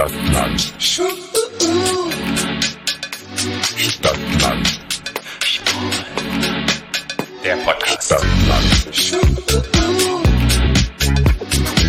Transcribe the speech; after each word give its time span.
Stadtland. 0.00 0.60
Stadtland. 3.76 4.80
Der 7.44 7.56
Podcast. 7.56 8.04
Stadtland. 8.04 8.64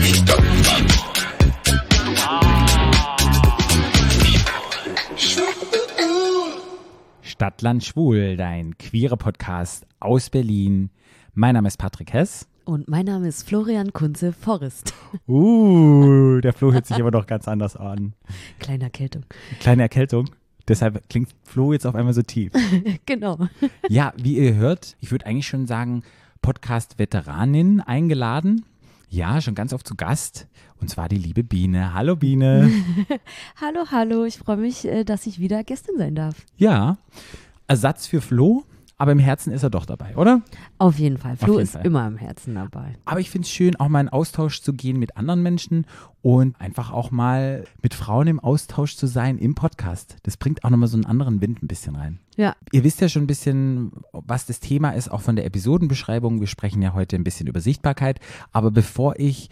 Stadtland. 0.04 0.92
Stadtland 7.21 7.84
Schwul, 7.86 8.36
dein 8.36 8.78
queere 8.78 9.16
Podcast 9.16 9.86
aus 10.02 10.30
Berlin. 10.30 10.89
Mein 11.34 11.54
Name 11.54 11.70
ist 11.70 11.78
Patrick 11.78 12.12
Hess. 12.12 12.50
Und 12.64 12.88
mein 12.88 13.05
Name 13.05 13.28
ist 13.28 13.48
Florian 13.48 13.91
Kunze 13.91 14.34
Forrest. 14.34 14.93
Uh, 15.28 16.39
der 16.41 16.54
Flo 16.54 16.71
hört 16.71 16.86
sich 16.86 17.00
aber 17.00 17.11
doch 17.11 17.25
ganz 17.25 17.48
anders 17.48 17.75
an. 17.75 18.14
Kleine 18.60 18.86
Erkältung. 18.86 19.25
Kleine 19.60 19.82
Erkältung. 19.82 20.29
Deshalb 20.68 21.10
klingt 21.10 21.29
Flo 21.43 21.74
jetzt 21.74 21.87
auf 21.87 21.96
einmal 21.96 22.14
so 22.14 22.21
tief. 22.21 22.54
genau. 23.06 23.39
Ja, 23.89 24.14
wie 24.15 24.37
ihr 24.37 24.56
hört, 24.56 24.96
ich 25.00 25.11
würde 25.11 25.25
eigentlich 25.25 25.47
schon 25.47 25.65
sagen, 25.65 26.04
Podcast-Veteranin 26.42 27.82
eingeladen. 27.82 28.64
Ja, 29.09 29.42
schon 29.42 29.56
ganz 29.56 29.73
oft 29.73 29.87
zu 29.87 29.96
Gast. 29.96 30.48
Und 30.79 30.89
zwar 30.89 31.09
die 31.09 31.18
liebe 31.18 31.43
Biene. 31.43 31.93
Hallo 31.93 32.16
Biene. 32.16 32.72
hallo, 33.59 33.86
hallo. 33.92 34.23
Ich 34.25 34.38
freue 34.38 34.58
mich, 34.58 34.86
äh, 34.86 35.03
dass 35.03 35.25
ich 35.25 35.39
wieder 35.39 35.64
Gästin 35.64 35.98
sein 35.98 36.16
darf. 36.16 36.45
Ja, 36.58 36.98
Ersatz 37.67 38.08
für 38.08 38.22
Flo, 38.22 38.66
aber 39.02 39.14
im 39.14 39.19
Herzen 39.19 39.52
ist 39.52 39.64
er 39.64 39.72
doch 39.72 39.88
dabei, 39.88 40.16
oder? 40.16 40.44
Auf 40.78 41.00
jeden 41.00 41.17
Fall. 41.17 41.36
Flo 41.36 41.53
jeden 41.53 41.64
ist 41.64 41.72
Fall. 41.72 41.83
immer 41.83 42.05
im 42.05 42.17
Herzen 42.17 42.53
dabei. 42.53 43.00
Aber 43.03 43.19
ich 43.19 43.31
finde 43.31 43.47
es 43.47 43.52
schön, 43.52 43.75
auch 43.78 43.89
mal 43.89 44.00
in 44.00 44.09
Austausch 44.09 44.61
zu 44.61 44.73
gehen 44.73 45.00
mit 45.00 45.17
anderen 45.17 45.42
Menschen 45.42 45.88
und 46.22 46.61
einfach 46.61 46.92
auch 46.92 47.09
mal 47.09 47.64
mit 47.81 47.95
Frauen 47.95 48.28
im 48.28 48.39
Austausch 48.39 48.95
zu 48.95 49.08
sein 49.08 49.39
im 49.39 49.56
Podcast. 49.56 50.17
Das 50.22 50.38
bringt 50.38 50.64
auch 50.64 50.69
nochmal 50.69 50.88
so 50.88 50.97
einen 50.97 51.08
anderen 51.08 51.42
Wind 51.42 51.64
ein 51.64 51.67
bisschen 51.67 51.95
rein. 51.95 52.20
Ja. 52.38 52.56
Ihr 52.72 52.84
wisst 52.84 53.02
ja 53.02 53.09
schon 53.09 53.23
ein 53.23 53.28
bisschen, 53.28 53.92
was 54.11 54.45
das 54.45 54.59
Thema 54.59 54.92
ist, 54.92 55.09
auch 55.09 55.22
von 55.22 55.36
der 55.36 55.45
Episodenbeschreibung. 55.45 56.39
Wir 56.39 56.45
sprechen 56.45 56.83
ja 56.83 56.94
heute 56.94 57.16
ein 57.16 57.23
bisschen 57.23 57.48
über 57.48 57.59
Sichtbarkeit. 57.59 58.20
Aber 58.52 58.70
bevor 58.70 59.16
ich 59.17 59.50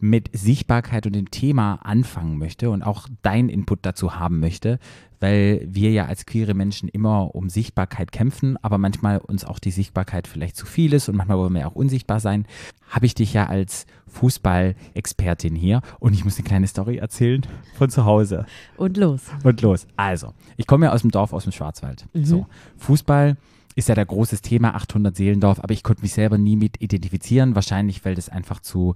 mit 0.00 0.30
Sichtbarkeit 0.32 1.06
und 1.06 1.14
dem 1.14 1.30
Thema 1.30 1.74
anfangen 1.82 2.38
möchte 2.38 2.70
und 2.70 2.82
auch 2.82 3.08
deinen 3.22 3.48
Input 3.48 3.80
dazu 3.82 4.16
haben 4.16 4.40
möchte, 4.40 4.78
weil 5.20 5.66
wir 5.70 5.90
ja 5.90 6.06
als 6.06 6.24
queere 6.26 6.54
Menschen 6.54 6.88
immer 6.88 7.34
um 7.34 7.50
Sichtbarkeit 7.50 8.10
kämpfen, 8.10 8.56
aber 8.62 8.78
manchmal 8.78 9.18
uns 9.18 9.44
auch 9.44 9.58
die 9.58 9.70
Sichtbarkeit 9.70 10.26
vielleicht 10.26 10.56
zu 10.56 10.66
viel 10.66 10.94
ist 10.94 11.08
und 11.08 11.16
manchmal 11.16 11.38
wollen 11.38 11.54
wir 11.54 11.68
auch 11.68 11.74
unsichtbar 11.74 12.20
sein, 12.20 12.46
habe 12.88 13.06
ich 13.06 13.14
dich 13.14 13.34
ja 13.34 13.46
als 13.46 13.86
Fußball-Expertin 14.08 15.54
hier 15.54 15.82
und 15.98 16.14
ich 16.14 16.24
muss 16.24 16.38
eine 16.38 16.48
kleine 16.48 16.66
Story 16.66 16.96
erzählen 16.96 17.42
von 17.76 17.90
zu 17.90 18.04
Hause. 18.04 18.46
Und 18.76 18.96
los. 18.96 19.22
Und 19.44 19.60
los. 19.60 19.86
Also, 19.96 20.32
ich 20.56 20.66
komme 20.66 20.86
ja 20.86 20.92
aus 20.92 21.02
dem 21.02 21.10
Dorf, 21.10 21.32
aus 21.32 21.44
dem 21.44 21.52
Schwarzwald. 21.52 22.06
So, 22.14 22.46
Fußball 22.78 23.36
ist 23.76 23.88
ja 23.88 23.94
der 23.94 24.06
großes 24.06 24.42
Thema, 24.42 24.74
800 24.74 25.14
Seelendorf, 25.14 25.60
aber 25.60 25.72
ich 25.72 25.82
konnte 25.82 26.02
mich 26.02 26.12
selber 26.12 26.38
nie 26.38 26.56
mit 26.56 26.80
identifizieren. 26.82 27.54
Wahrscheinlich, 27.54 28.04
weil 28.04 28.14
das 28.14 28.28
einfach 28.28 28.60
zu, 28.60 28.94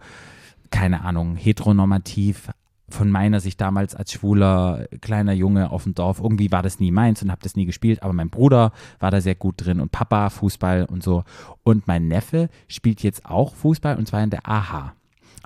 keine 0.75 1.03
Ahnung, 1.03 1.37
heteronormativ 1.37 2.51
von 2.89 3.09
meiner 3.09 3.39
Sicht 3.39 3.61
damals 3.61 3.95
als 3.95 4.13
schwuler 4.13 4.89
kleiner 5.01 5.33
Junge 5.33 5.71
auf 5.71 5.85
dem 5.85 5.95
Dorf, 5.95 6.19
irgendwie 6.19 6.51
war 6.51 6.63
das 6.63 6.81
nie 6.81 6.91
meins 6.91 7.23
und 7.23 7.31
habe 7.31 7.43
das 7.45 7.55
nie 7.55 7.65
gespielt, 7.65 8.03
aber 8.03 8.13
mein 8.13 8.29
Bruder 8.29 8.73
war 8.99 9.13
da 9.13 9.21
sehr 9.21 9.37
gut 9.37 9.55
drin 9.65 9.79
und 9.79 9.93
Papa 9.93 10.31
Fußball 10.31 10.85
und 10.87 11.05
so. 11.05 11.23
Und 11.63 11.87
mein 11.87 12.09
Neffe 12.09 12.49
spielt 12.67 13.05
jetzt 13.05 13.25
auch 13.25 13.55
Fußball 13.55 13.97
und 13.97 14.09
zwar 14.09 14.25
in 14.25 14.31
der 14.31 14.49
AHA. 14.49 14.95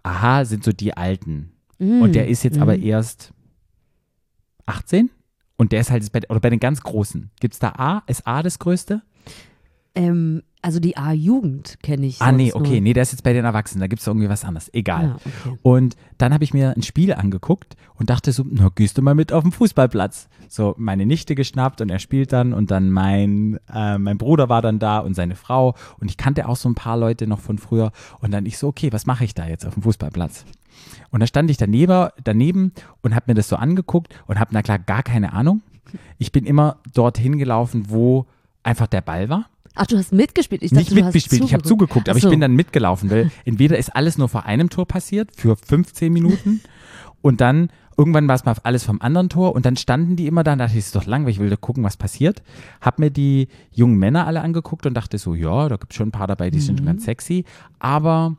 AHA 0.02 0.46
sind 0.46 0.64
so 0.64 0.72
die 0.72 0.96
Alten. 0.96 1.52
Und 2.02 2.14
der 2.14 2.26
ist 2.28 2.42
jetzt 2.42 2.58
aber 2.58 2.78
erst 2.78 3.34
18 4.64 5.10
und 5.58 5.72
der 5.72 5.80
ist 5.80 5.90
halt 5.90 6.10
bei, 6.10 6.20
oder 6.30 6.40
bei 6.40 6.50
den 6.50 6.58
ganz 6.58 6.80
Großen. 6.80 7.30
Gibt 7.38 7.52
es 7.52 7.60
da 7.60 7.68
A? 7.76 8.02
Ist 8.06 8.26
A 8.26 8.42
das 8.42 8.58
Größte? 8.58 9.02
Ähm, 9.94 10.42
also 10.61 10.80
die 10.80 10.96
A-Jugend 10.96 11.79
kenne 11.83 12.07
ich. 12.07 12.20
Ah, 12.20 12.33
nee, 12.33 12.52
okay, 12.52 12.74
nur. 12.74 12.80
nee, 12.80 12.92
der 12.92 13.02
ist 13.02 13.13
jetzt 13.13 13.23
bei 13.23 13.33
den 13.33 13.45
Erwachsenen, 13.45 13.80
da 13.80 13.86
gibt 13.86 14.01
es 14.01 14.07
irgendwie 14.07 14.29
was 14.29 14.45
anderes. 14.45 14.73
Egal. 14.74 15.05
Ja, 15.05 15.14
okay. 15.14 15.58
Und 15.63 15.96
dann 16.19 16.35
habe 16.35 16.45
ich 16.45 16.52
mir 16.52 16.74
ein 16.77 16.83
Spiel 16.83 17.13
angeguckt 17.13 17.77
und 17.95 18.11
dachte 18.11 18.33
so, 18.33 18.45
na, 18.48 18.68
gehst 18.74 18.98
du 18.98 19.02
mal 19.02 19.14
mit 19.14 19.33
auf 19.33 19.45
den 19.45 19.52
Fußballplatz. 19.52 20.29
So, 20.48 20.74
meine 20.79 21.07
Nichte 21.07 21.35
geschnappt 21.35 21.80
und 21.80 21.91
er 21.91 21.98
spielt 21.98 22.33
dann 22.33 22.52
und 22.52 22.70
dann 22.70 22.91
mein, 22.91 23.61
äh, 23.73 23.98
mein 23.98 24.18
Bruder 24.18 24.48
war 24.48 24.63
dann 24.63 24.79
da 24.79 24.98
und 24.98 25.14
seine 25.14 25.36
Frau 25.36 25.74
und 26.01 26.11
ich 26.11 26.17
kannte 26.17 26.48
auch 26.48 26.57
so 26.57 26.68
ein 26.68 26.74
paar 26.74 26.97
Leute 26.97 27.27
noch 27.27 27.41
von 27.41 27.58
früher 27.58 27.92
und 28.20 28.33
dann 28.33 28.47
ich 28.47 28.58
so, 28.58 28.68
okay, 28.68 28.92
was 28.92 29.07
mache 29.07 29.24
ich 29.24 29.35
da 29.35 29.47
jetzt 29.47 29.67
auf 29.67 29.74
dem 29.74 29.83
Fußballplatz? 29.83 30.45
Und 31.11 31.20
da 31.20 31.27
stand 31.27 31.51
ich 31.51 31.57
daneben, 31.57 32.08
daneben 32.24 32.73
und 33.02 33.14
habe 33.14 33.27
mir 33.29 33.35
das 33.35 33.48
so 33.48 33.57
angeguckt 33.57 34.14
und 34.27 34.39
habe 34.41 34.51
na 34.52 34.63
klar 34.63 34.79
gar 34.79 35.02
keine 35.02 35.33
Ahnung. 35.33 35.63
Ich 36.18 36.33
bin 36.33 36.45
immer 36.45 36.79
dorthin 36.95 37.39
gelaufen, 37.39 37.86
wo 37.89 38.27
einfach 38.63 38.86
der 38.86 39.01
Ball 39.01 39.29
war. 39.29 39.47
Ach, 39.78 39.86
du 39.86 39.96
hast 39.96 40.12
mitgespielt. 40.12 40.62
Ich 40.62 40.70
dachte, 40.70 40.80
Nicht 40.80 40.90
du 40.90 40.96
hast 40.96 41.14
mitgespielt, 41.14 41.44
ich 41.44 41.55
habe 41.55 41.62
zugeguckt, 41.62 42.08
aber 42.08 42.18
so. 42.18 42.27
ich 42.27 42.30
bin 42.30 42.40
dann 42.40 42.55
mitgelaufen, 42.55 43.11
weil 43.11 43.30
entweder 43.44 43.78
ist 43.78 43.94
alles 43.94 44.18
nur 44.18 44.28
vor 44.28 44.44
einem 44.44 44.70
Tor 44.70 44.86
passiert, 44.86 45.30
für 45.34 45.56
15 45.56 46.12
Minuten, 46.12 46.61
und 47.22 47.40
dann 47.40 47.70
irgendwann 47.96 48.28
war 48.28 48.34
es 48.34 48.44
mal 48.44 48.55
alles 48.62 48.84
vom 48.84 49.00
anderen 49.00 49.28
Tor 49.28 49.55
und 49.55 49.67
dann 49.67 49.77
standen 49.77 50.17
die 50.17 50.27
immer 50.27 50.44
da 50.44 50.52
und 50.52 50.58
dachte 50.58 50.72
ich, 50.72 50.78
ist 50.78 50.94
doch 50.94 51.06
langweilig, 51.06 51.36
ich 51.36 51.42
will 51.42 51.50
da 51.50 51.56
gucken, 51.56 51.84
was 51.84 51.96
passiert. 51.96 52.42
Hab 52.80 52.98
mir 52.98 53.11
die 53.11 53.48
jungen 53.72 53.98
Männer 53.98 54.27
alle 54.27 54.40
angeguckt 54.40 54.86
und 54.86 54.94
dachte 54.94 55.18
so, 55.18 55.34
ja, 55.34 55.68
da 55.68 55.77
gibt 55.77 55.92
es 55.92 55.96
schon 55.96 56.08
ein 56.08 56.12
paar 56.12 56.28
dabei, 56.28 56.50
die 56.50 56.61
sind 56.61 56.78
schon 56.78 56.86
ganz 56.86 57.05
sexy, 57.05 57.44
aber 57.78 58.36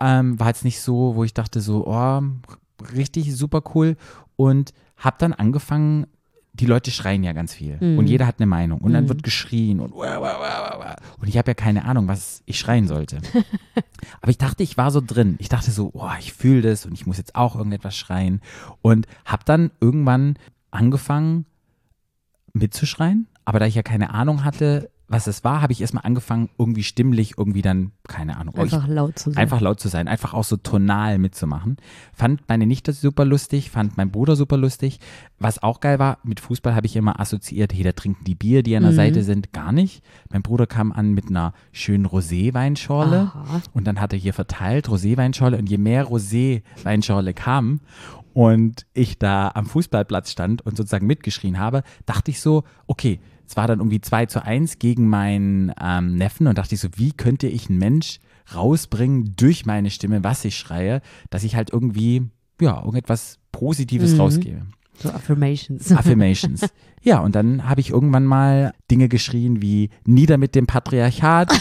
ähm, 0.00 0.38
war 0.38 0.48
jetzt 0.48 0.64
nicht 0.64 0.80
so, 0.80 1.14
wo 1.16 1.24
ich 1.24 1.34
dachte 1.34 1.60
so, 1.60 1.86
oh, 1.86 2.22
richtig 2.94 3.34
super 3.36 3.62
cool 3.74 3.96
und 4.36 4.72
hab 4.96 5.18
dann 5.18 5.32
angefangen, 5.32 6.06
die 6.54 6.66
Leute 6.66 6.90
schreien 6.90 7.24
ja 7.24 7.32
ganz 7.32 7.54
viel 7.54 7.78
und 7.80 8.06
jeder 8.06 8.26
hat 8.26 8.38
eine 8.38 8.46
Meinung 8.46 8.80
und 8.82 8.92
dann 8.92 9.08
wird 9.08 9.22
geschrien 9.22 9.80
und 9.80 9.94
wah, 9.94 10.20
wah, 10.20 10.38
wah. 10.38 10.96
und 11.18 11.28
ich 11.28 11.38
habe 11.38 11.50
ja 11.50 11.54
keine 11.54 11.86
Ahnung, 11.86 12.08
was 12.08 12.42
ich 12.44 12.58
schreien 12.58 12.86
sollte. 12.86 13.20
Aber 14.20 14.30
ich 14.30 14.36
dachte, 14.36 14.62
ich 14.62 14.76
war 14.76 14.90
so 14.90 15.00
drin. 15.00 15.36
Ich 15.38 15.48
dachte 15.48 15.70
so, 15.70 15.90
oh, 15.94 16.10
ich 16.18 16.34
fühle 16.34 16.60
das 16.60 16.84
und 16.84 16.92
ich 16.92 17.06
muss 17.06 17.16
jetzt 17.16 17.34
auch 17.36 17.56
irgendetwas 17.56 17.96
schreien 17.96 18.42
und 18.82 19.06
habe 19.24 19.44
dann 19.46 19.70
irgendwann 19.80 20.36
angefangen 20.70 21.46
mitzuschreien, 22.52 23.28
aber 23.44 23.58
da 23.58 23.66
ich 23.66 23.74
ja 23.74 23.82
keine 23.82 24.10
Ahnung 24.10 24.44
hatte, 24.44 24.90
was 25.12 25.26
es 25.26 25.44
war, 25.44 25.60
habe 25.60 25.72
ich 25.72 25.80
erstmal 25.82 26.04
angefangen, 26.04 26.48
irgendwie 26.58 26.82
stimmlich, 26.82 27.34
irgendwie 27.36 27.60
dann, 27.60 27.92
keine 28.08 28.38
Ahnung, 28.38 28.54
oh, 28.56 28.64
ich, 28.64 28.72
Einfach 28.72 28.88
laut 28.88 29.18
zu 29.18 29.30
sein. 29.30 29.42
Einfach 29.42 29.60
laut 29.60 29.78
zu 29.78 29.88
sein, 29.88 30.08
einfach 30.08 30.32
auch 30.32 30.44
so 30.44 30.56
tonal 30.56 31.18
mitzumachen. 31.18 31.76
Fand 32.14 32.48
meine 32.48 32.66
Nichte 32.66 32.92
super 32.92 33.26
lustig, 33.26 33.70
fand 33.70 33.98
mein 33.98 34.10
Bruder 34.10 34.36
super 34.36 34.56
lustig. 34.56 35.00
Was 35.38 35.62
auch 35.62 35.80
geil 35.80 35.98
war, 35.98 36.18
mit 36.24 36.40
Fußball 36.40 36.74
habe 36.74 36.86
ich 36.86 36.96
immer 36.96 37.20
assoziiert, 37.20 37.74
hey, 37.74 37.82
da 37.82 37.92
trinken 37.92 38.24
die 38.24 38.34
Bier, 38.34 38.62
die 38.62 38.74
an 38.74 38.84
der 38.84 38.92
Seite 38.92 39.22
sind, 39.22 39.52
gar 39.52 39.72
nicht. 39.72 40.02
Mein 40.30 40.42
Bruder 40.42 40.66
kam 40.66 40.92
an 40.92 41.12
mit 41.12 41.28
einer 41.28 41.52
schönen 41.72 42.06
Rosé-Weinschorle 42.06 43.32
und 43.74 43.86
dann 43.86 44.00
hat 44.00 44.12
er 44.14 44.18
hier 44.18 44.32
verteilt, 44.32 44.88
Rosé-Weinschorle 44.88 45.58
und 45.58 45.68
je 45.68 45.78
mehr 45.78 46.06
Rosé-Weinschorle 46.06 47.34
kam 47.34 47.80
und 48.34 48.86
ich 48.94 49.18
da 49.18 49.50
am 49.54 49.66
Fußballplatz 49.66 50.30
stand 50.30 50.64
und 50.64 50.76
sozusagen 50.76 51.06
mitgeschrien 51.06 51.58
habe, 51.58 51.82
dachte 52.06 52.30
ich 52.30 52.40
so, 52.40 52.64
okay, 52.86 53.20
es 53.52 53.56
war 53.58 53.66
dann 53.66 53.80
irgendwie 53.80 54.00
2 54.00 54.26
zu 54.26 54.42
1 54.42 54.78
gegen 54.78 55.06
meinen 55.08 55.74
ähm, 55.78 56.16
Neffen 56.16 56.46
und 56.46 56.56
dachte 56.56 56.74
ich 56.74 56.80
so, 56.80 56.88
wie 56.96 57.12
könnte 57.12 57.46
ich 57.48 57.68
einen 57.68 57.78
Mensch 57.78 58.18
rausbringen 58.54 59.34
durch 59.36 59.66
meine 59.66 59.90
Stimme, 59.90 60.24
was 60.24 60.42
ich 60.46 60.56
schreie, 60.56 61.02
dass 61.28 61.44
ich 61.44 61.54
halt 61.54 61.68
irgendwie, 61.70 62.30
ja, 62.62 62.78
irgendetwas 62.78 63.38
Positives 63.52 64.18
rausgebe. 64.18 64.62
So 64.94 65.10
Affirmations. 65.10 65.92
Affirmations. 65.92 66.66
ja, 67.02 67.20
und 67.20 67.34
dann 67.34 67.68
habe 67.68 67.82
ich 67.82 67.90
irgendwann 67.90 68.24
mal 68.24 68.72
Dinge 68.90 69.10
geschrien 69.10 69.60
wie 69.60 69.90
Nieder 70.06 70.38
mit 70.38 70.54
dem 70.54 70.66
Patriarchat. 70.66 71.52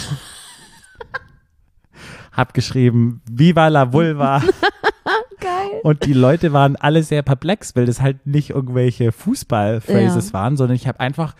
hab 2.32 2.54
geschrieben 2.54 3.22
Viva 3.30 3.68
la 3.68 3.92
Vulva. 3.92 4.42
Geil. 5.42 5.82
Und 5.84 6.06
die 6.06 6.14
Leute 6.14 6.54
waren 6.54 6.78
alle 6.78 7.04
sehr 7.04 7.22
perplex, 7.22 7.76
weil 7.76 7.86
das 7.86 8.00
halt 8.00 8.26
nicht 8.26 8.52
irgendwelche 8.52 9.12
Fußball-Phrases 9.12 10.28
Ja. 10.28 10.34
waren, 10.34 10.56
sondern 10.56 10.78
ich 10.78 10.88
habe 10.88 11.02
einfach, 11.02 11.36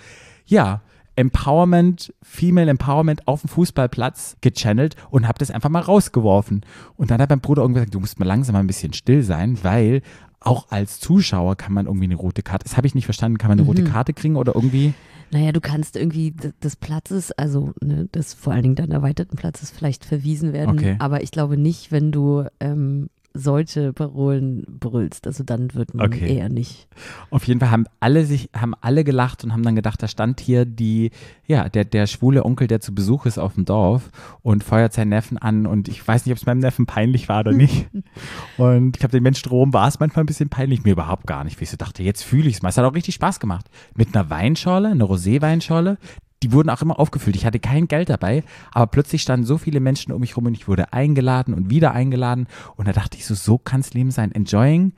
ja, 0.46 0.82
Empowerment, 1.16 2.14
Female 2.22 2.70
Empowerment 2.70 3.28
auf 3.28 3.42
dem 3.42 3.50
Fußballplatz 3.50 4.38
gechannelt 4.42 4.96
und 5.10 5.28
habe 5.28 5.40
das 5.40 5.52
einfach 5.52 5.70
mal 5.70 5.82
rausgeworfen. 5.82 6.62
Und 6.96 7.12
dann 7.12 7.22
hat 7.22 7.30
mein 7.30 7.42
Bruder 7.42 7.62
irgendwie 7.64 7.80
gesagt, 7.80 7.94
du 7.96 8.00
musst 8.00 8.20
mal 8.20 8.26
langsam 8.26 8.54
mal 8.54 8.60
ein 8.60 8.68
bisschen 8.68 8.94
still 8.94 9.22
sein, 9.24 9.58
weil 9.64 10.02
auch 10.40 10.72
als 10.72 11.00
Zuschauer 11.00 11.56
kann 11.56 11.74
man 11.74 11.86
irgendwie 11.86 12.06
eine 12.06 12.16
rote 12.16 12.42
Karte, 12.42 12.64
das 12.64 12.76
habe 12.76 12.88
ich 12.88 12.96
nicht 12.96 13.06
verstanden, 13.06 13.38
kann 13.38 13.50
man 13.50 13.60
eine 13.60 13.64
Mhm. 13.64 13.68
rote 13.70 13.84
Karte 13.84 14.14
kriegen 14.14 14.36
oder 14.36 14.56
irgendwie, 14.56 14.94
Naja, 15.34 15.52
du 15.54 15.62
kannst 15.62 15.96
irgendwie 15.96 16.32
des 16.32 16.76
Platzes, 16.76 17.32
also 17.32 17.74
ne, 17.82 18.08
des 18.14 18.34
vor 18.34 18.52
allen 18.54 18.64
Dingen 18.64 18.76
dann 18.76 18.92
erweiterten 18.92 19.38
Platzes 19.38 19.70
vielleicht 19.72 20.04
verwiesen 20.04 20.52
werden. 20.52 20.72
Okay. 20.78 20.96
Aber 21.00 21.24
ich 21.24 21.32
glaube 21.32 21.56
nicht, 21.58 21.92
wenn 21.92 22.12
du 22.12 22.46
ähm, 22.60 23.10
solche 23.34 23.94
Parolen 23.94 24.66
brüllst. 24.68 25.26
Also 25.28 25.44
dann 25.44 25.74
wird 25.74 25.94
man 25.94 26.08
Okay. 26.08 26.36
eher 26.36 26.50
nicht. 26.50 26.88
Auf 27.30 27.46
jeden 27.48 27.60
Fall 27.60 27.72
haben 27.72 27.86
alle 28.00 28.26
sich, 28.26 28.50
haben 28.56 28.74
alle 28.82 29.04
gelacht 29.04 29.44
und 29.44 29.54
haben 29.54 29.64
dann 29.64 29.76
gedacht, 29.76 30.04
da 30.04 30.08
stand 30.08 30.40
hier 30.42 30.66
die, 30.66 31.12
ja, 31.48 31.70
der, 31.70 31.86
der 31.86 32.08
schwule 32.08 32.44
Onkel, 32.46 32.68
der 32.68 32.82
zu 32.82 32.94
Besuch 32.94 33.26
ist 33.26 33.38
auf 33.38 33.56
dem 33.56 33.66
Dorf 33.66 34.12
und 34.42 34.64
feuert 34.64 34.94
seinen 34.94 35.10
Neffen 35.10 35.38
an 35.38 35.66
und 35.66 35.88
ich 35.88 36.06
weiß 36.06 36.26
nicht, 36.26 36.34
ob 36.34 36.38
es 36.38 36.46
meinem 36.46 36.60
Neffen 36.60 36.86
peinlich 36.86 37.30
war 37.30 37.40
oder 37.42 37.54
nicht. 37.54 37.88
und 38.58 38.96
ich 38.96 39.00
glaube, 39.00 39.14
den 39.14 39.24
Menschen 39.24 39.48
drumherum 39.48 39.74
war 39.74 39.88
es 39.88 40.00
manchmal 40.00 40.24
ein 40.24 40.28
bisschen 40.28 40.50
peinlich, 40.50 40.84
mir 40.84 40.92
überhaupt 40.94 41.26
gar 41.28 41.44
nicht, 41.44 41.60
wie 41.60 41.64
ich 41.64 41.70
so 41.72 41.78
dachte, 41.78 42.04
jetzt 42.04 42.24
fühle 42.24 42.50
ich 42.50 42.56
es 42.56 42.62
mal. 42.62 42.70
Es 42.70 42.78
hat 42.78 42.86
auch 42.86 42.96
richtig 42.96 43.16
Spaß 43.16 43.40
gemacht. 43.40 43.66
Mit 43.96 44.14
einer 44.16 44.30
Weinschorle, 44.30 44.90
einer 44.90 45.06
Rosé-Weinschorle, 45.06 45.98
die 46.44 46.52
wurden 46.52 46.70
auch 46.70 46.82
immer 46.82 47.00
aufgefüllt. 47.00 47.36
Ich 47.36 47.46
hatte 47.46 47.60
kein 47.60 47.88
Geld 47.88 48.10
dabei, 48.10 48.44
aber 48.72 48.88
plötzlich 48.88 49.22
standen 49.22 49.46
so 49.46 49.58
viele 49.58 49.80
Menschen 49.80 50.12
um 50.12 50.22
mich 50.22 50.36
rum 50.38 50.46
und 50.48 50.54
ich 50.54 50.68
wurde 50.68 50.92
eingeladen 50.94 51.54
und 51.54 51.70
wieder 51.70 51.92
eingeladen. 51.92 52.48
Und 52.76 52.88
da 52.88 52.94
dachte 52.94 53.18
ich 53.18 53.26
so, 53.26 53.36
so 53.36 53.58
kann 53.58 53.82
es 53.82 53.94
Leben 53.94 54.12
sein. 54.12 54.32
Enjoying 54.32 54.94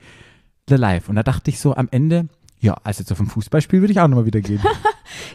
the 0.68 0.76
life. 0.76 1.08
Und 1.10 1.16
da 1.16 1.22
dachte 1.22 1.50
ich 1.50 1.60
so 1.60 1.74
am 1.76 1.88
Ende, 1.90 2.28
ja, 2.60 2.76
also 2.82 3.00
jetzt 3.00 3.12
auf 3.12 3.20
ein 3.20 3.26
Fußballspiel 3.26 3.80
würde 3.80 3.92
ich 3.92 4.00
auch 4.00 4.08
nochmal 4.08 4.26
wieder 4.26 4.40
gehen. 4.40 4.60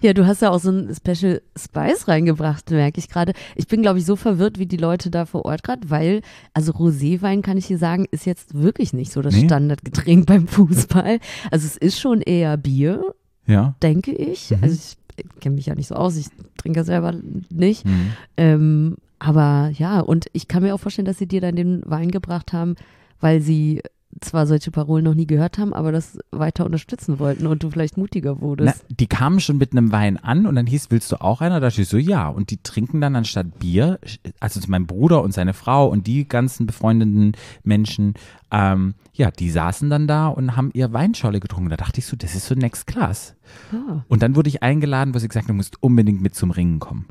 Ja, 0.01 0.13
du 0.13 0.25
hast 0.25 0.41
ja 0.41 0.50
auch 0.50 0.59
so 0.59 0.71
ein 0.71 0.94
Special 0.95 1.41
Spice 1.57 2.07
reingebracht, 2.07 2.69
merke 2.71 3.00
ich 3.00 3.07
gerade. 3.07 3.33
Ich 3.55 3.67
bin, 3.67 3.81
glaube 3.81 4.00
ich, 4.00 4.05
so 4.05 4.15
verwirrt 4.15 4.57
wie 4.57 4.65
die 4.65 4.77
Leute 4.77 5.09
da 5.12 5.25
vor 5.25 5.45
Ort 5.45 5.62
gerade, 5.63 5.89
weil, 5.89 6.21
also 6.53 6.71
Roséwein, 6.73 7.41
kann 7.41 7.57
ich 7.57 7.67
dir 7.67 7.77
sagen, 7.77 8.05
ist 8.12 8.25
jetzt 8.25 8.55
wirklich 8.55 8.94
nicht 8.94 9.12
so 9.12 9.21
das 9.21 9.35
Nee. 9.35 9.45
Standardgetränk 9.45 10.25
beim 10.25 10.47
Fußball. 10.47 11.19
Also 11.51 11.65
es 11.67 11.77
ist 11.77 12.00
schon 12.00 12.21
eher 12.21 12.57
Bier, 12.57 13.13
Ja. 13.45 13.75
denke 13.83 14.12
ich. 14.12 14.51
Mhm. 14.51 14.57
Also 14.62 14.75
ich 14.75 14.97
kenne 15.39 15.56
mich 15.56 15.66
ja 15.66 15.75
nicht 15.75 15.88
so 15.88 15.95
aus, 15.95 16.16
ich 16.16 16.27
trinke 16.57 16.80
ja 16.80 16.83
selber 16.83 17.13
nicht. 17.50 17.86
Mhm. 17.86 18.13
Ähm, 18.38 18.95
aber 19.19 19.71
ja, 19.74 20.00
und 20.00 20.27
ich 20.33 20.48
kann 20.48 20.63
mir 20.63 20.74
auch 20.74 20.80
vorstellen, 20.80 21.06
dass 21.06 21.18
sie 21.18 21.27
dir 21.27 21.42
dann 21.42 21.56
den 21.56 21.81
Wein 21.86 22.10
gebracht 22.12 22.54
haben, 22.54 22.75
weil 23.19 23.42
sie 23.42 23.81
zwar 24.21 24.47
solche 24.47 24.71
Parolen 24.71 25.06
noch 25.06 25.13
nie 25.13 25.27
gehört 25.27 25.57
haben, 25.57 25.73
aber 25.73 25.91
das 25.91 26.17
weiter 26.31 26.65
unterstützen 26.65 27.19
wollten 27.19 27.47
und 27.47 27.63
du 27.63 27.69
vielleicht 27.69 27.97
mutiger 27.97 28.35
Na, 28.35 28.41
wurdest. 28.41 28.85
die 28.89 29.07
kamen 29.07 29.39
schon 29.39 29.57
mit 29.57 29.71
einem 29.71 29.91
Wein 29.91 30.17
an 30.17 30.45
und 30.45 30.56
dann 30.56 30.65
hieß, 30.65 30.88
willst 30.89 31.11
du 31.11 31.21
auch 31.21 31.41
einer? 31.41 31.59
Da 31.59 31.69
dachte 31.69 31.81
ich 31.81 31.89
so, 31.89 31.97
ja. 31.97 32.27
Und 32.27 32.50
die 32.50 32.61
trinken 32.61 33.01
dann 33.01 33.15
anstatt 33.15 33.59
Bier, 33.59 34.00
also 34.39 34.59
mein 34.67 34.88
Bruder 34.88 35.21
und 35.23 35.33
seine 35.33 35.53
Frau 35.53 35.88
und 35.88 36.07
die 36.07 36.27
ganzen 36.27 36.65
befreundeten 36.65 37.33
Menschen, 37.63 38.15
ähm, 38.51 38.95
ja, 39.13 39.31
die 39.31 39.51
saßen 39.51 39.89
dann 39.89 40.07
da 40.07 40.27
und 40.27 40.55
haben 40.55 40.71
ihr 40.73 40.91
Weinscholle 40.91 41.39
getrunken. 41.39 41.69
Da 41.69 41.77
dachte 41.77 42.00
ich 42.00 42.05
so, 42.05 42.15
das 42.15 42.35
ist 42.35 42.47
so 42.47 42.55
next 42.55 42.88
class. 42.88 43.35
Ja. 43.71 44.05
Und 44.07 44.23
dann 44.23 44.35
wurde 44.35 44.50
ich 44.50 44.63
eingeladen, 44.63 45.13
wo 45.13 45.19
sie 45.19 45.27
gesagt 45.27 45.45
haben, 45.45 45.55
du 45.55 45.57
musst 45.57 45.81
unbedingt 45.83 46.21
mit 46.21 46.35
zum 46.35 46.51
Ringen 46.51 46.79
kommen. 46.79 47.07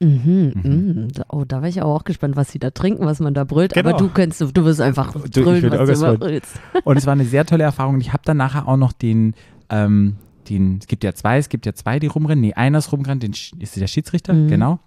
Mhm, 0.00 0.52
mhm. 0.62 1.08
Da- 1.12 1.24
Oh, 1.28 1.44
da 1.46 1.62
war 1.62 1.68
ich 1.68 1.80
aber 1.80 1.94
auch 1.94 2.04
gespannt, 2.04 2.36
was 2.36 2.50
sie 2.50 2.58
da 2.58 2.70
trinken, 2.70 3.06
was 3.06 3.20
man 3.20 3.32
da 3.34 3.44
brüllt. 3.44 3.76
Aber 3.76 3.92
Genau. 3.92 3.98
du 3.98 4.08
kennst, 4.08 4.40
du 4.40 4.64
wirst 4.64 4.80
einfach 4.80 5.12
Du, 5.12 5.42
brüllen, 5.42 5.62
würde 5.62 5.78
was 5.78 5.88
du 5.98 6.06
immer 6.06 6.18
brüllst. 6.18 6.60
Und 6.84 6.96
es 6.96 7.06
war 7.06 7.12
eine 7.12 7.24
sehr 7.24 7.46
tolle 7.46 7.64
Erfahrung. 7.64 8.00
Ich 8.00 8.12
habe 8.12 8.22
dann 8.24 8.36
nachher 8.36 8.66
auch 8.68 8.76
noch 8.76 8.92
den, 8.92 9.34
ähm, 9.70 10.16
den, 10.48 10.78
es 10.80 10.86
gibt 10.88 11.04
ja 11.04 11.14
zwei, 11.14 11.38
es 11.38 11.48
gibt 11.48 11.64
ja 11.64 11.72
zwei, 11.74 11.98
die 12.00 12.08
rumrennen. 12.08 12.40
Nee, 12.42 12.54
einer 12.54 12.78
ist 12.78 12.92
rumgerannt, 12.92 13.22
den, 13.22 13.32
ist 13.32 13.76
der 13.80 13.86
Schiedsrichter, 13.86 14.34
Mhm. 14.34 14.48
genau. 14.48 14.78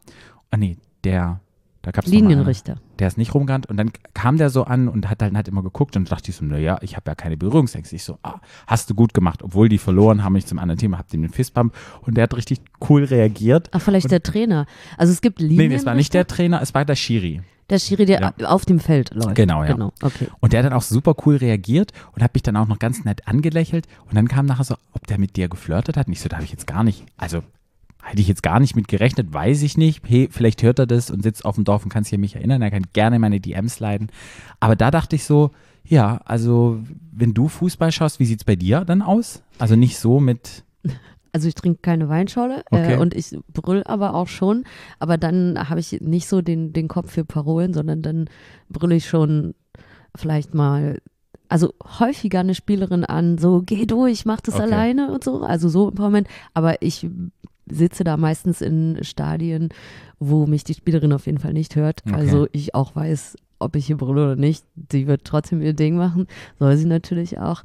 Ah 0.51 0.57
nee, 0.57 0.77
der, 1.04 1.39
da 1.88 1.92
gab 1.92 2.04
es 2.04 2.12
Linienrichter. 2.12 2.75
Der 3.00 3.07
ist 3.07 3.18
nicht 3.18 3.34
rumgerannt 3.34 3.68
und 3.68 3.78
dann 3.78 3.94
kam 4.13 4.36
der 4.36 4.50
so 4.50 4.66
an 4.66 4.89
und 4.89 5.10
hat 5.10 5.22
dann 5.22 5.38
halt 5.38 5.48
immer 5.48 5.63
geguckt 5.63 5.95
und 5.95 6.12
dachte 6.12 6.31
ich 6.31 6.36
so, 6.36 6.44
naja, 6.44 6.80
ich 6.81 6.98
habe 6.98 7.10
ja 7.10 7.16
keine 7.16 7.38
Berührungsängste. 7.38 7.95
Ich 7.95 8.04
so, 8.04 8.18
ah, 8.24 8.42
hast 8.68 8.89
du 8.89 8.94
gut 8.94 9.13
gemacht, 9.13 9.42
obwohl 9.42 9.69
die 9.69 9.78
verloren 9.78 10.22
haben, 10.22 10.36
ich 10.36 10.45
zum 10.45 10.60
anderen 10.60 10.78
Thema, 10.78 10.98
hab 10.98 11.07
dem 11.07 11.22
den 11.22 11.31
Fistbump 11.31 11.74
und 12.01 12.18
der 12.18 12.24
hat 12.24 12.36
richtig 12.36 12.60
cool 12.89 13.06
reagiert. 13.06 13.69
Ach, 13.72 13.80
vielleicht 13.81 14.12
der 14.12 14.22
Trainer. 14.22 14.66
Also 14.98 15.13
es 15.13 15.22
gibt 15.22 15.39
Linienrichter. 15.39 15.69
nee, 15.69 15.75
es 15.75 15.86
war 15.86 15.95
nicht 15.95 16.13
der 16.13 16.28
Trainer, 16.28 16.62
es 16.62 16.74
war 16.74 16.84
der 16.84 16.98
Schiri. 16.98 17.42
Der 17.69 17.80
Schiri, 17.80 18.06
der 18.06 18.34
Ja. 18.38 18.50
auf 18.50 18.66
dem 18.66 18.81
Feld 18.81 19.13
läuft. 19.13 19.36
Genau, 19.36 19.63
ja. 19.63 19.72
Genau, 19.72 19.94
okay. 20.01 20.28
Und 20.42 20.51
der 20.51 20.60
hat 20.60 20.66
dann 20.66 20.78
auch 20.78 20.81
super 20.81 21.16
cool 21.25 21.38
reagiert 21.38 21.94
und 22.16 22.22
hat 22.22 22.34
mich 22.34 22.44
dann 22.44 22.57
auch 22.57 22.68
noch 22.68 22.80
ganz 22.80 23.06
nett 23.06 23.25
angelächelt. 23.30 23.88
Und 24.10 24.16
dann 24.16 24.28
kam 24.28 24.45
nachher 24.45 24.66
so, 24.66 24.75
ob 24.92 25.07
der 25.07 25.19
mit 25.19 25.38
dir 25.38 25.48
geflirtet 25.48 25.95
hat. 25.95 26.07
Und 26.07 26.13
ich 26.13 26.19
so, 26.19 26.28
da 26.28 26.36
habe 26.36 26.44
ich 26.44 26.51
jetzt 26.51 26.68
gar 26.68 26.84
nicht, 26.84 27.06
also 27.16 27.44
hätte 28.07 28.21
ich 28.21 28.27
jetzt 28.27 28.44
gar 28.44 28.59
nicht 28.59 28.75
mit 28.75 28.88
gerechnet, 28.88 29.33
weiß 29.33 29.62
ich 29.63 29.77
nicht. 29.77 30.01
Hey, 30.07 30.30
vielleicht 30.31 30.63
hört 30.63 30.80
er 30.80 30.88
das 30.88 31.09
und 31.12 31.24
sitzt 31.24 31.45
auf 31.45 31.56
dem 31.56 31.63
Dorf 31.63 31.83
und 31.83 31.89
kann 31.89 32.04
sich 32.04 32.13
an 32.13 32.21
mich 32.21 32.36
erinnern. 32.36 32.62
Er 32.62 32.71
kann 32.71 32.86
gerne 32.94 33.19
meine 33.19 33.39
DMs 33.39 33.80
leiten. 33.80 34.07
Aber 34.59 34.75
da 34.75 34.92
dachte 34.92 35.15
ich 35.15 35.24
so, 35.24 35.51
ja, 35.83 36.19
also 36.25 36.80
wenn 37.12 37.33
du 37.33 37.48
Fußball 37.48 37.92
schaust, 37.92 38.19
wie 38.19 38.25
sieht's 38.25 38.44
bei 38.44 38.56
dir 38.56 38.83
dann 38.86 39.01
aus? 39.01 39.42
Also 39.59 39.75
nicht 39.75 39.98
so 40.00 40.19
mit, 40.19 40.63
Also 41.33 41.48
ich 41.48 41.56
trinke 41.56 41.80
keine 41.81 42.09
Weinschorle 42.09 42.63
Okay. 42.71 42.94
äh, 42.94 42.98
und 42.98 43.13
ich 43.13 43.38
brüll 43.54 43.83
aber 43.86 44.15
auch 44.15 44.27
schon. 44.27 44.63
Aber 45.00 45.18
dann 45.18 45.69
habe 45.69 45.80
ich 45.80 46.00
nicht 46.01 46.27
so 46.27 46.42
den, 46.42 46.74
den 46.74 46.88
Kopf 46.88 47.12
für 47.12 47.25
Parolen, 47.25 47.74
sondern 47.74 48.01
dann 48.01 48.30
brülle 48.69 48.95
ich 48.95 49.07
schon 49.07 49.53
vielleicht 50.15 50.53
mal, 50.56 51.00
also 51.50 51.74
häufiger 52.00 52.39
eine 52.39 52.56
Spielerin 52.56 53.06
an, 53.06 53.38
so 53.38 53.62
geh 53.65 53.86
durch, 53.86 54.25
mach 54.25 54.42
das 54.42 54.56
Okay. 54.56 54.63
alleine 54.63 55.12
und 55.12 55.24
so. 55.24 55.42
Also 55.42 55.69
so 55.69 55.89
Empowerment. 55.89 56.27
Aber 56.53 56.81
ich 56.81 57.07
sitze 57.72 58.04
da 58.04 58.18
meistens 58.18 58.62
in 58.62 59.00
Stadien, 59.02 59.69
wo 60.19 60.46
mich 60.48 60.64
die 60.64 60.74
Spielerin 60.74 61.14
auf 61.14 61.25
jeden 61.25 61.40
Fall 61.40 61.54
nicht 61.54 61.75
hört. 61.75 62.02
Okay. 62.06 62.16
Also 62.16 62.48
ich 62.52 62.74
auch 62.75 62.96
weiß, 62.96 63.36
ob 63.60 63.75
ich 63.75 63.88
hier 63.88 63.98
brülle 63.98 64.24
oder 64.24 64.36
nicht. 64.36 64.64
Sie 64.92 65.08
wird 65.08 65.24
trotzdem 65.25 65.62
ihr 65.62 65.74
Ding 65.74 65.96
machen. 65.98 66.28
Soll 66.60 66.78
sie 66.78 66.86
natürlich 66.86 67.40
auch. 67.40 67.64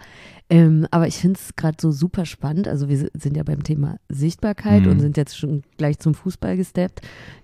Ähm, 0.49 0.87
aber 0.90 1.06
ich 1.06 1.16
finde 1.16 1.38
es 1.38 1.54
gerade 1.56 1.76
so 1.81 1.90
super 1.93 2.25
spannend. 2.26 2.66
Also 2.69 2.88
wir 2.88 2.96
si- 2.99 3.10
sind 3.14 3.37
ja 3.37 3.43
beim 3.43 3.62
Thema 3.62 3.96
Sichtbarkeit 4.08 4.82
Mhm. 4.84 4.90
und 4.90 5.00
sind 5.00 5.16
jetzt 5.16 5.37
schon 5.37 5.62
gleich 5.76 5.99
zum 5.99 6.14
Fußball 6.14 6.56
gesteppt. 6.56 7.00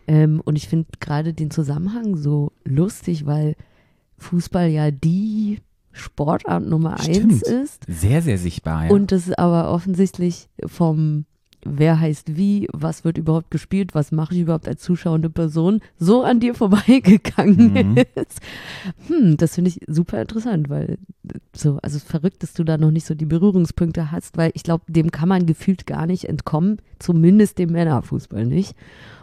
Ähm, 0.07 0.41
und 0.45 0.57
ich 0.57 0.69
finde 0.69 0.89
gerade 1.01 1.33
den 1.35 1.51
Zusammenhang 1.51 2.17
so 2.17 2.53
lustig, 2.65 3.27
weil 3.27 3.55
Fußball 4.19 4.69
ja 4.69 4.91
die 4.91 5.61
Sportart 5.93 6.65
Nummer 6.67 6.95
eins 7.01 7.05
Stimmt. 7.17 7.43
ist. 7.43 7.85
sehr, 7.89 8.23
sehr 8.23 8.39
sichtbar. 8.39 8.87
Ja. 8.87 8.91
Und 8.91 9.11
es 9.13 9.33
aber 9.33 9.71
offensichtlich 9.71 10.49
vom 10.67 11.25
Wer 11.65 11.99
heißt 11.99 12.37
wie, 12.37 12.69
was 12.73 13.05
wird 13.05 13.19
überhaupt 13.19 13.51
gespielt, 13.51 13.95
was 13.95 14.13
mache 14.13 14.35
ich 14.35 14.41
überhaupt 14.43 14.69
als 14.69 14.81
zuschauende 14.83 15.29
Person, 15.29 15.81
so 15.99 16.23
an 16.23 16.39
dir 16.41 16.55
vorbeigegangen 16.55 17.73
Mhm. 17.75 17.97
ist. 18.15 18.41
Hm, 19.09 19.37
das 19.37 19.55
finde 19.57 19.71
ich 19.71 19.81
super 19.87 20.21
interessant, 20.21 20.69
weil 20.69 20.99
so, 21.55 21.79
also 21.83 21.99
verrückt, 21.99 22.43
dass 22.43 22.55
du 22.55 22.65
da 22.65 22.79
noch 22.79 22.91
nicht 22.93 23.07
so 23.07 23.15
die 23.15 23.27
Berührungspunkte 23.27 24.11
hast, 24.13 24.37
weil 24.37 24.53
ich 24.55 24.63
glaube, 24.63 24.85
dem 24.89 25.11
kann 25.11 25.29
man 25.29 25.47
gefühlt 25.47 25.87
gar 25.87 26.07
nicht 26.07 26.25
entkommen, 26.27 26.79
zumindest 26.99 27.59
dem 27.59 27.73
Männerfußball 27.73 28.47
nicht. 28.47 28.75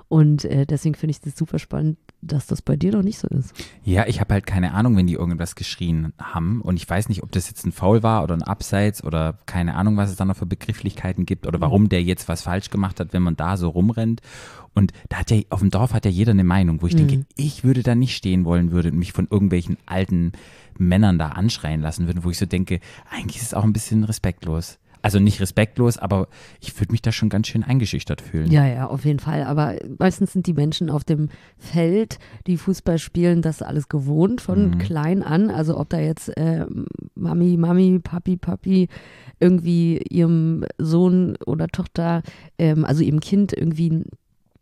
Und 0.08 0.46
äh, 0.46 0.66
deswegen 0.66 0.96
finde 0.96 1.12
ich 1.12 1.22
das 1.22 1.36
super 1.36 1.58
spannend, 1.58 1.98
dass 2.22 2.46
das 2.46 2.62
bei 2.62 2.76
dir 2.76 2.92
noch 2.92 3.02
nicht 3.02 3.18
so 3.18 3.28
ist. 3.28 3.54
Ja, 3.84 4.06
ich 4.08 4.20
habe 4.20 4.34
halt 4.34 4.46
keine 4.46 4.74
Ahnung, 4.74 4.96
wenn 4.98 5.08
die 5.08 5.14
irgendwas 5.14 5.56
geschrien 5.56 6.14
haben. 6.20 6.62
Und 6.62 6.78
ich 6.78 6.88
weiß 6.88 7.10
nicht, 7.10 7.24
ob 7.24 7.32
das 7.32 7.50
jetzt 7.50 7.66
ein 7.66 7.72
Foul 7.72 8.04
war 8.04 8.24
oder 8.24 8.36
ein 8.36 8.44
Abseits 8.44 9.04
oder 9.04 9.40
keine 9.46 9.76
Ahnung, 9.76 9.98
was 9.98 10.12
es 10.12 10.16
da 10.16 10.26
noch 10.26 10.38
für 10.38 10.46
Begrifflichkeiten 10.46 11.26
gibt 11.26 11.48
oder 11.48 11.60
warum 11.60 11.90
der 11.90 12.04
jetzt 12.04 12.28
was 12.28 12.44
falsch 12.44 12.70
gemacht 12.70 13.00
hat, 13.00 13.14
wenn 13.14 13.24
man 13.24 13.36
da 13.36 13.58
so 13.58 13.70
rumrennt. 13.70 14.22
Und 14.74 14.92
da 15.10 15.18
hat 15.18 15.32
ja, 15.32 15.42
auf 15.50 15.62
dem 15.62 15.72
Dorf 15.72 15.94
hat 15.94 16.06
ja 16.06 16.12
jeder 16.12 16.32
eine 16.32 16.44
Meinung, 16.44 16.82
wo 16.82 16.88
ich 16.88 16.96
denke, 16.96 17.26
ich 17.38 17.64
würde 17.64 17.82
da 17.82 17.96
nicht 17.96 18.16
stehen 18.16 18.46
wollen 18.46 18.72
würde 18.72 18.92
und 18.92 19.00
mich 19.00 19.14
von 19.14 19.28
irgendwelchen 19.30 19.78
alten 19.86 20.34
Männern 20.78 21.18
da 21.18 21.30
anschreien 21.30 21.82
lassen 21.82 22.08
würden, 22.08 22.24
wo 22.24 22.30
ich 22.30 22.38
so 22.38 22.46
denke, 22.46 22.80
eigentlich 23.10 23.38
ist 23.38 23.48
es 23.48 23.54
auch 23.54 23.64
ein 23.64 23.74
bisschen 23.74 24.04
respektlos. 24.04 24.78
Also 25.06 25.20
nicht 25.20 25.40
respektlos, 25.40 26.00
aber 26.00 26.28
ich 26.60 26.80
würde 26.80 26.92
mich 26.92 27.04
da 27.04 27.12
schon 27.12 27.30
ganz 27.30 27.48
schön 27.48 27.64
eingeschüchtert 27.64 28.22
fühlen. 28.22 28.50
Ja, 28.50 28.66
ja, 28.66 28.88
auf 28.88 29.06
jeden 29.06 29.20
Fall. 29.20 29.44
Aber 29.44 29.76
meistens 30.00 30.34
sind 30.34 30.48
die 30.48 30.54
Menschen 30.54 30.90
auf 30.90 31.04
dem 31.04 31.30
Feld, 31.60 32.18
die 32.48 32.58
Fußball 32.58 32.98
spielen, 32.98 33.44
das 33.44 33.62
alles 33.62 33.88
gewohnt 33.88 34.42
von 34.42 34.72
Mhm. 34.72 34.78
klein 34.80 35.22
an. 35.22 35.52
Also 35.52 35.78
ob 35.80 35.90
da 35.90 36.00
jetzt 36.00 36.36
äh, 36.36 36.66
Mami, 37.14 37.56
Mami, 37.56 38.00
Papi, 38.00 38.38
Papi 38.38 38.88
irgendwie 39.40 40.00
ihrem 40.10 40.66
Sohn 40.80 41.38
oder 41.46 41.68
Tochter, 41.68 42.24
ähm, 42.58 42.84
also 42.84 43.04
ihrem 43.04 43.20
Kind 43.20 43.54
irgendwie 43.54 44.02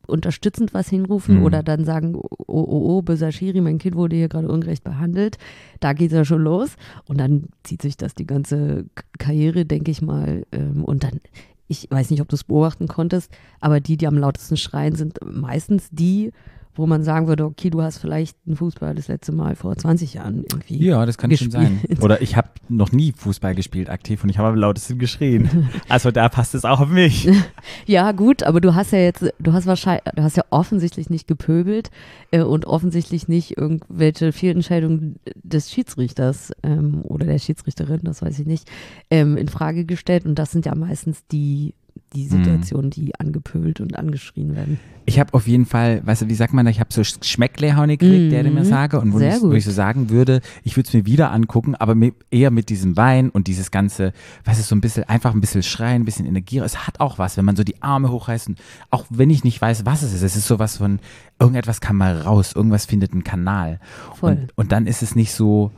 unterstützend 0.08 0.74
was 0.74 0.90
hinrufen 0.90 1.38
Mhm. 1.40 1.44
oder 1.44 1.64
dann 1.64 1.86
sagen, 1.86 2.16
oh, 2.16 2.28
oh, 2.48 2.98
oh, 2.98 3.02
böser 3.02 3.32
Schiri, 3.32 3.62
mein 3.62 3.78
Kind 3.78 3.96
wurde 3.96 4.16
hier 4.16 4.30
gerade 4.30 4.48
ungerecht 4.50 4.84
behandelt. 4.84 5.38
Da 5.80 5.94
geht 5.94 6.12
es 6.12 6.16
ja 6.18 6.26
schon 6.26 6.42
los. 6.44 6.76
Und 7.06 7.20
dann 7.20 7.46
zieht 7.64 7.82
sich 7.82 7.96
das 7.98 8.14
die 8.16 8.28
ganze 8.28 8.86
Karriere, 9.18 9.66
denke 9.66 9.92
ich 9.92 10.02
mal. 10.02 10.46
Ähm, 10.52 10.84
und 10.84 11.04
dann, 11.04 11.22
ich 11.68 11.88
weiß 11.90 12.10
nicht, 12.12 12.22
ob 12.22 12.28
du 12.30 12.36
es 12.36 12.44
beobachten 12.44 12.88
konntest, 12.88 13.32
aber 13.62 13.80
die, 13.80 13.98
die 13.98 14.08
am 14.08 14.18
lautesten 14.18 14.58
schreien, 14.58 14.96
sind 14.96 15.20
meistens 15.26 15.90
die, 15.92 16.32
wo 16.76 16.88
man 16.88 17.04
sagen 17.04 17.28
würde, 17.28 17.46
okay, 17.46 17.70
du 17.70 17.82
hast 17.82 18.00
vielleicht 18.00 18.36
einen 18.48 18.56
Fußball 18.56 18.96
das 18.96 19.08
letzte 19.08 19.32
Mal 19.32 19.56
vor 19.56 19.76
20 19.76 20.16
Jahren 20.16 20.44
irgendwie. 20.44 20.84
Ja, 20.84 21.06
das 21.06 21.18
kann 21.18 21.36
schon 21.36 21.52
sein. 21.52 21.80
gespielt. 21.82 22.02
Oder 22.02 22.22
ich 22.22 22.36
habe 22.36 22.50
noch 22.68 22.92
nie 22.92 23.14
Fußball 23.16 23.54
gespielt 23.54 23.90
aktiv 23.90 24.24
und 24.24 24.30
ich 24.30 24.38
habe 24.38 24.50
am 24.50 24.56
lautesten 24.56 24.98
geschrien. 25.00 25.70
Also 25.90 26.12
da 26.12 26.30
passt 26.30 26.56
es 26.56 26.66
auch 26.66 26.80
auf 26.80 26.90
mich. 26.90 27.30
Ja, 27.86 28.12
gut, 28.12 28.44
aber 28.44 28.62
du 28.62 28.76
hast 28.76 28.92
ja 28.92 29.00
jetzt, 29.00 29.26
du 29.40 29.54
hast 29.54 29.66
wahrscheinlich, 29.66 30.04
du 30.16 30.24
hast 30.24 30.38
ja 30.38 30.44
offensichtlich 30.50 31.10
nicht 31.10 31.28
gepöbelt 31.28 31.92
äh, 32.32 32.42
und 32.42 32.66
offensichtlich 32.66 33.28
nicht 33.28 33.58
irgendwelche 33.58 34.32
Fehlentscheidungen 34.32 35.20
des 35.36 35.72
Schiedsrichters 35.72 36.52
ähm, 36.64 37.02
oder 37.04 37.26
der 37.26 37.40
Schiedsrichterin, 37.40 38.02
das 38.04 38.22
weiß 38.22 38.40
ich 38.40 38.46
nicht, 38.46 38.70
ähm, 39.10 39.38
in 39.38 39.48
Frage 39.48 39.86
gestellt. 39.86 40.26
Und 40.26 40.36
das 40.36 40.52
sind 40.52 40.66
ja 40.66 40.76
meistens 40.76 41.26
die, 41.28 41.74
die 42.16 42.28
Situationen, 42.28 42.90
die 42.92 43.14
angepöbelt 43.20 43.82
und 43.82 43.98
angeschrien 43.98 44.56
werden. 44.56 44.80
Ich 45.06 45.20
habe 45.20 45.34
auf 45.34 45.48
jeden 45.48 45.66
Fall, 45.66 46.02
weißt 46.06 46.22
du, 46.22 46.30
wie 46.30 46.36
sagt 46.36 46.54
man, 46.54 46.66
da, 46.66 46.72
ich 46.72 46.80
habe 46.80 46.94
so 46.94 47.04
Schmecklehaune 47.04 47.98
gekriegt, 47.98 48.32
der 48.32 48.44
mir 48.44 48.62
Mhm. 48.62 48.64
sage, 48.66 49.00
und 49.02 49.12
wo 49.14 49.20
ich, 49.20 49.42
wo 49.42 49.52
ich 49.54 49.66
so 49.66 49.72
sagen 49.72 50.10
würde, 50.10 50.42
ich 50.64 50.78
würde 50.78 50.88
es 50.88 50.94
mir 50.94 51.06
wieder 51.06 51.32
angucken, 51.32 51.76
aber 51.76 51.96
mit, 51.96 52.16
eher 52.32 52.52
mit 52.52 52.70
diesem 52.70 52.96
Wein 52.96 53.30
und 53.30 53.48
dieses 53.48 53.72
ganze, 53.72 54.14
weißt 54.46 54.60
du, 54.60 54.64
so 54.64 54.76
ein 54.76 54.82
bisschen, 54.82 55.04
einfach 55.10 55.34
ein 55.34 55.42
bisschen 55.42 55.64
schreien, 55.64 56.04
ein 56.04 56.06
bisschen 56.06 56.26
Energie. 56.26 56.60
Es 56.60 56.88
hat 56.88 57.00
auch 57.00 57.18
was, 57.18 57.36
wenn 57.36 57.46
man 57.46 57.56
so 57.56 57.64
die 57.64 57.82
Arme 57.82 58.12
hochreißt, 58.12 58.48
und 58.50 58.60
auch 58.92 59.06
wenn 59.10 59.30
ich 59.30 59.44
nicht 59.44 59.62
weiß, 59.62 59.86
was 59.86 60.04
es 60.04 60.14
ist. 60.14 60.22
Es 60.22 60.36
ist 60.36 60.48
sowas 60.48 60.78
von, 60.78 61.00
irgendetwas 61.40 61.82
kann 61.82 61.96
mal 61.98 62.18
raus, 62.22 62.54
irgendwas 62.56 62.86
findet 62.86 63.12
einen 63.12 63.24
Kanal. 63.24 63.80
Voll. 64.16 64.32
Und, 64.34 64.52
und 64.58 64.72
dann 64.72 64.88
ist 64.88 65.02
es 65.04 65.16
nicht 65.16 65.34
so, 65.34 65.72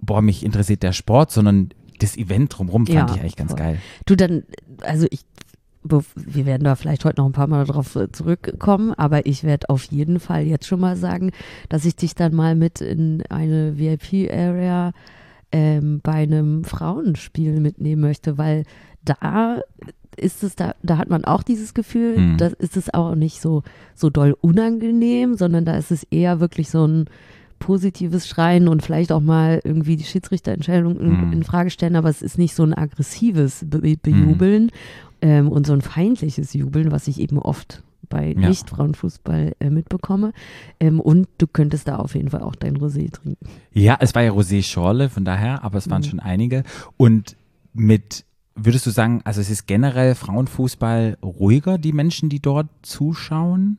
boah, 0.00 0.22
mich 0.22 0.44
interessiert 0.44 0.82
der 0.82 0.92
Sport, 0.92 1.30
sondern 1.30 1.68
das 2.00 2.16
Event 2.16 2.56
drumherum 2.56 2.86
fand 2.86 3.10
Ja, 3.10 3.14
ich 3.16 3.20
eigentlich 3.20 3.36
ganz 3.36 3.50
voll. 3.52 3.58
geil. 3.60 3.78
Du 4.06 4.16
dann, 4.16 4.44
also 4.82 5.06
ich, 5.10 5.20
wir 6.14 6.46
werden 6.46 6.64
da 6.64 6.74
vielleicht 6.76 7.04
heute 7.04 7.20
noch 7.20 7.26
ein 7.26 7.32
paar 7.32 7.46
Mal 7.46 7.64
darauf 7.64 7.94
äh, 7.96 8.10
zurückkommen, 8.12 8.92
aber 8.94 9.26
ich 9.26 9.44
werde 9.44 9.68
auf 9.70 9.84
jeden 9.84 10.20
Fall 10.20 10.44
jetzt 10.44 10.66
schon 10.66 10.80
mal 10.80 10.96
sagen, 10.96 11.30
dass 11.68 11.84
ich 11.84 11.96
dich 11.96 12.14
dann 12.14 12.34
mal 12.34 12.54
mit 12.54 12.80
in 12.80 13.22
eine 13.28 13.78
VIP-Area 13.78 14.92
ähm, 15.52 16.00
bei 16.02 16.12
einem 16.12 16.64
Frauenspiel 16.64 17.60
mitnehmen 17.60 18.02
möchte, 18.02 18.38
weil 18.38 18.64
da 19.04 19.60
ist 20.16 20.42
es, 20.42 20.56
da, 20.56 20.74
da 20.82 20.98
hat 20.98 21.08
man 21.10 21.24
auch 21.24 21.42
dieses 21.42 21.74
Gefühl, 21.74 22.16
Hm. 22.16 22.36
da 22.38 22.46
ist 22.58 22.76
es 22.76 22.92
auch 22.92 23.14
nicht 23.14 23.40
so, 23.40 23.62
so 23.94 24.10
doll 24.10 24.36
unangenehm, 24.40 25.36
sondern 25.36 25.64
da 25.64 25.76
ist 25.76 25.90
es 25.92 26.02
eher 26.10 26.40
wirklich 26.40 26.70
so 26.70 26.86
ein 26.86 27.04
positives 27.60 28.28
Schreien 28.28 28.68
und 28.68 28.82
vielleicht 28.82 29.10
auch 29.10 29.20
mal 29.20 29.60
irgendwie 29.64 29.96
die 29.96 30.04
Schiedsrichterentscheidung 30.04 30.98
in, 31.00 31.20
Hm. 31.22 31.32
in 31.32 31.42
Frage 31.44 31.70
stellen, 31.70 31.96
aber 31.96 32.08
es 32.08 32.22
ist 32.22 32.36
nicht 32.38 32.54
so 32.54 32.62
ein 32.62 32.74
aggressives 32.74 33.64
Be 33.66 33.96
Bejubeln 34.00 34.70
ähm, 35.22 35.48
und 35.48 35.66
so 35.66 35.72
ein 35.72 35.80
feindliches 35.82 36.52
Jubeln, 36.54 36.90
was 36.92 37.08
ich 37.08 37.20
eben 37.20 37.38
oft 37.38 37.82
bei 38.08 38.32
Ja. 38.32 38.48
Nicht-Frauenfußball 38.48 39.52
äh, 39.60 39.70
mitbekomme. 39.70 40.32
Ähm, 40.80 40.98
und 41.00 41.28
du 41.38 41.46
könntest 41.46 41.88
da 41.88 41.96
auf 41.96 42.14
jeden 42.14 42.30
Fall 42.30 42.42
auch 42.42 42.54
dein 42.54 42.76
Rosé 42.78 43.12
trinken. 43.12 43.46
Ja, 43.72 43.96
es 44.00 44.14
war 44.14 44.22
ja 44.22 44.32
Rosé 44.32 44.62
Schorle, 44.62 45.10
von 45.10 45.24
daher, 45.24 45.62
aber 45.62 45.78
es 45.78 45.90
waren 45.90 46.00
Mhm. 46.02 46.06
schon 46.06 46.20
einige. 46.20 46.62
Und 46.96 47.36
mit, 47.74 48.24
würdest 48.54 48.86
du 48.86 48.90
sagen, 48.90 49.20
also 49.24 49.40
es 49.40 49.50
ist 49.50 49.66
generell 49.66 50.14
Frauenfußball 50.14 51.18
ruhiger, 51.22 51.76
die 51.76 51.92
Menschen, 51.92 52.28
die 52.30 52.40
dort 52.40 52.68
zuschauen? 52.82 53.78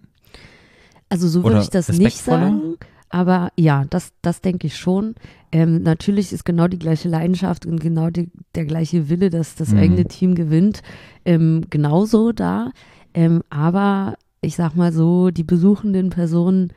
Also 1.10 1.27
so 1.27 1.43
würde 1.43 1.62
ich 1.62 1.69
das 1.69 1.89
nicht 1.89 2.17
sagen. 2.17 2.75
Aber 3.09 3.51
ja, 3.57 3.85
das, 3.89 4.11
das 4.21 4.41
denke 4.41 4.67
ich 4.67 4.77
schon. 4.77 5.15
Ähm, 5.51 5.81
natürlich 5.81 6.31
ist 6.31 6.45
genau 6.45 6.67
die 6.67 6.77
gleiche 6.79 7.09
Leidenschaft 7.09 7.65
und 7.65 7.79
genau 7.79 8.09
die, 8.11 8.29
der 8.55 8.65
gleiche 8.65 9.09
Wille, 9.09 9.29
dass 9.31 9.55
das 9.55 9.71
Mhm. 9.71 9.77
eigene 9.79 10.05
Team 10.05 10.35
gewinnt, 10.35 10.81
ähm, 11.25 11.61
genauso 11.69 12.31
da. 12.31 12.71
Ähm, 13.15 13.41
aber 13.49 14.15
ich 14.41 14.55
sag 14.55 14.75
mal 14.75 14.93
so, 14.93 15.31
die 15.31 15.43
besuchenden 15.43 16.11
Personen 16.11 16.71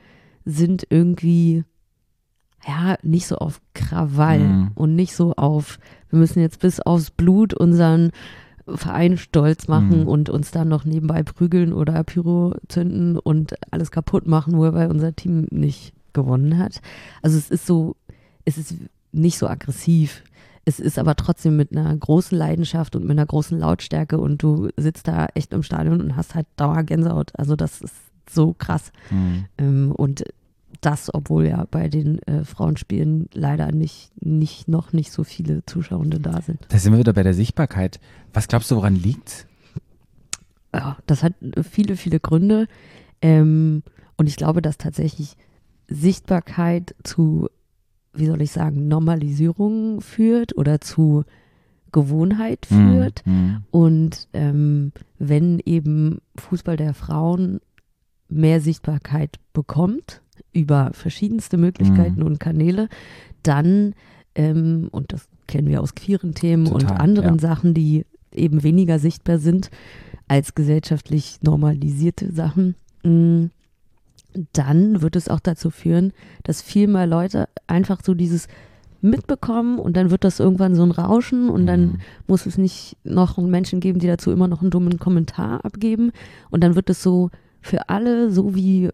sind 0.46 0.86
irgendwie 0.88 1.64
ja 2.66 2.96
nicht 3.02 3.26
so 3.26 3.36
auf 3.36 3.60
Krawall 3.74 4.38
Mhm. 4.40 4.70
und 4.74 4.94
nicht 4.96 5.14
so 5.14 5.32
auf, 5.34 5.78
wir 6.10 6.18
müssen 6.18 6.40
jetzt 6.40 6.60
bis 6.60 6.80
aufs 6.80 7.10
Blut 7.10 7.52
unseren 7.52 8.10
Verein 8.66 9.16
stolz 9.18 9.68
machen 9.68 10.02
Mhm. 10.02 10.08
und 10.08 10.30
uns 10.30 10.50
dann 10.50 10.68
noch 10.68 10.84
nebenbei 10.84 11.22
prügeln 11.24 11.72
oder 11.72 12.02
Pyro 12.04 12.54
zünden 12.68 13.18
und 13.18 13.54
alles 13.70 13.90
kaputt 13.90 14.26
machen, 14.26 14.52
nur 14.54 14.72
weil 14.74 14.88
unser 14.90 15.14
Team 15.14 15.46
nicht 15.50 15.92
gewonnen 16.14 16.58
hat. 16.58 16.80
Also 17.22 17.38
es 17.38 17.50
ist 17.50 17.66
so, 17.66 17.96
es 18.44 18.58
ist 18.58 18.74
nicht 19.12 19.38
so 19.38 19.46
aggressiv. 19.46 20.22
Es 20.64 20.78
ist 20.78 20.98
aber 20.98 21.16
trotzdem 21.16 21.56
mit 21.56 21.72
einer 21.72 21.94
großen 21.94 22.38
Leidenschaft 22.38 22.94
und 22.94 23.02
mit 23.02 23.12
einer 23.12 23.26
großen 23.26 23.58
Lautstärke 23.58 24.18
und 24.18 24.42
du 24.42 24.68
sitzt 24.76 25.08
da 25.08 25.26
echt 25.34 25.52
im 25.52 25.62
Stadion 25.64 26.00
und 26.00 26.16
hast 26.16 26.34
halt 26.34 26.46
Dauergänsehaut. 26.56 27.32
Also 27.36 27.56
das 27.56 27.80
ist 27.80 27.94
so 28.30 28.54
krass. 28.56 28.92
Hm. 29.08 29.46
Ähm, 29.58 29.92
und 29.92 30.24
das, 30.80 31.12
obwohl 31.12 31.46
ja 31.46 31.66
bei 31.70 31.88
den 31.88 32.20
äh, 32.22 32.44
Frauenspielen 32.44 33.28
leider 33.32 33.72
nicht, 33.72 34.10
nicht, 34.22 34.68
noch 34.68 34.92
nicht 34.92 35.12
so 35.12 35.24
viele 35.24 35.64
Zuschauende 35.66 36.20
da 36.20 36.40
sind. 36.42 36.60
Da 36.68 36.78
sind 36.78 36.92
wir 36.92 36.98
wieder 36.98 37.12
bei 37.12 37.22
der 37.22 37.34
Sichtbarkeit. 37.34 38.00
Was 38.32 38.48
glaubst 38.48 38.70
du, 38.70 38.76
woran 38.76 38.96
liegt's? 38.96 39.46
Ja, 40.74 40.96
das 41.06 41.22
hat 41.22 41.34
viele, 41.68 41.96
viele 41.96 42.18
Gründe. 42.18 42.66
Ähm, 43.20 43.82
und 44.16 44.26
ich 44.26 44.36
glaube, 44.36 44.62
dass 44.62 44.78
tatsächlich 44.78 45.36
Sichtbarkeit 45.92 46.94
zu, 47.04 47.48
wie 48.14 48.26
soll 48.26 48.42
ich 48.42 48.52
sagen, 48.52 48.88
Normalisierung 48.88 50.00
führt 50.00 50.56
oder 50.56 50.80
zu 50.80 51.24
Gewohnheit 51.92 52.66
führt. 52.66 53.22
Hm. 53.24 53.62
Und 53.70 54.28
ähm, 54.32 54.92
wenn 55.18 55.60
eben 55.64 56.18
Fußball 56.36 56.76
der 56.76 56.94
Frauen 56.94 57.60
mehr 58.28 58.60
Sichtbarkeit 58.60 59.36
bekommt 59.52 60.22
über 60.52 60.90
verschiedenste 60.94 61.58
Möglichkeiten 61.58 62.20
Mhm. 62.20 62.26
und 62.26 62.40
Kanäle, 62.40 62.88
dann, 63.42 63.94
ähm, 64.34 64.88
und 64.90 65.12
das 65.12 65.28
kennen 65.46 65.68
wir 65.68 65.82
aus 65.82 65.94
queeren 65.94 66.34
Themen 66.34 66.66
und 66.66 66.82
Total, 66.82 66.96
anderen 66.98 67.34
ja. 67.34 67.40
Sachen, 67.40 67.74
die 67.74 68.06
eben 68.34 68.62
weniger 68.62 68.98
sichtbar 68.98 69.36
sind 69.38 69.70
als 70.28 70.54
gesellschaftlich 70.54 71.40
normalisierte 71.42 72.32
Sachen, 72.32 72.74
mh, 73.04 73.50
dann 74.52 75.02
wird 75.02 75.16
es 75.16 75.28
auch 75.28 75.40
dazu 75.40 75.70
führen, 75.70 76.12
dass 76.44 76.62
viel 76.62 76.86
mehr 76.88 77.06
Leute 77.06 77.48
einfach 77.66 78.00
so 78.04 78.14
dieses 78.14 78.48
mitbekommen 79.00 79.78
und 79.78 79.96
dann 79.96 80.10
wird 80.10 80.22
das 80.24 80.38
irgendwann 80.38 80.74
so 80.76 80.84
ein 80.84 80.92
Rauschen 80.92 81.48
und 81.50 81.66
dann 81.66 81.80
Mhm. 81.80 81.98
muss 82.28 82.46
es 82.46 82.56
nicht 82.56 82.96
noch 83.04 83.36
Menschen 83.38 83.80
geben, 83.80 83.98
die 83.98 84.06
dazu 84.06 84.30
immer 84.30 84.46
noch 84.48 84.62
einen 84.62 84.70
dummen 84.70 84.98
Kommentar 84.98 85.64
abgeben 85.64 86.12
und 86.50 86.62
dann 86.62 86.76
wird 86.76 86.88
es 86.88 87.02
so 87.02 87.30
für 87.60 87.88
alle, 87.88 88.30
so 88.30 88.54
wie 88.54 88.90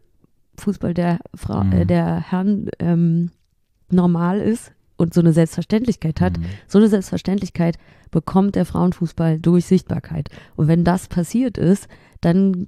Fußball 0.56 0.94
der 0.94 1.18
Frau, 1.34 1.62
Mhm. 1.62 1.72
äh, 1.72 1.84
der 1.86 2.20
Herren 2.30 2.70
ähm, 2.78 3.30
normal 3.90 4.40
ist 4.40 4.72
und 4.96 5.12
so 5.14 5.20
eine 5.20 5.32
Selbstverständlichkeit 5.34 6.20
hat, 6.20 6.38
Hm. 6.38 6.44
so 6.66 6.78
eine 6.78 6.88
Selbstverständlichkeit 6.88 7.76
bekommt 8.10 8.56
der 8.56 8.64
Frauenfußball 8.64 9.38
durch 9.38 9.66
Sichtbarkeit. 9.66 10.28
Und 10.56 10.66
wenn 10.68 10.84
das 10.84 11.06
passiert 11.08 11.56
ist, 11.58 11.86
dann 12.22 12.66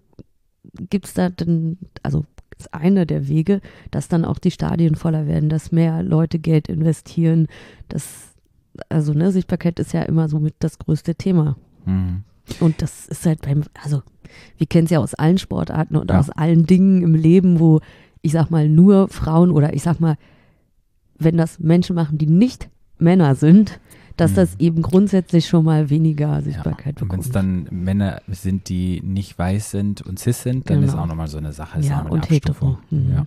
gibt 0.91 1.07
es 1.07 1.15
da 1.15 1.31
dann, 1.31 1.79
also 2.03 2.25
ist 2.61 2.75
einer 2.75 3.07
der 3.07 3.29
Wege, 3.29 3.61
dass 3.91 4.09
dann 4.09 4.25
auch 4.25 4.39
die 4.39 4.51
Stadien 4.51 4.95
voller 4.95 5.27
werden, 5.27 5.49
dass 5.49 5.73
mehr 5.73 6.03
Leute 6.03 6.39
Geld 6.39 6.69
investieren. 6.69 7.47
Das, 7.89 8.35
also 8.89 9.13
ne, 9.13 9.33
Sichtbarkeit 9.33 9.79
ist 9.79 9.93
ja 9.93 10.03
immer 10.03 10.29
so 10.29 10.39
mit 10.39 10.55
das 10.61 10.79
größte 10.79 11.15
Thema. 11.15 11.57
Hm. 11.85 12.23
Und 12.61 12.83
das 12.83 13.07
ist 13.07 13.27
halt 13.27 13.43
beim, 13.43 13.63
also 13.83 14.03
wir 14.59 14.67
kennen 14.67 14.85
es 14.85 14.91
ja 14.91 14.99
aus 14.99 15.15
allen 15.15 15.39
Sportarten 15.39 15.97
und 15.97 16.11
Ja. 16.11 16.19
aus 16.19 16.31
allen 16.31 16.67
Dingen 16.67 17.03
im 17.03 17.15
Leben, 17.15 17.61
wo 17.61 17.81
ich 18.23 18.33
sag 18.33 18.51
mal 18.51 18.69
nur 18.69 19.09
Frauen 19.09 19.51
oder 19.51 19.73
ich 19.73 19.83
sag 19.83 19.99
mal, 20.01 20.17
wenn 21.19 21.37
das 21.37 21.59
Menschen 21.59 21.97
machen, 21.97 22.19
die 22.19 22.27
nicht 22.27 22.69
Männer 22.99 23.35
sind, 23.35 23.81
dass 24.21 24.33
Mhm. 24.33 24.37
das 24.37 24.61
eben 24.61 24.83
grundsätzlich 24.83 25.47
schon 25.49 25.65
mal 25.65 25.91
weniger 25.91 26.41
Sichtbarkeit 26.43 26.97
Ja. 27.01 27.03
Und 27.03 27.13
wenn 27.13 27.21
es 27.21 27.29
bekommt. 27.29 27.69
dann 27.71 27.83
Männer 27.85 28.21
sind, 28.29 28.69
die 28.69 29.01
nicht 29.03 29.39
weiß 29.39 29.71
sind 29.71 30.03
und 30.03 30.19
cis 30.19 30.43
sind, 30.43 30.69
dann 30.71 30.81
Genau. 30.81 30.93
ist 30.93 30.99
auch 30.99 31.07
nochmal 31.07 31.29
so 31.29 31.39
eine 31.39 31.53
Sache. 31.53 31.81
Ja, 31.81 32.03
und 32.03 32.29
hetero. 32.31 32.79
Mhm. 32.91 33.13
Ja. 33.13 33.27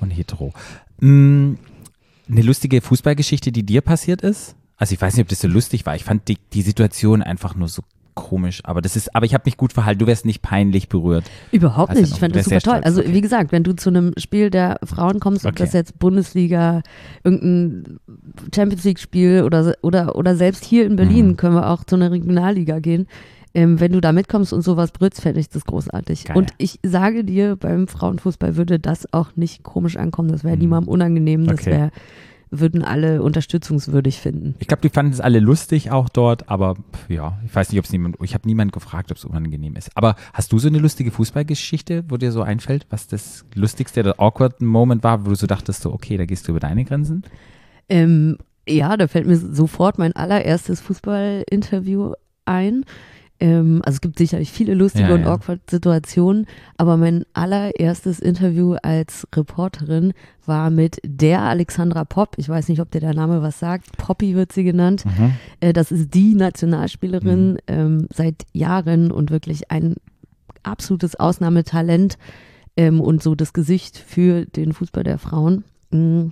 Und 0.00 0.10
hetero. 0.10 0.52
Mm, 1.00 1.54
Eine 2.30 2.42
lustige 2.42 2.80
Fußballgeschichte, 2.80 3.50
die 3.50 3.64
dir 3.64 3.80
passiert 3.80 4.22
ist? 4.22 4.54
Also 4.76 4.94
ich 4.94 5.00
weiß 5.02 5.14
nicht, 5.16 5.22
ob 5.24 5.28
das 5.28 5.40
so 5.40 5.48
lustig 5.48 5.84
war. 5.84 5.96
Ich 5.96 6.04
fand 6.04 6.28
die, 6.28 6.38
die 6.52 6.62
Situation 6.62 7.22
einfach 7.22 7.56
nur 7.56 7.66
so 7.68 7.82
komisch. 8.14 8.60
Aber 8.64 8.80
das 8.82 8.96
ist, 8.96 9.14
aber 9.14 9.26
ich 9.26 9.34
habe 9.34 9.42
mich 9.46 9.56
gut 9.56 9.72
verhalten. 9.72 9.98
Du 10.00 10.06
wärst 10.06 10.24
nicht 10.26 10.42
peinlich 10.42 10.88
berührt. 10.88 11.24
Überhaupt 11.52 11.94
nicht. 11.94 12.02
noch, 12.02 12.16
Ich 12.16 12.20
fand 12.20 12.34
das 12.36 12.44
super 12.44 12.60
toll. 12.60 12.72
stolz, 12.74 12.86
Also 12.86 13.00
okay. 13.02 13.14
wie 13.14 13.20
gesagt, 13.20 13.52
wenn 13.52 13.62
du 13.62 13.74
zu 13.74 13.90
einem 13.90 14.12
Spiel 14.18 14.50
der 14.50 14.78
Frauen 14.84 15.20
kommst, 15.20 15.44
ob 15.46 15.52
Okay. 15.52 15.64
das 15.64 15.72
jetzt 15.72 15.98
Bundesliga, 15.98 16.82
irgendein 17.24 17.98
Champions 18.54 18.84
League 18.84 18.98
Spiel 18.98 19.42
oder, 19.44 19.74
oder, 19.82 20.16
oder 20.16 20.36
selbst 20.36 20.64
hier 20.64 20.86
in 20.86 20.96
Berlin 20.96 21.28
Mhm. 21.28 21.36
können 21.36 21.54
wir 21.54 21.68
auch 21.70 21.84
zu 21.84 21.96
einer 21.96 22.10
Regionalliga 22.10 22.78
gehen. 22.80 23.06
Ähm, 23.52 23.80
wenn 23.80 23.90
du 23.92 24.00
da 24.00 24.12
mitkommst 24.12 24.52
und 24.52 24.62
sowas 24.62 24.92
brüllst, 24.92 25.20
fände 25.20 25.40
ich 25.40 25.48
das 25.48 25.64
großartig. 25.64 26.26
Geil. 26.26 26.36
Und 26.36 26.50
ich 26.58 26.78
sage 26.84 27.24
dir, 27.24 27.56
beim 27.56 27.88
Frauenfußball 27.88 28.56
würde 28.56 28.78
das 28.78 29.12
auch 29.12 29.34
nicht 29.34 29.64
komisch 29.64 29.96
ankommen. 29.96 30.28
Das 30.30 30.44
wäre 30.44 30.54
Mhm. 30.54 30.60
niemandem 30.62 30.88
unangenehm. 30.88 31.46
Das 31.46 31.60
Okay. 31.60 31.70
wäre, 31.72 31.90
würden 32.50 32.82
alle 32.82 33.22
unterstützungswürdig 33.22 34.18
finden. 34.18 34.54
Ich 34.58 34.66
glaube, 34.66 34.82
die 34.82 34.88
fanden 34.88 35.12
es 35.12 35.20
alle 35.20 35.38
lustig 35.40 35.90
auch 35.90 36.08
dort, 36.08 36.48
aber 36.48 36.74
ja, 37.08 37.38
ich 37.44 37.54
weiß 37.54 37.70
nicht, 37.70 37.78
ob 37.78 37.84
es 37.84 37.92
niemand, 37.92 38.16
ich 38.22 38.34
habe 38.34 38.46
niemand 38.48 38.72
gefragt, 38.72 39.10
ob 39.10 39.16
es 39.16 39.24
unangenehm 39.24 39.76
ist. 39.76 39.90
Aber 39.94 40.16
hast 40.32 40.52
du 40.52 40.58
so 40.58 40.68
eine 40.68 40.78
lustige 40.78 41.10
Fußballgeschichte, 41.10 42.04
wo 42.08 42.16
dir 42.16 42.32
so 42.32 42.42
einfällt, 42.42 42.86
was 42.90 43.06
das 43.06 43.44
lustigste 43.54 44.00
oder 44.00 44.18
awkward 44.18 44.60
Moment 44.60 45.04
war, 45.04 45.24
wo 45.24 45.30
du 45.30 45.36
so 45.36 45.46
dachtest, 45.46 45.82
so, 45.82 45.92
okay, 45.92 46.16
da 46.16 46.24
gehst 46.24 46.48
du 46.48 46.52
über 46.52 46.60
deine 46.60 46.84
Grenzen? 46.84 47.22
Ähm, 47.88 48.38
ja, 48.68 48.96
da 48.96 49.06
fällt 49.06 49.26
mir 49.26 49.36
sofort 49.36 49.98
mein 49.98 50.14
allererstes 50.14 50.80
Fußballinterview 50.80 52.14
ein. 52.44 52.84
Ähm, 53.40 53.80
also 53.84 53.96
es 53.96 54.00
gibt 54.00 54.18
sicherlich 54.18 54.52
viele 54.52 54.74
lustige 54.74 55.08
Ja, 55.08 55.14
und 55.14 55.22
ja. 55.22 55.32
awkward 55.32 55.68
Situationen, 55.68 56.46
aber 56.76 56.96
mein 56.96 57.24
allererstes 57.32 58.20
Interview 58.20 58.76
als 58.82 59.26
Reporterin 59.34 60.12
war 60.46 60.70
mit 60.70 61.00
der 61.04 61.42
Alexandra 61.42 62.04
Popp. 62.04 62.34
Ich 62.36 62.48
weiß 62.48 62.68
nicht, 62.68 62.80
ob 62.80 62.90
dir 62.90 63.00
der 63.00 63.14
Name 63.14 63.42
was 63.42 63.58
sagt. 63.58 63.96
Poppy 63.96 64.34
wird 64.34 64.52
sie 64.52 64.64
genannt. 64.64 65.04
Mhm. 65.06 65.32
Äh, 65.60 65.72
das 65.72 65.90
ist 65.90 66.14
die 66.14 66.34
Nationalspielerin 66.34 67.58
ähm, 67.66 68.06
seit 68.12 68.46
Jahren 68.52 69.10
und 69.10 69.30
wirklich 69.30 69.70
ein 69.70 69.96
absolutes 70.62 71.18
Ausnahmetalent 71.18 72.18
ähm, 72.76 73.00
und 73.00 73.22
so 73.22 73.34
das 73.34 73.52
Gesicht 73.52 73.96
für 73.98 74.44
den 74.44 74.72
Fußball 74.72 75.04
der 75.04 75.18
Frauen. 75.18 75.64
Mm. 75.90 76.28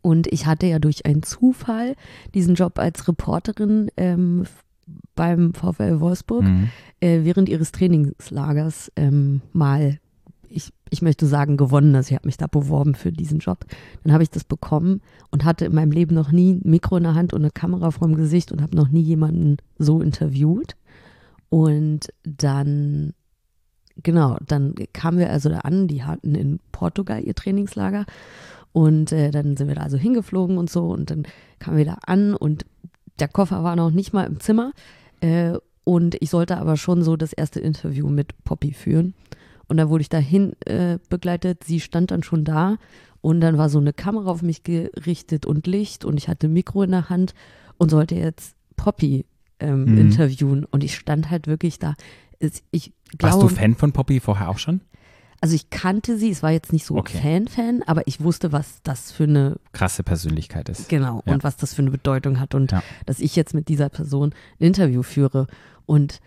Und 0.00 0.26
ich 0.32 0.46
hatte 0.46 0.66
ja 0.66 0.78
durch 0.78 1.04
einen 1.04 1.22
Zufall 1.22 1.94
diesen 2.34 2.54
Job 2.54 2.78
als 2.78 3.06
Reporterin 3.06 3.90
ähm, 3.96 4.44
beim 5.14 5.54
VfL 5.54 6.00
Wolfsburg 6.00 6.44
Mhm. 6.44 6.68
äh, 7.00 7.20
während 7.24 7.48
ihres 7.48 7.72
Trainingslagers 7.72 8.92
ähm, 8.96 9.40
mal, 9.52 9.98
ich, 10.48 10.72
ich 10.90 11.02
möchte 11.02 11.26
sagen, 11.26 11.56
gewonnen. 11.56 11.94
Also 11.94 12.10
ich 12.10 12.14
habe 12.16 12.26
mich 12.28 12.36
da 12.36 12.46
beworben 12.46 12.94
für 12.94 13.12
diesen 13.12 13.38
Job. 13.38 13.64
Dann 14.02 14.12
habe 14.12 14.22
ich 14.22 14.30
das 14.30 14.44
bekommen 14.44 15.00
und 15.30 15.44
hatte 15.44 15.64
in 15.64 15.74
meinem 15.74 15.90
Leben 15.90 16.14
noch 16.14 16.30
nie 16.32 16.54
ein 16.54 16.62
Mikro 16.64 16.96
in 16.96 17.02
der 17.04 17.14
Hand 17.14 17.32
und 17.32 17.42
eine 17.42 17.50
Kamera 17.50 17.90
vorm 17.90 18.14
Gesicht 18.14 18.52
und 18.52 18.62
habe 18.62 18.76
noch 18.76 18.88
nie 18.88 19.02
jemanden 19.02 19.56
so 19.78 20.00
interviewt. 20.00 20.76
Und 21.48 22.08
dann, 22.24 23.12
genau, 24.02 24.36
dann 24.46 24.74
kamen 24.92 25.18
wir 25.18 25.30
also 25.30 25.48
da 25.48 25.58
an, 25.60 25.88
die 25.88 26.02
hatten 26.04 26.34
in 26.34 26.60
Portugal 26.72 27.22
ihr 27.22 27.34
Trainingslager 27.34 28.06
und 28.72 29.12
äh, 29.12 29.30
dann 29.30 29.56
sind 29.56 29.68
wir 29.68 29.76
da 29.76 29.82
also 29.82 29.96
hingeflogen 29.96 30.58
und 30.58 30.68
so 30.68 30.88
und 30.88 31.10
dann 31.10 31.24
kamen 31.60 31.76
wir 31.76 31.84
da 31.84 31.98
an 32.06 32.34
und 32.34 32.66
der 33.18 33.28
Koffer 33.28 33.62
war 33.64 33.76
noch 33.76 33.90
nicht 33.90 34.12
mal 34.12 34.24
im 34.26 34.40
Zimmer 34.40 34.72
äh, 35.20 35.52
und 35.84 36.16
ich 36.20 36.30
sollte 36.30 36.56
aber 36.56 36.76
schon 36.76 37.02
so 37.02 37.16
das 37.16 37.32
erste 37.32 37.60
Interview 37.60 38.08
mit 38.08 38.42
Poppy 38.44 38.72
führen. 38.72 39.14
Und 39.66 39.76
dann 39.78 39.88
wurde 39.88 40.02
ich 40.02 40.08
dahin 40.08 40.52
äh, 40.66 40.98
begleitet. 41.08 41.64
Sie 41.64 41.80
stand 41.80 42.10
dann 42.10 42.22
schon 42.22 42.44
da 42.44 42.76
und 43.22 43.40
dann 43.40 43.56
war 43.56 43.68
so 43.70 43.78
eine 43.78 43.92
Kamera 43.94 44.30
auf 44.30 44.42
mich 44.42 44.62
gerichtet 44.62 45.46
und 45.46 45.66
Licht 45.66 46.04
und 46.04 46.18
ich 46.18 46.28
hatte 46.28 46.48
ein 46.48 46.52
Mikro 46.52 46.82
in 46.82 46.90
der 46.90 47.08
Hand 47.08 47.34
und 47.78 47.90
sollte 47.90 48.14
jetzt 48.14 48.56
Poppy 48.76 49.24
ähm, 49.60 49.84
Mhm. 49.84 49.98
interviewen. 49.98 50.64
Und 50.64 50.84
ich 50.84 50.96
stand 50.96 51.30
halt 51.30 51.46
wirklich 51.46 51.78
da. 51.78 51.94
Ich 52.70 52.92
Warst 53.18 53.38
glaube, 53.38 53.48
du 53.48 53.54
Fan 53.54 53.74
von 53.74 53.92
Poppy 53.92 54.20
vorher 54.20 54.50
auch 54.50 54.58
schon? 54.58 54.82
Also 55.44 55.54
ich 55.56 55.68
kannte 55.68 56.16
sie, 56.16 56.30
es 56.30 56.42
war 56.42 56.52
jetzt 56.52 56.72
nicht 56.72 56.86
so 56.86 56.96
Okay. 56.96 57.18
Fan-Fan, 57.18 57.82
aber 57.86 58.06
ich 58.06 58.22
wusste, 58.22 58.50
was 58.50 58.80
das 58.82 59.12
für 59.12 59.24
eine 59.24 59.56
Krasse 59.72 60.02
Persönlichkeit 60.02 60.70
ist. 60.70 60.88
Genau, 60.88 61.22
Ja. 61.26 61.34
und 61.34 61.44
was 61.44 61.58
das 61.58 61.74
für 61.74 61.82
eine 61.82 61.90
Bedeutung 61.90 62.40
hat 62.40 62.54
und 62.54 62.72
Ja. 62.72 62.82
dass 63.04 63.18
ich 63.20 63.36
jetzt 63.36 63.52
mit 63.52 63.68
dieser 63.68 63.90
Person 63.90 64.30
ein 64.58 64.64
Interview 64.68 65.02
führe 65.02 65.46
und 65.84 66.20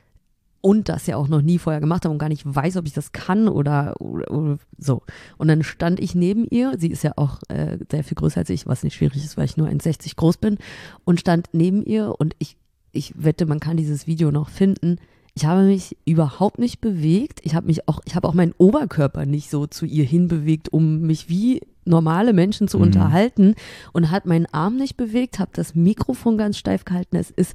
und 0.62 0.88
das 0.90 1.08
ja 1.08 1.16
auch 1.18 1.28
noch 1.30 1.42
nie 1.42 1.58
vorher 1.58 1.80
gemacht 1.82 2.04
habe 2.06 2.12
und 2.14 2.20
gar 2.20 2.30
nicht 2.30 2.44
weiß, 2.46 2.78
ob 2.78 2.86
ich 2.86 2.94
das 2.94 3.12
kann 3.12 3.48
oder, 3.48 4.00
oder, 4.02 4.30
oder 4.32 4.58
so. 4.78 5.02
Und 5.38 5.48
dann 5.48 5.64
stand 5.64 6.00
ich 6.00 6.14
neben 6.14 6.46
ihr, 6.50 6.74
sie 6.78 6.90
ist 6.92 7.04
ja 7.04 7.14
auch 7.16 7.40
äh, 7.48 7.80
sehr 7.90 8.04
viel 8.04 8.16
größer 8.16 8.40
als 8.42 8.50
ich, 8.52 8.68
was 8.68 8.84
nicht 8.84 8.96
schwierig 8.96 9.24
ist, 9.24 9.36
weil 9.38 9.46
ich 9.46 9.58
nur 9.58 9.68
1,60 9.68 10.16
groß 10.16 10.38
bin, 10.38 10.58
und 11.06 11.20
stand 11.20 11.48
neben 11.54 11.84
ihr 11.86 12.14
und 12.20 12.36
ich, 12.38 12.58
ich 12.92 13.14
wette, 13.16 13.46
man 13.48 13.60
kann 13.60 13.78
dieses 13.78 14.06
Video 14.06 14.30
noch 14.32 14.50
finden. 14.50 14.98
Ich 15.38 15.46
habe 15.46 15.62
mich 15.62 15.96
überhaupt 16.04 16.58
nicht 16.58 16.82
bewegt. 16.82 17.42
Ich 17.44 17.54
habe 17.54 17.68
mich 17.68 17.88
auch, 17.88 18.00
ich 18.06 18.16
habe 18.16 18.28
auch 18.28 18.34
meinen 18.34 18.56
Oberkörper 18.58 19.28
nicht 19.28 19.52
so 19.52 19.68
zu 19.68 19.86
ihr 19.86 20.04
hinbewegt, 20.04 20.74
um 20.74 21.02
mich 21.02 21.30
wie 21.30 21.62
normale 21.86 22.34
Menschen 22.34 22.68
zu 22.68 22.78
Mhm. 22.78 22.84
unterhalten 22.86 23.54
und 23.94 24.10
hat 24.10 24.26
meinen 24.26 24.48
Arm 24.52 24.78
nicht 24.78 24.98
bewegt, 24.98 25.38
habe 25.38 25.52
das 25.54 25.76
Mikrofon 25.76 26.40
ganz 26.40 26.58
steif 26.58 26.86
gehalten. 26.86 27.18
Es 27.18 27.30
ist 27.30 27.54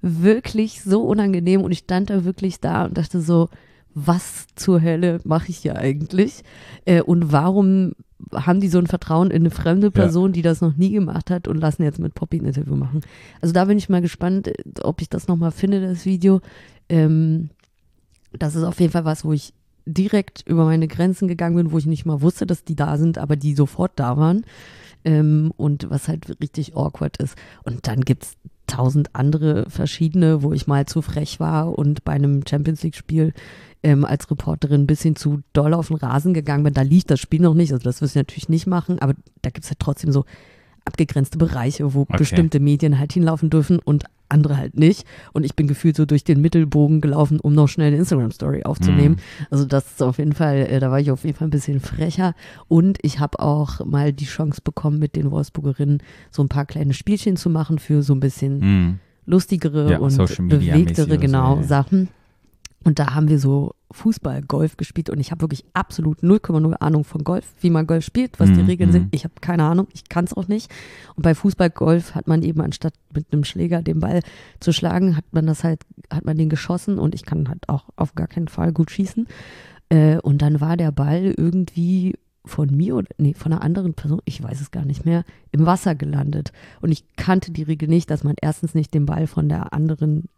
wirklich 0.00 0.82
so 0.82 1.02
unangenehm 1.02 1.60
und 1.60 1.70
ich 1.70 1.80
stand 1.80 2.08
da 2.08 2.24
wirklich 2.24 2.60
da 2.60 2.86
und 2.86 2.96
dachte 2.96 3.20
so, 3.20 3.50
was 3.92 4.46
zur 4.56 4.80
Hölle 4.80 5.20
mache 5.24 5.50
ich 5.50 5.58
hier 5.58 5.76
eigentlich? 5.76 6.42
Äh, 6.86 7.02
und 7.02 7.30
warum 7.30 7.92
haben 8.32 8.60
die 8.60 8.68
so 8.68 8.78
ein 8.78 8.86
Vertrauen 8.86 9.30
in 9.30 9.42
eine 9.42 9.50
fremde 9.50 9.90
Person, 9.90 10.32
die 10.32 10.42
das 10.42 10.62
noch 10.62 10.76
nie 10.78 10.92
gemacht 10.92 11.30
hat 11.30 11.46
und 11.46 11.58
lassen 11.58 11.82
jetzt 11.82 11.98
mit 11.98 12.14
Poppy 12.14 12.38
ein 12.40 12.46
Interview 12.46 12.74
machen? 12.74 13.02
Also 13.42 13.52
da 13.52 13.66
bin 13.66 13.76
ich 13.76 13.90
mal 13.90 14.00
gespannt, 14.00 14.50
ob 14.82 15.02
ich 15.02 15.10
das 15.10 15.28
nochmal 15.28 15.50
finde, 15.50 15.82
das 15.82 16.06
Video. 16.06 16.40
Ähm, 16.88 17.50
das 18.32 18.54
ist 18.54 18.64
auf 18.64 18.80
jeden 18.80 18.92
Fall 18.92 19.04
was, 19.04 19.24
wo 19.24 19.32
ich 19.32 19.52
direkt 19.86 20.42
über 20.46 20.64
meine 20.64 20.86
Grenzen 20.86 21.28
gegangen 21.28 21.56
bin, 21.56 21.72
wo 21.72 21.78
ich 21.78 21.86
nicht 21.86 22.04
mal 22.04 22.20
wusste, 22.20 22.46
dass 22.46 22.64
die 22.64 22.76
da 22.76 22.98
sind, 22.98 23.18
aber 23.18 23.36
die 23.36 23.54
sofort 23.54 23.92
da 23.96 24.16
waren. 24.16 24.44
Ähm, 25.04 25.52
und 25.56 25.88
was 25.90 26.08
halt 26.08 26.40
richtig 26.40 26.76
awkward 26.76 27.16
ist. 27.18 27.36
Und 27.62 27.86
dann 27.86 28.02
gibt's 28.02 28.36
tausend 28.66 29.14
andere 29.14 29.68
verschiedene, 29.70 30.42
wo 30.42 30.52
ich 30.52 30.66
mal 30.66 30.86
zu 30.86 31.02
frech 31.02 31.40
war 31.40 31.78
und 31.78 32.04
bei 32.04 32.12
einem 32.12 32.42
Champions 32.46 32.82
League-Spiel 32.82 33.32
ähm, 33.82 34.04
als 34.04 34.30
Reporterin 34.30 34.82
ein 34.82 34.86
bisschen 34.86 35.16
zu 35.16 35.40
doll 35.52 35.72
auf 35.72 35.88
den 35.88 35.96
Rasen 35.96 36.34
gegangen 36.34 36.64
bin. 36.64 36.74
Da 36.74 36.82
liegt 36.82 37.10
das 37.10 37.20
Spiel 37.20 37.40
noch 37.40 37.54
nicht, 37.54 37.72
also 37.72 37.82
das 37.82 38.02
wirst 38.02 38.14
du 38.14 38.20
natürlich 38.20 38.48
nicht 38.48 38.66
machen, 38.66 38.98
aber 38.98 39.14
da 39.42 39.50
gibt's 39.50 39.70
halt 39.70 39.78
trotzdem 39.78 40.12
so 40.12 40.24
abgegrenzte 40.88 41.38
Bereiche, 41.38 41.94
wo 41.94 42.04
bestimmte 42.04 42.58
Medien 42.60 42.98
halt 42.98 43.12
hinlaufen 43.12 43.50
dürfen 43.50 43.78
und 43.78 44.04
andere 44.30 44.56
halt 44.58 44.76
nicht. 44.76 45.06
Und 45.32 45.44
ich 45.44 45.54
bin 45.56 45.66
gefühlt 45.68 45.96
so 45.96 46.04
durch 46.04 46.22
den 46.24 46.40
Mittelbogen 46.42 47.00
gelaufen, 47.00 47.40
um 47.40 47.54
noch 47.54 47.68
schnell 47.68 47.88
eine 47.88 47.96
Instagram-Story 47.96 48.64
aufzunehmen. 48.64 49.16
Also 49.50 49.64
das 49.64 49.86
ist 49.92 50.02
auf 50.02 50.18
jeden 50.18 50.32
Fall, 50.34 50.56
äh, 50.68 50.80
da 50.80 50.90
war 50.90 51.00
ich 51.00 51.10
auf 51.10 51.24
jeden 51.24 51.36
Fall 51.38 51.48
ein 51.48 51.50
bisschen 51.50 51.80
frecher. 51.80 52.34
Und 52.68 52.98
ich 53.02 53.20
habe 53.20 53.38
auch 53.40 53.84
mal 53.86 54.12
die 54.12 54.26
Chance 54.26 54.60
bekommen, 54.62 54.98
mit 54.98 55.16
den 55.16 55.30
Wolfsburgerinnen 55.30 56.02
so 56.30 56.42
ein 56.42 56.48
paar 56.48 56.66
kleine 56.66 56.92
Spielchen 56.92 57.36
zu 57.36 57.48
machen 57.48 57.78
für 57.78 58.02
so 58.02 58.12
ein 58.14 58.20
bisschen 58.20 58.58
Mhm. 58.58 58.98
lustigere 59.24 59.92
Ja, 59.92 59.98
und 59.98 60.16
bewegtere, 60.48 61.10
so, 61.12 61.18
genau, 61.18 61.54
ja, 61.54 61.60
ja. 61.62 61.66
Sachen. 61.66 62.08
Und 62.84 62.98
da 62.98 63.14
haben 63.14 63.28
wir 63.28 63.38
so 63.38 63.74
Fußball, 63.90 64.42
Golf 64.42 64.76
gespielt 64.76 65.10
und 65.10 65.18
ich 65.18 65.30
habe 65.30 65.40
wirklich 65.40 65.64
absolut 65.72 66.20
0,0 66.20 66.74
Ahnung 66.74 67.04
von 67.04 67.24
Golf, 67.24 67.44
wie 67.60 67.70
man 67.70 67.86
Golf 67.86 68.04
spielt, 68.04 68.38
was 68.38 68.50
die 68.50 68.60
Mhm, 68.60 68.66
Regeln 68.66 68.90
mhm. 68.90 68.92
sind. 68.92 69.14
Ich 69.14 69.24
habe 69.24 69.34
keine 69.40 69.64
Ahnung, 69.64 69.88
ich 69.92 70.08
kann 70.08 70.24
es 70.24 70.34
auch 70.34 70.46
nicht. 70.46 70.70
Und 71.16 71.22
bei 71.22 71.34
Fußball, 71.34 71.70
Golf 71.70 72.14
hat 72.14 72.28
man 72.28 72.42
eben 72.42 72.60
anstatt 72.60 72.94
mit 73.12 73.32
einem 73.32 73.44
Schläger 73.44 73.82
den 73.82 74.00
Ball 74.00 74.20
zu 74.60 74.72
schlagen, 74.72 75.16
hat 75.16 75.24
man 75.32 75.46
das 75.46 75.64
halt, 75.64 75.82
hat 76.12 76.24
man 76.24 76.36
den 76.36 76.48
geschossen 76.48 76.98
und 76.98 77.14
ich 77.14 77.24
kann 77.24 77.48
halt 77.48 77.68
auch 77.68 77.84
auf 77.96 78.14
gar 78.14 78.26
keinen 78.26 78.48
Fall 78.48 78.72
gut 78.72 78.90
schießen. 78.90 79.26
Äh, 79.88 80.18
und 80.18 80.42
dann 80.42 80.60
war 80.60 80.76
der 80.76 80.92
Ball 80.92 81.34
irgendwie 81.36 82.14
von 82.44 82.74
mir 82.74 82.96
oder 82.96 83.08
nee, 83.18 83.34
von 83.34 83.52
einer 83.52 83.62
anderen 83.62 83.94
Person, 83.94 84.20
ich 84.24 84.42
weiß 84.42 84.60
es 84.60 84.70
gar 84.70 84.84
nicht 84.84 85.04
mehr, 85.04 85.24
im 85.52 85.66
Wasser 85.66 85.94
gelandet. 85.94 86.52
Und 86.80 86.92
ich 86.92 87.04
kannte 87.16 87.52
die 87.52 87.62
Regel 87.62 87.88
nicht, 87.88 88.10
dass 88.10 88.24
man 88.24 88.34
erstens 88.40 88.74
nicht 88.74 88.94
den 88.94 89.06
Ball 89.06 89.26
von 89.26 89.48
der 89.48 89.72
anderen 89.72 90.28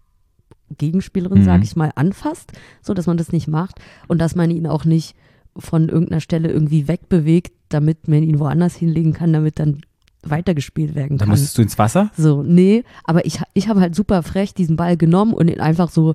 Gegenspielerin, 0.79 1.39
Mhm. 1.41 1.45
sag 1.45 1.63
ich 1.63 1.77
mal, 1.77 1.91
anfasst, 1.95 2.53
so 2.83 2.95
dass 2.95 3.07
man 3.07 3.17
das 3.17 3.33
nicht 3.33 3.49
macht 3.49 3.79
und 4.09 4.19
dass 4.21 4.35
man 4.35 4.51
ihn 4.51 4.67
auch 4.67 4.85
nicht 4.85 5.15
von 5.57 5.89
irgendeiner 5.89 6.21
Stelle 6.21 6.51
irgendwie 6.51 6.87
wegbewegt, 6.89 7.53
damit 7.69 8.09
man 8.09 8.23
ihn 8.23 8.39
woanders 8.39 8.77
hinlegen 8.77 9.13
kann, 9.13 9.33
damit 9.33 9.59
dann 9.59 9.81
weitergespielt 10.23 10.95
werden 10.95 11.17
Dann 11.19 11.27
kann. 11.27 11.29
musstest 11.31 11.57
du 11.59 11.63
ins 11.63 11.79
Wasser? 11.79 12.11
So, 12.17 12.43
nee, 12.43 12.85
aber 13.05 13.25
ich, 13.25 13.41
ich 13.55 13.69
habe 13.69 13.81
halt 13.81 13.95
super 13.95 14.23
frech 14.23 14.55
diesen 14.55 14.77
Ball 14.77 14.97
genommen 14.97 15.33
und 15.33 15.49
ihn 15.49 15.61
einfach 15.61 15.91
so 15.91 16.15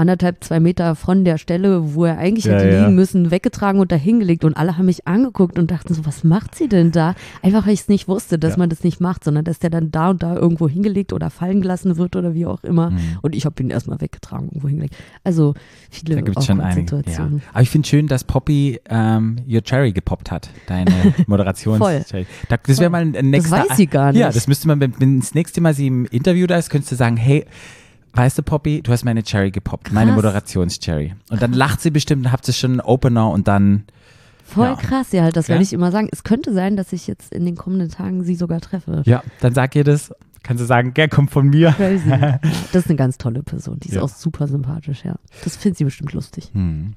anderthalb, 0.00 0.42
zwei 0.42 0.58
Meter 0.60 0.94
von 0.96 1.24
der 1.24 1.38
Stelle, 1.38 1.94
wo 1.94 2.04
er 2.06 2.18
eigentlich 2.18 2.46
Ja, 2.46 2.54
hätte 2.54 2.68
ja. 2.70 2.80
liegen 2.82 2.94
müssen, 2.96 3.30
weggetragen 3.30 3.80
und 3.80 3.92
da 3.92 3.96
hingelegt 3.96 4.44
und 4.44 4.56
alle 4.56 4.76
haben 4.76 4.86
mich 4.86 5.06
angeguckt 5.06 5.58
und 5.58 5.70
dachten 5.70 5.94
so, 5.94 6.04
was 6.06 6.24
macht 6.24 6.54
sie 6.54 6.68
denn 6.68 6.90
da? 6.90 7.14
Einfach, 7.42 7.66
weil 7.66 7.74
ich 7.74 7.80
es 7.82 7.88
nicht 7.88 8.08
wusste, 8.08 8.38
dass 8.38 8.52
Ja. 8.52 8.58
man 8.58 8.68
das 8.70 8.82
nicht 8.82 9.00
macht, 9.00 9.22
sondern 9.24 9.44
dass 9.44 9.58
der 9.58 9.70
dann 9.70 9.90
da 9.90 10.10
und 10.10 10.22
da 10.22 10.34
irgendwo 10.34 10.68
hingelegt 10.68 11.12
oder 11.12 11.30
fallen 11.30 11.60
gelassen 11.60 11.96
wird 11.96 12.16
oder 12.16 12.34
wie 12.34 12.46
auch 12.46 12.64
immer. 12.64 12.90
Mhm. 12.90 12.98
Und 13.22 13.34
ich 13.36 13.44
habe 13.46 13.62
ihn 13.62 13.70
erstmal 13.70 14.00
weggetragen, 14.00 14.48
irgendwo 14.48 14.68
hingelegt. 14.68 14.96
Also 15.24 15.54
viele 15.90 16.16
Da 16.16 16.20
gibt 16.22 16.38
es 16.38 16.46
schon 16.46 16.60
einige. 16.60 16.80
Ja. 16.80 16.96
Situationen. 16.98 17.42
Aber 17.52 17.62
ich 17.62 17.70
finde 17.70 17.86
schön, 17.88 18.06
dass 18.08 18.24
Poppy 18.24 18.80
ähm, 18.88 19.36
Your 19.48 19.62
Cherry 19.62 19.92
gepoppt 19.92 20.30
hat, 20.30 20.50
deine 20.66 20.90
Voll. 21.26 22.04
Da, 22.48 22.56
das 22.56 22.78
wäre 22.80 22.90
mal 22.90 23.02
ein, 23.02 23.30
nächster. 23.30 23.50
weiß 23.68 23.76
sie 23.76 23.86
gar 23.86 24.14
Ja, 24.14 24.26
nicht. 24.26 24.36
das 24.36 24.46
müsste 24.48 24.66
man, 24.68 24.80
wenn 24.80 25.20
das 25.20 25.34
nächste 25.34 25.60
Mal 25.60 25.74
sie 25.74 25.86
im 25.86 26.06
Interview 26.06 26.46
da 26.46 26.56
ist, 26.56 26.70
könntest 26.70 26.92
du 26.92 26.96
sagen, 26.96 27.16
hey, 27.16 27.44
weißt 28.14 28.38
du, 28.38 28.42
Poppy, 28.42 28.82
du 28.82 28.92
hast 28.92 29.04
meine 29.04 29.22
Cherry 29.22 29.50
gepoppt, 29.50 29.92
meine 29.92 30.12
Krass. 30.12 30.16
Moderations-Cherry. 30.24 31.14
Und 31.30 31.40
dann 31.42 31.52
lacht 31.52 31.80
sie 31.80 31.90
bestimmt, 31.90 32.24
dann 32.26 32.32
habt 32.32 32.46
ihr 32.48 32.54
schon 32.54 32.72
einen 32.72 32.80
Opener 32.80 33.30
und 33.30 33.48
dann, 33.48 33.84
Voll 34.44 34.66
Ja. 34.66 34.74
krass, 34.74 35.12
ja, 35.12 35.22
halt, 35.22 35.36
das 35.36 35.46
Ja. 35.46 35.50
werde 35.52 35.62
ich 35.62 35.72
immer 35.72 35.92
sagen. 35.92 36.08
Es 36.10 36.24
könnte 36.24 36.52
sein, 36.52 36.76
dass 36.76 36.92
ich 36.92 37.06
jetzt 37.06 37.32
in 37.32 37.44
den 37.44 37.54
kommenden 37.54 37.88
Tagen 37.88 38.24
sie 38.24 38.34
sogar 38.34 38.60
treffe. 38.60 39.02
ja, 39.06 39.22
dann 39.40 39.54
sag 39.54 39.76
ihr 39.76 39.84
das. 39.84 40.12
Kannst 40.42 40.60
du 40.62 40.66
sagen, 40.66 40.92
der 40.94 41.08
kommt 41.08 41.30
von 41.30 41.48
mir. 41.48 41.70
Crazy. 41.72 42.08
das 42.72 42.82
ist 42.84 42.88
eine 42.88 42.96
ganz 42.96 43.16
tolle 43.18 43.44
Person. 43.44 43.78
Die 43.78 43.90
ist 43.90 43.94
Ja. 43.94 44.02
auch 44.02 44.08
super 44.08 44.48
sympathisch, 44.48 45.04
ja. 45.04 45.14
Das 45.44 45.54
findet 45.56 45.78
sie 45.78 45.84
bestimmt 45.84 46.12
lustig. 46.14 46.50
Hm. 46.52 46.94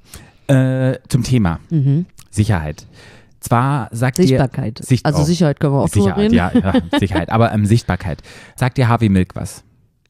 Äh, 0.48 0.98
zum 1.10 1.22
Thema 1.24 1.60
Mhm. 1.70 2.06
Sicherheit. 2.32 2.88
Zwar 3.40 3.90
sagt 3.92 4.18
ihr 4.20 4.26
Sichtbarkeit. 4.28 4.80
Sicht- 4.84 5.06
also 5.06 5.22
oh. 5.22 5.26
Sicherheit 5.26 5.60
können 5.60 5.74
wir 5.74 5.82
auch 5.82 5.90
Sicherheit, 5.90 6.18
reden. 6.18 6.34
ja, 6.34 6.52
ja, 6.54 6.74
Sicherheit, 7.00 7.30
aber 7.30 7.52
ähm, 7.54 7.66
Sichtbarkeit. 7.66 8.24
Sagt 8.56 8.78
dir 8.78 8.88
Harvey 8.88 9.10
Milk 9.10 9.36
was? 9.36 9.64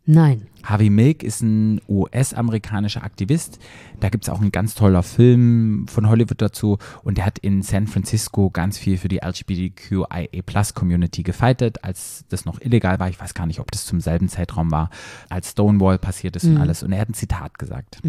Nein. 0.05 0.43
Harvey 0.63 0.89
Milk 0.89 1.23
ist 1.23 1.41
ein 1.41 1.81
US-amerikanischer 1.89 3.03
Aktivist. 3.03 3.59
Da 3.99 4.09
gibt 4.09 4.23
es 4.23 4.29
auch 4.29 4.39
einen 4.39 4.51
ganz 4.51 4.75
toller 4.75 5.03
Film 5.03 5.85
von 5.89 6.07
Hollywood 6.07 6.41
dazu. 6.41 6.77
Und 7.03 7.17
der 7.17 7.25
hat 7.25 7.39
in 7.39 7.61
San 7.61 7.87
Francisco 7.87 8.49
ganz 8.49 8.77
viel 8.77 8.97
für 8.97 9.09
die 9.09 9.17
LGBTQIA-Plus-Community 9.17 11.23
gefightet, 11.23 11.83
als 11.83 12.23
das 12.29 12.45
noch 12.45 12.61
illegal 12.61 12.99
war. 12.99 13.09
Ich 13.09 13.19
weiß 13.19 13.33
gar 13.33 13.45
nicht, 13.45 13.59
ob 13.59 13.71
das 13.71 13.85
zum 13.85 13.99
selben 13.99 14.29
Zeitraum 14.29 14.71
war, 14.71 14.89
als 15.29 15.51
Stonewall 15.51 15.97
passiert 15.97 16.37
ist 16.37 16.45
und 16.45 16.57
alles. 16.57 16.81
Und 16.81 16.93
er 16.93 17.01
hat 17.01 17.09
ein 17.09 17.13
Zitat 17.13 17.59
gesagt 17.59 17.99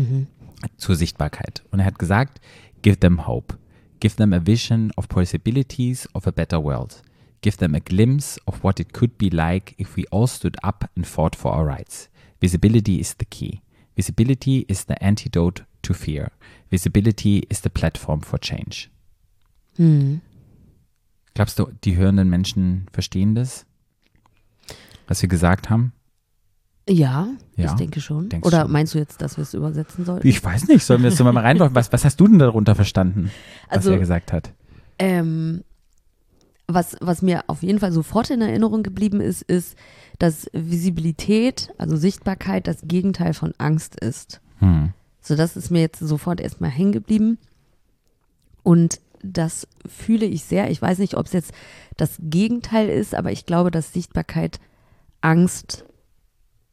zur 0.76 0.96
Sichtbarkeit. 0.96 1.64
Und 1.70 1.80
er 1.80 1.86
hat 1.86 1.98
gesagt, 1.98 2.40
give 2.82 2.98
them 2.98 3.26
hope. 3.26 3.56
Give 4.00 4.16
them 4.16 4.32
a 4.32 4.44
vision 4.44 4.92
of 4.96 5.08
possibilities 5.08 6.08
of 6.14 6.26
a 6.26 6.30
better 6.30 6.62
world. 6.62 7.02
Give 7.40 7.56
them 7.56 7.74
a 7.74 7.78
glimpse 7.78 8.40
of 8.46 8.62
what 8.62 8.80
it 8.80 8.92
could 8.92 9.18
be 9.18 9.28
like 9.28 9.74
if 9.78 9.96
we 9.96 10.04
all 10.10 10.26
stood 10.26 10.62
up 10.62 10.90
and 10.96 11.06
fought 11.06 11.36
for 11.36 11.52
our 11.52 11.66
rights. 11.66 12.08
Visibility 12.40 12.98
is 13.00 13.14
the 13.18 13.24
key. 13.24 13.60
Visibility 13.96 14.60
is 14.68 14.84
the 14.86 14.94
antidote 15.00 15.64
to 15.82 15.94
fear. 15.94 16.30
Visibility 16.70 17.38
is 17.48 17.62
the 17.62 17.68
platform 17.70 18.20
for 18.22 18.38
change. 18.40 18.88
Glaubst 21.34 21.58
du, 21.58 21.68
die 21.84 21.96
hörenden 21.96 22.28
Menschen 22.30 22.86
verstehen 22.92 23.34
das, 23.34 23.66
was 25.08 25.20
wir 25.22 25.28
gesagt 25.28 25.68
haben? 25.70 25.92
Ja, 26.88 27.28
Ja, 27.56 27.66
ich 27.66 27.72
denke 27.72 28.00
schon. 28.00 28.28
Oder 28.42 28.62
schon. 28.62 28.72
meinst 28.72 28.94
du 28.94 28.98
jetzt, 28.98 29.20
dass 29.22 29.36
wir 29.38 29.42
es 29.42 29.54
übersetzen 29.54 30.04
sollten? 30.04 30.26
Ich 30.26 30.42
weiß 30.44 30.68
nicht, 30.68 30.84
sollen 30.84 31.02
wir 31.02 31.10
jetzt 31.10 31.20
mal 31.20 31.36
reinlaufen? 31.36 31.74
Was, 31.74 31.92
was 31.92 32.04
hast 32.04 32.20
du 32.20 32.28
denn 32.28 32.38
darunter 32.38 32.74
verstanden, 32.74 33.30
was 33.68 33.78
Also- 33.78 33.92
er 33.92 33.98
gesagt 33.98 34.32
hat? 34.32 34.52
Ähm, 34.98 35.64
was, 36.66 36.96
was 37.00 37.22
mir 37.22 37.44
auf 37.48 37.62
jeden 37.62 37.78
Fall 37.78 37.92
sofort 37.92 38.30
in 38.30 38.40
Erinnerung 38.40 38.82
geblieben 38.82 39.20
ist, 39.20 39.42
ist, 39.42 39.76
dass 40.18 40.46
Visibilität, 40.52 41.72
also 41.78 41.96
Sichtbarkeit, 41.96 42.66
das 42.66 42.82
Gegenteil 42.84 43.34
von 43.34 43.52
Angst 43.58 44.00
ist. 44.00 44.40
Hm. 44.58 44.92
So, 45.20 45.36
das 45.36 45.56
ist 45.56 45.70
mir 45.70 45.80
jetzt 45.80 46.00
sofort 46.00 46.40
erstmal 46.40 46.70
hängen 46.70 46.92
geblieben. 46.92 47.38
Und 48.62 49.00
das 49.22 49.66
fühle 49.86 50.26
ich 50.26 50.44
sehr. 50.44 50.70
Ich 50.70 50.80
weiß 50.80 50.98
nicht, 50.98 51.16
ob 51.16 51.26
es 51.26 51.32
jetzt 51.32 51.52
das 51.96 52.18
Gegenteil 52.20 52.88
ist, 52.88 53.14
aber 53.14 53.32
ich 53.32 53.46
glaube, 53.46 53.70
dass 53.70 53.92
Sichtbarkeit 53.92 54.60
Angst 55.20 55.84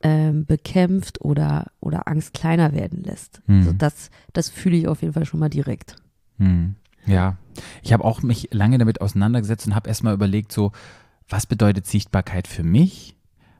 ähm, 0.03 0.45
bekämpft 0.45 1.21
oder, 1.21 1.71
oder 1.79 2.07
Angst 2.07 2.33
kleiner 2.33 2.73
werden 2.73 3.03
lässt. 3.03 3.41
Mhm. 3.47 3.59
Also 3.59 3.73
das, 3.73 4.09
das 4.33 4.49
fühle 4.49 4.77
ich 4.77 4.87
auf 4.87 5.01
jeden 5.01 5.13
Fall 5.13 5.25
schon 5.25 5.39
mal 5.39 5.49
direkt. 5.49 5.95
Hm. 6.37 6.75
Ja, 7.05 7.37
ich 7.81 7.93
habe 7.93 8.03
auch 8.03 8.21
mich 8.21 8.49
lange 8.51 8.77
damit 8.77 9.01
auseinandergesetzt 9.01 9.67
und 9.67 9.75
habe 9.75 9.89
erstmal 9.89 10.13
überlegt, 10.13 10.51
so, 10.51 10.71
was 11.27 11.45
bedeutet 11.45 11.87
Sichtbarkeit 11.87 12.47
für 12.47 12.63
mich? 12.63 13.15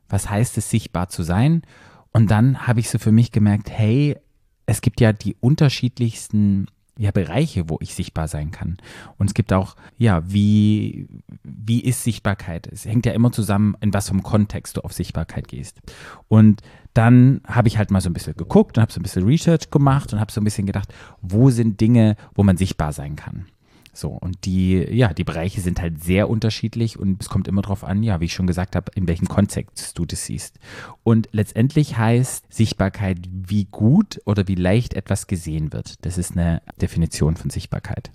Was 0.10 0.30
heißt 0.30 0.58
es, 0.58 0.70
sichtbar 0.70 1.10
zu 1.10 1.24
sein? 1.24 1.64
Und 2.12 2.30
dann 2.30 2.68
habe 2.68 2.80
ich 2.80 2.90
so 2.90 3.00
für 3.00 3.12
mich 3.12 3.32
gemerkt, 3.32 3.70
hey, 3.70 4.18
es 4.66 4.82
gibt 4.82 5.02
ja 5.02 5.14
die 5.14 5.36
unterschiedlichsten 5.40 6.68
ja, 6.98 7.12
Bereiche, 7.12 7.70
wo 7.70 7.78
ich 7.82 7.96
sichtbar 7.96 8.28
sein 8.28 8.52
kann. 8.52 8.78
Und 9.18 9.28
es 9.28 9.34
gibt 9.34 9.54
auch, 9.54 9.76
ja, 9.98 10.22
wie, 10.32 11.08
wie 11.44 11.80
ist 11.80 12.04
Sichtbarkeit? 12.04 12.68
Es 12.68 12.86
hängt 12.86 13.06
ja 13.06 13.14
immer 13.14 13.32
zusammen, 13.32 13.76
in 13.82 13.94
was 13.94 14.10
einem 14.10 14.24
Kontext 14.24 14.78
du 14.78 14.82
auf 14.82 14.94
Sichtbarkeit 14.94 15.48
gehst. 15.48 15.82
Und 16.28 16.62
dann 16.94 17.42
habe 17.48 17.68
ich 17.68 17.78
halt 17.78 17.92
mal 17.92 18.02
so 18.02 18.10
ein 18.10 18.14
bisschen 18.14 18.36
geguckt 18.36 18.78
und 18.78 18.82
habe 18.82 18.92
so 18.92 19.00
ein 19.00 19.04
bisschen 19.04 19.26
Research 19.26 19.70
gemacht 19.70 20.12
und 20.14 20.20
habe 20.20 20.32
so 20.32 20.42
ein 20.42 20.44
bisschen 20.44 20.66
gedacht, 20.66 20.94
wo 21.22 21.50
sind 21.50 21.80
Dinge, 21.80 22.16
wo 22.36 22.44
man 22.44 22.58
sichtbar 22.58 22.92
sein 22.92 23.16
kann. 23.16 23.46
So, 23.94 24.10
und 24.10 24.46
die, 24.46 24.78
ja, 24.90 25.14
die 25.14 25.26
Bereiche 25.26 25.60
sind 25.60 25.82
halt 25.82 26.02
sehr 26.02 26.30
unterschiedlich 26.30 26.98
und 26.98 27.22
es 27.22 27.28
kommt 27.28 27.50
immer 27.50 27.62
darauf 27.62 27.84
an, 27.84 28.04
ja, 28.04 28.22
wie 28.22 28.26
ich 28.26 28.34
schon 28.34 28.48
gesagt 28.48 28.76
habe, 28.78 28.92
in 28.96 29.08
welchem 29.08 29.28
Kontext 29.28 29.98
du 29.98 30.06
das 30.06 30.26
siehst. 30.26 30.60
Und 31.04 31.28
letztendlich 31.34 31.98
heißt 31.98 32.54
Sichtbarkeit, 32.54 33.18
wie 33.30 33.66
gut 33.66 34.22
oder 34.26 34.48
wie 34.48 34.56
leicht 34.56 34.94
etwas 34.94 35.28
gesehen 35.28 35.74
wird. 35.74 36.06
Das 36.06 36.18
ist 36.18 36.32
eine 36.32 36.62
Definition 36.82 37.36
von 37.36 37.50
Sichtbarkeit. 37.50 38.12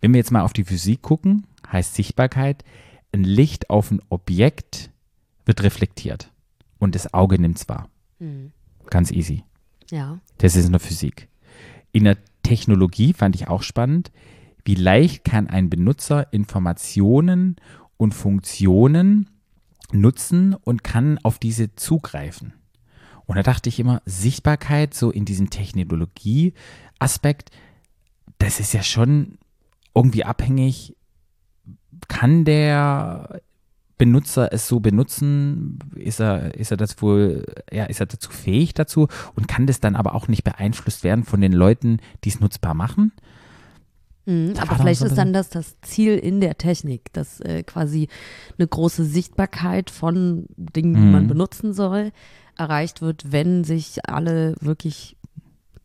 Wenn 0.00 0.12
wir 0.12 0.18
jetzt 0.18 0.30
mal 0.30 0.42
auf 0.42 0.52
die 0.52 0.64
Physik 0.64 1.02
gucken, 1.02 1.46
heißt 1.70 1.96
Sichtbarkeit, 1.96 2.62
ein 3.12 3.24
Licht 3.24 3.70
auf 3.70 3.90
ein 3.90 4.00
Objekt 4.08 4.90
wird 5.46 5.64
reflektiert 5.64 6.30
und 6.78 6.94
das 6.94 7.12
Auge 7.14 7.40
nimmt 7.40 7.58
es 7.58 7.68
wahr. 7.68 7.88
Ganz 8.90 9.10
easy. 9.10 9.44
Ja. 9.90 10.18
Das 10.38 10.56
ist 10.56 10.66
in 10.66 10.72
der 10.72 10.80
Physik. 10.80 11.28
In 11.92 12.04
der 12.04 12.18
Technologie 12.42 13.12
fand 13.12 13.34
ich 13.34 13.48
auch 13.48 13.62
spannend, 13.62 14.12
wie 14.64 14.74
leicht 14.74 15.24
kann 15.24 15.48
ein 15.48 15.70
Benutzer 15.70 16.32
Informationen 16.32 17.56
und 17.96 18.12
Funktionen 18.12 19.30
nutzen 19.92 20.54
und 20.54 20.82
kann 20.82 21.18
auf 21.22 21.38
diese 21.38 21.74
zugreifen. 21.76 22.52
Und 23.26 23.36
da 23.36 23.42
dachte 23.42 23.68
ich 23.68 23.80
immer, 23.80 24.02
Sichtbarkeit 24.04 24.94
so 24.94 25.10
in 25.10 25.24
diesem 25.24 25.50
Technologie-Aspekt, 25.50 27.50
das 28.38 28.60
ist 28.60 28.72
ja 28.72 28.82
schon 28.82 29.38
irgendwie 29.94 30.24
abhängig, 30.24 30.96
kann 32.08 32.44
der 32.44 33.40
Benutzer 33.98 34.52
es 34.52 34.68
so 34.68 34.80
benutzen? 34.80 35.78
Ist 35.94 36.20
er, 36.20 36.54
ist 36.54 36.70
er 36.70 36.76
das 36.76 37.00
wohl, 37.00 37.44
ja, 37.72 37.84
ist 37.84 38.00
er 38.00 38.06
dazu 38.06 38.30
fähig 38.30 38.74
dazu? 38.74 39.08
Und 39.34 39.48
kann 39.48 39.66
das 39.66 39.80
dann 39.80 39.96
aber 39.96 40.14
auch 40.14 40.28
nicht 40.28 40.44
beeinflusst 40.44 41.02
werden 41.02 41.24
von 41.24 41.40
den 41.40 41.52
Leuten, 41.52 41.98
die 42.24 42.28
es 42.28 42.40
nutzbar 42.40 42.74
machen? 42.74 43.12
Mhm, 44.26 44.54
aber 44.58 44.76
vielleicht 44.76 45.00
so 45.00 45.06
ist 45.06 45.16
dann 45.16 45.32
das 45.32 45.48
das 45.50 45.80
Ziel 45.82 46.16
in 46.18 46.40
der 46.40 46.58
Technik, 46.58 47.12
dass 47.12 47.40
äh, 47.40 47.62
quasi 47.62 48.08
eine 48.58 48.66
große 48.66 49.04
Sichtbarkeit 49.04 49.88
von 49.88 50.46
Dingen, 50.56 50.94
die 50.94 51.00
man 51.00 51.24
Mhm. 51.24 51.28
benutzen 51.28 51.72
soll, 51.72 52.10
erreicht 52.58 53.02
wird, 53.02 53.30
wenn 53.32 53.64
sich 53.64 54.00
alle 54.08 54.56
wirklich 54.60 55.16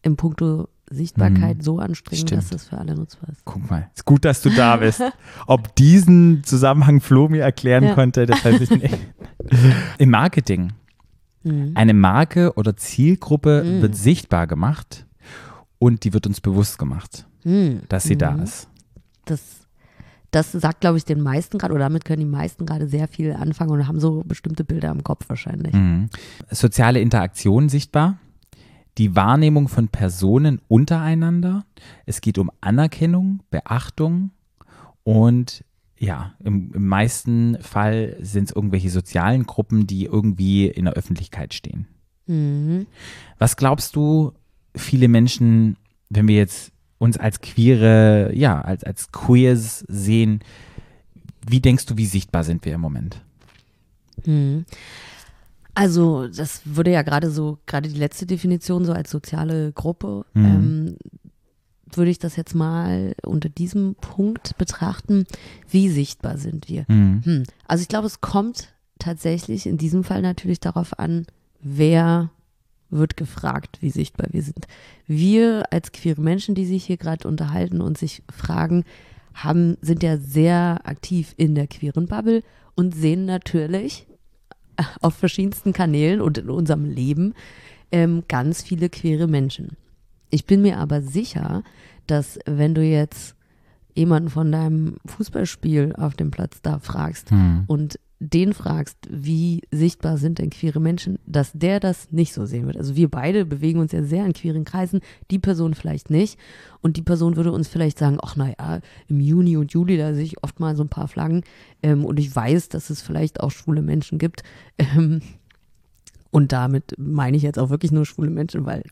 im 0.02 0.18
Puncto 0.18 0.68
Sichtbarkeit 0.92 1.64
so 1.64 1.80
anstrengen, 1.80 2.22
Mhm. 2.22 2.28
Stimmt. 2.28 2.42
dass 2.44 2.50
das 2.50 2.68
für 2.68 2.78
alle 2.78 2.94
nutzbar 2.96 3.30
ist. 3.30 3.44
Guck 3.46 3.70
mal, 3.70 3.90
ist 3.96 4.06
gut, 4.06 4.26
dass 4.26 4.42
du 4.42 4.50
da 4.50 4.76
bist. 4.78 5.02
Ob 5.48 5.76
diesen 5.76 6.44
Zusammenhang 6.44 7.02
Flo 7.02 7.30
mir 7.30 7.42
erklären 7.44 7.84
Ja. 7.86 7.96
konnte, 7.96 8.26
das 8.26 8.44
weiß 8.44 8.62
ich 8.62 8.70
nicht. 8.70 8.98
Im 9.98 10.10
Marketing. 10.10 10.74
Mhm. 11.44 11.72
Eine 11.76 11.94
Marke 11.94 12.54
oder 12.54 12.76
Zielgruppe 12.78 13.64
Mhm. 13.66 13.82
wird 13.82 13.96
sichtbar 13.96 14.46
gemacht 14.48 15.06
und 15.80 16.04
die 16.04 16.14
wird 16.14 16.28
uns 16.28 16.42
bewusst 16.42 16.78
gemacht, 16.78 17.26
Mhm. 17.44 17.82
dass 17.90 18.04
sie 18.04 18.18
da 18.18 18.32
Mhm. 18.32 18.44
ist. 18.44 18.68
Das, 19.26 19.42
das 20.30 20.52
sagt, 20.52 20.82
glaube 20.82 20.98
ich, 20.98 21.06
den 21.06 21.22
meisten 21.22 21.58
gerade, 21.58 21.74
oder 21.74 21.86
damit 21.86 22.06
können 22.06 22.20
die 22.20 22.26
meisten 22.26 22.66
gerade 22.66 22.88
sehr 22.88 23.08
viel 23.08 23.34
anfangen 23.34 23.72
und 23.72 23.88
haben 23.88 24.00
so 24.00 24.24
bestimmte 24.26 24.64
Bilder 24.64 24.92
im 24.92 25.04
Kopf 25.04 25.28
wahrscheinlich. 25.30 25.74
Mhm. 25.74 26.10
Soziale 26.52 27.02
Interaktion 27.02 27.70
sichtbar. 27.70 28.18
Die 28.98 29.16
Wahrnehmung 29.16 29.68
von 29.68 29.88
Personen 29.88 30.62
untereinander. 30.68 31.66
Es 32.06 32.22
geht 32.22 32.38
um 32.38 32.52
Anerkennung, 32.62 33.42
Beachtung 33.50 34.32
und 35.04 35.64
ja, 35.98 36.34
im, 36.44 36.72
im 36.74 36.88
meisten 36.88 37.58
Fall 37.62 38.18
sind 38.22 38.46
es 38.50 38.56
irgendwelche 38.56 38.90
sozialen 38.90 39.46
Gruppen, 39.46 39.86
die 39.86 40.06
irgendwie 40.06 40.68
in 40.68 40.86
der 40.86 40.96
Öffentlichkeit 40.96 41.54
stehen. 41.54 41.88
Mhm. 42.26 42.88
Was 43.38 43.56
glaubst 43.56 43.96
du, 43.96 44.34
viele 44.76 45.08
Menschen, 45.08 45.78
wenn 46.10 46.28
wir 46.28 46.38
jetzt 46.38 46.72
uns 46.98 47.18
als 47.18 47.42
queere, 47.42 48.32
ja, 48.34 48.62
als, 48.62 48.84
als 48.84 49.12
queers 49.12 49.86
sehen, 49.88 50.40
wie 51.48 51.60
denkst 51.60 51.86
du, 51.86 51.98
wie 51.98 52.06
sichtbar 52.06 52.44
sind 52.44 52.66
wir 52.66 52.74
im 52.74 52.82
Moment? 52.82 53.22
Mhm. 54.26 54.66
Also, 55.74 56.28
das 56.28 56.62
würde 56.66 56.92
ja 56.92 57.02
gerade 57.02 57.32
so, 57.32 57.60
gerade 57.66 57.88
die 57.90 57.98
letzte 57.98 58.26
Definition, 58.26 58.86
so 58.86 58.94
als 58.94 59.10
soziale 59.10 59.72
Gruppe, 59.72 60.26
Mhm. 60.34 60.46
ähm, 60.46 60.98
würde 61.94 62.12
ich 62.12 62.20
das 62.20 62.36
jetzt 62.38 62.56
mal 62.56 63.14
unter 63.26 63.50
diesem 63.50 63.96
Punkt 63.96 64.58
betrachten. 64.58 65.26
Wie 65.70 65.90
sichtbar 65.90 66.38
sind 66.38 66.70
wir? 66.70 66.86
Mhm. 66.88 67.22
Hm. 67.24 67.44
Also, 67.68 67.82
ich 67.82 67.88
glaube, 67.90 68.08
es 68.08 68.22
kommt 68.22 68.74
tatsächlich 69.00 69.66
in 69.66 69.78
diesem 69.78 70.04
Fall 70.04 70.22
natürlich 70.22 70.60
darauf 70.60 70.98
an, 71.00 71.26
wer 71.62 72.30
wird 72.90 73.16
gefragt, 73.18 73.78
wie 73.82 73.90
sichtbar 73.90 74.28
wir 74.32 74.44
sind. 74.44 74.68
Wir 75.08 75.64
als 75.72 75.92
queere 75.92 76.22
Menschen, 76.22 76.56
die 76.56 76.66
sich 76.66 76.84
hier 76.86 76.98
gerade 76.98 77.28
unterhalten 77.28 77.82
und 77.82 77.98
sich 77.98 78.22
fragen, 78.30 78.84
haben, 79.34 79.78
sind 79.82 80.04
ja 80.04 80.18
sehr 80.18 80.82
aktiv 80.84 81.34
in 81.38 81.56
der 81.56 81.68
queeren 81.68 82.08
Bubble 82.08 82.44
und 82.76 82.94
sehen 82.94 83.26
natürlich 83.26 84.08
auf 85.02 85.16
verschiedensten 85.16 85.74
Kanälen 85.74 86.22
und 86.22 86.38
in 86.38 86.50
unserem 86.50 86.86
Leben 86.86 87.34
ähm, 87.92 88.24
ganz 88.28 88.62
viele 88.62 88.90
queere 88.90 89.28
Menschen. 89.28 89.78
Ich 90.30 90.46
bin 90.46 90.62
mir 90.62 90.78
aber 90.78 91.02
sicher, 91.02 91.64
dass 92.08 92.40
wenn 92.46 92.74
du 92.74 92.82
jetzt 92.84 93.36
jemanden 93.94 94.30
von 94.30 94.52
deinem 94.52 94.96
Fußballspiel 95.06 95.94
auf 95.98 96.16
dem 96.16 96.32
Platz 96.32 96.62
da 96.62 96.80
fragst 96.80 97.32
Hm. 97.32 97.66
und 97.68 98.00
den 98.24 98.54
fragst, 98.54 98.98
wie 99.10 99.62
sichtbar 99.72 100.18
sind 100.20 100.38
denn 100.38 100.52
queere 100.52 100.80
Menschen, 100.80 101.18
dass 101.26 101.52
der 101.54 101.80
das 101.80 102.12
nicht 102.12 102.34
so 102.34 102.46
sehen 102.46 102.68
wird. 102.68 102.78
Also 102.78 102.96
wir 102.96 103.10
beide 103.10 103.46
bewegen 103.46 103.80
uns 103.80 103.92
ja 103.94 104.04
sehr 104.04 104.24
in 104.28 104.34
queeren 104.34 104.64
Kreisen, 104.64 105.00
die 105.32 105.40
Person 105.40 105.74
vielleicht 105.74 106.12
nicht. 106.12 106.38
Und 106.82 106.98
die 106.98 107.02
Person 107.02 107.36
würde 107.36 107.52
uns 107.52 107.68
vielleicht 107.68 107.98
sagen, 107.98 108.20
ach 108.22 108.36
naja, 108.36 108.82
im 109.08 109.20
Juni 109.20 109.58
und 109.58 109.74
Juli, 109.74 109.98
da 109.98 110.14
sehe 110.14 110.24
ich 110.24 110.44
oft 110.44 110.60
mal 110.60 110.76
so 110.76 110.84
ein 110.84 110.90
paar 110.90 111.08
Flaggen. 111.08 111.44
Ähm, 111.82 112.06
und 112.06 112.20
ich 112.20 112.36
weiß, 112.36 112.70
dass 112.70 112.92
es 112.92 113.02
vielleicht 113.02 113.40
auch 113.40 113.50
schwule 113.50 113.82
Menschen 113.82 114.20
gibt. 114.20 114.44
Ähm, 114.78 115.22
Und 116.30 116.52
damit 116.52 116.94
meine 116.98 117.36
ich 117.36 117.44
jetzt 117.44 117.58
auch 117.60 117.72
wirklich 117.72 117.92
nur 117.92 118.06
schwule 118.06 118.30
Menschen, 118.30 118.66
weil 118.66 118.84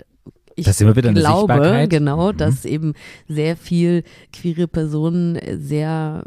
ich 0.55 0.65
Das 0.65 0.81
immer 0.81 0.95
wieder 0.95 1.09
eine 1.09 1.19
glaube, 1.19 1.53
Sichtbarkeit. 1.53 1.89
genau, 1.91 2.33
Mhm. 2.33 2.37
dass 2.37 2.65
eben 2.65 2.93
sehr 3.27 3.55
viel 3.55 4.03
queere 4.33 4.67
Personen 4.67 5.39
sehr 5.59 6.25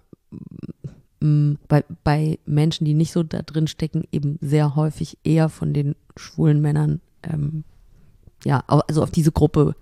bei, 1.68 1.84
bei 2.02 2.38
Menschen, 2.46 2.84
die 2.84 2.94
nicht 2.94 3.12
so 3.12 3.22
da 3.22 3.42
drin 3.42 3.66
stecken, 3.66 4.04
eben 4.10 4.38
sehr 4.40 4.74
häufig 4.74 5.18
eher 5.24 5.48
von 5.48 5.72
den 5.72 5.94
schwulen 6.16 6.60
Männern, 6.60 7.00
ähm, 7.22 7.64
ja, 8.44 8.64
also 8.66 9.02
auf 9.02 9.10
diese 9.10 9.30
Gruppe 9.30 9.76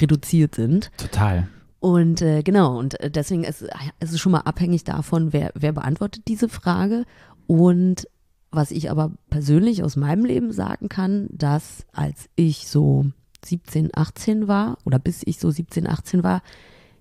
reduziert 0.00 0.54
sind. 0.54 0.90
Total. 0.96 1.48
Und 1.80 2.22
äh, 2.22 2.42
genau, 2.42 2.78
und 2.78 3.00
äh, 3.00 3.10
deswegen 3.10 3.44
ist 3.44 3.64
es 4.00 4.12
ist 4.12 4.20
schon 4.20 4.32
mal 4.32 4.40
abhängig 4.40 4.84
davon, 4.84 5.32
wer, 5.32 5.50
wer 5.54 5.72
beantwortet 5.72 6.24
diese 6.28 6.48
Frage. 6.48 7.04
Und 7.46 8.08
was 8.50 8.70
ich 8.70 8.90
aber 8.90 9.12
persönlich 9.30 9.82
aus 9.82 9.96
meinem 9.96 10.24
Leben 10.24 10.52
sagen 10.52 10.88
kann, 10.88 11.28
dass 11.32 11.84
als 11.92 12.28
ich 12.36 12.68
so 12.68 13.06
17, 13.44 13.90
18 13.94 14.48
war 14.48 14.78
oder 14.84 14.98
bis 14.98 15.22
ich 15.24 15.38
so 15.38 15.50
17, 15.50 15.88
18 15.88 16.22
war, 16.22 16.42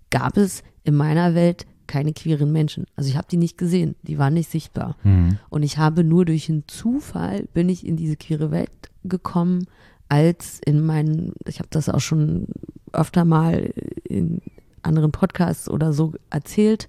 gab 0.10 0.38
es 0.38 0.63
in 0.84 0.95
meiner 0.95 1.36
Welt 1.36 1.65
keine 1.88 2.13
queeren 2.13 2.52
Menschen. 2.52 2.86
Also 2.95 3.10
ich 3.10 3.17
habe 3.17 3.28
die 3.30 3.38
nicht 3.38 3.58
gesehen, 3.58 3.95
die 4.04 4.17
waren 4.17 4.34
nicht 4.34 4.52
sichtbar. 4.52 4.95
Mhm. 5.04 5.39
Und 5.50 5.63
ich 5.63 5.78
habe 5.78 6.04
nur 6.04 6.26
durch 6.26 6.50
einen 6.50 6.67
Zufall 6.67 7.47
bin 7.54 7.69
ich 7.69 7.86
in 7.86 7.95
diese 7.95 8.17
queere 8.17 8.52
Welt 8.52 8.71
gekommen, 9.04 9.65
als 10.10 10.60
in 10.65 10.86
meinen, 10.86 11.34
ich 11.45 11.60
habe 11.60 11.69
das 11.69 11.89
auch 11.89 12.00
schon 12.00 12.47
öfter 12.93 13.26
mal 13.26 13.73
in 14.04 14.41
anderen 14.82 15.12
Podcasts 15.12 15.69
oder 15.69 15.93
so 15.93 16.13
erzählt, 16.30 16.88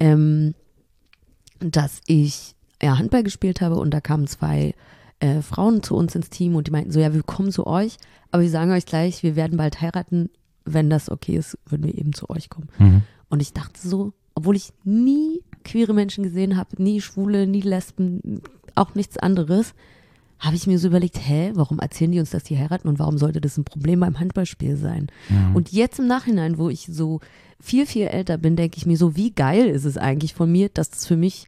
ähm, 0.00 0.54
dass 1.60 2.00
ich 2.06 2.54
ja, 2.82 2.98
Handball 2.98 3.22
gespielt 3.22 3.60
habe 3.60 3.76
und 3.76 3.90
da 3.90 4.00
kamen 4.00 4.26
zwei 4.26 4.74
äh, 5.20 5.40
Frauen 5.42 5.82
zu 5.82 5.96
uns 5.96 6.14
ins 6.14 6.30
Team 6.30 6.56
und 6.56 6.66
die 6.66 6.70
meinten 6.70 6.90
so, 6.90 7.00
ja, 7.00 7.14
wir 7.14 7.22
kommen 7.22 7.52
zu 7.52 7.66
euch, 7.66 7.96
aber 8.30 8.42
wir 8.42 8.50
sagen 8.50 8.72
euch 8.72 8.86
gleich, 8.86 9.22
wir 9.22 9.36
werden 9.36 9.56
bald 9.56 9.80
heiraten, 9.80 10.30
wenn 10.64 10.90
das 10.90 11.10
okay 11.10 11.36
ist, 11.36 11.58
würden 11.66 11.84
wir 11.84 11.96
eben 11.96 12.12
zu 12.12 12.28
euch 12.28 12.50
kommen. 12.50 12.68
Mhm. 12.78 13.02
Und 13.28 13.40
ich 13.40 13.52
dachte 13.52 13.86
so, 13.86 14.12
obwohl 14.36 14.54
ich 14.54 14.72
nie 14.84 15.40
queere 15.64 15.94
Menschen 15.94 16.22
gesehen 16.22 16.56
habe, 16.56 16.80
nie 16.80 17.00
Schwule, 17.00 17.48
nie 17.48 17.62
Lesben, 17.62 18.40
auch 18.76 18.94
nichts 18.94 19.18
anderes, 19.18 19.74
habe 20.38 20.54
ich 20.54 20.66
mir 20.66 20.78
so 20.78 20.88
überlegt, 20.88 21.18
hä, 21.18 21.52
warum 21.54 21.78
erzählen 21.78 22.12
die 22.12 22.20
uns, 22.20 22.30
dass 22.30 22.44
die 22.44 22.58
heiraten 22.58 22.86
und 22.88 22.98
warum 22.98 23.16
sollte 23.16 23.40
das 23.40 23.56
ein 23.56 23.64
Problem 23.64 24.00
beim 24.00 24.20
Handballspiel 24.20 24.76
sein? 24.76 25.08
Und 25.54 25.72
jetzt 25.72 25.98
im 25.98 26.06
Nachhinein, 26.06 26.58
wo 26.58 26.68
ich 26.68 26.86
so 26.90 27.20
viel, 27.58 27.86
viel 27.86 28.08
älter 28.08 28.36
bin, 28.36 28.54
denke 28.54 28.76
ich 28.76 28.84
mir 28.84 28.98
so, 28.98 29.16
wie 29.16 29.32
geil 29.32 29.66
ist 29.66 29.86
es 29.86 29.96
eigentlich 29.96 30.34
von 30.34 30.52
mir, 30.52 30.68
dass 30.68 30.90
das 30.90 31.06
für 31.06 31.16
mich 31.16 31.46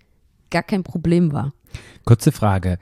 gar 0.51 0.63
kein 0.63 0.83
Problem 0.83 1.33
war. 1.33 1.53
Kurze 2.07 2.33
Frage. 2.33 2.79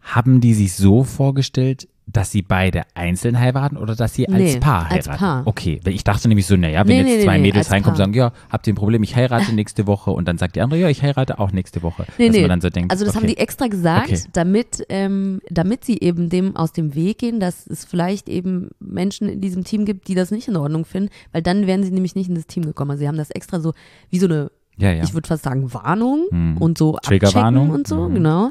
Haben 0.00 0.40
die 0.40 0.54
sich 0.54 0.74
so 0.74 1.04
vorgestellt, 1.04 1.88
dass 2.12 2.30
sie 2.30 2.42
beide 2.42 2.82
einzeln 2.94 3.38
heiraten 3.38 3.76
oder 3.76 3.94
dass 3.96 4.14
sie 4.14 4.28
als 4.28 4.38
Nee, 4.38 4.58
Paar 4.58 4.90
als 4.90 5.06
heiraten? 5.06 5.18
Paar. 5.18 5.42
Okay, 5.46 5.80
weil 5.84 5.94
ich 5.94 6.04
dachte 6.04 6.28
nämlich 6.28 6.46
so, 6.46 6.56
naja, 6.56 6.80
wenn 6.86 7.02
Nee, 7.04 7.10
jetzt 7.10 7.18
nee, 7.18 7.24
zwei 7.24 7.38
Mädels 7.38 7.66
als 7.66 7.72
reinkommen 7.72 7.94
und 7.94 7.98
sagen, 7.98 8.14
ja, 8.14 8.32
habt 8.50 8.66
ihr 8.66 8.72
ein 8.72 8.76
Problem, 8.76 9.02
ich 9.02 9.16
heirate 9.16 9.54
nächste 9.54 9.86
Woche 9.86 10.10
und 10.10 10.26
dann 10.28 10.38
sagt 10.38 10.56
die 10.56 10.60
andere, 10.60 10.80
ja, 10.80 10.88
ich 10.88 11.02
heirate 11.02 11.38
auch 11.38 11.52
nächste 11.52 11.82
Woche. 11.82 12.06
Nee, 12.18 12.26
dass 12.26 12.36
nee. 12.36 12.40
man 12.42 12.50
dann 12.50 12.60
so 12.60 12.70
denkt, 12.70 12.90
also 12.90 13.04
das 13.04 13.14
okay. 13.14 13.22
haben 13.24 13.28
die 13.28 13.38
extra 13.38 13.66
gesagt, 13.68 14.10
Okay. 14.10 14.20
damit, 14.32 14.84
ähm, 14.88 15.40
damit 15.50 15.84
sie 15.84 15.98
eben 16.00 16.28
dem 16.28 16.56
aus 16.56 16.72
dem 16.72 16.94
Weg 16.94 17.18
gehen, 17.18 17.40
dass 17.40 17.66
es 17.66 17.84
vielleicht 17.84 18.28
eben 18.28 18.70
Menschen 18.80 19.28
in 19.28 19.40
diesem 19.40 19.64
Team 19.64 19.84
gibt, 19.84 20.08
die 20.08 20.14
das 20.14 20.30
nicht 20.30 20.48
in 20.48 20.56
Ordnung 20.56 20.84
finden, 20.84 21.10
weil 21.32 21.42
dann 21.42 21.66
wären 21.66 21.82
sie 21.82 21.90
nämlich 21.90 22.14
nicht 22.14 22.28
in 22.28 22.34
das 22.34 22.46
Team 22.46 22.64
gekommen. 22.64 22.90
Also 22.92 23.00
sie 23.02 23.08
haben 23.08 23.18
das 23.18 23.30
extra 23.30 23.60
so 23.60 23.72
wie 24.10 24.18
so 24.18 24.26
eine, 24.26 24.50
ja, 24.78 24.92
ja. 24.92 25.02
ich 25.04 25.12
würde 25.14 25.28
fast 25.28 25.42
sagen, 25.44 25.72
Warnung 25.74 26.26
Hm. 26.30 26.56
und 26.58 26.78
so 26.78 26.96
Triggerwarnung. 27.02 27.62
abchecken 27.64 27.74
und 27.80 27.86
so, 27.88 28.08
Mhm. 28.08 28.14
genau. 28.14 28.50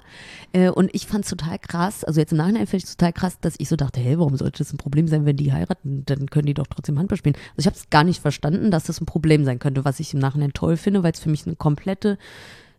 Äh, 0.54 0.70
und 0.70 0.90
ich 0.94 1.06
fand 1.08 1.24
es 1.26 1.30
total 1.30 1.60
krass, 1.60 2.04
also 2.04 2.20
jetzt 2.20 2.32
im 2.32 2.38
Nachhinein 2.40 2.66
finde 2.68 2.78
ich 2.78 2.84
es 2.86 2.98
total 2.98 3.14
krass, 3.14 3.40
dass 3.40 3.56
ich 3.58 3.70
so 3.70 3.76
dachte, 3.76 4.00
hey, 4.00 4.18
warum 4.20 4.36
sollte 4.36 4.60
das 4.60 4.74
ein 4.74 4.78
Problem 4.78 5.08
sein, 5.08 5.26
wenn 5.26 5.38
die 5.38 5.54
heiraten? 5.54 6.04
Dann 6.06 6.28
können 6.30 6.46
die 6.48 6.54
doch 6.56 6.68
trotzdem 6.68 6.98
Handball 7.00 7.18
spielen. 7.18 7.36
Also 7.36 7.60
ich 7.60 7.66
habe 7.68 7.76
es 7.76 7.90
gar 7.90 8.04
nicht 8.04 8.22
verstanden, 8.22 8.72
dass 8.72 8.84
das 8.86 9.00
ein 9.02 9.06
Problem 9.06 9.46
sein 9.46 9.60
könnte, 9.60 9.86
was 9.86 10.00
ich 10.00 10.14
im 10.14 10.20
Nachhinein 10.20 10.54
toll 10.54 10.78
finde, 10.78 11.04
weil 11.04 11.12
es 11.12 11.20
für 11.20 11.30
mich 11.30 11.46
eine 11.46 11.56
komplette 11.56 12.18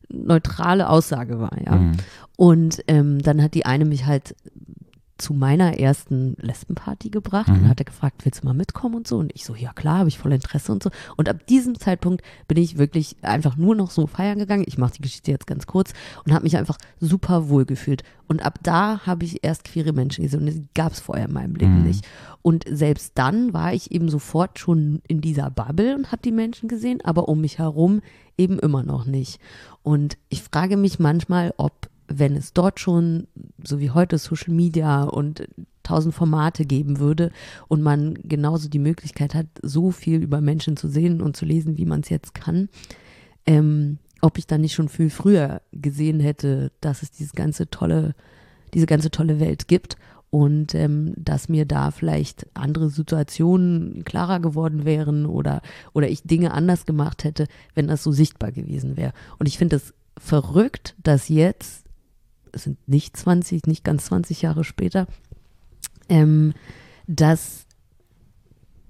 neutrale 0.09 0.89
Aussage 0.89 1.39
war, 1.39 1.53
ja. 1.65 1.77
Mhm. 1.77 1.93
Und 2.37 2.83
ähm, 2.89 3.21
dann 3.23 3.43
hat 3.43 3.55
die 3.55 3.67
eine 3.67 3.85
mich 3.85 4.07
halt 4.07 4.35
zu 5.21 5.35
meiner 5.35 5.79
ersten 5.79 6.35
Lesbenparty 6.41 7.11
gebracht 7.11 7.49
Mhm. 7.49 7.55
und 7.63 7.69
hat 7.69 7.81
er 7.81 7.85
gefragt, 7.85 8.25
willst 8.25 8.43
du 8.43 8.47
mal 8.47 8.55
mitkommen 8.55 8.95
und 8.97 9.07
so? 9.07 9.19
Und 9.19 9.33
ich 9.35 9.45
so, 9.45 9.55
ja 9.55 9.73
klar, 9.73 9.99
habe 9.99 10.09
ich 10.09 10.19
voll 10.19 10.33
Interesse 10.33 10.73
und 10.73 10.83
so. 10.83 10.91
Und 11.17 11.29
ab 11.29 11.47
diesem 11.47 11.79
Zeitpunkt 11.79 12.23
bin 12.49 12.57
ich 12.59 12.79
wirklich 12.79 13.17
einfach 13.23 13.57
nur 13.57 13.75
noch 13.75 13.91
so 13.91 14.07
feiern 14.07 14.39
gegangen. 14.39 14.65
Ich 14.67 14.79
mache 14.79 14.95
die 14.95 15.03
Geschichte 15.03 15.31
jetzt 15.31 15.47
ganz 15.47 15.67
kurz 15.67 15.93
und 16.25 16.33
habe 16.33 16.45
mich 16.45 16.57
einfach 16.57 16.79
super 16.99 17.49
wohl 17.49 17.65
gefühlt. 17.67 18.03
Und 18.27 18.45
ab 18.45 18.59
da 18.63 19.01
habe 19.07 19.25
ich 19.25 19.45
erst 19.45 19.65
queere 19.65 19.93
Menschen 19.93 20.23
gesehen 20.25 20.41
und 20.41 20.47
das 20.47 20.57
gab 20.75 20.93
es 20.93 21.01
vorher 21.01 21.27
in 21.27 21.33
meinem 21.35 21.55
Leben 21.57 21.81
Mhm. 21.81 21.87
nicht. 21.87 22.07
Und 22.43 22.65
selbst 22.71 23.13
dann 23.17 23.53
war 23.53 23.75
ich 23.75 23.91
eben 23.93 24.09
sofort 24.09 24.59
schon 24.59 25.03
in 25.09 25.21
dieser 25.21 25.51
Bubble 25.51 25.95
und 25.95 26.11
habe 26.13 26.23
die 26.23 26.33
Menschen 26.33 26.69
gesehen, 26.69 27.01
aber 27.05 27.29
um 27.29 27.41
mich 27.43 27.59
herum 27.59 28.01
eben 28.39 28.59
immer 28.59 28.83
noch 28.83 29.05
nicht. 29.05 29.39
Und 29.83 30.17
ich 30.31 30.43
frage 30.43 30.79
mich 30.79 30.99
manchmal, 30.99 31.53
ob, 31.59 31.90
wenn 32.13 32.37
es 32.37 32.53
dort 32.53 32.81
schon, 32.81 33.27
so 33.65 33.81
wie 33.81 33.91
heute, 33.91 34.19
Social 34.19 34.53
Media 34.53 35.05
und 35.05 35.47
tausend 35.83 36.15
Formate 36.15 36.67
geben 36.67 36.99
würde 36.99 37.31
und 37.69 37.83
man 37.83 38.15
genauso 38.15 38.69
die 38.69 38.79
Möglichkeit 38.79 39.35
hat, 39.35 39.47
so 39.63 39.91
viel 39.91 40.23
über 40.23 40.41
Menschen 40.41 40.77
zu 40.77 40.89
sehen 40.89 41.23
und 41.23 41.37
zu 41.37 41.45
lesen, 41.45 41.79
wie 41.79 41.87
man 41.87 42.01
es 42.01 42.09
jetzt 42.09 42.35
kann, 42.35 42.69
ähm, 43.47 43.99
ob 44.21 44.39
ich 44.39 44.47
dann 44.47 44.61
nicht 44.61 44.75
schon 44.75 44.89
viel 44.89 45.11
früher 45.11 45.63
gesehen 45.73 46.21
hätte, 46.21 46.73
dass 46.81 47.03
es 47.03 47.11
dieses 47.11 47.33
ganze 47.33 47.71
tolle, 47.71 48.15
diese 48.75 48.87
ganze 48.87 49.11
tolle 49.11 49.41
Welt 49.41 49.69
gibt 49.69 49.97
und 50.31 50.75
ähm, 50.75 51.15
dass 51.17 51.49
mir 51.49 51.65
da 51.65 51.91
vielleicht 51.91 52.47
andere 52.55 52.91
Situationen 52.91 54.05
klarer 54.05 54.41
geworden 54.41 54.85
wären 54.85 55.27
oder, 55.27 55.63
oder 55.93 56.09
ich 56.09 56.23
Dinge 56.23 56.53
anders 56.53 56.87
gemacht 56.87 57.25
hätte, 57.25 57.47
wenn 57.75 57.89
das 57.89 58.03
so 58.03 58.13
sichtbar 58.13 58.53
gewesen 58.53 58.97
wäre. 58.97 59.13
Und 59.39 59.47
ich 59.47 59.59
finde 59.59 59.77
es 59.77 59.95
verrückt, 60.19 60.95
dass 61.03 61.29
jetzt, 61.29 61.87
es 62.53 62.65
sind 62.65 62.79
nicht 62.89 63.17
20, 63.17 63.67
nicht 63.67 63.85
ganz 63.85 64.07
20 64.07 64.43
Jahre 64.43 64.65
später, 64.65 65.07
ähm, 66.09 66.53
dass 67.07 67.67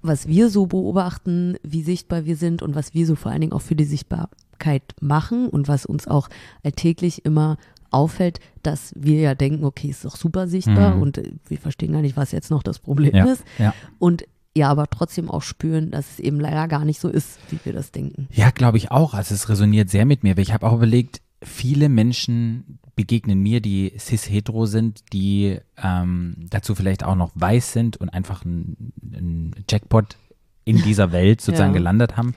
was 0.03 0.27
wir 0.27 0.49
so 0.49 0.66
beobachten, 0.66 1.57
wie 1.62 1.83
sichtbar 1.83 2.25
wir 2.25 2.37
sind 2.37 2.62
und 2.62 2.75
was 2.75 2.94
wir 2.94 3.07
so 3.07 3.16
vor 3.16 3.31
allen 3.33 3.42
Dingen 3.42 3.53
auch 3.53 3.61
für 3.61 3.77
die 3.77 3.85
Sichtbarkeit 3.85 4.94
machen 5.01 5.49
und 5.49 5.68
was 5.68 5.85
uns 5.85 6.09
auch 6.09 6.29
alltäglich 6.64 7.27
immer 7.27 7.59
auffällt, 7.90 8.38
dass 8.62 8.94
wir 8.96 9.20
ja 9.20 9.35
denken, 9.35 9.64
okay, 9.64 9.88
ist 9.88 10.05
doch 10.07 10.16
super 10.16 10.49
sichtbar 10.49 10.94
Mhm. 10.96 11.03
und 11.03 11.18
äh, 11.18 11.33
wir 11.49 11.59
verstehen 11.59 11.92
gar 11.92 12.01
nicht, 12.03 12.16
was 12.16 12.33
jetzt 12.33 12.51
noch 12.51 12.62
das 12.62 12.79
Problem 12.79 13.14
Ja, 13.14 13.25
ist. 13.27 13.44
ja. 13.59 13.75
Und 13.99 14.25
ja, 14.57 14.68
aber 14.70 14.88
trotzdem 14.88 15.31
auch 15.31 15.42
spüren, 15.42 15.90
dass 15.90 16.12
es 16.12 16.18
eben 16.18 16.40
leider 16.40 16.66
gar 16.66 16.85
nicht 16.85 17.01
so 17.01 17.09
ist, 17.09 17.38
wie 17.51 17.59
wir 17.64 17.73
das 17.73 17.92
denken. 17.92 18.27
Ja, 18.33 18.51
glaube 18.51 18.79
ich 18.79 18.90
auch. 18.90 19.12
Also 19.14 19.35
es 19.35 19.49
resoniert 19.49 19.90
sehr 19.90 20.07
mit 20.07 20.23
mir. 20.25 20.37
weil 20.37 20.42
Ich 20.42 20.53
habe 20.53 20.66
auch 20.66 20.75
überlegt, 20.75 21.20
viele 21.42 21.88
Menschen 21.88 22.79
begegnen 23.01 23.41
mir, 23.43 23.61
die 23.61 23.93
cis-hetero 23.99 24.67
sind, 24.67 25.13
die 25.15 25.59
ähm, 25.83 26.35
dazu 26.51 26.75
vielleicht 26.75 27.03
auch 27.03 27.15
noch 27.17 27.31
weiß 27.35 27.73
sind 27.73 27.97
und 27.97 28.11
einfach 28.11 28.45
einen 28.45 29.55
Jackpot 29.71 30.17
in 30.65 30.77
dieser 30.83 31.11
Welt 31.19 31.41
sozusagen 31.41 31.73
Ja. 31.73 31.79
gelandet 31.79 32.17
haben, 32.19 32.35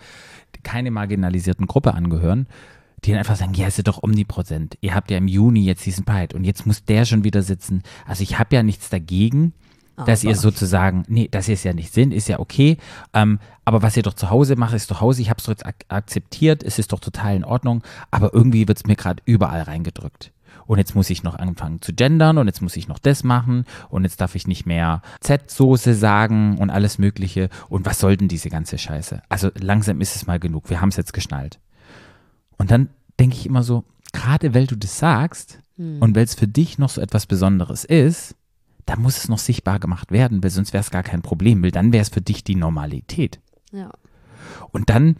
keine 0.63 0.89
marginalisierten 0.91 1.67
Gruppe 1.67 1.93
angehören, 1.93 2.47
die 3.03 3.09
dann 3.11 3.19
einfach 3.19 3.35
sagen, 3.35 3.53
ja, 3.55 3.67
ist 3.67 3.77
ja 3.77 3.83
doch 3.83 4.01
omnipräsent. 4.01 4.77
Ihr 4.79 4.95
habt 4.95 5.11
ja 5.11 5.17
im 5.17 5.27
Juni 5.27 5.65
jetzt 5.65 5.85
diesen 5.85 6.05
Pride 6.05 6.33
und 6.35 6.45
jetzt 6.45 6.65
muss 6.65 6.85
der 6.85 7.03
schon 7.03 7.25
wieder 7.25 7.41
sitzen. 7.43 7.83
Also 8.07 8.23
ich 8.23 8.39
habe 8.39 8.55
ja 8.55 8.63
nichts 8.63 8.89
dagegen, 8.89 9.51
dass 10.07 10.23
ihr 10.23 10.31
Aber- 10.31 10.39
sozusagen, 10.39 11.03
nee, 11.09 11.27
dass 11.29 11.47
ihr 11.49 11.53
es 11.55 11.63
ja 11.65 11.73
nicht 11.73 11.93
sind, 11.93 12.13
ist 12.13 12.29
ja 12.29 12.39
okay. 12.39 12.77
Ähm, 13.13 13.39
aber 13.65 13.81
was 13.83 13.97
ihr 13.97 14.03
doch 14.03 14.13
zu 14.15 14.29
Hause 14.29 14.55
macht, 14.55 14.73
ist 14.73 14.87
zu 14.87 15.01
Hause. 15.01 15.21
Ich 15.21 15.29
habe 15.29 15.37
es 15.39 15.43
doch 15.45 15.51
jetzt 15.51 15.65
ak 15.65 15.75
akzeptiert, 15.89 16.63
es 16.63 16.79
ist 16.79 16.93
doch 16.93 16.99
total 16.99 17.35
in 17.35 17.43
Ordnung. 17.43 17.83
Aber 18.09 18.33
irgendwie 18.33 18.67
wird 18.67 18.77
es 18.77 18.85
mir 18.85 18.95
gerade 18.95 19.21
überall 19.25 19.61
reingedrückt. 19.63 20.31
Und 20.65 20.77
jetzt 20.77 20.95
muss 20.95 21.09
ich 21.09 21.23
noch 21.23 21.35
anfangen 21.35 21.81
zu 21.81 21.93
gendern 21.93 22.37
und 22.37 22.47
jetzt 22.47 22.61
muss 22.61 22.77
ich 22.77 22.87
noch 22.87 22.99
das 22.99 23.23
machen 23.23 23.65
und 23.89 24.03
jetzt 24.03 24.21
darf 24.21 24.35
ich 24.35 24.47
nicht 24.47 24.65
mehr 24.65 25.01
Z-Soße 25.19 25.93
sagen 25.93 26.57
und 26.57 26.69
alles 26.69 26.97
Mögliche. 26.97 27.49
Und 27.69 27.85
was 27.85 27.99
soll 27.99 28.17
denn 28.17 28.27
diese 28.27 28.49
ganze 28.49 28.77
Scheiße? 28.77 29.21
Also 29.29 29.49
langsam 29.59 30.01
ist 30.01 30.15
es 30.15 30.27
mal 30.27 30.39
genug. 30.39 30.69
Wir 30.69 30.81
haben 30.81 30.89
es 30.89 30.97
jetzt 30.97 31.13
geschnallt. 31.13 31.59
Und 32.57 32.71
dann 32.71 32.89
denke 33.19 33.35
ich 33.35 33.45
immer 33.45 33.63
so, 33.63 33.83
gerade 34.11 34.53
weil 34.53 34.67
du 34.67 34.75
das 34.75 34.97
sagst 34.99 35.59
und 35.77 36.15
weil 36.15 36.23
es 36.23 36.35
für 36.35 36.47
dich 36.47 36.77
noch 36.77 36.89
so 36.89 37.01
etwas 37.01 37.25
Besonderes 37.25 37.83
ist, 37.83 38.35
da 38.85 38.95
muss 38.95 39.17
es 39.17 39.29
noch 39.29 39.39
sichtbar 39.39 39.79
gemacht 39.79 40.11
werden, 40.11 40.43
weil 40.43 40.49
sonst 40.49 40.73
wäre 40.73 40.81
es 40.81 40.91
gar 40.91 41.03
kein 41.03 41.21
Problem, 41.21 41.63
weil 41.63 41.71
dann 41.71 41.93
wäre 41.93 42.01
es 42.01 42.09
für 42.09 42.21
dich 42.21 42.43
die 42.43 42.55
Normalität. 42.55 43.39
Ja. 43.71 43.89
Und 44.71 44.89
dann, 44.89 45.15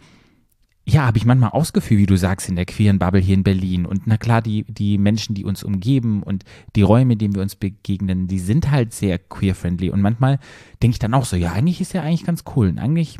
ja, 0.86 1.06
habe 1.06 1.16
ich 1.16 1.24
manchmal 1.24 1.50
ausgefühlt, 1.50 2.00
wie 2.00 2.06
du 2.06 2.16
sagst, 2.16 2.48
in 2.48 2.56
der 2.56 2.66
queeren 2.66 2.98
Bubble 2.98 3.20
hier 3.20 3.34
in 3.34 3.42
Berlin. 3.42 3.86
Und 3.86 4.06
na 4.06 4.18
klar, 4.18 4.42
die, 4.42 4.64
die 4.64 4.98
Menschen, 4.98 5.34
die 5.34 5.44
uns 5.44 5.62
umgeben 5.62 6.22
und 6.22 6.44
die 6.76 6.82
Räume, 6.82 7.14
in 7.14 7.18
denen 7.18 7.34
wir 7.34 7.42
uns 7.42 7.56
begegnen, 7.56 8.26
die 8.26 8.38
sind 8.38 8.70
halt 8.70 8.92
sehr 8.92 9.18
queer-friendly. 9.18 9.88
Und 9.90 10.02
manchmal 10.02 10.38
denke 10.82 10.94
ich 10.94 10.98
dann 10.98 11.14
auch 11.14 11.24
so, 11.24 11.36
ja, 11.36 11.52
eigentlich 11.52 11.80
ist 11.80 11.94
ja 11.94 12.02
eigentlich 12.02 12.24
ganz 12.26 12.44
cool. 12.54 12.68
Und 12.68 12.78
eigentlich 12.78 13.18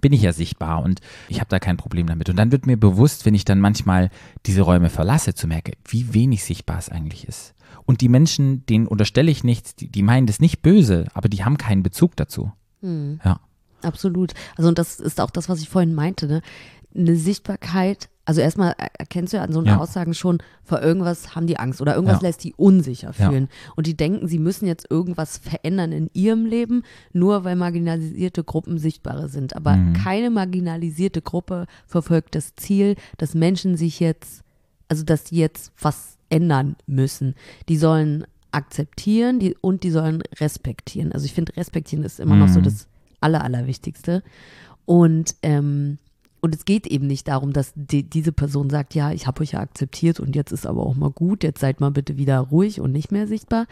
bin 0.00 0.12
ich 0.12 0.22
ja 0.22 0.32
sichtbar 0.32 0.82
und 0.82 1.00
ich 1.28 1.40
habe 1.40 1.48
da 1.48 1.58
kein 1.58 1.76
Problem 1.76 2.06
damit. 2.06 2.28
Und 2.28 2.36
dann 2.36 2.52
wird 2.52 2.66
mir 2.66 2.76
bewusst, 2.76 3.26
wenn 3.26 3.34
ich 3.34 3.44
dann 3.44 3.60
manchmal 3.60 4.10
diese 4.46 4.62
Räume 4.62 4.90
verlasse, 4.90 5.34
zu 5.34 5.46
merken, 5.46 5.72
wie 5.86 6.14
wenig 6.14 6.44
sichtbar 6.44 6.78
es 6.78 6.88
eigentlich 6.88 7.26
ist. 7.26 7.54
Und 7.86 8.00
die 8.00 8.08
Menschen, 8.08 8.64
denen 8.66 8.86
unterstelle 8.86 9.30
ich 9.30 9.44
nichts, 9.44 9.74
die, 9.74 9.88
die 9.88 10.02
meinen 10.02 10.26
das 10.26 10.40
nicht 10.40 10.62
böse, 10.62 11.06
aber 11.14 11.28
die 11.28 11.44
haben 11.44 11.58
keinen 11.58 11.82
Bezug 11.82 12.16
dazu. 12.16 12.52
Hm. 12.82 13.20
Ja. 13.24 13.40
Absolut. 13.82 14.32
Also 14.56 14.68
und 14.68 14.78
das 14.78 14.98
ist 14.98 15.20
auch 15.20 15.30
das, 15.30 15.48
was 15.48 15.60
ich 15.60 15.68
vorhin 15.68 15.94
meinte. 15.94 16.26
Ne? 16.26 16.42
Eine 16.96 17.16
Sichtbarkeit, 17.16 18.08
also 18.24 18.40
erstmal 18.40 18.74
erkennst 18.98 19.32
du 19.32 19.36
ja 19.38 19.42
an 19.42 19.52
so 19.52 19.58
einer 19.58 19.70
Ja. 19.72 19.76
Aussagen 19.78 20.14
schon, 20.14 20.38
vor 20.62 20.80
irgendwas 20.80 21.34
haben 21.34 21.46
die 21.46 21.58
Angst 21.58 21.80
oder 21.80 21.94
irgendwas 21.94 22.22
Ja. 22.22 22.28
lässt 22.28 22.44
die 22.44 22.54
unsicher 22.54 23.12
Ja. 23.18 23.28
fühlen. 23.28 23.48
Und 23.76 23.86
die 23.86 23.96
denken, 23.96 24.28
sie 24.28 24.38
müssen 24.38 24.66
jetzt 24.66 24.86
irgendwas 24.90 25.38
verändern 25.38 25.92
in 25.92 26.08
ihrem 26.14 26.46
Leben, 26.46 26.82
nur 27.12 27.44
weil 27.44 27.56
marginalisierte 27.56 28.44
Gruppen 28.44 28.78
sichtbarer 28.78 29.28
sind. 29.28 29.56
Aber 29.56 29.76
Mhm. 29.76 29.92
keine 29.94 30.30
marginalisierte 30.30 31.20
Gruppe 31.20 31.66
verfolgt 31.86 32.34
das 32.34 32.54
Ziel, 32.54 32.94
dass 33.18 33.34
Menschen 33.34 33.76
sich 33.76 33.98
jetzt, 34.00 34.42
also 34.88 35.02
dass 35.04 35.24
die 35.24 35.36
jetzt 35.36 35.72
was 35.80 36.16
ändern 36.30 36.76
müssen. 36.86 37.34
Die 37.68 37.76
sollen 37.76 38.24
akzeptieren 38.52 39.40
die, 39.40 39.56
und 39.60 39.82
die 39.82 39.90
sollen 39.90 40.22
respektieren. 40.38 41.10
Also 41.12 41.26
ich 41.26 41.34
finde, 41.34 41.56
respektieren 41.56 42.04
ist 42.04 42.20
immer 42.20 42.36
noch 42.36 42.48
so 42.48 42.60
Mhm. 42.60 42.64
das 42.64 42.86
Aller, 43.20 43.42
Allerwichtigste. 43.42 44.22
Und, 44.86 45.34
ähm, 45.42 45.98
und 46.44 46.54
es 46.54 46.66
geht 46.66 46.86
eben 46.86 47.06
nicht 47.06 47.26
darum, 47.28 47.54
dass 47.54 47.72
die, 47.74 48.02
diese 48.02 48.30
Person 48.30 48.68
sagt, 48.68 48.94
ja, 48.94 49.12
ich 49.12 49.26
habe 49.26 49.40
euch 49.40 49.52
ja 49.52 49.60
akzeptiert 49.60 50.20
und 50.20 50.36
jetzt 50.36 50.52
ist 50.52 50.66
aber 50.66 50.84
auch 50.84 50.94
mal 50.94 51.08
gut, 51.08 51.42
jetzt 51.42 51.60
seid 51.60 51.80
mal 51.80 51.90
bitte 51.90 52.18
wieder 52.18 52.38
ruhig 52.38 52.82
und 52.82 52.92
nicht 52.92 53.10
mehr 53.10 53.26
sichtbar. 53.26 53.64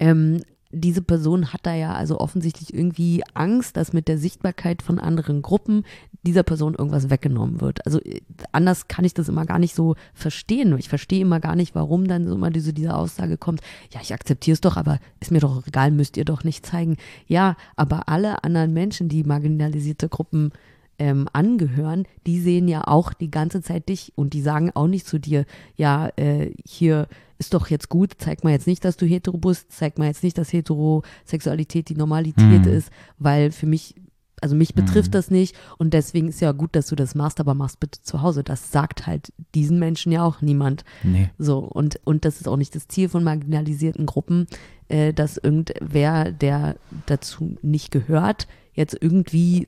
Ähm, 0.00 0.42
diese 0.72 1.00
Person 1.00 1.52
hat 1.52 1.60
da 1.62 1.74
ja 1.74 1.94
also 1.94 2.18
offensichtlich 2.18 2.74
irgendwie 2.74 3.22
Angst, 3.34 3.76
dass 3.76 3.92
mit 3.92 4.08
der 4.08 4.18
Sichtbarkeit 4.18 4.82
von 4.82 4.98
anderen 4.98 5.42
Gruppen 5.42 5.84
dieser 6.24 6.42
Person 6.42 6.74
irgendwas 6.74 7.08
weggenommen 7.08 7.60
wird. 7.60 7.86
Also 7.86 8.00
äh, 8.00 8.20
anders 8.50 8.88
kann 8.88 9.04
ich 9.04 9.14
das 9.14 9.28
immer 9.28 9.46
gar 9.46 9.60
nicht 9.60 9.76
so 9.76 9.94
verstehen. 10.12 10.76
Ich 10.76 10.88
verstehe 10.88 11.20
immer 11.20 11.38
gar 11.38 11.54
nicht, 11.54 11.76
warum 11.76 12.08
dann 12.08 12.26
so 12.26 12.34
immer 12.34 12.50
diese, 12.50 12.72
diese 12.72 12.96
Aussage 12.96 13.36
kommt, 13.36 13.60
ja, 13.92 14.00
ich 14.02 14.12
akzeptiere 14.12 14.54
es 14.54 14.60
doch, 14.60 14.76
aber 14.76 14.98
ist 15.20 15.30
mir 15.30 15.38
doch 15.38 15.64
egal, 15.68 15.92
müsst 15.92 16.16
ihr 16.16 16.24
doch 16.24 16.42
nicht 16.42 16.66
zeigen. 16.66 16.96
Ja, 17.28 17.56
aber 17.76 18.08
alle 18.08 18.42
anderen 18.42 18.72
Menschen, 18.72 19.08
die 19.08 19.22
marginalisierte 19.22 20.08
Gruppen 20.08 20.50
ähm, 20.98 21.28
angehören, 21.32 22.04
die 22.26 22.40
sehen 22.40 22.68
ja 22.68 22.86
auch 22.86 23.12
die 23.12 23.30
ganze 23.30 23.62
Zeit 23.62 23.88
dich 23.88 24.12
und 24.16 24.32
die 24.32 24.42
sagen 24.42 24.70
auch 24.74 24.88
nicht 24.88 25.06
zu 25.06 25.18
dir, 25.18 25.44
ja, 25.76 26.10
äh, 26.16 26.52
hier 26.66 27.06
ist 27.38 27.54
doch 27.54 27.68
jetzt 27.68 27.88
gut, 27.88 28.14
zeig 28.18 28.42
mal 28.42 28.50
jetzt 28.50 28.66
nicht, 28.66 28.84
dass 28.84 28.96
du 28.96 29.06
hetero 29.06 29.38
bist, 29.38 29.70
zeig 29.70 29.96
mal 29.98 30.06
jetzt 30.06 30.24
nicht, 30.24 30.36
dass 30.38 30.52
Heterosexualität 30.52 31.88
die 31.88 31.94
Normalität 31.94 32.66
Mhm. 32.66 32.72
ist, 32.72 32.90
weil 33.18 33.52
für 33.52 33.66
mich, 33.66 33.94
also 34.40 34.54
mich 34.56 34.74
betrifft 34.74 35.14
das 35.14 35.30
nicht 35.30 35.56
und 35.78 35.94
deswegen 35.94 36.28
ist 36.28 36.40
ja 36.40 36.52
gut, 36.52 36.74
dass 36.74 36.86
du 36.88 36.96
das 36.96 37.14
machst, 37.14 37.40
aber 37.40 37.54
machst 37.54 37.80
bitte 37.80 38.02
zu 38.02 38.22
Hause. 38.22 38.42
Das 38.44 38.72
sagt 38.72 39.06
halt 39.06 39.32
diesen 39.54 39.78
Menschen 39.78 40.12
ja 40.12 40.24
auch 40.24 40.40
niemand. 40.42 40.84
Nee. 41.02 41.30
So, 41.38 41.58
und, 41.58 42.00
und 42.04 42.24
das 42.24 42.40
ist 42.40 42.48
auch 42.48 42.56
nicht 42.56 42.74
das 42.74 42.88
Ziel 42.88 43.08
von 43.08 43.24
marginalisierten 43.24 44.06
Gruppen, 44.06 44.46
äh, 44.88 45.12
dass 45.12 45.36
irgendwer, 45.38 46.32
der 46.32 46.76
dazu 47.06 47.56
nicht 47.62 47.90
gehört, 47.90 48.46
jetzt 48.78 48.96
irgendwie 49.00 49.66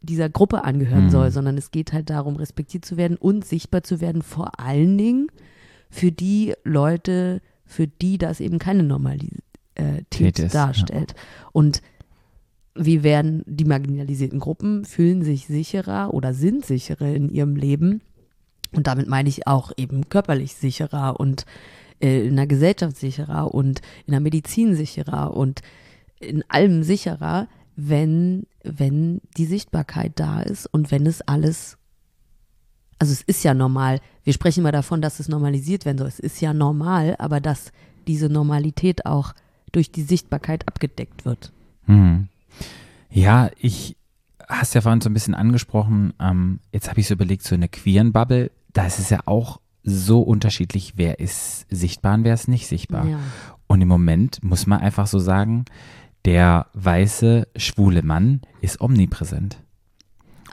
dieser 0.00 0.30
Gruppe 0.30 0.64
angehören 0.64 1.06
Mhm. 1.06 1.10
soll, 1.10 1.30
sondern 1.30 1.58
es 1.58 1.70
geht 1.70 1.92
halt 1.92 2.08
darum, 2.08 2.36
respektiert 2.36 2.84
zu 2.84 2.96
werden 2.96 3.16
und 3.18 3.44
sichtbar 3.44 3.82
zu 3.82 4.00
werden, 4.00 4.22
vor 4.22 4.58
allen 4.58 4.96
Dingen 4.96 5.28
für 5.90 6.10
die 6.10 6.54
Leute, 6.64 7.42
für 7.66 7.86
die 7.86 8.16
das 8.16 8.40
eben 8.40 8.58
keine 8.58 8.82
Normalität 8.82 9.42
Tät 10.10 10.38
ist, 10.38 10.54
darstellt. 10.54 11.14
Und 11.52 11.82
wie 12.74 13.02
werden 13.02 13.42
die 13.46 13.66
marginalisierten 13.66 14.40
Gruppen, 14.40 14.86
fühlen 14.86 15.22
sich 15.22 15.46
sicherer 15.46 16.14
oder 16.14 16.32
sind 16.32 16.64
sicherer 16.64 17.14
in 17.14 17.28
ihrem 17.28 17.54
Leben. 17.54 18.00
Und 18.74 18.86
damit 18.86 19.08
meine 19.08 19.28
ich 19.28 19.46
auch 19.46 19.72
eben 19.76 20.08
körperlich 20.08 20.54
sicherer 20.54 21.20
und 21.20 21.44
äh, 22.00 22.26
in 22.26 22.36
der 22.36 22.46
Gesellschaft 22.46 22.96
sicherer 22.96 23.52
und 23.54 23.82
in 24.06 24.12
der 24.12 24.20
Medizin 24.20 24.74
sicherer 24.74 25.36
und 25.36 25.60
in 26.20 26.42
allem 26.48 26.82
sicherer, 26.82 27.48
wenn, 27.76 28.46
wenn 28.64 29.20
die 29.36 29.46
Sichtbarkeit 29.46 30.12
da 30.16 30.40
ist 30.40 30.66
und 30.66 30.90
wenn 30.90 31.06
es 31.06 31.22
alles, 31.22 31.78
also 32.98 33.12
es 33.12 33.22
ist 33.22 33.44
ja 33.44 33.54
normal, 33.54 34.00
wir 34.24 34.32
sprechen 34.32 34.60
immer 34.60 34.72
davon, 34.72 35.02
dass 35.02 35.20
es 35.20 35.28
normalisiert 35.28 35.84
werden 35.84 35.98
soll. 35.98 36.08
Es 36.08 36.20
ist 36.20 36.40
ja 36.40 36.52
normal, 36.54 37.16
aber 37.18 37.40
dass 37.40 37.72
diese 38.06 38.28
Normalität 38.28 39.06
auch 39.06 39.32
durch 39.72 39.90
die 39.90 40.02
Sichtbarkeit 40.02 40.68
abgedeckt 40.68 41.24
wird. 41.24 41.52
Hm. 41.86 42.28
Ja, 43.10 43.50
ich 43.58 43.96
hast 44.48 44.74
ja 44.74 44.80
vorhin 44.80 45.00
so 45.00 45.08
ein 45.08 45.14
bisschen 45.14 45.34
angesprochen, 45.34 46.12
ähm, 46.20 46.60
jetzt 46.72 46.90
habe 46.90 47.00
ich 47.00 47.06
so 47.06 47.14
überlegt, 47.14 47.42
so 47.42 47.54
eine 47.54 47.68
queeren 47.68 48.12
Bubble, 48.12 48.50
da 48.72 48.86
ist 48.86 48.98
es 48.98 49.10
ja 49.10 49.20
auch 49.24 49.60
so 49.82 50.20
unterschiedlich, 50.20 50.94
wer 50.96 51.18
ist 51.18 51.66
sichtbar 51.70 52.14
und 52.14 52.24
wer 52.24 52.34
ist 52.34 52.48
nicht 52.48 52.68
sichtbar. 52.68 53.06
Ja. 53.06 53.18
Und 53.66 53.80
im 53.80 53.88
Moment 53.88 54.42
muss 54.42 54.66
man 54.66 54.80
einfach 54.80 55.06
so 55.06 55.18
sagen, 55.18 55.64
der 56.24 56.66
weiße, 56.74 57.48
schwule 57.56 58.02
Mann 58.02 58.40
ist 58.60 58.80
omnipräsent. 58.80 59.58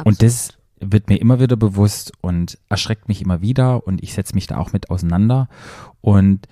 Und 0.04 0.22
das 0.24 0.54
wird 0.80 1.10
mir 1.10 1.18
immer 1.20 1.40
wieder 1.40 1.58
bewusst 1.58 2.14
und 2.22 2.58
erschreckt 2.70 3.08
mich 3.10 3.22
immer 3.22 3.42
wieder 3.42 3.86
und 3.86 4.02
ich 4.02 4.14
setze 4.14 4.34
mich 4.34 4.48
da 4.48 4.58
auch 4.58 4.72
mit 4.72 4.90
auseinander. 4.90 5.50
Und 6.02 6.48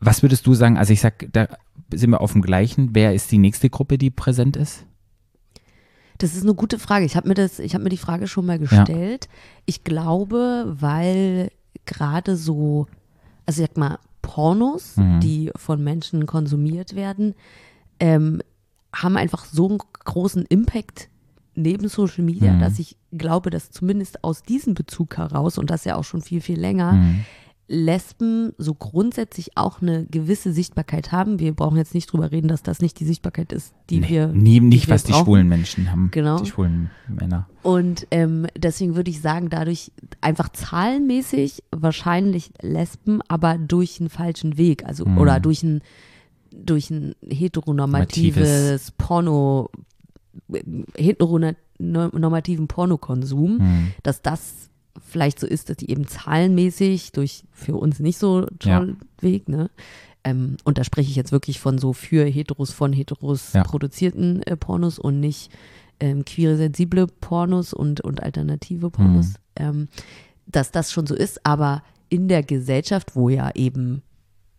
was 0.00 0.22
würdest 0.22 0.46
du 0.46 0.54
sagen? 0.54 0.78
Also 0.78 0.92
ich 0.92 1.00
sag, 1.00 1.26
da 1.32 1.48
sind 1.92 2.10
wir 2.10 2.20
auf 2.20 2.32
dem 2.32 2.42
gleichen. 2.42 2.90
Wer 2.94 3.14
ist 3.14 3.30
die 3.32 3.38
nächste 3.38 3.68
Gruppe, 3.70 3.98
die 3.98 4.10
präsent 4.10 4.56
ist? 4.56 4.84
Das 6.18 6.34
ist 6.34 6.42
eine 6.44 6.54
gute 6.54 6.78
Frage. 6.78 7.04
Ich 7.04 7.16
habe 7.16 7.28
mir 7.28 7.34
das, 7.34 7.58
ich 7.58 7.74
habe 7.74 7.84
mir 7.84 7.90
die 7.90 7.96
Frage 7.96 8.26
schon 8.28 8.46
mal 8.46 8.58
gestellt. 8.58 9.28
Ich 9.66 9.84
glaube, 9.84 10.76
weil 10.78 11.50
gerade 11.86 12.36
so, 12.36 12.86
also 13.46 13.62
ich 13.62 13.68
sag 13.68 13.76
mal, 13.76 13.98
Pornos, 14.22 14.96
Mhm. 14.96 15.20
die 15.20 15.50
von 15.56 15.82
Menschen 15.82 16.26
konsumiert 16.26 16.94
werden, 16.94 17.34
ähm, 18.00 18.40
haben 18.94 19.16
einfach 19.16 19.44
so 19.44 19.68
einen 19.68 19.78
großen 20.04 20.44
Impact 20.48 21.08
neben 21.54 21.88
Social 21.88 22.24
Media, 22.24 22.52
Mhm. 22.52 22.60
dass 22.60 22.78
ich 22.78 22.96
glaube, 23.12 23.50
dass 23.50 23.70
zumindest 23.70 24.22
aus 24.24 24.42
diesem 24.42 24.74
Bezug 24.74 25.16
heraus, 25.18 25.58
und 25.58 25.70
das 25.70 25.84
ja 25.84 25.96
auch 25.96 26.04
schon 26.04 26.22
viel, 26.22 26.40
viel 26.40 26.58
länger, 26.58 26.92
Mhm. 26.92 27.24
Lesben 27.70 28.54
so 28.56 28.72
grundsätzlich 28.72 29.58
auch 29.58 29.82
eine 29.82 30.06
gewisse 30.06 30.54
Sichtbarkeit 30.54 31.12
haben. 31.12 31.38
Wir 31.38 31.52
brauchen 31.52 31.76
jetzt 31.76 31.92
nicht 31.92 32.10
drüber 32.10 32.32
reden, 32.32 32.48
dass 32.48 32.62
das 32.62 32.80
nicht 32.80 32.98
die 32.98 33.04
Sichtbarkeit 33.04 33.52
ist, 33.52 33.74
die 33.90 34.00
nee, 34.00 34.08
wir 34.08 34.26
nie, 34.28 34.60
nicht, 34.60 34.86
wir 34.86 34.94
was 34.94 35.04
die 35.04 35.12
brauchen. 35.12 35.24
schwulen 35.26 35.48
Menschen 35.48 35.90
haben. 35.90 36.08
Genau. 36.10 36.38
Die 36.38 36.46
schwulen 36.46 36.88
Männer. 37.08 37.46
Und 37.62 38.06
ähm, 38.10 38.46
deswegen 38.56 38.96
würde 38.96 39.10
ich 39.10 39.20
sagen, 39.20 39.50
dadurch 39.50 39.92
einfach 40.22 40.48
zahlenmäßig 40.48 41.62
wahrscheinlich 41.70 42.52
Lesben, 42.62 43.20
aber 43.28 43.58
durch 43.58 44.00
einen 44.00 44.08
falschen 44.08 44.56
Weg. 44.56 44.86
Also 44.86 45.04
Mhm. 45.04 45.18
oder 45.18 45.38
durch 45.38 45.62
ein 45.62 45.82
durch 46.50 46.90
ein 46.90 47.14
heteronormatives 47.28 48.92
Porno, 48.98 49.70
heteronormativen 50.96 52.68
Pornokonsum, 52.68 53.58
Mhm. 53.58 53.92
dass 54.02 54.22
das 54.22 54.70
vielleicht 55.06 55.38
so 55.38 55.46
ist, 55.46 55.70
dass 55.70 55.76
die 55.76 55.90
eben 55.90 56.06
zahlenmäßig 56.06 57.12
durch 57.12 57.44
für 57.52 57.76
uns 57.76 58.00
nicht 58.00 58.18
so 58.18 58.42
Ja. 58.62 58.78
toll 58.80 58.96
Weg, 59.20 59.48
ne? 59.48 59.70
Ähm, 60.24 60.56
und 60.64 60.78
da 60.78 60.84
spreche 60.84 61.08
ich 61.10 61.16
jetzt 61.16 61.30
wirklich 61.32 61.60
von 61.60 61.78
so 61.78 61.92
für 61.92 62.24
Heteros 62.24 62.72
von 62.72 62.92
Heteros 62.92 63.52
Ja. 63.52 63.62
produzierten 63.62 64.42
äh, 64.42 64.56
Pornos 64.56 64.98
und 64.98 65.20
nicht 65.20 65.50
ähm, 66.00 66.24
queere, 66.24 66.56
sensible 66.56 67.06
Pornos 67.08 67.72
und, 67.72 68.00
und 68.00 68.22
alternative 68.22 68.90
Pornos, 68.90 69.28
Mhm. 69.30 69.34
ähm, 69.56 69.88
dass 70.46 70.70
das 70.70 70.92
schon 70.92 71.06
so 71.06 71.14
ist, 71.14 71.44
aber 71.44 71.82
in 72.08 72.28
der 72.28 72.42
Gesellschaft, 72.42 73.14
wo 73.16 73.28
ja 73.28 73.50
eben, 73.54 74.02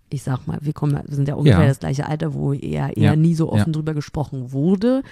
ich 0.10 0.24
sag 0.24 0.48
mal, 0.48 0.58
wir 0.62 0.74
kommen, 0.74 0.94
wir 1.08 1.16
sind 1.16 1.28
ja 1.28 1.36
ungefähr 1.36 1.62
Ja. 1.62 1.68
das 1.68 1.80
gleiche 1.80 2.08
Alter, 2.08 2.34
wo 2.34 2.54
eher, 2.54 2.96
eher 2.98 3.12
Ja. 3.12 3.16
nie 3.16 3.36
so 3.36 3.52
offen 3.52 3.68
Ja. 3.68 3.72
drüber 3.74 3.94
gesprochen 3.94 4.52
wurde 4.52 5.04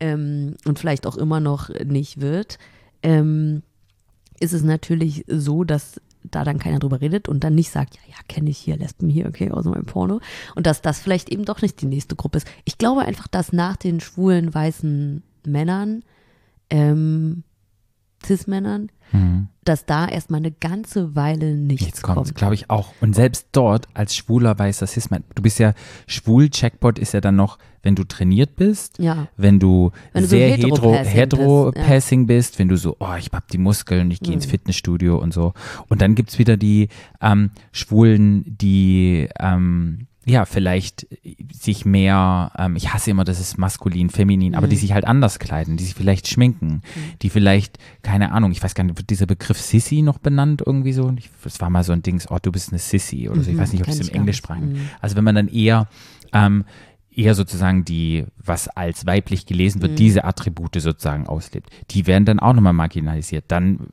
ähm, 0.00 0.54
und 0.64 0.78
vielleicht 0.78 1.06
auch 1.06 1.16
immer 1.16 1.40
noch 1.40 1.68
nicht 1.84 2.20
wird, 2.20 2.58
ähm, 3.02 3.62
ist 4.40 4.52
es 4.52 4.62
natürlich 4.62 5.24
so, 5.28 5.64
dass 5.64 6.00
da 6.28 6.42
dann 6.44 6.58
keiner 6.58 6.80
drüber 6.80 7.00
redet 7.00 7.28
und 7.28 7.44
dann 7.44 7.54
nicht 7.54 7.70
sagt, 7.70 7.94
ja, 7.94 8.00
ja, 8.08 8.16
kenne 8.28 8.50
ich 8.50 8.58
hier 8.58 8.76
Lesben 8.76 9.08
hier, 9.08 9.26
okay, 9.26 9.50
aus 9.50 9.64
meinem 9.64 9.86
Porno. 9.86 10.20
Und 10.56 10.66
dass 10.66 10.82
das 10.82 10.98
vielleicht 10.98 11.28
eben 11.30 11.44
doch 11.44 11.62
nicht 11.62 11.80
die 11.80 11.86
nächste 11.86 12.16
Gruppe 12.16 12.38
ist. 12.38 12.48
Ich 12.64 12.78
glaube 12.78 13.02
einfach, 13.02 13.28
dass 13.28 13.52
nach 13.52 13.76
den 13.76 14.00
schwulen 14.00 14.52
weißen 14.52 15.22
Männern, 15.46 16.02
ähm, 16.68 17.44
Cis-Männern, 18.24 18.90
dass 19.64 19.86
da 19.86 20.06
erstmal 20.06 20.38
eine 20.38 20.52
ganze 20.52 21.14
Weile 21.16 21.54
nichts, 21.54 21.84
Nichts 21.86 22.02
kommt, 22.02 22.16
kommt. 22.16 22.34
glaube 22.34 22.54
ich 22.54 22.70
auch. 22.70 22.92
Und 23.00 23.14
selbst 23.14 23.48
dort 23.52 23.88
als 23.94 24.14
Schwuler 24.14 24.58
weiß 24.58 24.78
das 24.78 24.96
ist 24.96 25.10
man. 25.10 25.24
Du 25.34 25.42
bist 25.42 25.58
ja 25.58 25.72
schwul, 26.06 26.50
Checkpot 26.50 26.98
ist 26.98 27.14
ja 27.14 27.20
dann 27.20 27.36
noch, 27.36 27.58
wenn 27.86 27.94
du 27.94 28.04
trainiert 28.04 28.56
bist, 28.56 28.98
Ja. 28.98 29.28
wenn 29.36 29.58
du, 29.60 29.92
Wenn 30.12 30.22
du 30.24 30.28
so 30.28 30.36
sehr 30.36 30.50
hetero, 30.50 30.92
Hetero-Passing 30.92 32.20
hetero 32.22 32.26
bist, 32.26 32.58
wenn 32.58 32.68
du 32.68 32.76
so, 32.76 32.96
oh, 32.98 33.14
ich 33.18 33.30
hab 33.32 33.48
die 33.48 33.58
Muskeln, 33.58 34.10
ich 34.10 34.18
gehe 34.20 34.30
Mhm. 34.30 34.34
ins 34.34 34.46
Fitnessstudio 34.46 35.16
und 35.18 35.32
so. 35.32 35.54
Und 35.88 36.02
dann 36.02 36.14
gibt's 36.16 36.38
wieder 36.38 36.56
die 36.56 36.88
ähm, 37.22 37.50
Schwulen, 37.72 38.44
die 38.60 39.28
ähm, 39.38 40.08
ja, 40.28 40.44
vielleicht 40.44 41.06
sich 41.52 41.84
mehr, 41.84 42.50
ähm, 42.58 42.74
ich 42.74 42.92
hasse 42.92 43.12
immer, 43.12 43.22
das 43.22 43.38
ist 43.38 43.58
maskulin, 43.58 44.10
feminin, 44.10 44.56
aber 44.56 44.66
die 44.66 44.74
sich 44.74 44.92
halt 44.92 45.04
anders 45.06 45.38
kleiden, 45.38 45.76
die 45.76 45.84
sich 45.84 45.94
vielleicht 45.94 46.26
schminken, 46.26 46.82
die 47.22 47.30
vielleicht, 47.30 47.78
keine 48.02 48.32
Ahnung, 48.32 48.50
ich 48.50 48.60
weiß 48.60 48.74
gar 48.74 48.82
nicht, 48.82 48.98
wird 48.98 49.08
dieser 49.10 49.26
Begriff 49.26 49.60
Sissy 49.60 50.02
noch 50.02 50.18
benannt 50.18 50.64
irgendwie 50.66 50.92
so? 50.92 51.14
Ich- 51.16 51.30
Das 51.44 51.60
war 51.60 51.70
mal 51.70 51.84
so 51.84 51.92
ein 51.92 52.02
Dings, 52.02 52.28
oh, 52.28 52.38
du 52.42 52.50
bist 52.50 52.70
eine 52.72 52.80
Sissy 52.80 53.28
oder 53.28 53.40
so, 53.44 53.50
ich 53.50 53.56
Mhm, 53.56 53.60
weiß 53.60 53.72
nicht, 53.72 53.82
ob 53.82 53.88
es 53.88 53.94
im 53.94 54.00
gar 54.00 54.04
nicht. 54.06 54.16
Englischsprachigen. 54.16 54.72
Mhm. 54.72 54.80
Also 55.00 55.14
wenn 55.14 55.22
man 55.22 55.36
dann 55.36 55.46
eher 55.46 55.86
ähm, 56.32 56.64
eher 57.16 57.34
sozusagen 57.34 57.84
die, 57.84 58.24
was 58.36 58.68
als 58.68 59.06
weiblich 59.06 59.46
gelesen 59.46 59.82
wird, 59.82 59.92
Mhm. 59.92 59.96
diese 59.96 60.24
Attribute 60.24 60.80
sozusagen 60.80 61.26
auslebt. 61.26 61.70
Die 61.90 62.06
werden 62.06 62.24
dann 62.24 62.38
auch 62.40 62.52
nochmal 62.52 62.72
marginalisiert. 62.72 63.44
Dann 63.48 63.88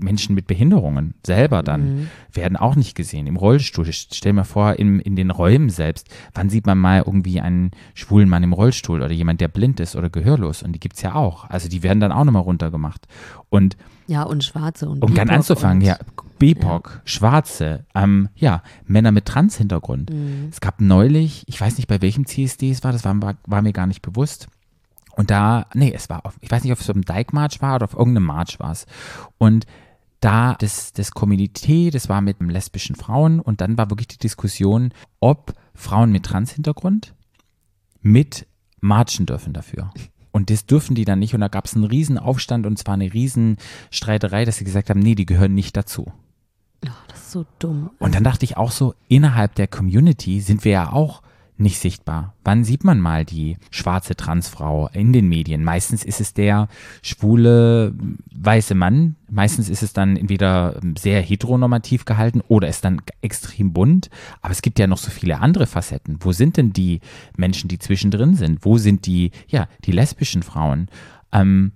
Menschen 0.00 0.34
mit 0.34 0.46
Behinderungen 0.46 1.14
selber 1.24 1.62
dann 1.62 1.76
Mhm. 1.96 2.08
werden 2.32 2.56
auch 2.56 2.76
nicht 2.76 2.94
gesehen. 2.94 3.26
Im 3.26 3.36
Rollstuhl, 3.36 3.86
stell 3.92 4.32
mir 4.32 4.44
vor, 4.44 4.74
in, 4.74 5.00
in 5.00 5.16
den 5.16 5.30
Räumen 5.30 5.70
selbst, 5.70 6.08
wann 6.34 6.48
sieht 6.50 6.66
man 6.66 6.78
mal 6.78 7.02
irgendwie 7.06 7.40
einen 7.40 7.70
schwulen 7.94 8.28
Mann 8.28 8.42
im 8.42 8.52
Rollstuhl 8.52 9.02
oder 9.02 9.12
jemand, 9.12 9.40
der 9.40 9.48
blind 9.48 9.80
ist 9.80 9.96
oder 9.96 10.10
gehörlos? 10.10 10.62
Und 10.62 10.72
die 10.72 10.80
gibt's 10.80 11.02
ja 11.02 11.14
auch. 11.14 11.48
Also 11.50 11.68
die 11.68 11.82
werden 11.82 12.00
dann 12.00 12.12
auch 12.12 12.24
nochmal 12.24 12.42
runtergemacht. 12.42 13.06
Und 13.48 13.76
Ja, 14.06 14.22
und 14.22 14.44
Schwarze 14.44 14.88
und 14.88 15.02
um 15.02 15.14
ganz 15.14 15.30
anzufangen, 15.30 15.78
und, 15.82 15.86
ja, 15.88 15.96
BIPOC, 16.38 17.00
Schwarze, 17.04 17.86
ähm, 17.94 18.28
ja, 18.36 18.62
Männer 18.86 19.10
mit 19.10 19.24
Trans-Hintergrund. 19.24 20.10
Mhm. 20.10 20.48
Es 20.50 20.60
gab 20.60 20.80
neulich, 20.80 21.42
ich 21.46 21.60
weiß 21.60 21.78
nicht, 21.78 21.86
bei 21.88 22.02
welchem 22.02 22.26
CSD 22.26 22.70
es 22.70 22.84
war, 22.84 22.92
das 22.92 23.04
war, 23.04 23.20
war, 23.22 23.34
war 23.46 23.62
mir 23.62 23.72
gar 23.72 23.86
nicht 23.86 24.02
bewusst. 24.02 24.48
Und 25.16 25.30
da, 25.30 25.66
nee, 25.74 25.92
es 25.92 26.08
war 26.08 26.24
auf, 26.26 26.36
ich 26.40 26.50
weiß 26.50 26.62
nicht, 26.62 26.72
ob 26.72 26.78
es 26.78 26.88
auf 26.88 26.94
dem 26.94 27.04
Dike-March 27.04 27.62
war 27.62 27.76
oder 27.76 27.84
auf 27.84 27.94
irgendeinem 27.94 28.26
March 28.26 28.60
war 28.60 28.70
es. 28.70 28.86
Und 29.38 29.66
da 30.20 30.54
das, 30.58 30.92
das 30.92 31.10
Community, 31.10 31.90
das 31.90 32.08
war 32.08 32.20
mit 32.20 32.40
lesbischen 32.40 32.96
Frauen 32.96 33.40
und 33.40 33.60
dann 33.60 33.76
war 33.78 33.90
wirklich 33.90 34.08
die 34.08 34.18
Diskussion, 34.18 34.92
ob 35.20 35.54
Frauen 35.74 36.12
mit 36.12 36.24
Trans-Hintergrund 36.24 37.14
mit 38.02 38.46
marchen 38.80 39.26
dürfen 39.26 39.52
dafür. 39.52 39.90
Und 40.32 40.50
das 40.50 40.66
dürfen 40.66 40.94
die 40.94 41.06
dann 41.06 41.18
nicht. 41.18 41.34
Und 41.34 41.40
da 41.40 41.48
gab 41.48 41.64
es 41.64 41.74
einen 41.74 41.84
riesen 41.84 42.18
Aufstand 42.18 42.66
und 42.66 42.78
zwar 42.78 42.94
eine 42.94 43.12
riesen 43.12 43.56
Streiterei, 43.90 44.44
dass 44.44 44.56
sie 44.56 44.64
gesagt 44.64 44.90
haben, 44.90 45.00
nee, 45.00 45.14
die 45.14 45.24
gehören 45.24 45.54
nicht 45.54 45.76
dazu. 45.76 46.12
Oh, 46.84 46.90
das 47.08 47.20
ist 47.20 47.32
so 47.32 47.46
dumm. 47.58 47.90
Und 47.98 48.14
dann 48.14 48.22
dachte 48.22 48.44
ich 48.44 48.56
auch 48.58 48.70
so, 48.70 48.94
innerhalb 49.08 49.54
der 49.54 49.66
Community 49.66 50.40
sind 50.40 50.64
wir 50.64 50.72
ja 50.72 50.92
auch 50.92 51.22
nicht 51.58 51.78
sichtbar. 51.78 52.34
Wann 52.44 52.64
sieht 52.64 52.84
man 52.84 53.00
mal 53.00 53.24
die 53.24 53.56
schwarze 53.70 54.14
Transfrau 54.14 54.88
in 54.92 55.12
den 55.12 55.28
Medien? 55.28 55.64
Meistens 55.64 56.04
ist 56.04 56.20
es 56.20 56.34
der 56.34 56.68
schwule 57.02 57.94
weiße 58.34 58.74
Mann. 58.74 59.16
Meistens 59.30 59.68
ist 59.68 59.82
es 59.82 59.92
dann 59.92 60.16
entweder 60.16 60.80
sehr 60.98 61.20
heteronormativ 61.22 62.04
gehalten 62.04 62.42
oder 62.48 62.68
ist 62.68 62.84
dann 62.84 63.00
extrem 63.22 63.72
bunt. 63.72 64.10
Aber 64.42 64.52
es 64.52 64.62
gibt 64.62 64.78
ja 64.78 64.86
noch 64.86 64.98
so 64.98 65.10
viele 65.10 65.40
andere 65.40 65.66
Facetten. 65.66 66.18
Wo 66.20 66.32
sind 66.32 66.56
denn 66.56 66.72
die 66.72 67.00
Menschen, 67.36 67.68
die 67.68 67.78
zwischendrin 67.78 68.34
sind? 68.34 68.64
Wo 68.64 68.78
sind 68.78 69.06
die, 69.06 69.30
ja, 69.48 69.68
die 69.84 69.92
lesbischen 69.92 70.42
Frauen? 70.42 70.88
Ähm, 71.32 71.72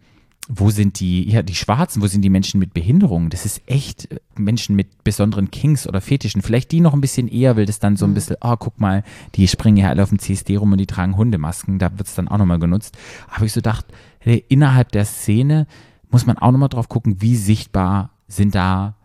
wo 0.52 0.70
sind 0.70 0.98
die, 0.98 1.30
ja, 1.30 1.42
die 1.42 1.54
Schwarzen, 1.54 2.02
wo 2.02 2.08
sind 2.08 2.22
die 2.22 2.30
Menschen 2.30 2.58
mit 2.58 2.74
Behinderungen? 2.74 3.30
Das 3.30 3.46
ist 3.46 3.62
echt 3.66 4.10
äh, 4.10 4.18
Menschen 4.36 4.74
mit 4.74 5.04
besonderen 5.04 5.52
Kings 5.52 5.86
oder 5.86 6.00
Fetischen. 6.00 6.42
Vielleicht 6.42 6.72
die 6.72 6.80
noch 6.80 6.92
ein 6.92 7.00
bisschen 7.00 7.28
eher, 7.28 7.56
will 7.56 7.66
das 7.66 7.78
dann 7.78 7.96
so 7.96 8.04
ein 8.04 8.14
bisschen, 8.14 8.36
oh, 8.40 8.56
guck 8.58 8.80
mal, 8.80 9.04
die 9.36 9.46
springen 9.46 9.76
ja 9.76 9.88
alle 9.88 10.02
auf 10.02 10.08
dem 10.08 10.18
CSD 10.18 10.56
rum 10.56 10.72
und 10.72 10.78
die 10.78 10.86
tragen 10.86 11.16
Hundemasken, 11.16 11.78
da 11.78 11.96
wird 11.96 12.08
es 12.08 12.16
dann 12.16 12.26
auch 12.26 12.38
nochmal 12.38 12.58
genutzt. 12.58 12.98
Aber 13.30 13.44
ich 13.44 13.52
so 13.52 13.58
gedacht, 13.58 13.86
hey, 14.18 14.44
innerhalb 14.48 14.90
der 14.90 15.04
Szene 15.04 15.68
muss 16.10 16.26
man 16.26 16.36
auch 16.36 16.50
nochmal 16.50 16.68
drauf 16.68 16.88
gucken, 16.88 17.22
wie 17.22 17.36
sichtbar 17.36 18.10
sind 18.26 18.54
da 18.56 18.96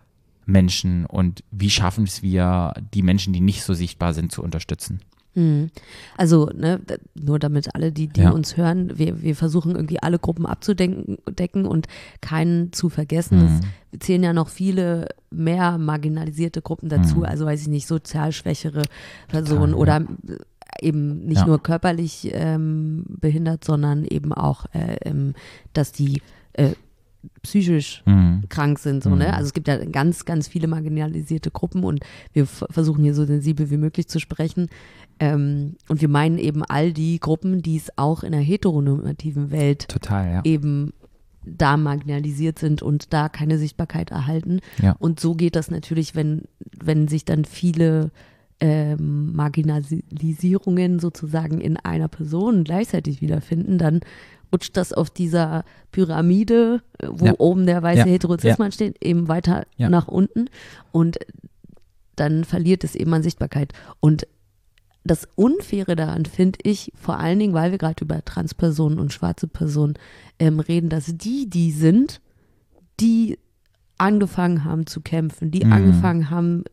Menschen 0.47 1.05
und 1.05 1.43
wie 1.51 1.69
schaffen 1.69 2.05
es 2.05 2.23
wir, 2.23 2.73
die 2.93 3.03
Menschen, 3.03 3.33
die 3.33 3.41
nicht 3.41 3.63
so 3.63 3.75
sichtbar 3.75 4.15
sind, 4.15 4.31
zu 4.31 4.41
unterstützen. 4.41 5.01
Mhm. 5.35 5.69
Also, 6.17 6.49
ne, 6.55 6.79
nur 7.13 7.39
damit 7.39 7.75
alle, 7.75 7.91
die, 7.91 8.07
die 8.07 8.21
Ja. 8.21 8.31
uns 8.31 8.57
hören, 8.57 8.97
wir, 8.97 9.21
wir 9.21 9.35
versuchen 9.35 9.75
irgendwie 9.75 10.01
alle 10.01 10.17
Gruppen 10.19 10.45
abzudecken 10.45 11.17
decken 11.29 11.65
und 11.65 11.87
keinen 12.21 12.71
zu 12.73 12.89
vergessen. 12.89 13.39
Mhm. 13.39 13.59
Es 13.91 13.99
zählen 13.99 14.23
ja 14.23 14.33
noch 14.33 14.49
viele 14.49 15.09
mehr 15.29 15.77
marginalisierte 15.77 16.61
Gruppen 16.61 16.89
dazu, 16.89 17.17
Mhm. 17.17 17.25
also 17.25 17.45
weiß 17.45 17.61
ich 17.61 17.67
nicht, 17.67 17.87
sozial 17.87 18.31
schwächere 18.31 18.83
Personen 19.27 19.73
ja. 19.73 19.77
oder 19.77 19.97
äh, 20.01 20.37
eben 20.87 21.25
nicht 21.25 21.39
Ja. 21.41 21.47
nur 21.47 21.61
körperlich 21.61 22.29
ähm, 22.33 23.05
behindert, 23.07 23.63
sondern 23.63 24.03
eben 24.05 24.33
auch, 24.33 24.65
äh, 24.73 24.95
dass 25.73 25.91
die 25.91 26.21
äh, 26.53 26.71
psychisch 27.41 28.03
Mhm. 28.05 28.43
krank 28.49 28.79
sind. 28.79 29.03
So, 29.03 29.09
Mhm. 29.11 29.19
ne? 29.19 29.33
Also 29.33 29.47
es 29.47 29.53
gibt 29.53 29.67
ja 29.67 29.83
ganz, 29.85 30.25
ganz 30.25 30.47
viele 30.47 30.67
marginalisierte 30.67 31.51
Gruppen 31.51 31.83
und 31.83 31.99
wir 32.33 32.45
versuchen 32.45 33.03
hier 33.03 33.13
so 33.13 33.25
sensibel 33.25 33.69
wie 33.69 33.77
möglich 33.77 34.07
zu 34.07 34.19
sprechen. 34.19 34.67
Ähm, 35.19 35.75
und 35.87 36.01
wir 36.01 36.09
meinen 36.09 36.37
eben 36.37 36.63
all 36.63 36.91
die 36.91 37.19
Gruppen, 37.19 37.61
die 37.61 37.77
es 37.77 37.89
auch 37.97 38.23
in 38.23 38.31
der 38.33 38.41
heteronormativen 38.41 39.49
Welt 39.51 39.87
Total, 39.87 40.29
ja. 40.31 40.41
eben 40.43 40.91
da 41.45 41.77
marginalisiert 41.77 42.59
sind 42.59 42.81
und 42.81 43.13
da 43.13 43.29
keine 43.29 43.57
Sichtbarkeit 43.57 44.11
erhalten. 44.11 44.59
Ja. 44.81 44.95
Und 44.99 45.19
so 45.19 45.35
geht 45.35 45.55
das 45.55 45.69
natürlich, 45.71 46.15
wenn, 46.15 46.43
wenn 46.83 47.07
sich 47.07 47.23
dann 47.23 47.45
viele 47.45 48.11
ähm, 48.59 49.33
Marginalisierungen 49.35 50.99
sozusagen 50.99 51.59
in 51.61 51.77
einer 51.77 52.07
Person 52.07 52.63
gleichzeitig 52.63 53.21
wiederfinden, 53.21 53.77
dann 53.77 53.99
rutscht 54.53 54.77
das 54.77 54.93
auf 54.93 55.09
dieser 55.09 55.65
Pyramide, 55.91 56.81
äh, 56.99 57.07
wo 57.09 57.25
Ja. 57.25 57.33
oben 57.37 57.65
der 57.65 57.83
weiße 57.83 57.99
Ja. 57.99 58.05
Heterozismann 58.05 58.71
steht, 58.71 59.03
eben 59.03 59.27
weiter 59.27 59.65
Ja. 59.77 59.89
nach 59.89 60.07
unten 60.07 60.49
und 60.91 61.17
dann 62.15 62.45
verliert 62.45 62.83
es 62.85 62.95
eben 62.95 63.13
an 63.13 63.23
Sichtbarkeit. 63.23 63.73
Und 63.99 64.25
das 65.03 65.27
Unfaire 65.35 65.95
daran 65.97 66.25
finde 66.25 66.59
ich, 66.63 66.91
vor 66.95 67.19
allen 67.19 67.39
Dingen, 67.39 67.53
weil 67.53 67.71
wir 67.71 67.77
gerade 67.77 68.03
über 68.05 68.23
Transpersonen 68.23 68.99
und 68.99 69.11
schwarze 69.11 69.47
Personen 69.47 69.95
ähm, 70.39 70.59
reden, 70.61 70.89
dass 70.89 71.05
die 71.17 71.49
die 71.49 71.71
sind, 71.71 72.21
die 73.01 73.37
angefangen 73.97 74.63
haben 74.65 74.85
zu 74.87 75.01
kämpfen, 75.01 75.51
die 75.51 75.65
Mhm. 75.65 75.71
angefangen 75.71 76.29
haben 76.29 76.63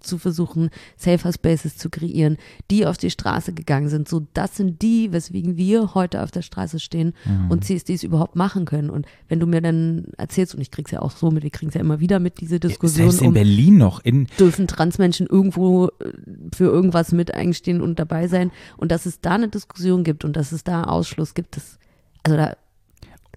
zu 0.00 0.18
versuchen, 0.18 0.70
Safer 0.96 1.32
Spaces 1.32 1.76
zu 1.76 1.90
kreieren, 1.90 2.36
die 2.70 2.86
auf 2.86 2.98
die 2.98 3.10
Straße 3.10 3.52
gegangen 3.52 3.88
sind. 3.88 4.08
So, 4.08 4.26
das 4.34 4.56
sind 4.56 4.82
die, 4.82 5.12
weswegen 5.12 5.56
wir 5.56 5.94
heute 5.94 6.22
auf 6.22 6.30
der 6.30 6.42
Straße 6.42 6.78
stehen 6.78 7.14
Mhm. 7.24 7.50
und 7.50 7.64
CSDs 7.64 8.02
überhaupt 8.02 8.36
machen 8.36 8.64
können. 8.66 8.90
Und 8.90 9.06
wenn 9.28 9.40
du 9.40 9.46
mir 9.46 9.60
dann 9.62 10.06
erzählst, 10.18 10.54
und 10.54 10.60
ich 10.60 10.70
krieg's 10.70 10.90
ja 10.90 11.00
auch 11.02 11.10
so 11.10 11.30
mit, 11.30 11.42
wir 11.42 11.50
kriegen 11.50 11.68
es 11.70 11.74
ja 11.74 11.80
immer 11.80 12.00
wieder 12.00 12.18
mit, 12.18 12.40
diese 12.40 12.60
Diskussion 12.60 13.06
Selbst 13.10 13.22
in 13.22 13.28
um 13.28 13.34
Berlin 13.34 13.78
noch, 13.78 14.00
in, 14.04 14.26
dürfen 14.38 14.66
Transmenschen 14.66 15.26
irgendwo 15.26 15.86
äh, 15.88 16.12
für 16.54 16.64
irgendwas 16.64 17.12
mit 17.12 17.34
eingestehen 17.34 17.80
und 17.80 17.98
dabei 17.98 18.28
sein. 18.28 18.50
Und 18.76 18.92
dass 18.92 19.06
es 19.06 19.20
da 19.20 19.32
eine 19.34 19.48
Diskussion 19.48 20.04
gibt 20.04 20.24
und 20.24 20.36
dass 20.36 20.52
es 20.52 20.62
da 20.64 20.84
Ausschluss 20.84 21.34
gibt, 21.34 21.56
das, 21.56 21.78
also 22.22 22.36
da, 22.36 22.56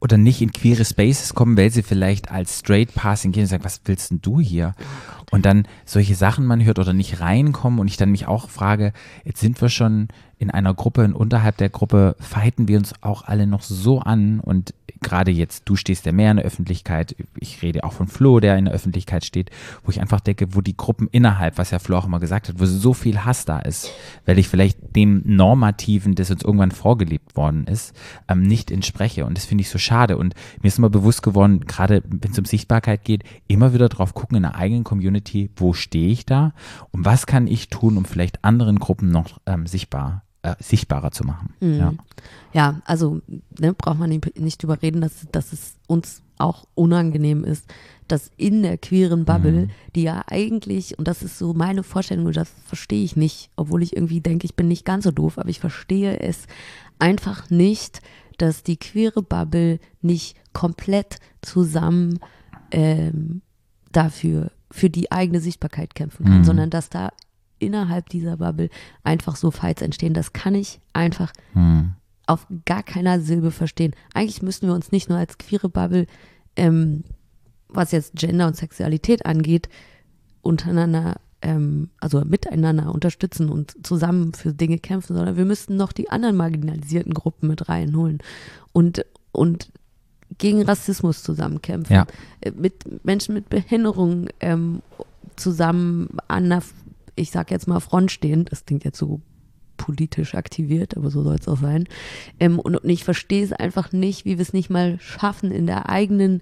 oder 0.03 0.17
nicht 0.17 0.41
in 0.41 0.51
queere 0.51 0.83
Spaces 0.83 1.33
kommen, 1.33 1.55
weil 1.55 1.71
sie 1.71 1.81
vielleicht 1.81 2.29
als 2.29 2.59
Straight 2.59 2.93
Passing 2.93 3.31
gehen 3.31 3.43
und 3.43 3.47
sagen, 3.47 3.63
was 3.63 3.79
willst 3.85 4.11
denn 4.11 4.21
du 4.21 4.41
hier? 4.41 4.75
Und 5.31 5.45
dann 5.45 5.65
solche 5.85 6.13
Sachen 6.13 6.45
man 6.45 6.63
hört 6.63 6.77
oder 6.77 6.91
nicht 6.91 7.21
reinkommen 7.21 7.79
und 7.79 7.87
ich 7.87 7.95
dann 7.95 8.11
mich 8.11 8.27
auch 8.27 8.49
frage, 8.49 8.91
jetzt 9.23 9.39
sind 9.39 9.61
wir 9.61 9.69
schon 9.69 10.09
in 10.39 10.51
einer 10.51 10.73
Gruppe 10.73 11.05
und 11.05 11.13
unterhalb 11.13 11.55
der 11.55 11.69
Gruppe 11.69 12.17
fighten 12.19 12.67
wir 12.67 12.77
uns 12.77 12.93
auch 12.99 13.23
alle 13.23 13.47
noch 13.47 13.61
so 13.61 13.99
an 13.99 14.41
und 14.41 14.73
gerade 15.03 15.31
jetzt, 15.31 15.63
du 15.65 15.75
stehst 15.75 16.05
ja 16.05 16.11
mehr 16.11 16.31
in 16.31 16.37
der 16.37 16.45
Öffentlichkeit, 16.45 17.15
ich 17.39 17.61
rede 17.61 17.83
auch 17.83 17.93
von 17.93 18.07
Flo, 18.07 18.39
der 18.39 18.57
in 18.57 18.65
der 18.65 18.73
Öffentlichkeit 18.73 19.25
steht, 19.25 19.51
wo 19.83 19.91
ich 19.91 20.01
einfach 20.01 20.19
denke, 20.19 20.55
wo 20.55 20.61
die 20.61 20.75
Gruppen 20.75 21.07
innerhalb, 21.11 21.57
was 21.57 21.71
ja 21.71 21.79
Flo 21.79 21.97
auch 21.97 22.05
immer 22.05 22.19
gesagt 22.19 22.49
hat, 22.49 22.59
wo 22.59 22.65
so 22.65 22.93
viel 22.93 23.23
Hass 23.25 23.45
da 23.45 23.59
ist, 23.59 23.91
weil 24.25 24.39
ich 24.39 24.47
vielleicht 24.47 24.95
dem 24.95 25.21
Normativen, 25.25 26.15
das 26.15 26.31
uns 26.31 26.43
irgendwann 26.43 26.71
vorgelebt 26.71 27.35
worden 27.35 27.67
ist, 27.67 27.93
ähm, 28.27 28.41
nicht 28.41 28.71
entspreche. 28.71 29.25
Und 29.25 29.37
das 29.37 29.45
finde 29.45 29.61
ich 29.61 29.69
so 29.69 29.77
schade. 29.77 30.17
Und 30.17 30.33
mir 30.61 30.67
ist 30.67 30.77
immer 30.77 30.89
bewusst 30.89 31.23
geworden, 31.23 31.61
gerade 31.61 32.03
wenn 32.05 32.31
es 32.31 32.39
um 32.39 32.45
Sichtbarkeit 32.45 33.03
geht, 33.03 33.23
immer 33.47 33.73
wieder 33.73 33.89
drauf 33.89 34.13
gucken 34.13 34.37
in 34.37 34.43
der 34.43 34.55
eigenen 34.55 34.83
Community, 34.83 35.49
wo 35.55 35.73
stehe 35.73 36.09
ich 36.09 36.25
da 36.25 36.53
und 36.91 37.05
was 37.05 37.25
kann 37.25 37.47
ich 37.47 37.69
tun, 37.69 37.97
um 37.97 38.05
vielleicht 38.05 38.43
anderen 38.43 38.79
Gruppen 38.79 39.11
noch 39.11 39.39
ähm, 39.45 39.67
sichtbar, 39.67 40.23
äh, 40.43 40.55
sichtbarer 40.59 41.11
zu 41.11 41.23
machen. 41.25 41.53
Mhm. 41.61 41.73
Ja. 41.79 41.93
ja, 42.53 42.81
also 42.85 43.21
ne, 43.59 43.73
braucht 43.73 43.97
man 43.99 44.09
nicht, 44.09 44.39
nicht 44.39 44.61
drüber 44.61 44.81
reden, 44.81 45.01
dass, 45.01 45.25
dass 45.31 45.51
es 45.53 45.75
uns 45.87 46.21
auch 46.37 46.65
unangenehm 46.75 47.43
ist, 47.43 47.65
dass 48.07 48.29
in 48.37 48.61
der 48.63 48.77
queeren 48.77 49.23
Bubble, 49.25 49.51
Mhm. 49.67 49.69
die 49.95 50.03
ja 50.03 50.23
eigentlich, 50.27 50.97
und 50.99 51.07
das 51.07 51.23
ist 51.23 51.37
so 51.39 51.53
meine 51.53 51.83
Vorstellung, 51.83 52.25
und 52.25 52.35
das 52.37 52.51
verstehe 52.65 53.03
ich 53.03 53.15
nicht, 53.15 53.49
obwohl 53.55 53.81
ich 53.83 53.95
irgendwie 53.95 54.19
denke, 54.21 54.45
ich 54.45 54.55
bin 54.55 54.67
nicht 54.67 54.83
ganz 54.85 55.05
so 55.05 55.11
doof, 55.11 55.37
aber 55.37 55.49
ich 55.49 55.59
verstehe 55.59 56.19
es 56.19 56.45
einfach 56.99 57.49
nicht, 57.49 58.01
dass 58.37 58.63
die 58.63 58.77
queere 58.77 59.21
Bubble 59.21 59.79
nicht 60.01 60.35
komplett 60.53 61.17
zusammen 61.41 62.19
ähm, 62.71 63.41
dafür, 63.91 64.51
für 64.71 64.89
die 64.89 65.11
eigene 65.11 65.39
Sichtbarkeit 65.39 65.93
kämpfen 65.95 66.25
kann, 66.25 66.39
Mhm. 66.39 66.43
sondern 66.43 66.69
dass 66.71 66.89
da 66.89 67.11
innerhalb 67.65 68.09
dieser 68.09 68.37
Bubble 68.37 68.69
einfach 69.03 69.35
so 69.35 69.51
Fights 69.51 69.81
entstehen. 69.81 70.13
Das 70.13 70.33
kann 70.33 70.55
ich 70.55 70.79
einfach 70.93 71.31
Hm. 71.53 71.93
auf 72.27 72.47
gar 72.65 72.83
keiner 72.83 73.19
Silbe 73.19 73.51
verstehen. 73.51 73.93
Eigentlich 74.13 74.41
müssten 74.41 74.67
wir 74.67 74.73
uns 74.73 74.91
nicht 74.91 75.09
nur 75.09 75.17
als 75.17 75.37
queere 75.37 75.69
Bubble, 75.69 76.07
ähm, 76.55 77.03
was 77.69 77.91
jetzt 77.91 78.15
Gender 78.15 78.47
und 78.47 78.55
Sexualität 78.55 79.25
angeht, 79.25 79.67
untereinander, 80.41 81.15
ähm, 81.41 81.89
also 81.99 82.23
miteinander 82.23 82.93
unterstützen 82.93 83.49
und 83.49 83.75
zusammen 83.85 84.33
für 84.33 84.53
Dinge 84.53 84.77
kämpfen, 84.77 85.15
sondern 85.15 85.37
wir 85.37 85.45
müssten 85.45 85.75
noch 85.75 85.91
die 85.91 86.09
anderen 86.09 86.35
marginalisierten 86.35 87.13
Gruppen 87.13 87.47
mit 87.47 87.67
reinholen 87.69 88.19
und, 88.73 89.05
und 89.31 89.69
gegen 90.37 90.61
Rassismus 90.63 91.23
zusammenkämpfen, 91.23 91.95
Ja. 91.95 92.05
äh, 92.41 92.51
mit 92.51 93.03
Menschen 93.05 93.33
mit 93.33 93.49
Behinderung 93.49 94.27
ähm, 94.39 94.81
zusammen 95.35 96.09
an 96.27 96.49
der, 96.49 96.61
ich 97.15 97.31
sag 97.31 97.51
jetzt 97.51 97.67
mal, 97.67 97.79
Front 97.79 98.11
stehen. 98.11 98.45
Das 98.45 98.65
klingt 98.65 98.83
jetzt 98.83 98.97
so 98.97 99.21
politisch 99.77 100.35
aktiviert, 100.35 100.95
aber 100.95 101.09
so 101.09 101.23
soll 101.23 101.35
es 101.35 101.47
auch 101.47 101.59
sein. 101.59 101.85
Ähm, 102.39 102.59
und, 102.59 102.75
und 102.75 102.89
ich 102.89 103.03
verstehe 103.03 103.43
es 103.43 103.51
einfach 103.53 103.91
nicht, 103.91 104.25
wie 104.25 104.37
wir 104.37 104.41
es 104.41 104.53
nicht 104.53 104.69
mal 104.69 104.99
schaffen, 104.99 105.51
in 105.51 105.65
der 105.65 105.89
eigenen, 105.89 106.41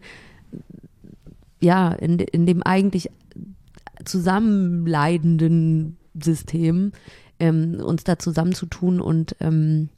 ja, 1.61 1.91
in, 1.91 2.19
in 2.19 2.45
dem 2.45 2.61
eigentlich 2.63 3.09
zusammenleidenden 4.05 5.97
System, 6.21 6.91
ähm, 7.39 7.81
uns 7.83 8.03
da 8.03 8.19
zusammenzutun 8.19 9.01
und 9.01 9.35
ähm, 9.39 9.89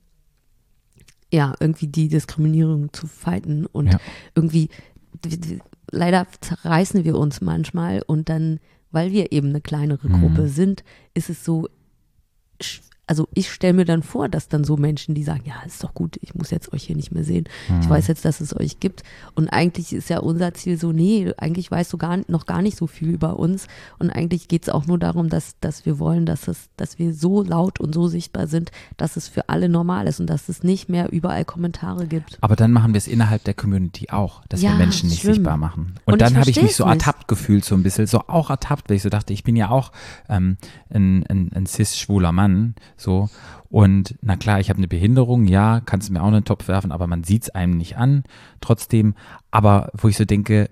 ja, 1.32 1.56
irgendwie 1.60 1.88
die 1.88 2.10
Diskriminierung 2.10 2.94
zu 2.94 3.08
fighten 3.08 3.66
und 3.66 3.88
Ja. 3.88 4.00
irgendwie, 4.36 4.70
leider 5.92 6.28
zerreißen 6.42 7.04
wir 7.04 7.18
uns 7.18 7.42
manchmal 7.42 8.04
und 8.06 8.30
dann, 8.30 8.60
weil 8.94 9.12
wir 9.12 9.34
eben 9.34 9.50
eine 9.50 9.60
kleinere 9.60 10.08
Mhm. 10.08 10.22
Gruppe 10.22 10.48
sind, 10.48 10.84
ist 11.14 11.30
es 11.30 11.44
so, 11.44 11.68
also 13.06 13.28
ich 13.34 13.52
stelle 13.52 13.74
mir 13.74 13.84
dann 13.86 14.02
vor, 14.02 14.30
dass 14.30 14.48
dann 14.48 14.64
so 14.64 14.78
Menschen, 14.78 15.14
die 15.14 15.24
sagen, 15.24 15.44
ja, 15.46 15.56
ist 15.66 15.84
doch 15.84 15.94
gut, 15.94 16.18
ich 16.22 16.36
muss 16.36 16.52
jetzt 16.52 16.72
euch 16.72 16.84
hier 16.84 16.96
nicht 16.96 17.12
mehr 17.12 17.26
sehen. 17.26 17.46
Ich 17.82 17.90
weiß 17.90 18.08
jetzt, 18.08 18.24
dass 18.24 18.40
es 18.40 18.56
euch 18.58 18.80
gibt. 18.80 19.04
Und 19.36 19.50
eigentlich 19.50 19.92
ist 19.92 20.10
ja 20.10 20.20
unser 20.20 20.54
Ziel 20.54 20.80
so, 20.80 20.94
nee, 20.94 21.32
eigentlich 21.38 21.70
weißt 21.70 21.92
du 21.92 21.98
gar, 21.98 22.20
noch 22.30 22.46
gar 22.46 22.62
nicht 22.62 22.78
so 22.78 22.88
viel 22.88 23.10
über 23.10 23.38
uns. 23.40 23.68
Und 24.00 24.10
eigentlich 24.10 24.48
geht 24.48 24.64
es 24.64 24.70
auch 24.70 24.86
nur 24.86 24.98
darum, 24.98 25.28
dass, 25.28 25.56
dass 25.60 25.86
wir 25.86 26.00
wollen, 26.00 26.26
dass 26.26 26.48
es, 26.48 26.70
dass 26.78 26.98
wir 26.98 27.14
so 27.14 27.44
laut 27.44 27.82
und 27.82 27.94
so 27.94 28.08
sichtbar 28.08 28.48
sind, 28.48 28.72
dass 28.96 29.18
es 29.18 29.28
für 29.28 29.50
alle 29.50 29.68
normal 29.68 30.08
ist 30.08 30.22
und 30.22 30.28
dass 30.28 30.48
es 30.48 30.64
nicht 30.64 30.88
mehr 30.88 31.12
überall 31.12 31.44
Kommentare 31.44 32.08
gibt. 32.08 32.38
Aber 32.40 32.56
dann 32.56 32.72
machen 32.72 32.94
wir 32.94 33.00
es 33.00 33.08
innerhalb 33.08 33.44
der 33.44 33.54
Community 33.54 34.10
auch, 34.12 34.46
dass 34.48 34.62
wir 34.62 34.70
Ja, 34.70 34.76
Menschen 34.76 35.10
nicht 35.10 35.22
schlimm. 35.24 35.34
sichtbar 35.36 35.58
machen. 35.58 35.96
Und, 36.06 36.14
Und 36.14 36.22
dann 36.22 36.38
habe 36.38 36.50
ich 36.50 36.62
mich 36.62 36.78
so 36.78 36.86
nicht. 36.86 36.94
ertappt 36.94 37.28
gefühlt, 37.28 37.66
so 37.66 37.76
ein 37.76 37.84
bisschen, 37.84 38.08
so 38.08 38.20
auch 38.28 38.50
ertappt, 38.50 38.90
weil 38.90 38.96
ich 38.96 39.04
so 39.04 39.10
dachte, 39.10 39.34
ich 39.34 39.44
bin 39.44 39.58
ja 39.58 39.70
auch 39.70 39.92
ähm, 40.30 40.56
ein, 40.90 41.26
ein, 41.28 41.52
ein 41.54 41.66
cis-schwuler 41.66 42.32
Mann, 42.32 42.76
so. 42.98 43.30
Und 43.70 44.16
na 44.22 44.36
klar, 44.36 44.60
ich 44.60 44.70
habe 44.70 44.78
eine 44.78 44.88
Behinderung, 44.88 45.46
ja, 45.46 45.82
kannst 45.82 46.10
du 46.10 46.14
mir 46.14 46.22
auch 46.22 46.28
in 46.28 46.36
den 46.36 46.46
Topf 46.46 46.68
werfen, 46.68 46.92
aber 46.92 47.08
man 47.08 47.24
sieht 47.24 47.44
es 47.44 47.50
einem 47.50 47.78
nicht 47.78 47.98
an, 47.98 48.24
trotzdem. 48.62 49.16
Aber 49.52 49.92
wo 49.94 50.08
ich 50.08 50.18
so 50.18 50.26
denke, 50.26 50.70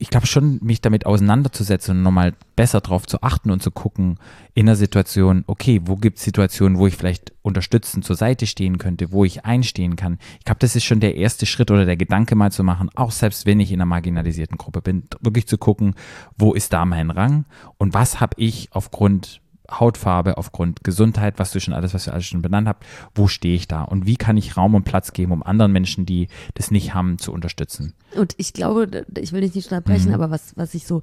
ich 0.00 0.08
glaube 0.08 0.26
schon, 0.26 0.58
mich 0.62 0.80
damit 0.80 1.04
auseinanderzusetzen 1.04 1.98
und 1.98 2.02
nochmal 2.02 2.32
besser 2.56 2.80
drauf 2.80 3.06
zu 3.06 3.22
achten 3.22 3.50
und 3.50 3.62
zu 3.62 3.70
gucken 3.70 4.18
in 4.54 4.64
der 4.64 4.74
Situation, 4.74 5.44
okay, 5.46 5.82
wo 5.84 5.96
gibt 5.96 6.16
es 6.16 6.24
Situationen, 6.24 6.78
wo 6.78 6.86
ich 6.86 6.96
vielleicht 6.96 7.34
unterstützend 7.42 8.06
zur 8.06 8.16
Seite 8.16 8.46
stehen 8.46 8.78
könnte, 8.78 9.12
wo 9.12 9.26
ich 9.26 9.44
einstehen 9.44 9.96
kann. 9.96 10.18
Ich 10.38 10.46
glaube, 10.46 10.60
das 10.60 10.74
ist 10.74 10.84
schon 10.84 11.00
der 11.00 11.16
erste 11.16 11.44
Schritt 11.44 11.70
oder 11.70 11.84
der 11.84 11.98
Gedanke 11.98 12.34
mal 12.34 12.50
zu 12.50 12.64
machen, 12.64 12.88
auch 12.94 13.10
selbst 13.10 13.44
wenn 13.44 13.60
ich 13.60 13.72
in 13.72 13.76
einer 13.76 13.86
marginalisierten 13.86 14.56
Gruppe 14.56 14.80
bin, 14.80 15.02
wirklich 15.20 15.46
zu 15.46 15.58
gucken, 15.58 15.94
wo 16.34 16.54
ist 16.54 16.72
da 16.72 16.86
mein 16.86 17.10
Rang 17.10 17.44
und 17.76 17.92
was 17.92 18.20
habe 18.20 18.32
ich 18.38 18.70
aufgrund 18.72 19.42
Hautfarbe, 19.70 20.36
aufgrund 20.36 20.82
Gesundheit, 20.84 21.38
was 21.38 21.52
du 21.52 21.60
schon 21.60 21.74
alles, 21.74 21.94
was 21.94 22.06
wir 22.06 22.12
alles 22.12 22.26
schon 22.26 22.42
benannt 22.42 22.66
habt, 22.68 22.84
wo 23.14 23.28
stehe 23.28 23.54
ich 23.54 23.68
da 23.68 23.82
und 23.82 24.04
wie 24.06 24.16
kann 24.16 24.36
ich 24.36 24.56
Raum 24.56 24.74
und 24.74 24.84
Platz 24.84 25.12
geben, 25.12 25.32
um 25.32 25.42
anderen 25.42 25.72
Menschen, 25.72 26.06
die 26.06 26.28
das 26.54 26.70
nicht 26.70 26.92
haben, 26.94 27.18
zu 27.18 27.32
unterstützen. 27.32 27.94
Und 28.16 28.34
ich 28.38 28.52
glaube, 28.52 29.06
ich 29.18 29.32
will 29.32 29.42
dich 29.42 29.54
nicht 29.54 29.66
unterbrechen, 29.70 30.08
Mhm. 30.08 30.14
aber 30.14 30.30
was, 30.30 30.56
was 30.56 30.74
ich 30.74 30.86
so, 30.86 31.02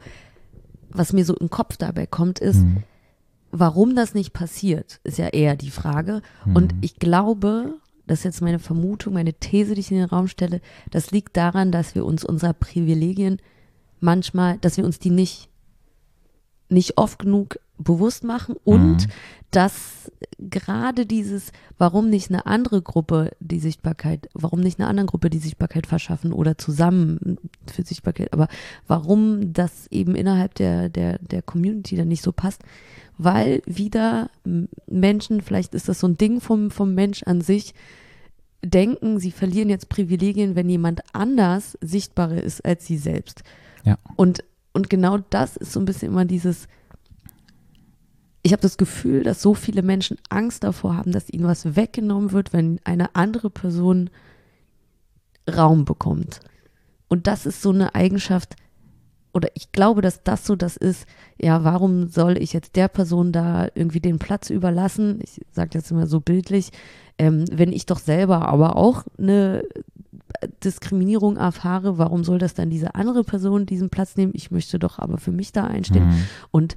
was 0.89 1.13
mir 1.13 1.24
so 1.26 1.36
im 1.36 1.49
Kopf 1.49 1.78
dabei 1.78 2.05
kommt, 2.05 2.39
ist, 2.39 2.57
Mhm. 2.61 2.84
warum 3.51 3.95
das 3.95 4.13
nicht 4.13 4.34
passiert, 4.34 4.99
ist 5.03 5.18
ja 5.18 5.28
eher 5.28 5.55
die 5.55 5.72
Frage. 5.72 6.22
Und 6.45 6.74
Mhm. 6.74 6.80
ich 6.82 6.95
glaube, 6.97 7.76
das 8.05 8.20
ist 8.20 8.24
jetzt 8.26 8.41
meine 8.41 8.59
Vermutung, 8.59 9.13
meine 9.13 9.34
These, 9.34 9.74
die 9.74 9.82
ich 9.82 9.91
in 9.91 9.97
den 9.97 10.09
Raum 10.09 10.28
stelle, 10.28 10.61
das 10.91 11.11
liegt 11.11 11.36
daran, 11.38 11.72
dass 11.72 11.93
wir 11.95 12.05
uns 12.05 12.24
unserer 12.24 12.53
Privilegien 12.53 13.38
manchmal, 13.99 14.57
dass 14.59 14.78
wir 14.78 14.86
uns 14.86 14.99
die 14.99 15.09
nicht, 15.09 15.49
nicht 16.70 16.97
oft 16.97 17.20
genug 17.20 17.59
bewusst 17.78 18.23
machen 18.23 18.55
und 18.63 19.07
Mhm. 19.07 19.11
dass 19.51 20.11
gerade 20.39 21.05
dieses, 21.05 21.51
warum 21.78 22.09
nicht 22.09 22.30
eine 22.30 22.45
andere 22.45 22.82
Gruppe 22.82 23.32
die 23.39 23.59
Sichtbarkeit, 23.59 24.30
warum 24.34 24.59
nicht 24.59 24.80
einer 24.80 24.89
anderen 24.89 25.07
Gruppe 25.07 25.30
die 25.30 25.38
Sichtbarkeit 25.38 25.88
verschaffen 25.88 26.34
oder 26.34 26.57
zusammen 26.57 27.38
für 27.71 27.84
Sichtbarkeit, 27.84 28.34
aber 28.34 28.47
warum 28.88 29.53
das 29.53 29.88
eben 29.88 30.15
innerhalb 30.15 30.55
der, 30.55 30.89
der, 30.89 31.19
der 31.19 31.41
Community 31.41 31.95
dann 31.95 32.07
nicht 32.07 32.23
so 32.23 32.32
passt, 32.32 32.61
weil 33.17 33.61
wieder 33.65 34.30
Menschen, 34.86 35.41
vielleicht 35.41 35.73
ist 35.73 35.88
das 35.88 35.99
so 35.99 36.07
ein 36.07 36.17
Ding 36.17 36.41
vom, 36.41 36.71
vom 36.71 36.93
Mensch 36.93 37.23
an 37.23 37.41
sich, 37.41 37.73
denken, 38.63 39.19
sie 39.19 39.32
verlieren 39.32 39.69
jetzt 39.69 39.89
Privilegien, 39.89 40.55
wenn 40.55 40.69
jemand 40.69 41.01
anders 41.13 41.78
sichtbarer 41.82 42.41
ist 42.41 42.65
als 42.65 42.86
sie 42.86 42.97
selbst. 42.97 43.43
Ja. 43.86 43.97
Und, 44.15 44.43
und 44.73 44.89
genau 44.89 45.19
das 45.30 45.57
ist 45.57 45.71
so 45.73 45.80
ein 45.80 45.86
bisschen 45.86 46.11
immer 46.11 46.25
dieses, 46.25 46.67
ich 48.48 48.54
habe 48.54 48.62
das 48.62 48.78
Gefühl, 48.78 49.24
dass 49.24 49.41
so 49.41 49.54
viele 49.54 49.82
Menschen 49.82 50.18
Angst 50.30 50.64
davor 50.64 50.95
haben, 50.95 51.12
dass 51.12 51.30
ihnen 51.30 51.43
was 51.43 51.76
weggenommen 51.76 52.32
wird, 52.32 52.54
wenn 52.54 52.80
eine 52.86 53.14
andere 53.14 53.50
Person 53.50 54.10
Raum 55.54 55.84
bekommt. 55.84 56.39
Und 57.10 57.28
das 57.28 57.45
ist 57.45 57.62
so 57.62 57.72
eine 57.72 57.93
Eigenschaft, 57.93 58.56
oder 59.34 59.50
ich 59.54 59.74
glaube, 59.74 60.02
dass 60.02 60.24
das 60.24 60.45
so 60.45 60.56
das 60.56 60.78
ist, 60.78 61.06
ja, 61.38 61.66
warum 61.66 62.08
soll 62.08 62.38
ich 62.38 62.54
jetzt 62.54 62.78
der 62.78 62.88
Person 62.88 63.34
da 63.34 63.68
irgendwie 63.76 64.00
den 64.00 64.18
Platz 64.18 64.50
überlassen? 64.50 65.20
Ich 65.22 65.41
sage 65.52 65.72
jetzt 65.74 65.91
immer 65.91 66.08
so 66.08 66.22
bildlich, 66.22 66.72
ähm, 67.18 67.43
wenn 67.52 67.74
ich 67.74 67.86
doch 67.86 68.00
selber 68.00 68.48
aber 68.48 68.78
auch 68.78 69.04
eine 69.18 69.64
Diskriminierung 70.64 71.36
erfahre, 71.36 71.98
warum 71.98 72.24
soll 72.24 72.38
das 72.38 72.54
dann 72.54 72.70
diese 72.70 72.95
andere 72.95 73.26
Person 73.26 73.66
diesen 73.66 73.89
Platz 73.89 74.16
nehmen? 74.16 74.32
Ich 74.36 74.52
möchte 74.52 74.80
doch 74.80 75.00
aber 75.00 75.18
für 75.18 75.34
mich 75.34 75.52
da 75.52 75.66
einstehen. 75.66 76.08
Mhm. 76.08 76.24
Und 76.52 76.76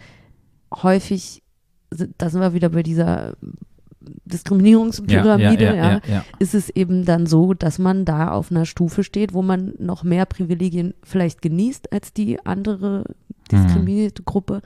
häufig, 0.75 1.45
da 2.19 2.31
sind 2.31 2.41
wir 2.41 2.55
wieder 2.55 2.69
bei 2.71 2.83
dieser 2.83 3.35
Diskriminierungspyramide, 4.25 5.65
ja, 5.65 5.75
ja, 5.75 6.01
ja. 6.09 6.25
ist 6.39 6.55
es 6.55 6.71
eben 6.71 7.05
dann 7.05 7.27
so, 7.27 7.53
dass 7.55 7.79
man 7.79 8.05
da 8.05 8.31
auf 8.31 8.51
einer 8.51 8.65
Stufe 8.65 9.05
steht, 9.05 9.35
wo 9.35 9.43
man 9.43 9.75
noch 9.79 10.03
mehr 10.05 10.27
Privilegien 10.27 10.95
vielleicht 11.03 11.43
genießt 11.43 11.93
als 11.93 12.13
die 12.13 12.45
andere 12.47 13.05
diskriminierte 13.53 14.23
Gruppe 14.23 14.63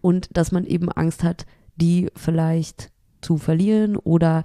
und 0.00 0.28
dass 0.32 0.52
man 0.52 0.64
eben 0.64 0.90
Angst 0.92 1.24
hat, 1.24 1.44
die 1.76 2.08
vielleicht 2.14 2.90
zu 3.20 3.36
verlieren 3.36 3.96
oder 3.96 4.44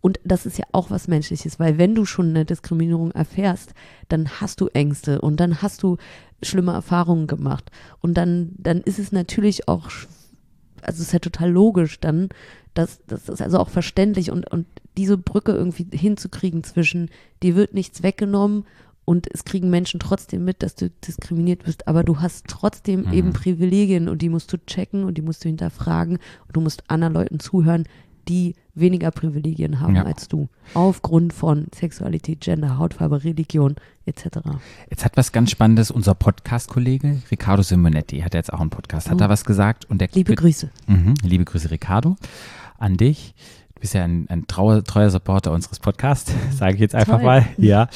und 0.00 0.18
das 0.24 0.46
ist 0.46 0.58
ja 0.58 0.64
auch 0.72 0.90
was 0.90 1.06
Menschliches, 1.06 1.60
weil 1.60 1.78
wenn 1.78 1.94
du 1.94 2.04
schon 2.04 2.30
eine 2.30 2.44
Diskriminierung 2.44 3.12
erfährst, 3.12 3.72
dann 4.08 4.28
hast 4.40 4.60
du 4.60 4.66
Ängste 4.68 5.20
und 5.20 5.38
dann 5.38 5.62
hast 5.62 5.84
du 5.84 5.96
schlimme 6.42 6.72
Erfahrungen 6.72 7.28
gemacht. 7.28 7.70
Und 8.00 8.14
dann, 8.14 8.50
dann 8.58 8.80
ist 8.80 8.98
es 8.98 9.12
natürlich 9.12 9.68
auch, 9.68 9.90
sch- 9.90 10.08
also 10.82 11.00
es 11.00 11.08
ist 11.08 11.12
ja 11.12 11.18
total 11.18 11.50
logisch 11.50 12.00
dann, 12.00 12.28
dass 12.74 13.00
das 13.06 13.28
ist 13.28 13.42
also 13.42 13.58
auch 13.58 13.68
verständlich 13.68 14.30
und, 14.30 14.50
und 14.50 14.66
diese 14.96 15.18
Brücke 15.18 15.52
irgendwie 15.52 15.86
hinzukriegen 15.96 16.64
zwischen, 16.64 17.10
dir 17.42 17.54
wird 17.56 17.74
nichts 17.74 18.02
weggenommen 18.02 18.64
und 19.04 19.26
es 19.32 19.44
kriegen 19.44 19.68
Menschen 19.70 20.00
trotzdem 20.00 20.44
mit, 20.44 20.62
dass 20.62 20.74
du 20.74 20.90
diskriminiert 20.90 21.64
bist, 21.64 21.88
aber 21.88 22.04
du 22.04 22.20
hast 22.20 22.46
trotzdem 22.48 23.02
Mhm. 23.02 23.12
eben 23.12 23.32
Privilegien 23.32 24.08
und 24.08 24.22
die 24.22 24.28
musst 24.28 24.52
du 24.52 24.58
checken 24.58 25.04
und 25.04 25.18
die 25.18 25.22
musst 25.22 25.44
du 25.44 25.48
hinterfragen 25.48 26.18
und 26.46 26.56
du 26.56 26.60
musst 26.60 26.84
anderen 26.88 27.14
Leuten 27.14 27.40
zuhören, 27.40 27.84
die 28.28 28.54
weniger 28.74 29.10
Privilegien 29.10 29.80
haben 29.80 29.96
Ja. 29.96 30.04
als 30.04 30.28
du. 30.28 30.48
Aufgrund 30.74 31.32
von 31.32 31.66
Sexualität, 31.74 32.40
Gender, 32.40 32.78
Hautfarbe, 32.78 33.22
Religion 33.24 33.74
etc. 34.06 34.38
Jetzt 34.90 35.04
hat 35.04 35.16
was 35.16 35.32
ganz 35.32 35.50
Spannendes 35.50 35.90
unser 35.90 36.14
Podcast-Kollege 36.14 37.22
Riccardo 37.30 37.62
Simonetti, 37.62 38.20
hat 38.20 38.34
jetzt 38.34 38.52
auch 38.52 38.60
einen 38.60 38.70
Podcast, 38.70 39.08
hat 39.08 39.16
Oh. 39.16 39.18
da 39.18 39.28
was 39.28 39.44
gesagt 39.44 39.84
und 39.90 40.00
der 40.00 40.08
Liebe 40.12 40.34
Grüße. 40.34 40.70
Mhm. 40.86 41.14
Liebe 41.22 41.44
Grüße, 41.44 41.70
Ricardo, 41.70 42.16
an 42.78 42.96
dich. 42.96 43.34
Du 43.74 43.80
bist 43.80 43.94
ja 43.94 44.04
ein, 44.04 44.26
ein 44.28 44.46
trauer, 44.46 44.84
treuer 44.84 45.10
Supporter 45.10 45.52
unseres 45.52 45.78
Podcasts, 45.80 46.32
sage 46.56 46.74
ich 46.74 46.80
jetzt 46.80 46.94
einfach 46.94 47.16
Toll. 47.16 47.24
mal. 47.24 47.46
Ja. 47.58 47.88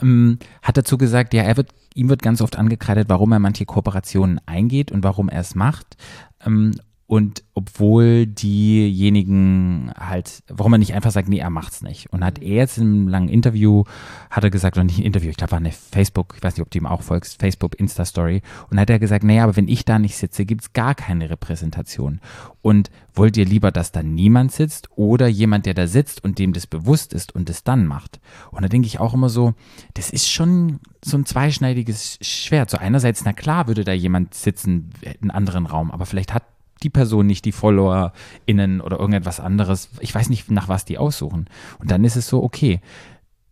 Ähm, 0.00 0.38
hat 0.62 0.76
dazu 0.76 0.98
gesagt, 0.98 1.34
ja, 1.34 1.42
er 1.42 1.56
wird, 1.56 1.70
ihm 1.94 2.08
wird 2.08 2.22
ganz 2.22 2.40
oft 2.40 2.56
angekreidet, 2.56 3.08
warum 3.08 3.32
er 3.32 3.38
manche 3.38 3.64
Kooperationen 3.66 4.40
eingeht 4.46 4.90
und 4.92 5.04
warum 5.04 5.28
er 5.28 5.40
es 5.40 5.54
macht. 5.54 5.96
Ähm, 6.44 6.72
Und 7.12 7.44
obwohl 7.52 8.26
diejenigen 8.26 9.92
halt, 9.98 10.42
warum 10.48 10.72
er 10.72 10.78
nicht 10.78 10.94
einfach 10.94 11.10
sagt, 11.10 11.28
nee, 11.28 11.40
er 11.40 11.50
macht's 11.50 11.82
nicht. 11.82 12.10
Und 12.10 12.24
hat 12.24 12.38
er 12.38 12.54
jetzt 12.54 12.78
in 12.78 12.84
einem 12.84 13.08
langen 13.08 13.28
Interview, 13.28 13.84
hat 14.30 14.44
er 14.44 14.48
gesagt, 14.48 14.78
oder 14.78 14.84
nicht 14.84 14.98
ein 14.98 15.04
Interview, 15.04 15.28
ich 15.28 15.36
glaube, 15.36 15.50
war 15.50 15.58
eine 15.58 15.72
Facebook, 15.72 16.32
ich 16.38 16.42
weiß 16.42 16.56
nicht, 16.56 16.62
ob 16.62 16.70
du 16.70 16.78
ihm 16.78 16.86
auch 16.86 17.02
folgst, 17.02 17.38
Facebook, 17.38 17.78
Insta-Story. 17.78 18.40
Und 18.70 18.80
hat 18.80 18.88
er 18.88 18.98
gesagt, 18.98 19.24
naja, 19.24 19.44
aber 19.44 19.56
wenn 19.56 19.68
ich 19.68 19.84
da 19.84 19.98
nicht 19.98 20.16
sitze, 20.16 20.46
gibt's 20.46 20.72
gar 20.72 20.94
keine 20.94 21.28
Repräsentation. 21.28 22.22
Und 22.62 22.90
wollt 23.12 23.36
ihr 23.36 23.44
lieber, 23.44 23.72
dass 23.72 23.92
da 23.92 24.02
niemand 24.02 24.52
sitzt 24.52 24.88
oder 24.96 25.26
jemand, 25.26 25.66
der 25.66 25.74
da 25.74 25.86
sitzt 25.86 26.24
und 26.24 26.38
dem 26.38 26.54
das 26.54 26.66
bewusst 26.66 27.12
ist 27.12 27.34
und 27.34 27.50
es 27.50 27.62
dann 27.62 27.86
macht? 27.86 28.20
Und 28.52 28.62
da 28.62 28.68
denke 28.68 28.86
ich 28.86 29.00
auch 29.00 29.12
immer 29.12 29.28
so, 29.28 29.52
das 29.92 30.08
ist 30.08 30.30
schon 30.30 30.80
so 31.04 31.18
ein 31.18 31.26
zweischneidiges 31.26 32.20
Schwert. 32.22 32.70
So 32.70 32.78
einerseits, 32.78 33.22
na 33.26 33.34
klar, 33.34 33.66
würde 33.66 33.84
da 33.84 33.92
jemand 33.92 34.32
sitzen, 34.32 34.88
in 35.02 35.30
einem 35.30 35.30
anderen 35.32 35.66
Raum, 35.66 35.90
aber 35.90 36.06
vielleicht 36.06 36.32
hat 36.32 36.44
die 36.82 36.90
Person 36.90 37.26
nicht 37.26 37.44
die 37.44 37.52
FollowerInnen 37.52 38.80
oder 38.80 38.98
irgendetwas 38.98 39.40
anderes. 39.40 39.90
Ich 40.00 40.14
weiß 40.14 40.28
nicht, 40.28 40.50
nach 40.50 40.68
was 40.68 40.84
die 40.84 40.98
aussuchen. 40.98 41.46
Und 41.78 41.90
dann 41.90 42.04
ist 42.04 42.16
es 42.16 42.28
so, 42.28 42.42
okay, 42.42 42.80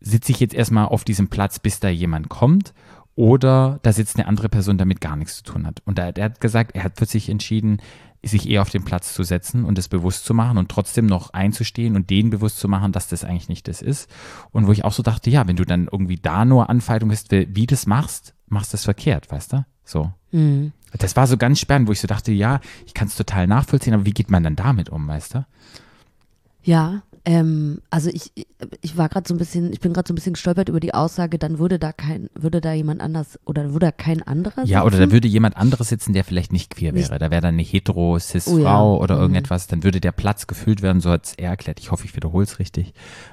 sitze 0.00 0.32
ich 0.32 0.40
jetzt 0.40 0.54
erstmal 0.54 0.86
auf 0.86 1.04
diesem 1.04 1.28
Platz, 1.28 1.58
bis 1.58 1.80
da 1.80 1.88
jemand 1.88 2.28
kommt 2.28 2.72
oder 3.14 3.80
da 3.82 3.92
sitzt 3.92 4.16
eine 4.16 4.26
andere 4.26 4.48
Person, 4.48 4.78
damit 4.78 5.00
gar 5.00 5.16
nichts 5.16 5.36
zu 5.36 5.42
tun 5.42 5.66
hat. 5.66 5.82
Und 5.84 5.98
da, 5.98 6.12
der 6.12 6.24
hat 6.24 6.40
gesagt, 6.40 6.74
er 6.74 6.84
hat 6.84 6.96
für 6.96 7.06
sich 7.06 7.28
entschieden, 7.28 7.78
sich 8.22 8.48
eher 8.48 8.62
auf 8.62 8.70
den 8.70 8.84
Platz 8.84 9.14
zu 9.14 9.22
setzen 9.22 9.64
und 9.64 9.78
es 9.78 9.88
bewusst 9.88 10.24
zu 10.24 10.34
machen 10.34 10.58
und 10.58 10.70
trotzdem 10.70 11.06
noch 11.06 11.32
einzustehen 11.32 11.96
und 11.96 12.10
denen 12.10 12.30
bewusst 12.30 12.58
zu 12.58 12.68
machen, 12.68 12.92
dass 12.92 13.08
das 13.08 13.24
eigentlich 13.24 13.48
nicht 13.48 13.66
das 13.66 13.82
ist. 13.82 14.10
Und 14.50 14.66
wo 14.66 14.72
ich 14.72 14.84
auch 14.84 14.92
so 14.92 15.02
dachte, 15.02 15.30
ja, 15.30 15.46
wenn 15.46 15.56
du 15.56 15.64
dann 15.64 15.88
irgendwie 15.90 16.16
da 16.16 16.44
nur 16.44 16.68
Anfeitung 16.68 17.08
bist, 17.08 17.30
wie 17.30 17.66
das 17.66 17.86
machst, 17.86 18.34
machst 18.46 18.72
du 18.72 18.76
es 18.76 18.84
verkehrt, 18.84 19.30
weißt 19.30 19.54
du? 19.54 19.64
So. 19.84 20.12
Mhm. 20.32 20.72
Das 20.98 21.16
war 21.16 21.26
so 21.26 21.36
ganz 21.36 21.60
spannend, 21.60 21.88
wo 21.88 21.92
ich 21.92 22.00
so 22.00 22.08
dachte, 22.08 22.32
ja, 22.32 22.60
ich 22.86 22.94
kann 22.94 23.08
es 23.08 23.16
total 23.16 23.46
nachvollziehen, 23.46 23.94
aber 23.94 24.04
wie 24.06 24.12
geht 24.14 24.30
man 24.30 24.42
dann 24.42 24.56
damit 24.56 24.88
um, 24.90 25.06
weißt 25.06 25.34
du? 25.34 25.46
Ja, 26.62 27.02
ähm, 27.24 27.80
also 27.90 28.10
ich, 28.10 28.32
ich 28.82 28.96
war 28.96 29.08
gerade 29.08 29.26
so 29.28 29.34
ein 29.34 29.38
bisschen, 29.38 29.72
ich 29.72 29.80
bin 29.80 29.92
gerade 29.94 30.08
so 30.08 30.12
ein 30.12 30.14
bisschen 30.14 30.34
gestolpert 30.34 30.68
über 30.68 30.80
die 30.80 30.92
Aussage, 30.92 31.38
dann 31.38 31.58
würde 31.58 31.78
da 31.78 31.92
kein, 31.92 32.28
würde 32.34 32.60
da 32.60 32.72
jemand 32.74 33.00
anders 33.00 33.38
oder 33.46 33.72
würde 33.72 33.86
da 33.86 33.92
kein 33.92 34.22
anderer 34.22 34.64
Ja, 34.64 34.82
oder 34.82 34.92
da 34.92 35.04
sitzen? 35.04 35.12
würde 35.12 35.28
jemand 35.28 35.56
anderes 35.56 35.88
sitzen, 35.88 36.12
der 36.12 36.24
vielleicht 36.24 36.52
nicht 36.52 36.74
queer 36.74 36.92
Nicht- 36.92 37.08
wäre. 37.08 37.18
Da 37.18 37.30
wäre 37.30 37.40
dann 37.42 37.54
eine 37.54 37.62
hetero 37.62 38.18
cis 38.18 38.46
Oh 38.46 38.58
ja. 38.58 38.64
Frau 38.64 38.98
oder 39.00 39.16
Mhm. 39.16 39.20
irgendetwas, 39.22 39.66
dann 39.68 39.84
würde 39.84 40.00
der 40.00 40.12
Platz 40.12 40.46
gefüllt 40.46 40.82
werden, 40.82 41.00
so 41.00 41.10
hat 41.10 41.26
es 41.26 41.34
er 41.34 41.50
erklärt. 41.50 41.80
Ich 41.80 41.90
hoffe, 41.90 42.04
ich 42.04 42.14
wiederhole 42.16 42.44
es 42.44 42.58
richtig. 42.58 42.92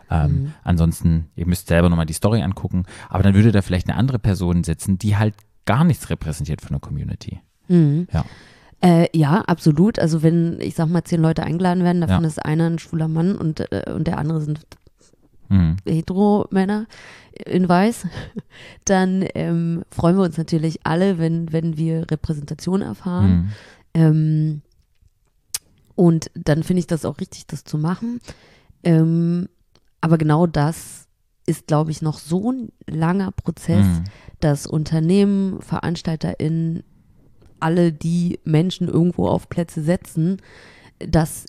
Ähm, 0.10 0.32
Mhm. 0.32 0.54
Ansonsten, 0.64 1.30
ihr 1.36 1.48
müsst 1.48 1.68
selber 1.68 1.90
nochmal 1.90 2.06
die 2.06 2.14
Story 2.14 2.42
angucken, 2.42 2.84
aber 3.10 3.24
dann 3.24 3.36
würde 3.36 3.52
da 3.52 3.62
vielleicht 3.62 3.90
eine 3.90 3.98
andere 3.98 4.20
Person 4.20 4.64
sitzen, 4.64 4.98
die 4.98 5.18
halt 5.18 5.34
gar 5.68 5.84
nichts 5.84 6.10
repräsentiert 6.10 6.62
von 6.62 6.72
der 6.72 6.80
Community. 6.80 7.40
Mhm. 7.68 8.08
Ja. 8.12 8.26
Äh, 8.82 9.08
ja, 9.16 9.42
absolut. 9.42 10.00
Also 10.00 10.24
wenn, 10.24 10.60
ich 10.62 10.74
sag 10.74 10.88
mal, 10.90 11.04
zehn 11.04 11.22
Leute 11.22 11.44
eingeladen 11.44 11.84
werden, 11.84 12.02
davon 12.02 12.24
Ja. 12.24 12.28
ist 12.28 12.44
einer 12.44 12.68
ein 12.70 12.80
schwuler 12.80 13.08
Mann 13.08 13.36
und, 13.36 13.60
äh, 13.72 13.92
und 13.94 14.08
der 14.08 14.18
andere 14.18 14.42
sind 14.42 14.62
Mhm. 15.50 15.78
Hetero-Männer 15.86 16.88
in 17.46 17.70
Weiß, 17.70 18.06
dann 18.86 19.26
ähm, 19.34 19.84
freuen 19.92 20.18
wir 20.18 20.24
uns 20.26 20.38
natürlich 20.38 20.86
alle, 20.86 21.20
wenn, 21.20 21.54
wenn 21.54 21.78
wir 21.78 22.12
Repräsentation 22.12 22.82
erfahren. 22.82 23.32
Mhm. 23.32 23.52
Ähm, 23.94 24.62
und 25.96 26.30
dann 26.36 26.64
finde 26.64 26.82
ich 26.82 26.88
das 26.88 27.06
auch 27.06 27.18
richtig, 27.20 27.48
das 27.48 27.64
zu 27.64 27.78
machen. 27.78 28.20
Ähm, 28.84 29.48
aber 30.02 30.18
genau 30.18 30.48
das 30.48 31.07
ist, 31.48 31.66
glaube 31.68 31.90
ich, 31.92 32.02
noch 32.04 32.20
so 32.20 32.52
ein 32.52 32.70
langer 32.88 33.32
Prozess, 33.32 33.86
Mhm. 33.86 34.04
dass 34.42 34.68
Unternehmen, 34.68 35.60
VeranstalterInnen, 35.62 36.84
alle, 37.60 37.92
die 37.92 38.40
Menschen 38.44 38.88
irgendwo 38.88 39.28
auf 39.28 39.50
Plätze 39.50 39.82
setzen, 39.82 40.38
dass 41.00 41.46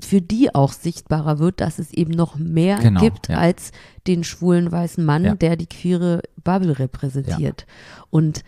für 0.00 0.20
die 0.20 0.54
auch 0.54 0.72
sichtbarer 0.72 1.38
wird, 1.38 1.60
dass 1.60 1.78
es 1.78 1.92
eben 1.92 2.10
noch 2.12 2.36
mehr 2.36 2.78
Genau, 2.78 3.00
gibt 3.00 3.28
ja. 3.28 3.38
als 3.38 3.72
den 4.06 4.24
schwulen 4.24 4.70
weißen 4.70 5.02
Mann, 5.04 5.24
Ja. 5.24 5.34
der 5.34 5.56
die 5.56 5.66
queere 5.66 6.22
Bubble 6.44 6.78
repräsentiert. 6.78 7.66
Und 8.10 8.42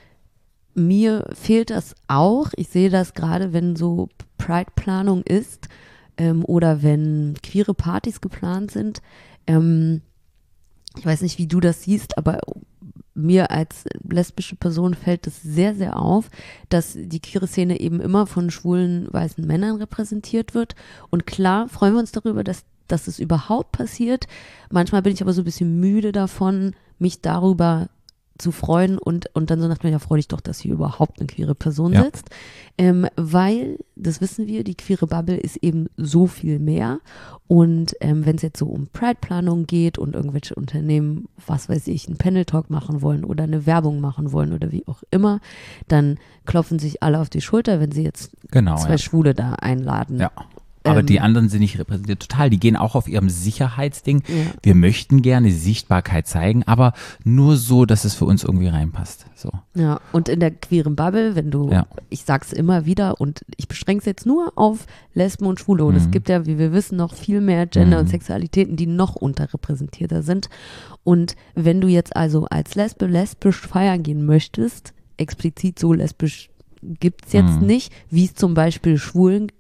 mir 0.75 1.29
fehlt 1.33 1.71
das 1.71 1.95
auch. 2.07 2.51
Ich 2.57 2.69
sehe 2.69 2.91
das 2.91 3.15
gerade, 3.15 3.53
wenn 3.53 3.77
so 3.77 4.09
Pride-Planung 4.37 5.23
ist 5.23 5.69
ähm, 6.19 6.45
oder 6.45 6.83
wenn 6.83 7.35
queere 7.43 7.75
Partys 7.75 8.21
geplant 8.21 8.71
sind. 8.71 9.01
Ähm, 9.49 10.03
ich 10.97 11.05
weiß 11.05 11.23
nicht, 11.23 11.39
wie 11.39 11.49
du 11.49 11.59
das 11.59 11.83
siehst, 11.83 12.17
aber 12.17 12.41
mir 13.15 13.51
als 13.51 13.85
lesbische 14.09 14.55
Person 14.55 14.95
fällt 14.95 15.27
es 15.27 15.43
sehr, 15.43 15.75
sehr 15.75 16.01
auf, 16.01 16.31
dass 16.69 16.97
die 16.97 17.21
queere 17.21 17.49
Szene 17.49 17.81
eben 17.81 18.01
immer 18.01 18.27
von 18.27 18.51
schwulen 18.51 19.09
weißen 19.11 19.45
Männern 19.45 19.77
repräsentiert 19.77 20.55
wird. 20.55 20.77
Und 21.11 21.27
klar 21.27 21.69
freuen 21.69 21.95
wir 21.95 22.01
uns 22.01 22.13
darüber, 22.13 22.45
dass, 22.45 22.65
dass 22.87 23.09
es 23.09 23.19
überhaupt 23.19 23.73
passiert. 23.73 24.27
Manchmal 24.71 25.03
bin 25.03 25.13
ich 25.13 25.21
aber 25.21 25.33
so 25.33 25.43
ein 25.43 25.47
bisschen 25.47 25.81
müde 25.81 26.13
davon, 26.13 26.75
mich 26.99 27.21
darüber 27.21 27.89
zu 28.39 28.53
freuen 28.53 28.99
und, 28.99 29.27
und 29.35 29.51
dann 29.51 29.61
so 29.61 29.69
nach 29.69 29.83
mir, 29.83 29.91
ja, 29.91 29.99
freu 29.99 30.17
dich 30.17 30.29
doch, 30.29 30.41
dass 30.41 30.61
hier 30.61 30.73
überhaupt 30.73 31.19
eine 31.19 31.27
queere 31.27 31.55
Person 31.55 31.93
Ja. 31.93 32.05
sitzt. 32.05 32.31
Ähm, 32.79 33.07
weil, 33.17 33.79
das 33.97 34.21
wissen 34.21 34.47
wir, 34.47 34.63
die 34.65 34.77
queere 34.77 35.07
Bubble 35.09 35.37
ist 35.37 35.57
eben 35.57 35.89
so 35.97 36.27
viel 36.29 36.59
mehr. 36.61 37.01
Und 37.49 37.95
ähm, 38.01 38.25
wenn 38.25 38.37
es 38.37 38.43
jetzt 38.43 38.59
so 38.59 38.67
um 38.67 38.87
Pride-Planung 38.93 39.67
geht 39.67 39.99
und 39.99 40.15
irgendwelche 40.15 40.55
Unternehmen, 40.55 41.27
was 41.47 41.69
weiß 41.69 41.89
ich, 41.89 42.07
einen 42.07 42.17
Panel-Talk 42.19 42.71
machen 42.71 43.03
wollen 43.03 43.25
oder 43.25 43.45
eine 43.45 43.67
Werbung 43.67 44.01
machen 44.01 44.33
wollen 44.33 44.53
oder 44.53 44.71
wie 44.71 44.87
auch 44.87 45.03
immer, 45.11 45.41
dann 45.89 46.19
klopfen 46.47 46.79
sich 46.79 47.03
alle 47.03 47.19
auf 47.21 47.29
die 47.31 47.41
Schulter, 47.41 47.81
wenn 47.81 47.91
sie 47.93 48.05
jetzt 48.05 48.31
Genau. 48.53 48.77
zwei 48.77 48.93
Ja. 48.93 48.99
Schwule 48.99 49.35
da 49.35 49.55
einladen. 49.55 50.19
ja. 50.21 50.31
Aber 50.85 51.01
Ähm, 51.01 51.07
die 51.07 51.21
anderen 51.21 51.49
sind 51.49 51.61
nicht 51.61 51.79
repräsentiert. 51.79 52.21
Total. 52.21 52.51
Die 52.51 52.59
gehen 52.61 52.77
auch 52.77 52.95
auf 52.95 53.09
ihrem 53.09 53.29
Sicherheitsding. 53.29 54.23
Ja. 54.29 54.35
Wir 54.63 54.75
möchten 54.75 55.23
gerne 55.23 55.51
Sichtbarkeit 55.51 56.27
zeigen, 56.27 56.63
aber 56.65 56.93
nur 57.25 57.57
so, 57.57 57.85
dass 57.85 58.05
es 58.05 58.15
für 58.15 58.25
uns 58.27 58.45
irgendwie 58.45 58.69
reinpasst. 58.69 59.27
So. 59.35 59.51
Ja, 59.75 60.01
und 60.13 60.29
in 60.29 60.41
der 60.41 60.51
queeren 60.53 60.97
Bubble, 60.97 61.35
wenn 61.35 61.51
du, 61.51 61.71
Ja. 61.71 61.87
ich 62.11 62.25
sag's 62.25 62.53
immer 62.53 62.87
wieder 62.87 63.21
und 63.21 63.43
ich 63.57 63.69
beschränke 63.69 64.01
es 64.01 64.07
jetzt 64.07 64.27
nur 64.27 64.53
auf 64.57 64.87
Lesben 65.15 65.47
und 65.47 65.61
Schwule 65.61 65.85
und 65.85 65.97
es 65.97 66.07
Mhm. 66.07 66.11
gibt 66.13 66.29
ja, 66.29 66.47
wie 66.47 66.59
wir 66.59 66.73
wissen, 66.73 66.97
noch 66.97 67.15
viel 67.15 67.41
mehr 67.41 67.67
Gender 67.67 67.99
Mhm. 67.99 68.03
und 68.05 68.09
Sexualitäten, 68.09 68.77
die 68.77 68.87
noch 68.87 69.17
unterrepräsentierter 69.17 70.23
sind. 70.23 70.49
Und 71.05 71.35
wenn 71.55 71.81
du 71.81 71.89
jetzt 71.89 72.15
also 72.17 72.47
als 72.47 72.75
Lesbe 72.75 73.07
lesbisch 73.07 73.61
feiern 73.67 74.03
gehen 74.03 74.25
möchtest, 74.25 74.93
explizit 75.17 75.79
so 75.79 75.93
lesbisch 75.93 76.51
gibt's 76.83 77.33
jetzt 77.33 77.61
Mhm. 77.61 77.67
nicht, 77.67 77.93
wie 78.11 78.25
es 78.27 78.35
zum 78.35 78.55
Beispiel 78.55 78.99
schwulen 78.99 79.51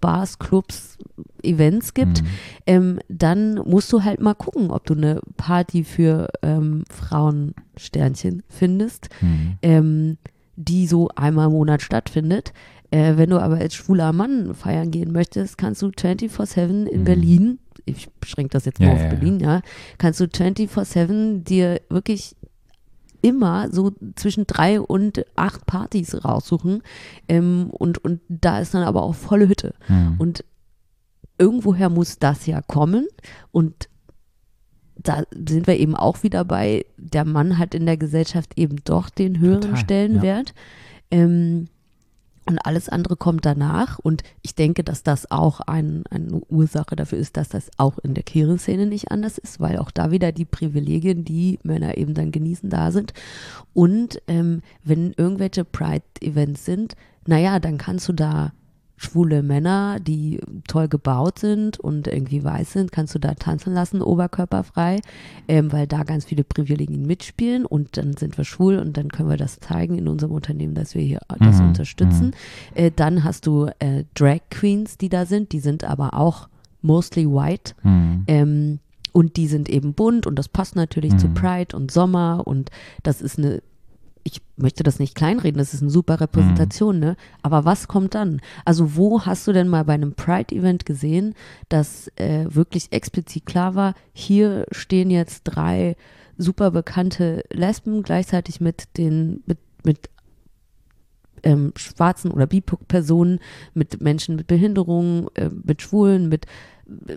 Bars, 0.00 0.38
Clubs, 0.38 0.96
Events 1.42 1.94
gibt, 1.94 2.22
Mhm. 2.22 2.26
ähm, 2.66 2.98
dann 3.08 3.54
musst 3.54 3.92
du 3.92 4.04
halt 4.04 4.20
mal 4.20 4.34
gucken, 4.34 4.70
ob 4.70 4.84
du 4.86 4.94
eine 4.94 5.20
Party 5.36 5.84
für 5.84 6.28
ähm, 6.42 6.84
Frauensternchen 6.90 8.42
findest, 8.48 9.08
Mhm. 9.20 9.58
ähm, 9.62 10.16
die 10.56 10.86
so 10.86 11.08
einmal 11.14 11.46
im 11.46 11.52
Monat 11.52 11.82
stattfindet. 11.82 12.52
Äh, 12.90 13.16
wenn 13.16 13.30
du 13.30 13.38
aber 13.38 13.56
als 13.56 13.74
schwuler 13.74 14.12
Mann 14.12 14.54
feiern 14.54 14.90
gehen 14.90 15.12
möchtest, 15.12 15.58
kannst 15.58 15.82
du 15.82 15.90
24-7 15.90 16.86
in 16.86 17.00
Mhm. 17.00 17.04
Berlin, 17.04 17.58
ich 17.84 18.08
beschränke 18.20 18.50
das 18.52 18.64
jetzt 18.64 18.80
Ja, 18.80 18.86
nur 18.86 18.94
auf 18.94 19.00
ja, 19.02 19.08
ja. 19.08 19.14
Berlin, 19.14 19.40
ja, 19.40 19.60
kannst 19.98 20.20
du 20.20 20.24
24-7 20.24 21.44
dir 21.44 21.80
wirklich 21.90 22.34
immer 23.22 23.70
so 23.70 23.92
zwischen 24.16 24.46
drei 24.46 24.80
und 24.80 25.24
acht 25.36 25.66
Partys 25.66 26.24
raussuchen. 26.24 26.82
Ähm, 27.28 27.70
und, 27.70 27.98
und 27.98 28.20
da 28.28 28.60
ist 28.60 28.74
dann 28.74 28.82
aber 28.82 29.02
auch 29.02 29.14
volle 29.14 29.48
Hütte. 29.48 29.74
Mhm. 29.88 30.16
Und 30.18 30.44
irgendwoher 31.38 31.88
muss 31.88 32.18
das 32.18 32.46
ja 32.46 32.60
kommen. 32.60 33.06
Und 33.50 33.88
da 34.96 35.22
sind 35.32 35.66
wir 35.66 35.78
eben 35.78 35.94
auch 35.94 36.22
wieder 36.22 36.44
bei, 36.44 36.84
der 36.96 37.24
Mann 37.24 37.58
hat 37.58 37.74
in 37.74 37.86
der 37.86 37.96
Gesellschaft 37.96 38.58
eben 38.58 38.76
doch 38.84 39.10
den 39.10 39.38
höheren 39.38 39.62
Total, 39.62 39.76
Stellenwert. 39.76 40.54
Ähm, 41.10 41.68
und 42.48 42.58
alles 42.58 42.88
andere 42.88 43.16
kommt 43.16 43.44
danach. 43.44 43.98
Und 43.98 44.22
ich 44.42 44.54
denke, 44.54 44.84
dass 44.84 45.02
das 45.02 45.30
auch 45.30 45.60
ein, 45.60 46.04
eine 46.10 46.40
Ursache 46.48 46.96
dafür 46.96 47.18
ist, 47.18 47.36
dass 47.36 47.48
das 47.48 47.70
auch 47.76 47.98
in 47.98 48.14
der 48.14 48.24
Queer-Szene 48.24 48.86
nicht 48.86 49.10
anders 49.10 49.38
ist, 49.38 49.60
weil 49.60 49.78
auch 49.78 49.90
da 49.90 50.10
wieder 50.10 50.32
die 50.32 50.44
Privilegien, 50.44 51.24
die 51.24 51.58
Männer 51.62 51.96
eben 51.96 52.14
dann 52.14 52.32
genießen, 52.32 52.70
da 52.70 52.90
sind. 52.90 53.12
Und 53.74 54.20
ähm, 54.28 54.62
wenn 54.84 55.12
irgendwelche 55.16 55.64
Pride-Events 55.64 56.64
sind, 56.64 56.96
naja, 57.26 57.60
dann 57.60 57.78
kannst 57.78 58.08
du 58.08 58.12
da 58.12 58.52
schwule 58.98 59.42
Männer, 59.42 59.98
die 60.00 60.40
toll 60.66 60.88
gebaut 60.88 61.38
sind 61.38 61.78
und 61.78 62.06
irgendwie 62.08 62.44
weiß 62.44 62.72
sind, 62.72 62.92
kannst 62.92 63.14
du 63.14 63.18
da 63.18 63.34
tanzen 63.34 63.72
lassen, 63.72 64.02
oberkörperfrei, 64.02 65.00
ähm, 65.46 65.72
weil 65.72 65.86
da 65.86 66.02
ganz 66.02 66.24
viele 66.24 66.44
Privilegien 66.44 67.06
mitspielen 67.06 67.64
und 67.64 67.96
dann 67.96 68.16
sind 68.16 68.36
wir 68.36 68.44
schwul 68.44 68.78
und 68.78 68.96
dann 68.96 69.08
können 69.08 69.30
wir 69.30 69.36
das 69.36 69.60
zeigen 69.60 69.96
in 69.96 70.08
unserem 70.08 70.32
Unternehmen, 70.32 70.74
dass 70.74 70.94
wir 70.94 71.02
hier 71.02 71.20
das 71.38 71.60
Mhm, 71.60 71.68
unterstützen. 71.68 72.32
Äh, 72.74 72.90
dann 72.94 73.24
hast 73.24 73.46
du 73.46 73.70
äh, 73.78 74.04
Drag 74.14 74.40
Queens, 74.50 74.98
die 74.98 75.08
da 75.08 75.24
sind, 75.26 75.52
die 75.52 75.60
sind 75.60 75.84
aber 75.84 76.14
auch 76.14 76.48
mostly 76.82 77.26
white. 77.26 77.74
Mhm. 77.82 78.24
Ähm, 78.26 78.78
und 79.12 79.36
die 79.36 79.48
sind 79.48 79.68
eben 79.68 79.94
bunt 79.94 80.26
und 80.26 80.36
das 80.38 80.48
passt 80.48 80.76
natürlich 80.76 81.16
zu 81.16 81.28
Mhm. 81.28 81.34
Pride 81.34 81.76
und 81.76 81.90
Sommer 81.90 82.42
und 82.44 82.70
das 83.02 83.22
ist 83.22 83.38
eine, 83.38 83.62
ich 84.28 84.40
möchte 84.56 84.82
das 84.82 84.98
nicht 84.98 85.14
kleinreden, 85.14 85.58
das 85.58 85.74
ist 85.74 85.82
eine 85.82 85.90
super 85.90 86.20
Repräsentation, 86.20 86.96
Mhm. 86.96 87.00
ne? 87.00 87.16
Aber 87.42 87.64
was 87.64 87.88
kommt 87.88 88.14
dann? 88.14 88.40
Also 88.64 88.96
wo 88.96 89.22
hast 89.22 89.46
du 89.46 89.52
denn 89.52 89.68
mal 89.68 89.84
bei 89.84 89.94
einem 89.94 90.14
Pride-Event 90.14 90.86
gesehen, 90.86 91.34
dass 91.68 92.08
äh, 92.16 92.46
wirklich 92.48 92.92
explizit 92.92 93.46
klar 93.46 93.74
war, 93.74 93.94
hier 94.12 94.66
stehen 94.70 95.10
jetzt 95.10 95.42
drei 95.44 95.96
super 96.36 96.70
bekannte 96.70 97.42
Lesben 97.50 98.02
gleichzeitig 98.02 98.60
mit 98.60 98.96
den, 98.96 99.42
mit, 99.46 99.58
mit 99.84 100.08
ähm, 101.42 101.72
schwarzen 101.76 102.30
oder 102.30 102.46
BIPOC-Personen, 102.46 103.40
mit 103.74 104.00
Menschen 104.00 104.36
mit 104.36 104.46
Behinderungen, 104.46 105.28
äh, 105.34 105.50
mit 105.64 105.82
Schwulen, 105.82 106.28
mit, 106.28 106.46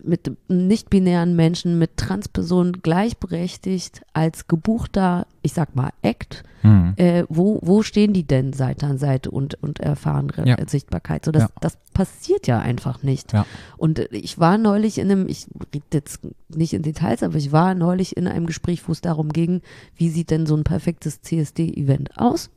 mit 0.04 0.32
nicht-binären 0.50 1.36
Menschen, 1.36 1.80
mit 1.80 1.98
Transpersonen 1.98 2.82
gleichberechtigt 2.82 4.02
als 4.14 4.48
gebuchter, 4.48 5.28
ich 5.42 5.54
sag 5.54 5.76
mal, 5.76 5.92
Act. 6.02 6.44
Hm. 6.62 6.94
Äh, 6.98 7.24
wo, 7.28 7.60
wo 7.64 7.82
stehen 7.82 8.14
die 8.14 8.26
denn 8.26 8.54
Seite 8.54 8.86
an 8.86 8.98
Seite 9.00 9.32
und, 9.32 9.56
und 9.64 9.80
erfahren 9.80 10.30
Re 10.30 10.48
Ja. 10.48 10.58
Sichtbarkeit? 10.68 11.26
So, 11.26 11.32
das, 11.32 11.44
Ja. 11.44 11.50
das 11.60 11.78
passiert 11.94 12.46
ja 12.48 12.60
einfach 12.60 13.02
nicht. 13.02 13.34
Ja. 13.34 13.46
Und 13.78 13.98
äh, 14.00 14.08
ich 14.12 14.38
war 14.38 14.58
neulich 14.58 14.98
in 15.00 15.10
einem, 15.10 15.28
ich 15.28 15.48
rede 15.74 15.86
jetzt 15.94 16.20
nicht 16.50 16.74
in 16.74 16.84
Details, 16.84 17.24
aber 17.24 17.36
ich 17.38 17.52
war 17.52 17.74
neulich 17.74 18.16
in 18.16 18.28
einem 18.28 18.46
Gespräch, 18.46 18.88
wo 18.88 18.92
es 18.92 19.02
darum 19.02 19.30
ging, 19.30 19.62
wie 19.96 20.10
sieht 20.10 20.30
denn 20.30 20.46
so 20.46 20.56
ein 20.56 20.64
perfektes 20.64 21.22
CSD-Event 21.22 22.18
aus? 22.18 22.52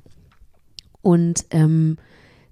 Und 1.00 1.46
ähm, 1.50 1.96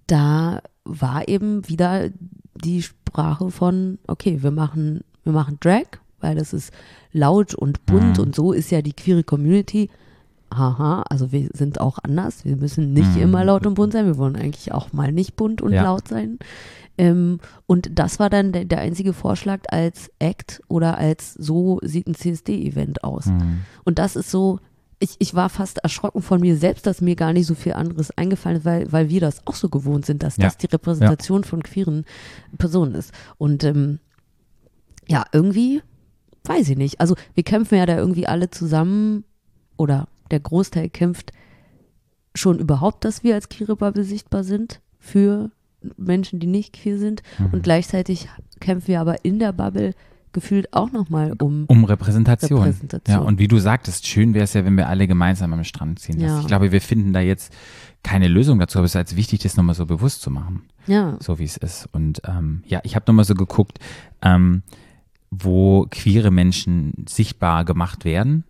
da 0.07 0.61
war 0.85 1.29
eben 1.29 1.69
wieder 1.69 2.11
die 2.55 2.83
Sprache 2.83 3.51
von, 3.51 3.99
okay, 4.07 4.43
wir 4.43 4.51
machen, 4.51 5.01
wir 5.25 5.33
machen 5.33 5.59
Drag, 5.61 5.85
weil 6.21 6.35
das 6.37 6.53
ist 6.53 6.73
laut 7.13 7.55
und 7.55 7.85
bunt 7.87 8.19
Mhm. 8.19 8.25
und 8.25 8.35
so 8.35 8.53
ist 8.53 8.71
ja 8.71 8.83
die 8.83 8.93
queere 8.93 9.25
Community. 9.25 9.91
Haha, 10.55 11.03
also 11.09 11.33
wir 11.33 11.49
sind 11.55 11.81
auch 11.81 11.99
anders. 12.03 12.45
Wir 12.45 12.57
müssen 12.57 12.93
nicht 12.93 13.17
Mhm. 13.17 13.23
immer 13.23 13.45
laut 13.45 13.67
und 13.67 13.75
bunt 13.75 13.93
sein. 13.95 14.07
Wir 14.07 14.19
wollen 14.19 14.37
eigentlich 14.37 14.73
auch 14.73 14.93
mal 14.93 15.11
nicht 15.11 15.35
bunt 15.37 15.63
und 15.63 15.73
Ja. 15.73 15.83
laut 15.85 16.09
sein. 16.09 16.39
Ähm, 16.99 17.39
und 17.67 17.99
das 17.99 18.19
war 18.19 18.29
dann 18.29 18.53
der, 18.53 18.67
der 18.67 18.81
einzige 18.81 19.15
Vorschlag 19.15 19.61
als 19.69 20.11
Act 20.19 20.61
oder 20.69 20.99
als 20.99 21.33
so 21.33 21.81
sieht 21.83 22.07
ein 22.07 22.15
CSD-Event 22.15 23.03
aus. 23.03 23.27
Hm. 23.27 23.61
Und 23.85 23.99
das 23.99 24.15
ist 24.15 24.31
so, 24.31 24.61
ich, 25.03 25.17
ich 25.19 25.35
war 25.35 25.49
fast 25.49 25.79
erschrocken 25.79 26.23
von 26.23 26.41
mir 26.41 26.57
selbst, 26.57 26.87
dass 26.87 27.01
mir 27.01 27.17
gar 27.17 27.33
nicht 27.33 27.47
so 27.47 27.55
viel 27.55 27.73
anderes 27.73 28.17
eingefallen 28.17 28.59
ist, 28.59 28.65
weil, 28.65 28.91
weil 28.93 29.09
wir 29.09 29.21
das 29.21 29.47
auch 29.47 29.55
so 29.57 29.69
gewohnt 29.69 30.07
sind, 30.07 30.23
dass 30.23 30.37
Ja. 30.37 30.45
das 30.45 30.57
die 30.59 30.67
Repräsentation 30.67 31.43
von 31.45 31.63
queeren 31.63 32.05
Personen 32.57 32.95
ist. 32.95 33.13
Und 33.37 33.65
ähm, 33.65 33.99
ja, 35.09 35.25
irgendwie, 35.33 35.83
weiß 36.45 36.69
ich 36.69 36.77
nicht. 36.77 37.01
Also 37.01 37.17
wir 37.35 37.43
kämpfen 37.43 37.77
ja 37.79 37.87
da 37.87 37.97
irgendwie 37.97 38.27
alle 38.29 38.51
zusammen 38.51 39.25
oder 39.77 40.07
der 40.31 40.41
Großteil 40.41 40.89
kämpft 40.89 41.33
schon 42.35 42.59
überhaupt, 42.59 43.05
dass 43.05 43.25
wir 43.25 43.35
als 43.35 43.49
queere 43.49 43.77
Bubble 43.77 44.05
sichtbar 44.05 44.45
sind 44.45 44.81
für 44.99 45.51
Menschen, 45.97 46.39
die 46.39 46.47
nicht 46.47 46.73
queer 46.75 46.99
sind. 46.99 47.23
Mhm. 47.39 47.47
Und 47.55 47.63
gleichzeitig 47.65 48.29
kämpfen 48.61 48.87
wir 48.89 49.01
aber 49.01 49.25
in 49.25 49.41
der 49.41 49.53
Bubble 49.53 49.95
gefühlt 50.33 50.73
auch 50.73 50.93
nochmal 50.93 51.35
um 51.41 51.65
Um 51.67 51.85
Repräsentation. 51.85 52.61
Repräsentation. 52.63 53.17
Ja, 53.17 53.23
und 53.23 53.39
wie 53.39 53.49
du 53.49 53.59
sagtest, 53.59 54.07
schön 54.07 54.35
wäre 54.35 54.45
es 54.45 54.55
ja, 54.55 54.65
wenn 54.65 54.77
wir 54.77 54.89
alle 54.89 55.07
gemeinsam 55.07 55.53
am 55.53 55.65
Strand 55.65 55.99
ziehen. 55.99 56.21
Ja. 56.21 56.41
Ich 56.41 56.47
glaube, 56.47 56.73
wir 56.73 56.81
finden 56.81 57.13
da 57.13 57.21
jetzt 57.21 57.53
keine 58.03 58.29
Lösung 58.29 58.59
dazu, 58.59 58.79
aber 58.79 58.87
es 58.87 58.93
ist 58.93 58.97
halt 58.97 59.17
wichtig, 59.17 59.41
das 59.41 59.57
nochmal 59.57 59.75
so 59.75 59.87
bewusst 59.87 60.23
zu 60.23 60.31
machen, 60.31 60.63
ja. 60.87 61.17
so 61.21 61.39
wie 61.39 61.45
es 61.45 61.57
ist. 61.57 61.89
Und 61.93 62.23
ähm, 62.27 62.63
ja, 62.67 62.81
ich 62.83 62.97
habe 62.97 63.05
nochmal 63.07 63.25
so 63.25 63.35
geguckt, 63.35 63.79
ähm, 64.23 64.63
wo 65.31 65.87
queere 65.91 66.31
Menschen 66.31 66.93
sichtbar 67.09 67.65
gemacht 67.65 68.05
werden 68.05 68.45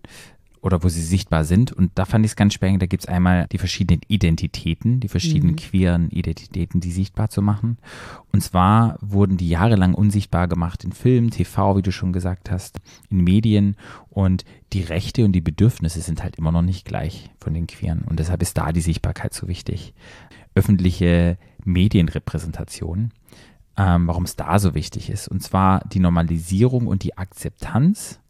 oder 0.62 0.82
wo 0.84 0.88
sie 0.88 1.02
sichtbar 1.02 1.44
sind. 1.44 1.72
Und 1.72 1.90
da 1.96 2.04
fand 2.04 2.24
ich 2.24 2.32
es 2.32 2.36
ganz 2.36 2.54
spannend, 2.54 2.80
da 2.80 2.86
gibt 2.86 3.02
es 3.02 3.08
einmal 3.08 3.48
die 3.50 3.58
verschiedenen 3.58 4.00
Identitäten, 4.06 5.00
die 5.00 5.08
verschiedenen 5.08 5.54
Mhm. 5.54 5.56
queeren 5.56 6.10
Identitäten, 6.10 6.80
die 6.80 6.92
sichtbar 6.92 7.28
zu 7.28 7.42
machen. 7.42 7.78
Und 8.32 8.42
zwar 8.42 8.96
wurden 9.00 9.36
die 9.36 9.48
jahrelang 9.48 9.92
unsichtbar 9.92 10.46
gemacht 10.46 10.84
in 10.84 10.92
Film, 10.92 11.30
TV, 11.30 11.76
wie 11.76 11.82
du 11.82 11.90
schon 11.90 12.12
gesagt 12.12 12.50
hast, 12.50 12.80
in 13.10 13.18
Medien. 13.24 13.76
Und 14.08 14.44
die 14.72 14.82
Rechte 14.82 15.24
und 15.24 15.32
die 15.32 15.40
Bedürfnisse 15.40 16.00
sind 16.00 16.22
halt 16.22 16.36
immer 16.36 16.52
noch 16.52 16.62
nicht 16.62 16.84
gleich 16.84 17.30
von 17.40 17.52
den 17.52 17.66
Queeren. 17.66 18.02
Und 18.02 18.20
deshalb 18.20 18.40
ist 18.40 18.56
da 18.56 18.72
die 18.72 18.80
Sichtbarkeit 18.80 19.34
so 19.34 19.48
wichtig. 19.48 19.94
Öffentliche 20.54 21.38
Medienrepräsentation 21.64 23.10
ähm, 23.76 24.06
warum 24.06 24.24
es 24.24 24.36
da 24.36 24.58
so 24.58 24.74
wichtig 24.74 25.08
ist. 25.10 25.28
Und 25.28 25.42
zwar 25.42 25.80
die 25.88 26.00
Normalisierung 26.00 26.86
und 26.86 27.02
die 27.04 27.16
Akzeptanz 27.16 28.20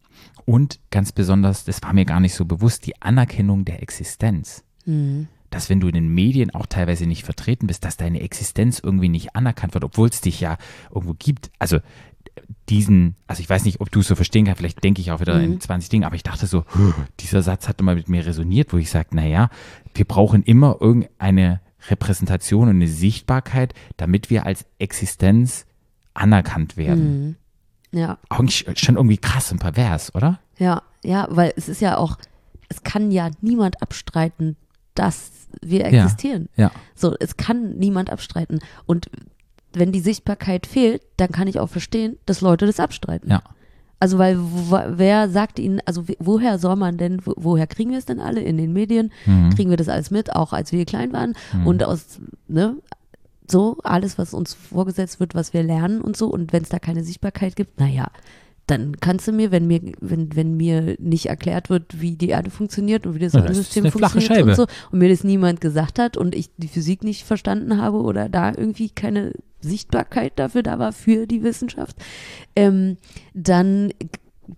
und 0.45 0.79
ganz 0.91 1.11
besonders, 1.11 1.65
das 1.65 1.81
war 1.81 1.93
mir 1.93 2.05
gar 2.05 2.19
nicht 2.19 2.35
so 2.35 2.45
bewusst, 2.45 2.85
die 2.85 3.01
Anerkennung 3.01 3.65
der 3.65 3.81
Existenz. 3.81 4.63
Mhm. 4.85 5.27
Dass 5.49 5.69
wenn 5.69 5.79
du 5.79 5.87
in 5.87 5.93
den 5.93 6.09
Medien 6.09 6.53
auch 6.53 6.65
teilweise 6.65 7.05
nicht 7.05 7.23
vertreten 7.23 7.67
bist, 7.67 7.85
dass 7.85 7.97
deine 7.97 8.21
Existenz 8.21 8.79
irgendwie 8.79 9.09
nicht 9.09 9.35
anerkannt 9.35 9.73
wird, 9.75 9.83
obwohl 9.83 10.09
es 10.09 10.21
dich 10.21 10.39
ja 10.39 10.57
irgendwo 10.89 11.13
gibt. 11.13 11.51
Also 11.59 11.79
diesen, 12.69 13.15
also 13.27 13.41
ich 13.41 13.49
weiß 13.49 13.65
nicht, 13.65 13.81
ob 13.81 13.91
du 13.91 13.99
es 13.99 14.07
so 14.07 14.15
verstehen 14.15 14.45
kannst, 14.45 14.59
vielleicht 14.59 14.83
denke 14.83 15.01
ich 15.01 15.11
auch 15.11 15.19
wieder 15.19 15.39
in 15.39 15.59
20 15.59 15.89
Dingen, 15.89 16.03
aber 16.05 16.15
ich 16.15 16.23
dachte 16.23 16.47
so, 16.47 16.63
dieser 17.19 17.43
Satz 17.43 17.67
hat 17.67 17.81
mal 17.81 17.95
mit 17.95 18.09
mir 18.09 18.25
resoniert, 18.25 18.73
wo 18.73 18.77
ich 18.77 18.89
sage, 18.89 19.09
naja, 19.15 19.49
wir 19.93 20.05
brauchen 20.05 20.41
immer 20.41 20.77
irgendeine 20.79 21.61
Repräsentation 21.89 22.69
und 22.69 22.75
eine 22.75 22.87
Sichtbarkeit, 22.87 23.73
damit 23.97 24.29
wir 24.29 24.45
als 24.45 24.65
Existenz 24.79 25.65
anerkannt 26.13 26.77
werden. 26.77 27.27
Mhm. 27.27 27.35
Ja, 27.93 28.17
Eigentlich 28.29 28.65
schon 28.79 28.95
irgendwie 28.95 29.17
krass 29.17 29.51
und 29.51 29.59
pervers, 29.59 30.13
oder? 30.15 30.39
ja, 30.57 30.81
ja, 31.03 31.27
weil 31.29 31.53
es 31.55 31.69
ist 31.69 31.79
ja 31.81 31.97
auch, 31.97 32.17
es 32.69 32.83
kann 32.83 33.11
ja 33.11 33.29
niemand 33.41 33.81
abstreiten, 33.81 34.55
dass 34.95 35.31
wir 35.61 35.81
Ja. 35.81 36.03
existieren. 36.03 36.49
Ja. 36.55 36.71
So, 36.95 37.15
es 37.19 37.37
kann 37.37 37.75
niemand 37.77 38.09
abstreiten. 38.09 38.59
Und 38.85 39.09
wenn 39.73 39.91
die 39.91 39.99
Sichtbarkeit 39.99 40.65
fehlt, 40.65 41.01
dann 41.17 41.31
kann 41.31 41.47
ich 41.47 41.59
auch 41.59 41.69
verstehen, 41.69 42.17
dass 42.25 42.41
Leute 42.41 42.65
das 42.65 42.79
abstreiten. 42.79 43.29
Ja. 43.29 43.41
Also, 43.99 44.17
weil 44.17 44.37
wer 44.97 45.29
sagt 45.29 45.59
ihnen, 45.59 45.79
also 45.85 46.03
woher 46.19 46.59
soll 46.59 46.75
man 46.75 46.97
denn, 46.97 47.25
wo, 47.25 47.33
woher 47.37 47.67
kriegen 47.67 47.91
wir 47.91 47.97
es 47.97 48.05
denn 48.05 48.19
alle? 48.19 48.41
In 48.41 48.57
den 48.57 48.73
Medien 48.73 49.11
Mhm. 49.25 49.51
kriegen 49.55 49.69
wir 49.69 49.77
das 49.77 49.87
alles 49.89 50.11
mit, 50.11 50.35
auch 50.35 50.51
als 50.53 50.71
wir 50.71 50.85
klein 50.85 51.13
waren. 51.13 51.33
Und 51.63 51.83
aus, 51.83 52.19
ne, 52.47 52.75
so 53.49 53.77
alles, 53.83 54.17
was 54.17 54.33
uns 54.33 54.53
vorgesetzt 54.53 55.19
wird, 55.19 55.35
was 55.35 55.53
wir 55.53 55.63
lernen 55.63 56.01
und 56.01 56.17
so. 56.17 56.27
Und 56.27 56.53
wenn 56.53 56.63
es 56.63 56.69
da 56.69 56.79
keine 56.79 57.03
Sichtbarkeit 57.03 57.55
gibt, 57.55 57.79
naja, 57.79 58.09
dann 58.67 58.99
kannst 58.99 59.27
du 59.27 59.33
mir, 59.33 59.51
wenn 59.51 59.67
mir, 59.67 59.81
wenn, 59.99 60.35
wenn 60.35 60.55
mir 60.55 60.95
nicht 60.99 61.25
erklärt 61.25 61.69
wird, 61.69 61.99
wie 61.99 62.15
die 62.15 62.29
Erde 62.29 62.49
funktioniert 62.49 63.05
und 63.05 63.15
wie 63.15 63.19
das 63.19 63.33
Ja, 63.33 63.41
Sonnensystem 63.41 63.91
flache 63.91 64.13
funktioniert 64.13 64.47
und 64.47 64.55
so, 64.55 64.67
und 64.91 64.99
mir 64.99 65.09
das 65.09 65.23
niemand 65.23 65.59
gesagt 65.59 65.99
hat 65.99 66.15
und 66.15 66.33
ich 66.33 66.49
die 66.57 66.69
Physik 66.69 67.03
nicht 67.03 67.23
verstanden 67.23 67.81
habe 67.81 68.01
oder 68.01 68.29
da 68.29 68.49
irgendwie 68.49 68.89
keine 68.89 69.33
Sichtbarkeit 69.59 70.33
dafür 70.37 70.63
da 70.63 70.79
war 70.79 70.93
für 70.93 71.27
die 71.27 71.43
Wissenschaft, 71.43 71.97
ähm, 72.55 72.97
dann 73.33 73.91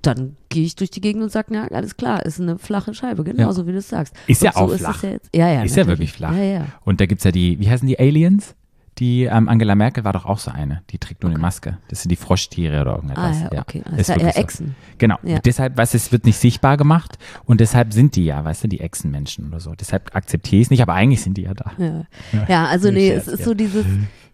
dann 0.02 0.36
gehe 0.50 0.66
ich 0.66 0.76
durch 0.76 0.90
die 0.90 1.02
Gegend 1.02 1.22
und 1.22 1.32
sage, 1.32 1.50
na, 1.52 1.68
alles 1.68 1.96
klar, 1.96 2.26
ist 2.26 2.40
eine 2.42 2.58
flache 2.58 2.94
Scheibe, 2.96 3.24
genauso 3.24 3.68
wie 3.68 3.72
du 3.72 3.78
es 3.78 3.90
sagst. 3.90 4.16
Ist 4.26 4.42
ja 4.42 4.52
so 4.52 4.60
auch 4.60 4.72
ist 4.72 4.80
flach. 4.80 5.04
Ja, 5.04 5.10
jetzt, 5.10 5.30
ja, 5.36 5.48
ja, 5.48 5.64
Ist 5.64 5.76
ja 5.76 5.84
natürlich. 5.84 5.88
wirklich 5.88 6.14
flach. 6.14 6.36
Ja, 6.36 6.44
ja. 6.44 6.66
Und 6.84 7.02
da 7.02 7.06
gibt 7.06 7.20
es 7.20 7.26
ja 7.26 7.32
die, 7.32 7.60
wie 7.60 7.70
heißen 7.70 7.88
die 7.88 8.00
Aliens? 8.00 8.56
Die 8.98 9.24
ähm, 9.24 9.50
Angela 9.50 9.76
Merkel 9.76 10.06
war 10.06 10.14
doch 10.14 10.26
auch 10.26 10.38
so 10.38 10.52
eine. 10.52 10.82
Die 10.90 10.98
trägt 10.98 11.22
nur 11.24 11.30
eine 11.30 11.40
Maske. 11.40 11.78
Das 11.90 12.02
sind 12.02 12.10
die 12.10 12.16
Froschtiere 12.16 12.80
oder 12.82 12.92
Ah, 12.92 12.96
irgendetwas. 12.96 13.42
ja, 13.52 13.62
okay. 13.62 13.84
Das 13.90 14.00
ist 14.00 14.08
ja 14.08 14.18
eher 14.18 14.32
so. 14.32 14.40
Echsen. 14.40 14.76
Genau. 14.98 15.20
Ja. 15.24 15.40
Deshalb, 15.40 15.76
was 15.76 15.94
es 15.94 16.14
wird 16.14 16.26
nicht 16.26 16.38
sichtbar 16.38 16.78
gemacht 16.78 17.18
und 17.46 17.60
deshalb 17.60 17.92
sind 17.92 18.16
die 18.16 18.26
ja, 18.26 18.44
weißt 18.44 18.64
du, 18.64 18.68
die 18.70 18.80
Echsenmenschen 18.80 19.48
oder 19.50 19.60
so. 19.60 19.76
Deshalb 19.76 20.16
akzeptiere 20.16 20.62
ich 20.62 20.68
es 20.68 20.72
nicht, 20.72 20.82
aber 20.82 20.94
eigentlich 20.94 21.22
sind 21.22 21.36
die 21.38 21.44
ja 21.44 21.54
da. 21.54 21.72
Ja, 21.78 22.06
ja 22.48 22.66
also 22.68 22.90
nee, 22.90 23.12
es 23.12 23.28
ist 23.28 23.44
so 23.44 23.54
dieses, 23.54 23.86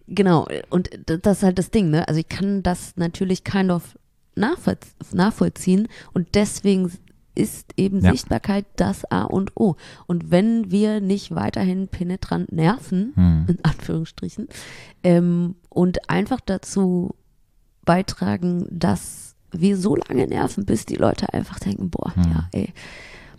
genau, 0.08 0.48
und 0.70 0.90
das 1.08 1.38
ist 1.38 1.44
halt 1.44 1.58
das 1.58 1.72
Ding, 1.72 1.90
ne? 1.90 2.08
Also 2.08 2.20
ich 2.20 2.30
kann 2.30 2.62
das 2.62 2.94
natürlich 2.98 3.44
kind 3.44 3.72
of 3.72 3.98
nachvoll 4.36 4.78
nachvollziehen 5.12 5.88
und 6.14 6.36
deswegen 6.36 6.92
ist 7.36 7.74
eben 7.78 8.02
Ja. 8.02 8.12
Sichtbarkeit 8.12 8.66
das 8.76 9.06
A 9.10 9.24
und 9.24 9.56
O. 9.56 9.76
Und 10.08 10.32
wenn 10.32 10.70
wir 10.72 11.00
nicht 11.02 11.34
weiterhin 11.34 11.88
penetrant 11.88 12.52
nerven, 12.52 13.14
Hm. 13.16 13.46
in 13.48 13.64
Anführungsstrichen, 13.64 14.48
ähm, 15.04 15.56
und 15.70 16.10
einfach 16.10 16.40
dazu 16.42 17.16
beitragen, 17.86 18.66
dass 18.70 19.36
wir 19.52 19.78
so 19.78 19.96
lange 19.96 20.28
nerven, 20.28 20.66
bis 20.66 20.86
die 20.86 20.96
Leute 20.96 21.34
einfach 21.34 21.60
denken, 21.60 21.90
boah, 21.90 22.14
Hm. 22.16 22.24
ja, 22.24 22.50
ey, 22.54 22.74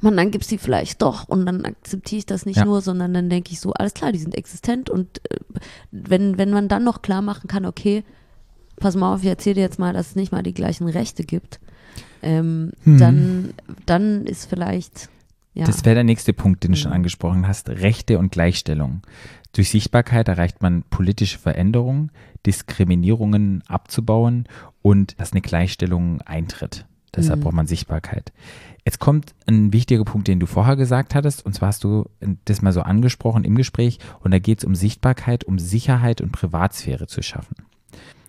Mann, 0.01 0.17
dann 0.17 0.31
gibt's 0.33 0.49
die 0.49 0.59
vielleicht 0.59 1.01
doch 1.01 1.29
und 1.29 1.47
dann 1.47 1.65
akzeptiere 1.65 2.19
ich 2.19 2.27
das 2.27 2.45
nicht 2.45 2.57
Ja. 2.57 2.65
nur, 2.65 2.81
sondern 2.81 3.15
dann 3.15 3.31
denke 3.31 3.53
ich 3.53 3.61
so, 3.61 3.73
alles 3.73 3.95
klar, 3.95 4.11
die 4.11 4.19
sind 4.19 4.35
existent 4.35 4.91
und 4.91 5.21
äh, 5.31 5.37
wenn, 5.93 6.39
wenn 6.39 6.51
man 6.51 6.67
dann 6.69 6.83
noch 6.83 7.03
klar 7.03 7.23
machen 7.23 7.47
kann, 7.47 7.65
okay, 7.65 8.03
pass 8.77 8.97
mal 8.97 9.15
auf, 9.15 9.23
ich 9.23 9.29
erzähle 9.29 9.55
dir 9.55 9.61
jetzt 9.61 9.79
mal, 9.79 9.93
dass 9.93 10.09
es 10.09 10.17
nicht 10.17 10.33
mal 10.33 10.43
die 10.43 10.55
gleichen 10.55 10.89
Rechte 10.89 11.23
gibt, 11.23 11.61
ähm, 12.23 12.73
Mhm. 12.85 12.99
dann, 12.99 13.55
dann 13.87 14.27
ist 14.27 14.47
vielleicht, 14.49 15.09
ja, 15.55 15.65
Das 15.67 15.85
wäre 15.85 15.95
der 15.97 16.05
nächste 16.05 16.33
Punkt, 16.33 16.65
den 16.65 16.73
du 16.73 16.77
schon 16.79 16.91
Mhm. 16.91 16.97
angesprochen 16.97 17.47
hast. 17.49 17.69
Rechte 17.69 18.19
und 18.19 18.33
Gleichstellung. 18.33 19.03
Durch 19.53 19.69
Sichtbarkeit 19.71 20.29
erreicht 20.29 20.63
man 20.63 20.83
politische 20.85 21.39
Veränderungen, 21.39 22.11
Diskriminierungen 22.47 23.63
abzubauen 23.69 24.47
und 24.81 25.21
dass 25.21 25.33
eine 25.33 25.43
Gleichstellung 25.43 26.21
eintritt. 26.23 26.87
Deshalb 27.15 27.41
Mhm. 27.41 27.43
braucht 27.45 27.55
man 27.55 27.67
Sichtbarkeit. 27.67 28.33
Jetzt 28.85 28.99
kommt 28.99 29.35
ein 29.47 29.73
wichtiger 29.73 30.05
Punkt, 30.05 30.27
den 30.27 30.41
du 30.41 30.47
vorher 30.47 30.77
gesagt 30.77 31.15
hattest, 31.15 31.45
und 31.45 31.53
zwar 31.55 31.69
hast 31.69 31.85
du 31.85 32.09
das 32.47 32.63
mal 32.63 32.73
so 32.73 32.81
angesprochen 32.81 33.45
im 33.45 33.55
Gespräch, 33.55 33.99
und 34.21 34.31
da 34.33 34.39
geht 34.39 34.59
es 34.59 34.65
um 34.65 34.75
Sichtbarkeit, 34.75 35.45
um 35.45 35.59
Sicherheit 35.59 36.21
und 36.23 36.33
Privatsphäre 36.33 37.07
zu 37.07 37.23
schaffen. 37.23 37.55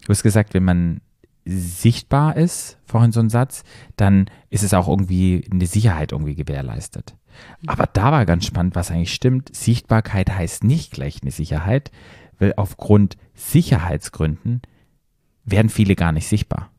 Du 0.05 0.09
hast 0.09 0.21
gesagt, 0.23 0.53
wenn 0.53 0.65
man 0.65 0.99
sichtbar 1.45 2.37
ist, 2.37 2.77
vorhin 2.85 3.11
so 3.11 3.19
ein 3.19 3.29
Satz, 3.29 3.63
dann 3.97 4.29
ist 4.49 4.63
es 4.63 4.73
auch 4.73 4.87
irgendwie 4.87 5.45
eine 5.51 5.65
Sicherheit 5.65 6.11
irgendwie 6.11 6.35
gewährleistet. 6.35 7.15
Aber 7.65 7.87
da 7.87 8.11
war 8.11 8.25
ganz 8.25 8.45
spannend, 8.45 8.75
was 8.75 8.91
eigentlich 8.91 9.13
stimmt. 9.13 9.55
Sichtbarkeit 9.55 10.29
heißt 10.29 10.63
nicht 10.63 10.91
gleich 10.91 11.21
eine 11.21 11.31
Sicherheit, 11.31 11.91
weil 12.39 12.53
aufgrund 12.57 13.17
Sicherheitsgründen 13.33 14.61
werden 15.43 15.69
viele 15.69 15.95
gar 15.95 16.11
nicht 16.11 16.27
sichtbar. 16.27 16.69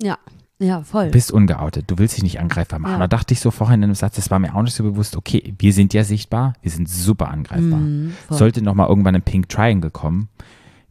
Ja, 0.00 0.18
ja, 0.60 0.82
voll. 0.82 1.06
Du 1.06 1.12
bist 1.12 1.32
ungeoutet, 1.32 1.90
du 1.90 1.96
willst 1.96 2.16
dich 2.16 2.22
nicht 2.22 2.38
angreifbar 2.38 2.78
machen. 2.78 2.92
Ja. 2.92 2.98
Da 2.98 3.08
dachte 3.08 3.32
ich 3.32 3.40
so 3.40 3.50
vorhin 3.50 3.80
in 3.80 3.84
einem 3.84 3.94
Satz, 3.94 4.16
das 4.16 4.30
war 4.30 4.38
mir 4.38 4.54
auch 4.54 4.62
nicht 4.62 4.74
so 4.74 4.84
bewusst, 4.84 5.16
okay, 5.16 5.54
wir 5.58 5.72
sind 5.72 5.94
ja 5.94 6.04
sichtbar, 6.04 6.52
wir 6.60 6.70
sind 6.70 6.86
super 6.86 7.28
angreifbar. 7.28 7.80
Mhm, 7.80 8.12
voll. 8.28 8.36
Sollte 8.36 8.62
nochmal 8.62 8.88
irgendwann 8.88 9.14
ein 9.14 9.22
Pink 9.22 9.48
Triangle 9.48 9.90
kommen, 9.90 10.28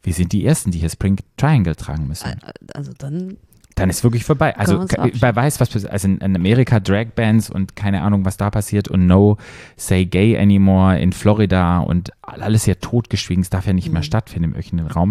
wir 0.04 0.14
sind 0.14 0.32
die 0.32 0.46
Ersten, 0.46 0.72
die 0.72 0.80
hier 0.80 0.90
Pink 0.98 1.20
Triangle 1.38 1.76
tragen 1.76 2.08
müssen. 2.08 2.30
also 2.74 2.92
dann, 2.98 3.38
Dann 3.76 3.90
ist 3.90 4.04
wirklich 4.04 4.24
vorbei. 4.26 4.58
Also 4.58 4.86
wer 5.14 5.36
weiß, 5.36 5.60
was 5.60 5.70
passiert. 5.70 5.92
Also 5.92 6.08
in, 6.08 6.22
Amerika 6.36 6.80
Dragbands 6.80 7.50
und 7.50 7.76
keine 7.76 8.02
Ahnung, 8.02 8.26
was 8.26 8.38
da 8.38 8.50
passiert 8.50 8.88
und 8.88 9.08
No 9.08 9.38
Say 9.78 10.06
Gay 10.06 10.38
Anymore 10.38 11.00
in 11.00 11.12
Florida 11.14 11.80
und 11.80 12.12
alles 12.22 12.66
ja 12.66 12.76
totgeschwiegen. 12.76 13.42
Es 13.42 13.50
darf 13.50 13.68
ja 13.68 13.74
nicht 13.74 13.92
mehr 13.92 14.04
stattfinden 14.04 14.52
im 14.52 14.56
öffentlichen 14.56 14.88
Raum. 14.88 15.10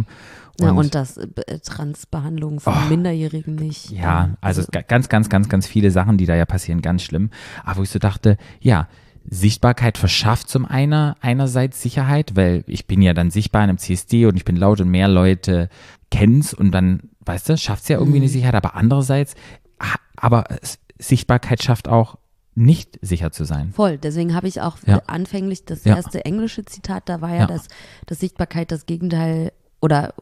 Mhm. 0.61 0.65
ja, 0.67 0.73
und 0.73 0.95
das 0.95 1.17
äh, 1.19 1.27
Transbehandlung 1.65 2.61
von 2.61 2.75
Oh. 2.75 2.89
Minderjährigen 2.91 3.55
nicht. 3.55 3.91
Ja, 3.91 4.31
also 4.41 4.63
ga- 4.71 4.83
ganz, 4.83 5.09
ganz, 5.09 5.29
ganz, 5.29 5.49
ganz 5.49 5.67
viele 5.67 5.91
Sachen, 5.91 6.17
die 6.19 6.27
da 6.27 6.35
ja 6.35 6.45
passieren, 6.47 6.83
ganz 6.83 7.03
schlimm. 7.03 7.31
Aber 7.65 7.79
wo 7.79 7.83
ich 7.85 7.91
so 7.91 7.99
dachte, 8.01 8.37
ja, 8.61 8.89
Sichtbarkeit 9.31 9.99
verschafft 9.99 10.49
zum 10.49 10.65
einen 10.65 11.15
einerseits 11.21 11.83
Sicherheit, 11.83 12.33
weil 12.35 12.65
ich 12.67 12.87
bin 12.87 13.03
ja 13.03 13.13
dann 13.15 13.31
sichtbar 13.31 13.63
in 13.65 13.71
einem 13.71 13.79
CSD 13.79 14.27
und 14.27 14.37
ich 14.37 14.45
bin 14.45 14.57
laut 14.57 14.81
und 14.81 14.89
mehr 14.89 15.09
Leute 15.09 15.69
kennen's 16.11 16.55
und 16.55 16.73
dann, 16.73 17.11
weißt 17.27 17.49
du, 17.51 17.57
schafft 17.59 17.83
es 17.83 17.89
ja 17.89 17.99
irgendwie 17.99 18.19
Mhm. 18.19 18.25
eine 18.25 18.31
Sicherheit, 18.31 18.55
aber 18.55 18.75
andererseits, 18.75 19.35
aber 20.17 20.45
Sichtbarkeit 20.99 21.63
schafft 21.63 21.89
auch 21.89 22.17
nicht 22.55 22.99
sicher 23.03 23.31
zu 23.31 23.45
sein. 23.45 23.73
Voll, 23.73 23.99
deswegen 23.99 24.35
habe 24.35 24.49
ich 24.49 24.61
auch 24.61 24.79
Ja. 24.85 25.03
anfänglich 25.07 25.65
das 25.65 25.85
Ja. 25.85 25.95
erste 25.97 26.25
englische 26.25 26.65
Zitat, 26.65 27.09
da 27.09 27.21
war 27.21 27.31
ja, 27.31 27.41
Ja. 27.41 27.47
dass, 27.47 27.69
dass 28.07 28.19
Sichtbarkeit 28.19 28.73
das 28.73 28.87
Gegenteil 28.87 29.53
oder 29.81 30.15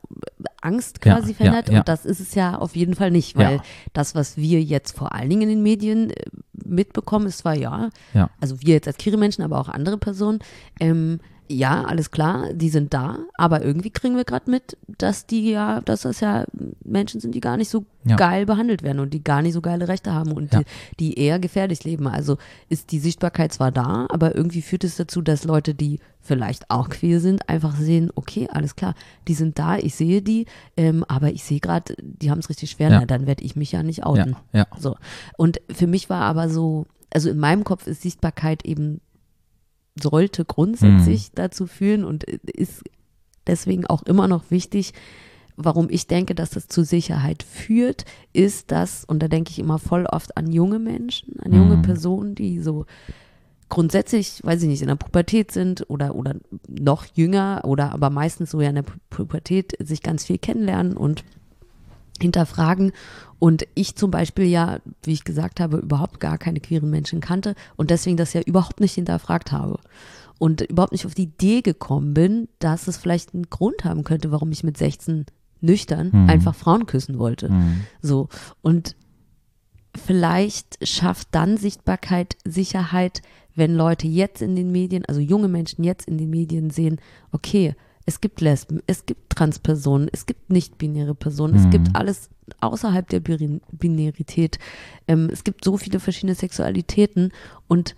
Angst 0.61 0.99
Ja, 1.05 1.15
quasi 1.15 1.31
ja, 1.31 1.37
verändert 1.37 1.69
ja. 1.71 1.79
und 1.79 1.89
das 1.89 2.05
ist 2.05 2.21
es 2.21 2.35
ja 2.35 2.59
auf 2.59 2.77
jeden 2.77 2.95
Fall 2.95 3.11
nicht, 3.11 3.37
weil 3.37 3.57
Ja. 3.57 3.63
das, 3.93 4.15
was 4.15 4.37
wir 4.37 4.63
jetzt 4.63 4.97
vor 4.97 5.15
allen 5.15 5.31
Dingen 5.31 5.43
in 5.43 5.49
den 5.49 5.63
Medien 5.63 6.11
äh, 6.11 6.15
mitbekommen, 6.65 7.27
ist 7.27 7.39
zwar 7.39 7.55
ja, 7.55 7.91
Ja. 8.15 8.31
also 8.41 8.61
wir 8.61 8.75
jetzt 8.75 8.87
als 8.89 8.99
Queere-Menschen, 8.99 9.45
aber 9.45 9.59
auch 9.61 9.69
andere 9.69 9.99
Personen, 9.99 10.41
ähm, 10.81 11.21
ja, 11.49 11.85
alles 11.85 12.11
klar, 12.11 12.53
die 12.53 12.69
sind 12.69 12.93
da, 12.95 13.19
aber 13.35 13.65
irgendwie 13.65 13.91
kriegen 13.91 14.17
wir 14.17 14.25
gerade 14.25 14.51
mit, 14.51 14.77
dass 14.99 15.27
die 15.27 15.51
ja, 15.51 15.81
dass 15.83 16.01
das 16.03 16.21
ja 16.21 16.45
Menschen 16.85 17.21
sind, 17.21 17.35
die 17.35 17.41
gar 17.41 17.57
nicht 17.57 17.69
so 17.71 17.85
Ja. 18.05 18.17
geil 18.17 18.47
behandelt 18.47 18.83
werden 18.83 19.01
und 19.01 19.13
die 19.15 19.23
gar 19.25 19.43
nicht 19.43 19.53
so 19.53 19.61
geile 19.61 19.89
Rechte 19.89 20.13
haben 20.13 20.33
und 20.33 20.53
Ja. 20.53 20.61
die, 20.61 20.65
die 21.01 21.19
eher 21.19 21.39
gefährlich 21.39 21.83
leben. 21.85 22.07
Also 22.07 22.37
ist 22.69 22.93
die 22.93 22.99
Sichtbarkeit 22.99 23.53
zwar 23.53 23.73
da, 23.73 24.07
aber 24.11 24.35
irgendwie 24.35 24.63
führt 24.63 24.85
es 24.85 24.97
dazu, 24.97 25.23
dass 25.23 25.45
Leute, 25.45 25.75
die 25.75 25.99
vielleicht 26.21 26.71
auch 26.71 26.89
queer 26.89 27.21
sind, 27.21 27.49
einfach 27.49 27.77
sehen, 27.77 28.11
okay, 28.15 28.49
alles 28.51 28.75
klar, 28.77 28.95
die 29.29 29.35
sind 29.35 29.59
da, 29.59 29.77
ich 29.77 29.95
sehe 29.95 30.23
die, 30.23 30.47
ähm, 30.77 31.05
aber 31.09 31.31
ich 31.33 31.45
sehe 31.45 31.61
gerade, 31.61 31.95
die 32.01 32.31
haben 32.31 32.41
es 32.41 32.49
richtig 32.49 32.71
schwer, 32.71 32.91
Ja. 32.91 33.01
na, 33.01 33.07
dann 33.07 33.27
werde 33.27 33.45
ich 33.45 33.55
mich 33.57 33.73
ja 33.73 33.83
nicht 33.83 34.05
outen. 34.05 34.37
ja. 34.53 34.67
So. 34.79 34.97
Und 35.37 35.61
für 35.71 35.87
mich 35.87 36.11
war 36.11 36.23
aber 36.23 36.49
so, 36.49 36.87
also 37.13 37.31
in 37.31 37.39
meinem 37.39 37.63
Kopf 37.65 37.87
ist 37.87 38.03
Sichtbarkeit 38.03 38.65
eben, 38.65 39.01
sollte 40.01 40.45
grundsätzlich 40.45 41.31
dazu 41.35 41.67
führen 41.67 42.05
und 42.05 42.25
ist 42.25 42.83
deswegen 43.47 43.87
auch 43.87 44.03
immer 44.03 44.29
noch 44.29 44.51
wichtig, 44.51 44.93
warum 45.57 45.89
ich 45.89 46.07
denke, 46.07 46.35
dass 46.35 46.51
das 46.51 46.69
zu 46.69 46.85
Sicherheit 46.85 47.43
führt, 47.43 48.05
ist 48.35 48.71
das, 48.71 49.05
und 49.05 49.23
da 49.23 49.29
denke 49.29 49.51
ich 49.51 49.59
immer 49.59 49.79
voll 49.79 50.05
oft 50.07 50.37
an 50.37 50.53
junge 50.53 50.79
Menschen, 50.79 51.41
an 51.41 51.53
junge 51.53 51.77
Mhm. 51.79 51.83
Personen, 51.83 52.35
die 52.35 52.61
so 52.61 52.85
grundsätzlich, 53.69 54.41
weiß 54.45 54.63
ich 54.63 54.69
nicht, 54.69 54.83
in 54.83 54.89
der 54.89 54.97
Pubertät 54.97 55.51
sind 55.51 55.89
oder, 55.89 56.15
oder 56.15 56.35
noch 56.69 57.05
jünger 57.15 57.63
oder 57.65 57.93
aber 57.93 58.11
meistens 58.11 58.51
so 58.51 58.61
ja 58.61 58.69
in 58.69 58.77
der 58.77 58.85
Pu- 58.85 58.99
Pubertät 59.11 59.73
sich 59.81 60.03
ganz 60.03 60.25
viel 60.25 60.39
kennenlernen 60.39 60.97
und 60.97 61.25
hinterfragen. 62.23 62.93
Und 63.39 63.67
ich 63.75 63.97
zum 63.97 64.11
Beispiel 64.11 64.47
ja, 64.47 64.79
wie 65.03 65.13
ich 65.13 65.25
gesagt 65.25 65.61
habe, 65.61 65.79
überhaupt 65.79 66.21
gar 66.21 66.39
keine 66.39 66.61
queeren 66.61 66.91
Menschen 66.91 67.21
kannte 67.21 67.55
und 67.77 67.91
deswegen 67.91 68.17
das 68.17 68.33
ja 68.33 68.41
überhaupt 68.41 68.81
nicht 68.81 68.95
hinterfragt 68.95 69.53
habe. 69.53 69.79
Und 70.39 70.61
überhaupt 70.63 70.93
nicht 70.93 71.07
auf 71.07 71.15
die 71.15 71.25
Idee 71.25 71.63
gekommen 71.63 72.13
bin, 72.13 72.49
dass 72.59 72.89
es 72.89 72.99
vielleicht 72.99 73.33
einen 73.33 73.49
Grund 73.49 73.85
haben 73.85 74.05
könnte, 74.05 74.31
warum 74.33 74.53
ich 74.53 74.65
mit 74.65 74.77
16 74.77 75.27
nüchtern 75.63 76.11
Mhm. 76.13 76.29
einfach 76.29 76.55
Frauen 76.55 76.87
küssen 76.87 77.19
wollte. 77.19 77.51
Mhm. 77.51 77.81
So. 78.03 78.29
Und 78.61 78.97
vielleicht 79.97 80.87
schafft 80.87 81.29
dann 81.33 81.57
Sichtbarkeit 81.57 82.37
Sicherheit, 82.45 83.23
wenn 83.55 83.75
Leute 83.75 84.07
jetzt 84.07 84.43
in 84.43 84.55
den 84.55 84.71
Medien, 84.71 85.05
also 85.07 85.21
junge 85.21 85.49
Menschen 85.49 85.83
jetzt 85.83 86.07
in 86.07 86.19
den 86.19 86.29
Medien 86.29 86.69
sehen, 86.71 87.01
okay, 87.33 87.75
es 88.07 88.21
gibt 88.21 88.41
Lesben, 88.41 88.81
es 88.87 89.05
gibt 89.05 89.31
Transpersonen, 89.31 90.09
es 90.13 90.27
gibt 90.27 90.49
nicht-binäre 90.51 91.15
Personen, 91.15 91.55
es 91.57 91.65
Mhm. 91.65 91.71
gibt 91.71 91.97
alles 91.97 92.31
außerhalb 92.61 93.09
der 93.09 93.21
Biri- 93.21 93.61
Binarität. 93.73 94.59
Ähm, 95.09 95.29
es 95.33 95.43
gibt 95.45 95.65
so 95.65 95.77
viele 95.77 95.99
verschiedene 96.01 96.35
Sexualitäten 96.37 97.33
und 97.69 97.97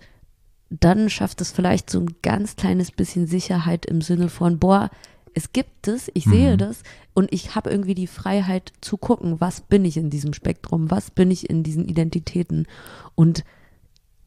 dann 0.71 1.09
schafft 1.09 1.41
es 1.41 1.51
vielleicht 1.51 1.89
so 1.89 1.99
ein 1.99 2.15
ganz 2.21 2.55
kleines 2.55 2.91
bisschen 2.91 3.27
Sicherheit 3.27 3.85
im 3.85 4.01
Sinne 4.01 4.29
von, 4.29 4.59
boah, 4.59 4.89
es 5.35 5.53
gibt 5.53 5.87
es, 5.87 6.09
ich 6.15 6.25
sehe 6.25 6.53
Mhm. 6.53 6.57
das 6.57 6.81
und 7.13 7.31
ich 7.31 7.53
habe 7.55 7.69
irgendwie 7.69 7.93
die 7.95 8.07
Freiheit 8.07 8.73
zu 8.81 8.97
gucken, 8.97 9.39
was 9.39 9.61
bin 9.61 9.85
ich 9.85 9.95
in 9.97 10.09
diesem 10.09 10.33
Spektrum, 10.33 10.89
was 10.89 11.11
bin 11.11 11.29
ich 11.29 11.49
in 11.49 11.61
diesen 11.63 11.85
Identitäten. 11.87 12.67
Und 13.15 13.43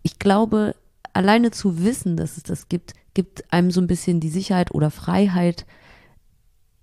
ich 0.05 0.18
glaube, 0.20 0.74
alleine 1.12 1.50
zu 1.50 1.84
wissen, 1.84 2.16
dass 2.16 2.36
es 2.36 2.42
das 2.42 2.68
gibt, 2.68 2.94
gibt 3.14 3.52
einem 3.52 3.70
so 3.70 3.80
ein 3.80 3.86
bisschen 3.86 4.20
die 4.20 4.28
Sicherheit 4.30 4.72
oder 4.74 4.90
Freiheit, 4.90 5.66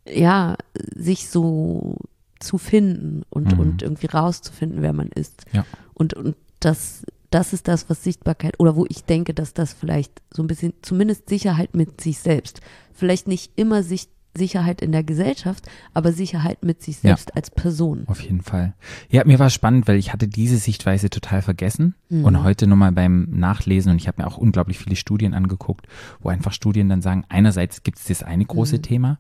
ja, 0.08 0.56
sich 0.96 1.30
so 1.30 1.98
zu 2.40 2.58
finden 2.58 3.24
und, 3.30 3.54
Mhm. 3.54 3.60
und 3.60 3.82
irgendwie 3.82 4.08
rauszufinden, 4.08 4.82
wer 4.82 4.94
man 4.94 5.10
ist. 5.10 5.44
Ja. 5.52 5.66
Und, 5.94 6.14
und 6.14 6.36
das, 6.60 7.04
das 7.32 7.54
ist 7.54 7.68
das, 7.68 7.90
was 7.90 8.04
Sichtbarkeit 8.04 8.60
oder 8.60 8.76
wo 8.76 8.86
ich 8.90 9.04
denke, 9.04 9.34
dass 9.34 9.54
das 9.54 9.74
vielleicht 9.74 10.22
so 10.34 10.42
ein 10.42 10.48
bisschen, 10.48 10.74
zumindest 10.82 11.30
Sicherheit 11.30 11.76
mit 11.76 12.02
sich 12.02 12.20
selbst, 12.20 12.62
vielleicht 12.94 13.28
nicht 13.28 13.52
immer 13.56 13.84
Sicht, 13.84 14.10
Sicherheit 14.40 14.82
in 14.82 14.92
der 14.92 15.04
Gesellschaft, 15.04 15.66
aber 15.94 16.12
Sicherheit 16.12 16.64
mit 16.64 16.82
sich 16.82 16.96
Ja. 17.04 17.10
selbst 17.12 17.36
als 17.36 17.52
Person. 17.52 18.06
Auf 18.08 18.22
jeden 18.22 18.42
Fall. 18.42 18.74
Ja, 19.10 19.24
mir 19.26 19.38
war 19.38 19.52
spannend, 19.52 19.88
weil 19.88 19.98
ich 19.98 20.12
hatte 20.12 20.28
diese 20.28 20.58
Sichtweise 20.58 21.12
total 21.12 21.44
vergessen 21.44 21.94
Mhm. 22.10 22.26
und 22.26 22.44
heute 22.44 22.66
nochmal 22.66 22.92
beim 22.92 23.28
Nachlesen 23.30 23.92
und 23.92 23.98
ich 24.02 24.08
habe 24.08 24.22
mir 24.24 24.28
auch 24.28 24.38
unglaublich 24.38 24.80
viele 24.80 24.96
Studien 24.96 25.36
angeguckt, 25.36 25.86
wo 26.22 26.30
einfach 26.30 26.54
Studien 26.54 26.90
dann 26.90 27.04
sagen, 27.04 27.26
einerseits 27.30 27.84
gibt 27.84 28.00
es 28.00 28.06
das 28.06 28.24
eine 28.24 28.46
große 28.46 28.78
Mhm. 28.78 28.82
Thema, 28.82 29.18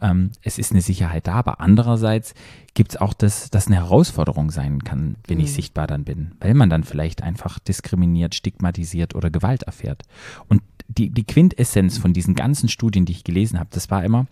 ähm, 0.00 0.30
es 0.42 0.58
ist 0.58 0.72
eine 0.72 0.80
Sicherheit 0.80 1.26
da, 1.26 1.34
aber 1.34 1.60
andererseits 1.60 2.32
gibt 2.74 2.92
es 2.92 3.00
auch 3.00 3.14
das, 3.14 3.50
dass 3.50 3.66
eine 3.66 3.76
Herausforderung 3.76 4.50
sein 4.50 4.84
kann, 4.84 5.16
wenn 5.26 5.40
ich 5.40 5.50
Mhm. 5.50 5.54
sichtbar 5.54 5.86
dann 5.86 6.04
bin, 6.04 6.32
weil 6.40 6.54
man 6.54 6.70
dann 6.70 6.84
vielleicht 6.84 7.22
einfach 7.22 7.58
diskriminiert, 7.58 8.34
stigmatisiert 8.34 9.14
oder 9.14 9.30
Gewalt 9.30 9.64
erfährt. 9.64 10.02
Und 10.48 10.62
die, 10.88 11.10
die 11.10 11.24
Quintessenz 11.24 11.98
von 11.98 12.12
diesen 12.12 12.34
ganzen 12.34 12.68
Studien, 12.68 13.04
die 13.06 13.12
ich 13.12 13.24
gelesen 13.24 13.58
habe, 13.58 13.70
das 13.72 13.90
war 13.90 14.04
immer, 14.04 14.26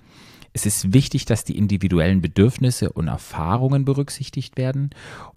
es 0.53 0.66
ist 0.66 0.93
wichtig, 0.93 1.24
dass 1.24 1.45
die 1.45 1.57
individuellen 1.59 2.20
Bedürfnisse 2.20 2.91
und 2.91 3.09
Erfahrungen 3.09 3.84
berücksichtigt 3.84 4.57
werden 4.57 4.91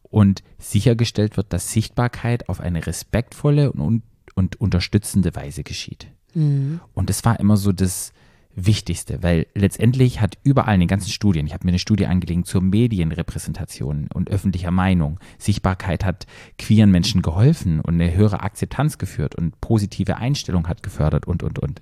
und 0.03 0.41
sichergestellt 0.57 1.37
wird, 1.37 1.53
dass 1.53 1.71
Sichtbarkeit 1.71 2.49
auf 2.49 2.59
eine 2.59 2.85
respektvolle 2.85 3.71
und, 3.71 4.03
und 4.35 4.59
unterstützende 4.61 5.35
Weise 5.35 5.63
geschieht. 5.63 6.07
Mhm. 6.33 6.79
Und 6.93 7.09
das 7.09 7.25
war 7.25 7.39
immer 7.39 7.57
so 7.57 7.71
das 7.71 8.13
Wichtigste, 8.55 9.23
weil 9.23 9.47
letztendlich 9.55 10.19
hat 10.21 10.37
überall 10.43 10.73
in 10.75 10.81
den 10.81 10.89
ganzen 10.89 11.11
Studien, 11.11 11.47
ich 11.47 11.53
habe 11.53 11.65
mir 11.65 11.71
eine 11.71 11.79
Studie 11.79 12.05
angelegt 12.05 12.47
zur 12.47 12.61
Medienrepräsentation 12.61 14.09
und 14.13 14.29
öffentlicher 14.29 14.71
Meinung, 14.71 15.19
Sichtbarkeit 15.37 16.03
hat 16.03 16.27
queeren 16.57 16.91
Menschen 16.91 17.21
geholfen 17.21 17.79
und 17.79 17.95
eine 17.95 18.13
höhere 18.13 18.41
Akzeptanz 18.41 18.97
geführt 18.97 19.35
und 19.35 19.59
positive 19.61 20.17
Einstellung 20.17 20.67
hat 20.67 20.83
gefördert 20.83 21.27
und, 21.27 21.43
und, 21.43 21.59
und. 21.59 21.81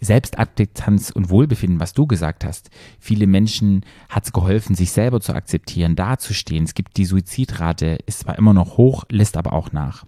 Selbstakzeptanz 0.00 1.10
und 1.10 1.28
Wohlbefinden, 1.28 1.80
was 1.80 1.92
du 1.92 2.06
gesagt 2.06 2.44
hast. 2.44 2.70
Viele 3.00 3.26
Menschen 3.26 3.84
hat 4.08 4.24
es 4.24 4.32
geholfen, 4.32 4.76
sich 4.76 4.92
selber 4.92 5.20
zu 5.20 5.34
akzeptieren, 5.34 5.96
dazustehen. 5.96 6.64
Es 6.64 6.74
gibt 6.74 6.96
die 6.96 7.04
Suizidrate, 7.04 7.98
ist 8.06 8.20
zwar 8.20 8.38
immer 8.38 8.54
noch 8.54 8.76
hoch, 8.76 9.04
lässt 9.10 9.36
aber 9.36 9.52
auch 9.52 9.72
nach. 9.72 10.04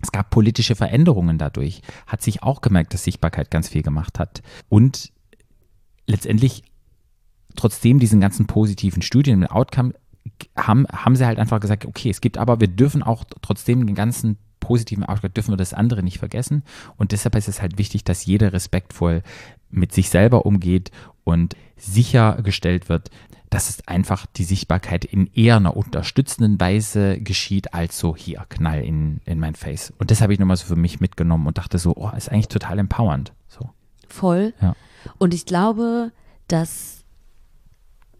Es 0.00 0.12
gab 0.12 0.30
politische 0.30 0.76
Veränderungen 0.76 1.38
dadurch, 1.38 1.80
hat 2.06 2.22
sich 2.22 2.42
auch 2.42 2.60
gemerkt, 2.60 2.94
dass 2.94 3.04
Sichtbarkeit 3.04 3.50
ganz 3.50 3.68
viel 3.68 3.82
gemacht 3.82 4.18
hat. 4.18 4.42
Und 4.68 5.13
letztendlich, 6.06 6.62
trotzdem 7.56 7.98
diesen 7.98 8.20
ganzen 8.20 8.46
positiven 8.46 9.02
Studien 9.02 9.42
und 9.42 9.50
Outcome, 9.50 9.94
haben, 10.56 10.86
haben 10.88 11.16
sie 11.16 11.26
halt 11.26 11.38
einfach 11.38 11.60
gesagt, 11.60 11.84
okay, 11.84 12.10
es 12.10 12.20
gibt 12.20 12.38
aber, 12.38 12.60
wir 12.60 12.68
dürfen 12.68 13.02
auch 13.02 13.24
trotzdem 13.42 13.86
den 13.86 13.94
ganzen 13.94 14.38
positiven 14.60 15.04
Ausschlag, 15.04 15.34
dürfen 15.34 15.52
wir 15.52 15.58
das 15.58 15.74
andere 15.74 16.02
nicht 16.02 16.18
vergessen. 16.18 16.62
Und 16.96 17.12
deshalb 17.12 17.34
ist 17.36 17.48
es 17.48 17.60
halt 17.60 17.78
wichtig, 17.78 18.04
dass 18.04 18.24
jeder 18.24 18.52
respektvoll 18.52 19.22
mit 19.70 19.92
sich 19.92 20.08
selber 20.08 20.46
umgeht 20.46 20.90
und 21.24 21.54
sichergestellt 21.76 22.88
wird, 22.88 23.10
dass 23.50 23.68
es 23.68 23.86
einfach 23.86 24.26
die 24.26 24.44
Sichtbarkeit 24.44 25.04
in 25.04 25.28
eher 25.32 25.56
einer 25.56 25.76
unterstützenden 25.76 26.58
Weise 26.58 27.20
geschieht, 27.20 27.74
als 27.74 27.98
so 27.98 28.16
hier, 28.16 28.46
Knall 28.48 28.82
in, 28.82 29.20
in 29.26 29.38
mein 29.38 29.54
Face. 29.54 29.92
Und 29.98 30.10
das 30.10 30.22
habe 30.22 30.32
ich 30.32 30.38
nochmal 30.38 30.56
so 30.56 30.66
für 30.66 30.76
mich 30.76 30.98
mitgenommen 30.98 31.46
und 31.46 31.58
dachte 31.58 31.78
so, 31.78 31.94
oh, 31.94 32.10
ist 32.16 32.30
eigentlich 32.30 32.48
total 32.48 32.78
empowernd. 32.78 33.32
So. 33.46 33.70
Voll. 34.08 34.54
Ja. 34.60 34.74
Und 35.18 35.34
ich 35.34 35.46
glaube, 35.46 36.12
dass 36.48 37.04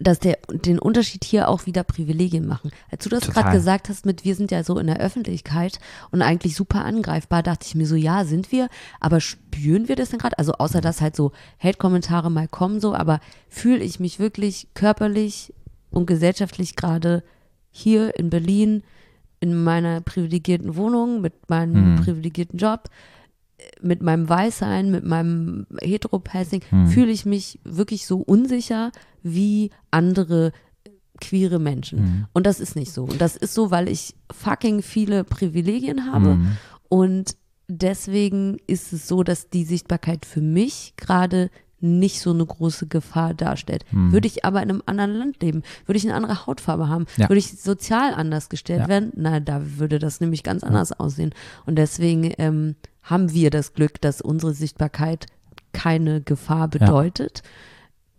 dass 0.01 0.18
der, 0.18 0.39
den 0.51 0.80
Unterschied 0.80 1.24
hier 1.24 1.49
auch 1.49 1.66
wieder 1.66 1.85
Privilegien 1.85 2.47
machen. 2.47 2.72
Als 2.91 3.05
du 3.05 3.11
das 3.11 3.28
gerade 3.30 3.53
gesagt 3.53 3.89
hast 3.89 4.05
mit, 4.05 4.24
wir 4.24 4.35
sind 4.35 4.51
ja 4.51 4.64
so 4.64 4.78
in 4.78 4.89
der 4.89 4.99
Öffentlichkeit 4.99 5.78
und 6.11 6.20
eigentlich 6.20 6.57
super 6.57 6.85
angreifbar, 6.85 7.43
dachte 7.45 7.64
ich 7.66 7.74
mir 7.76 7.87
so, 7.87 7.95
ja, 7.95 8.24
sind 8.24 8.51
wir, 8.51 8.68
aber 9.01 9.20
spüren 9.20 9.89
wir 9.89 9.95
das 9.97 10.11
denn 10.11 10.18
gerade? 10.18 10.37
Also 10.37 10.53
außer 10.55 10.80
dass 10.80 11.01
halt 11.01 11.14
so 11.14 11.30
Hate-Kommentare 11.62 12.30
mal 12.30 12.49
kommen 12.49 12.80
so, 12.80 12.93
aber 12.95 13.20
fühle 13.49 13.85
ich 13.85 14.01
mich 14.01 14.18
wirklich 14.18 14.66
körperlich 14.74 15.55
und 15.91 16.07
gesellschaftlich 16.07 16.74
gerade 16.74 17.22
hier 17.70 18.18
in 18.18 18.30
Berlin 18.30 18.82
in 19.41 19.62
meiner 19.62 20.01
privilegierten 20.01 20.76
Wohnung 20.76 21.20
mit 21.20 21.49
meinem 21.49 21.93
Mhm. 21.93 22.01
privilegierten 22.01 22.59
Job 22.59 22.89
mit 23.80 24.02
meinem 24.02 24.28
Weißsein, 24.28 24.90
mit 24.90 25.04
meinem 25.04 25.66
Heteropassing, 25.80 26.62
Hm. 26.68 26.86
fühle 26.88 27.10
ich 27.12 27.24
mich 27.26 27.58
wirklich 27.64 28.06
so 28.06 28.18
unsicher 28.18 28.90
wie 29.22 29.70
andere 29.90 30.52
queere 31.20 31.58
Menschen. 31.58 32.00
Mhm. 32.00 32.26
Und 32.32 32.46
das 32.46 32.60
ist 32.60 32.74
nicht 32.76 32.92
so. 32.92 33.04
Und 33.04 33.20
das 33.20 33.36
ist 33.36 33.54
so, 33.54 33.70
weil 33.70 33.88
ich 33.88 34.14
fucking 34.32 34.82
viele 34.82 35.22
Privilegien 35.24 36.12
habe. 36.12 36.34
Mhm. 36.34 36.56
Und 36.88 37.36
deswegen 37.68 38.58
ist 38.66 38.92
es 38.92 39.06
so, 39.08 39.22
dass 39.22 39.48
die 39.48 39.64
Sichtbarkeit 39.64 40.26
für 40.26 40.40
mich 40.40 40.94
gerade 40.96 41.50
nicht 41.81 42.20
so 42.20 42.31
eine 42.33 42.47
große 42.47 42.87
Gefahr 42.87 43.35
darstellt. 43.35 43.85
Mhm. 43.91 44.12
Würde 44.12 44.27
ich 44.27 44.45
aber 44.45 44.62
in 44.62 44.70
einem 44.70 44.83
anderen 44.87 45.12
Land 45.14 45.43
leben, 45.43 45.62
würde 45.87 45.99
ich 45.99 46.05
eine 46.05 46.14
andere 46.14 46.47
Hautfarbe 46.47 46.89
haben, 46.89 47.07
Ja. 47.16 47.29
würde 47.29 47.39
ich 47.39 47.61
sozial 47.61 48.14
anders 48.14 48.49
gestellt 48.49 48.81
Ja. 48.83 48.89
werden, 48.89 49.12
na, 49.16 49.41
da 49.41 49.61
würde 49.79 49.99
das 49.99 50.20
nämlich 50.20 50.43
ganz 50.43 50.62
anders 50.62 50.93
aussehen. 50.93 51.35
Und 51.66 51.77
deswegen 51.77 52.33
ähm, 52.39 52.75
haben 53.03 53.33
wir 53.33 53.51
das 53.51 53.75
Glück, 53.75 54.01
dass 54.01 54.20
unsere 54.22 54.55
Sichtbarkeit 54.55 55.27
keine 55.72 56.20
Gefahr 56.22 56.68
bedeutet 56.68 57.43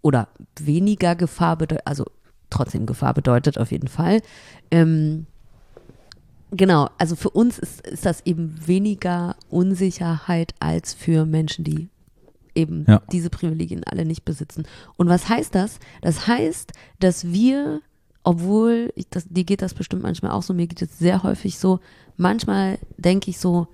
oder 0.02 0.28
weniger 0.60 1.16
Gefahr 1.16 1.56
bedeutet, 1.58 1.88
also 1.88 2.06
trotzdem 2.52 2.86
Gefahr 2.86 3.14
bedeutet 3.16 3.58
auf 3.58 3.72
jeden 3.72 3.88
Fall. 3.88 4.22
Ähm, 4.70 5.26
genau, 6.52 6.90
also 6.98 7.16
für 7.16 7.30
uns 7.32 7.58
ist, 7.58 7.88
ist 7.88 8.06
das 8.06 8.22
eben 8.26 8.56
weniger 8.68 9.36
Unsicherheit 9.50 10.54
als 10.60 10.94
für 10.94 11.26
Menschen, 11.26 11.64
die 11.64 11.90
eben 12.56 12.86
Ja. 12.88 13.02
diese 13.12 13.30
Privilegien 13.30 13.84
alle 13.84 14.06
nicht 14.06 14.26
besitzen. 14.26 14.66
Und 14.98 15.10
was 15.10 15.30
heißt 15.30 15.54
das? 15.54 15.80
Das 16.02 16.28
heißt, 16.28 16.72
dass 17.00 17.32
wir, 17.32 17.82
obwohl, 18.24 18.92
ich, 18.96 19.08
das, 19.10 19.26
dir 19.30 19.44
geht 19.44 19.62
das 19.62 19.74
bestimmt 19.74 20.04
manchmal 20.04 20.32
auch 20.32 20.44
so, 20.44 20.54
mir 20.54 20.68
geht 20.68 20.82
es 20.82 20.98
sehr 20.98 21.24
häufig 21.24 21.60
so, 21.60 21.80
manchmal 22.18 22.80
denke 22.98 23.30
ich 23.30 23.40
so, 23.40 23.68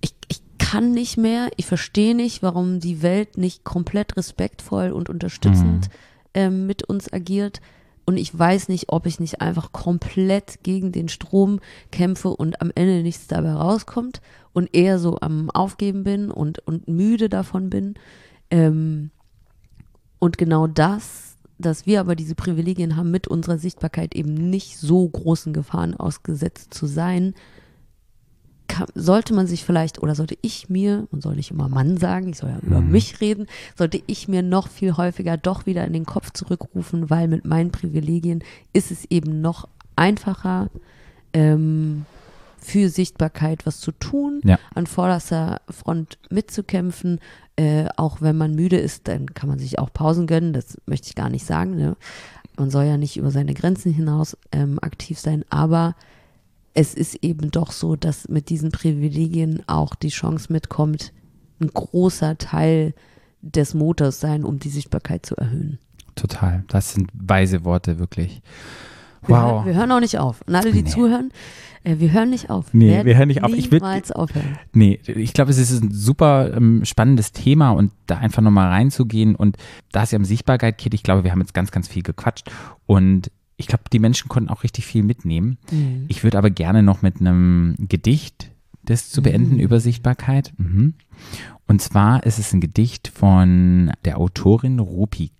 ich, 0.00 0.14
ich 0.28 0.40
kann 0.58 0.92
nicht 0.92 1.16
mehr, 1.16 1.50
ich 1.56 1.66
verstehe 1.66 2.14
nicht, 2.14 2.42
warum 2.42 2.80
die 2.80 3.02
Welt 3.02 3.38
nicht 3.38 3.64
komplett 3.64 4.16
respektvoll 4.16 4.90
und 4.92 5.08
unterstützend 5.08 5.88
ähm, 6.34 6.66
mit 6.66 6.84
uns 6.84 7.12
agiert. 7.12 7.60
Und 8.06 8.18
ich 8.18 8.38
weiß 8.38 8.68
nicht, 8.68 8.90
ob 8.90 9.06
ich 9.06 9.18
nicht 9.18 9.40
einfach 9.40 9.72
komplett 9.72 10.62
gegen 10.62 10.92
den 10.92 11.08
Strom 11.08 11.60
kämpfe 11.90 12.28
und 12.28 12.60
am 12.60 12.70
Ende 12.74 13.02
nichts 13.02 13.28
dabei 13.28 13.52
rauskommt 13.52 14.20
und 14.54 14.74
eher 14.74 14.98
so 14.98 15.18
am 15.20 15.50
Aufgeben 15.50 16.04
bin 16.04 16.30
und, 16.30 16.60
und 16.60 16.88
müde 16.88 17.28
davon 17.28 17.68
bin. 17.68 17.94
Ähm, 18.50 19.10
und 20.18 20.38
genau 20.38 20.66
das, 20.66 21.36
dass 21.58 21.84
wir 21.84 22.00
aber 22.00 22.16
diese 22.16 22.34
Privilegien 22.34 22.96
haben, 22.96 23.10
mit 23.10 23.28
unserer 23.28 23.58
Sichtbarkeit 23.58 24.14
eben 24.14 24.32
nicht 24.32 24.78
so 24.78 25.06
großen 25.06 25.52
Gefahren 25.52 25.94
ausgesetzt 25.94 26.72
zu 26.72 26.86
sein, 26.86 27.34
kann, 28.68 28.86
sollte 28.94 29.34
man 29.34 29.46
sich 29.46 29.64
vielleicht, 29.64 30.02
oder 30.02 30.14
sollte 30.14 30.38
ich 30.40 30.70
mir, 30.70 31.06
man 31.10 31.20
soll 31.20 31.34
nicht 31.36 31.50
immer 31.50 31.68
Mann 31.68 31.98
sagen, 31.98 32.30
ich 32.30 32.38
soll 32.38 32.50
ja 32.50 32.60
über 32.60 32.80
mich 32.80 33.20
reden, 33.20 33.46
sollte 33.76 34.00
ich 34.06 34.28
mir 34.28 34.42
noch 34.42 34.68
viel 34.68 34.96
häufiger 34.96 35.36
doch 35.36 35.66
wieder 35.66 35.84
in 35.84 35.92
den 35.92 36.06
Kopf 36.06 36.30
zurückrufen, 36.30 37.10
weil 37.10 37.28
mit 37.28 37.44
meinen 37.44 37.72
Privilegien 37.72 38.42
ist 38.72 38.90
es 38.90 39.04
eben 39.10 39.40
noch 39.40 39.68
einfacher, 39.96 40.70
ähm, 41.32 42.06
für 42.64 42.88
Sichtbarkeit 42.88 43.66
was 43.66 43.78
zu 43.80 43.92
tun, 43.92 44.40
Ja. 44.42 44.58
an 44.74 44.86
vorderster 44.86 45.60
Front 45.68 46.18
mitzukämpfen. 46.30 47.20
Äh, 47.56 47.86
auch 47.96 48.20
wenn 48.22 48.36
man 48.36 48.54
müde 48.54 48.78
ist, 48.78 49.06
dann 49.06 49.34
kann 49.34 49.48
man 49.48 49.58
sich 49.58 49.78
auch 49.78 49.92
Pausen 49.92 50.26
gönnen, 50.26 50.52
das 50.54 50.78
möchte 50.86 51.08
ich 51.08 51.14
gar 51.14 51.28
nicht 51.28 51.44
sagen. 51.46 51.76
Ne? 51.76 51.96
Man 52.56 52.70
soll 52.70 52.84
ja 52.84 52.96
nicht 52.96 53.16
über 53.16 53.30
seine 53.30 53.52
Grenzen 53.54 53.92
hinaus 53.92 54.36
ähm, 54.50 54.78
aktiv 54.80 55.18
sein, 55.18 55.44
aber 55.50 55.94
es 56.72 56.94
ist 56.94 57.16
eben 57.22 57.50
doch 57.50 57.70
so, 57.70 57.94
dass 57.96 58.28
mit 58.28 58.48
diesen 58.48 58.72
Privilegien 58.72 59.62
auch 59.68 59.94
die 59.94 60.08
Chance 60.08 60.52
mitkommt, 60.52 61.12
ein 61.60 61.68
großer 61.68 62.36
Teil 62.38 62.94
des 63.42 63.74
Motors 63.74 64.18
sein, 64.20 64.42
um 64.42 64.58
die 64.58 64.70
Sichtbarkeit 64.70 65.24
zu 65.26 65.36
erhöhen. 65.36 65.78
Total. 66.16 66.64
Das 66.68 66.94
sind 66.94 67.10
weise 67.14 67.64
Worte, 67.64 67.98
wirklich. 67.98 68.40
Wir, 69.26 69.36
Wow. 69.36 69.36
hören, 69.52 69.66
wir 69.66 69.74
hören 69.74 69.92
auch 69.92 70.00
nicht 70.00 70.18
auf. 70.18 70.40
Und 70.46 70.54
alle, 70.54 70.72
die 70.72 70.82
Nee. 70.82 70.90
zuhören, 70.90 71.30
wir 71.84 72.12
hören 72.12 72.30
nicht 72.30 72.50
auf. 72.50 72.72
Nee, 72.72 72.88
werden 72.88 73.06
wir 73.06 73.16
hören 73.16 73.28
nicht 73.28 73.42
auf. 73.42 73.52
Ich 73.52 73.70
niemals 73.70 74.10
aufhören. 74.10 74.58
Nee, 74.72 75.00
ich 75.06 75.32
glaube, 75.32 75.50
es 75.50 75.58
ist 75.58 75.82
ein 75.82 75.90
super 75.92 76.54
ähm, 76.56 76.84
spannendes 76.84 77.32
Thema 77.32 77.70
und 77.70 77.92
da 78.06 78.18
einfach 78.18 78.42
nochmal 78.42 78.68
reinzugehen 78.68 79.34
und 79.34 79.56
da 79.92 80.02
es 80.02 80.10
ja 80.10 80.18
um 80.18 80.24
Sichtbarkeit 80.24 80.78
geht, 80.78 80.94
ich 80.94 81.02
glaube, 81.02 81.24
wir 81.24 81.30
haben 81.30 81.40
jetzt 81.40 81.54
ganz, 81.54 81.70
ganz 81.70 81.88
viel 81.88 82.02
gequatscht 82.02 82.50
und 82.86 83.30
ich 83.56 83.66
glaube, 83.66 83.84
die 83.92 83.98
Menschen 83.98 84.28
konnten 84.28 84.48
auch 84.48 84.64
richtig 84.64 84.86
viel 84.86 85.02
mitnehmen. 85.02 85.58
Mhm. 85.70 86.06
Ich 86.08 86.24
würde 86.24 86.38
aber 86.38 86.50
gerne 86.50 86.82
noch 86.82 87.02
mit 87.02 87.20
einem 87.20 87.76
Gedicht 87.78 88.50
das 88.82 89.10
zu 89.10 89.22
beenden 89.22 89.58
über 89.58 89.80
Sichtbarkeit. 89.80 90.52
Mhm. 90.58 90.94
Und 91.66 91.80
zwar 91.80 92.24
ist 92.24 92.38
es 92.38 92.52
ein 92.52 92.60
Gedicht 92.60 93.08
von 93.08 93.92
der 94.04 94.18
Autorin 94.18 94.78
Rupi 94.78 95.32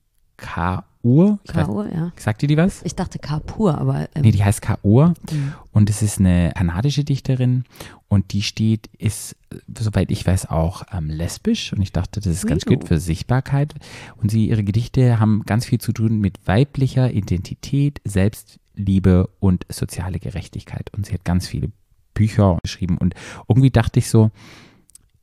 Kaur. 1.04 1.38
K.O., 1.46 1.82
ja. 1.84 2.12
Sagt 2.16 2.42
ihr 2.42 2.48
die 2.48 2.56
was? 2.56 2.82
Ich 2.82 2.94
dachte 2.94 3.18
Kapur, 3.18 3.76
aber 3.78 4.08
ähm, 4.14 4.22
Nee, 4.22 4.30
die 4.32 4.42
heißt 4.42 4.62
Kaur 4.62 5.14
Mhm. 5.30 5.52
und 5.72 5.90
es 5.90 6.00
ist 6.02 6.18
eine 6.18 6.52
kanadische 6.56 7.04
Dichterin 7.04 7.64
und 8.08 8.32
die 8.32 8.42
steht, 8.42 8.88
ist, 8.98 9.36
soweit 9.78 10.10
ich 10.10 10.26
weiß, 10.26 10.46
auch 10.50 10.82
ähm, 10.92 11.08
lesbisch 11.10 11.72
und 11.72 11.82
ich 11.82 11.92
dachte, 11.92 12.20
das 12.20 12.32
ist 12.32 12.46
ganz 12.46 12.66
Ui. 12.66 12.76
gut 12.76 12.88
für 12.88 12.98
Sichtbarkeit 12.98 13.74
und 14.16 14.30
sie, 14.30 14.48
ihre 14.48 14.64
Gedichte 14.64 15.20
haben 15.20 15.42
ganz 15.44 15.66
viel 15.66 15.80
zu 15.80 15.92
tun 15.92 16.20
mit 16.20 16.46
weiblicher 16.46 17.12
Identität, 17.12 18.00
Selbstliebe 18.04 19.28
und 19.40 19.66
soziale 19.68 20.18
Gerechtigkeit 20.18 20.90
und 20.96 21.06
sie 21.06 21.12
hat 21.14 21.24
ganz 21.24 21.46
viele 21.46 21.70
Bücher 22.14 22.58
geschrieben 22.62 22.96
und 22.98 23.14
irgendwie 23.48 23.70
dachte 23.70 23.98
ich 23.98 24.08
so, 24.08 24.30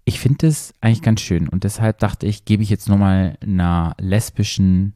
ich 0.04 0.20
finde 0.20 0.48
das 0.48 0.74
eigentlich 0.82 1.02
ganz 1.02 1.22
schön 1.22 1.48
und 1.48 1.64
deshalb 1.64 2.00
dachte 2.00 2.26
ich, 2.28 2.46
gebe 2.46 2.64
ich 2.64 2.70
jetzt 2.70 2.90
nochmal 2.90 3.38
einer 3.42 3.96
lesbischen 4.00 4.94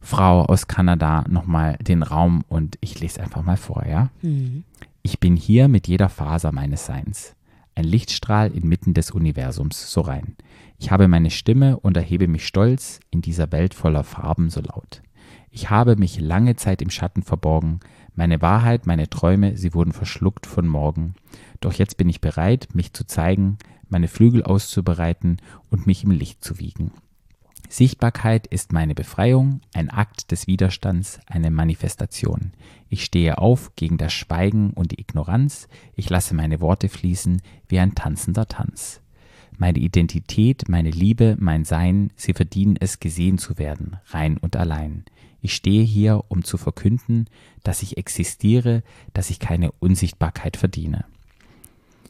Frau 0.00 0.44
aus 0.44 0.68
Kanada 0.68 1.24
nochmal 1.28 1.76
den 1.78 2.02
Raum 2.02 2.44
und 2.48 2.78
ich 2.80 3.00
lese 3.00 3.20
einfach 3.20 3.42
mal 3.42 3.56
vor, 3.56 3.84
ja? 3.86 4.10
Mhm. 4.22 4.64
Ich 5.02 5.20
bin 5.20 5.36
hier 5.36 5.68
mit 5.68 5.88
jeder 5.88 6.08
Faser 6.08 6.52
meines 6.52 6.86
Seins. 6.86 7.34
Ein 7.74 7.84
Lichtstrahl 7.84 8.50
inmitten 8.52 8.94
des 8.94 9.10
Universums 9.10 9.90
so 9.92 10.00
rein. 10.00 10.36
Ich 10.78 10.90
habe 10.90 11.08
meine 11.08 11.30
Stimme 11.30 11.78
und 11.78 11.96
erhebe 11.96 12.28
mich 12.28 12.46
stolz 12.46 13.00
in 13.10 13.22
dieser 13.22 13.50
Welt 13.52 13.74
voller 13.74 14.04
Farben 14.04 14.50
so 14.50 14.60
laut. 14.60 15.02
Ich 15.50 15.70
habe 15.70 15.96
mich 15.96 16.20
lange 16.20 16.56
Zeit 16.56 16.82
im 16.82 16.90
Schatten 16.90 17.22
verborgen. 17.22 17.80
Meine 18.14 18.42
Wahrheit, 18.42 18.86
meine 18.86 19.08
Träume, 19.08 19.56
sie 19.56 19.74
wurden 19.74 19.92
verschluckt 19.92 20.46
von 20.46 20.66
morgen. 20.66 21.14
Doch 21.60 21.72
jetzt 21.72 21.96
bin 21.96 22.08
ich 22.08 22.20
bereit, 22.20 22.68
mich 22.74 22.92
zu 22.92 23.06
zeigen, 23.06 23.58
meine 23.88 24.08
Flügel 24.08 24.42
auszubereiten 24.42 25.38
und 25.70 25.86
mich 25.86 26.04
im 26.04 26.10
Licht 26.10 26.44
zu 26.44 26.58
wiegen. 26.58 26.92
Sichtbarkeit 27.68 28.46
ist 28.46 28.72
meine 28.72 28.94
Befreiung, 28.94 29.60
ein 29.74 29.90
Akt 29.90 30.30
des 30.30 30.46
Widerstands, 30.46 31.20
eine 31.26 31.50
Manifestation. 31.50 32.52
Ich 32.88 33.04
stehe 33.04 33.38
auf 33.38 33.76
gegen 33.76 33.98
das 33.98 34.14
Schweigen 34.14 34.70
und 34.70 34.92
die 34.92 35.00
Ignoranz, 35.00 35.68
ich 35.94 36.08
lasse 36.08 36.34
meine 36.34 36.60
Worte 36.60 36.88
fließen 36.88 37.42
wie 37.68 37.78
ein 37.78 37.94
tanzender 37.94 38.46
Tanz. 38.46 39.00
Meine 39.58 39.80
Identität, 39.80 40.68
meine 40.68 40.90
Liebe, 40.90 41.36
mein 41.38 41.64
Sein, 41.64 42.10
sie 42.16 42.32
verdienen 42.32 42.76
es, 42.80 43.00
gesehen 43.00 43.36
zu 43.36 43.58
werden, 43.58 43.96
rein 44.06 44.38
und 44.38 44.56
allein. 44.56 45.04
Ich 45.42 45.54
stehe 45.54 45.82
hier, 45.82 46.24
um 46.28 46.44
zu 46.44 46.56
verkünden, 46.56 47.26
dass 47.64 47.82
ich 47.82 47.98
existiere, 47.98 48.82
dass 49.12 49.30
ich 49.30 49.40
keine 49.40 49.72
Unsichtbarkeit 49.72 50.56
verdiene. 50.56 51.04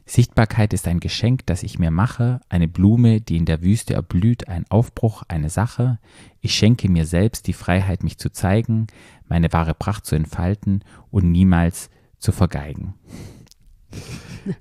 Sichtbarkeit 0.09 0.73
ist 0.73 0.89
ein 0.89 1.01
Geschenk, 1.01 1.45
das 1.45 1.63
ich 1.63 1.79
mir 1.79 1.91
mache, 1.91 2.41
eine 2.49 2.67
Blume, 2.67 3.21
die 3.21 3.37
in 3.37 3.45
der 3.45 3.61
Wüste 3.63 3.93
erblüht, 3.93 4.49
ein 4.49 4.65
Aufbruch, 4.71 5.23
eine 5.29 5.51
Sache. 5.51 5.99
Ich 6.41 6.55
schenke 6.55 6.89
mir 6.89 7.05
selbst 7.05 7.47
die 7.47 7.53
Freiheit, 7.53 8.03
mich 8.03 8.17
zu 8.17 8.33
zeigen, 8.33 8.87
meine 9.29 9.53
wahre 9.53 9.75
Pracht 9.75 10.07
zu 10.07 10.17
entfalten 10.17 10.83
und 11.11 11.31
niemals 11.31 11.91
zu 12.19 12.33
vergeigen. 12.33 12.95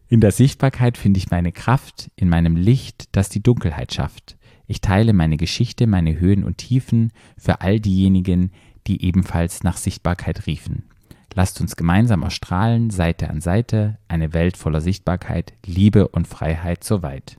In 0.10 0.20
der 0.20 0.32
Sichtbarkeit 0.32 0.98
finde 0.98 1.18
ich 1.20 1.32
meine 1.32 1.54
Kraft, 1.54 2.12
in 2.18 2.28
meinem 2.28 2.58
Licht, 2.58 3.08
das 3.14 3.30
die 3.30 3.42
Dunkelheit 3.42 3.94
schafft. 3.94 4.38
Ich 4.68 4.82
teile 4.82 5.14
meine 5.14 5.38
Geschichte, 5.38 5.88
meine 5.88 6.20
Höhen 6.20 6.44
und 6.44 6.58
Tiefen 6.58 7.14
für 7.38 7.62
all 7.62 7.80
diejenigen, 7.80 8.52
die 8.86 9.02
ebenfalls 9.02 9.64
nach 9.64 9.78
Sichtbarkeit 9.78 10.46
riefen. 10.46 10.84
Lasst 11.36 11.62
uns 11.62 11.76
gemeinsam 11.76 12.24
erstrahlen, 12.24 12.90
Seite 12.90 13.30
an 13.30 13.42
Seite, 13.42 13.98
eine 14.08 14.34
Welt 14.34 14.58
voller 14.58 14.82
Sichtbarkeit, 14.82 15.54
Liebe 15.66 16.08
und 16.08 16.28
Freiheit 16.28 16.84
soweit. 16.84 17.38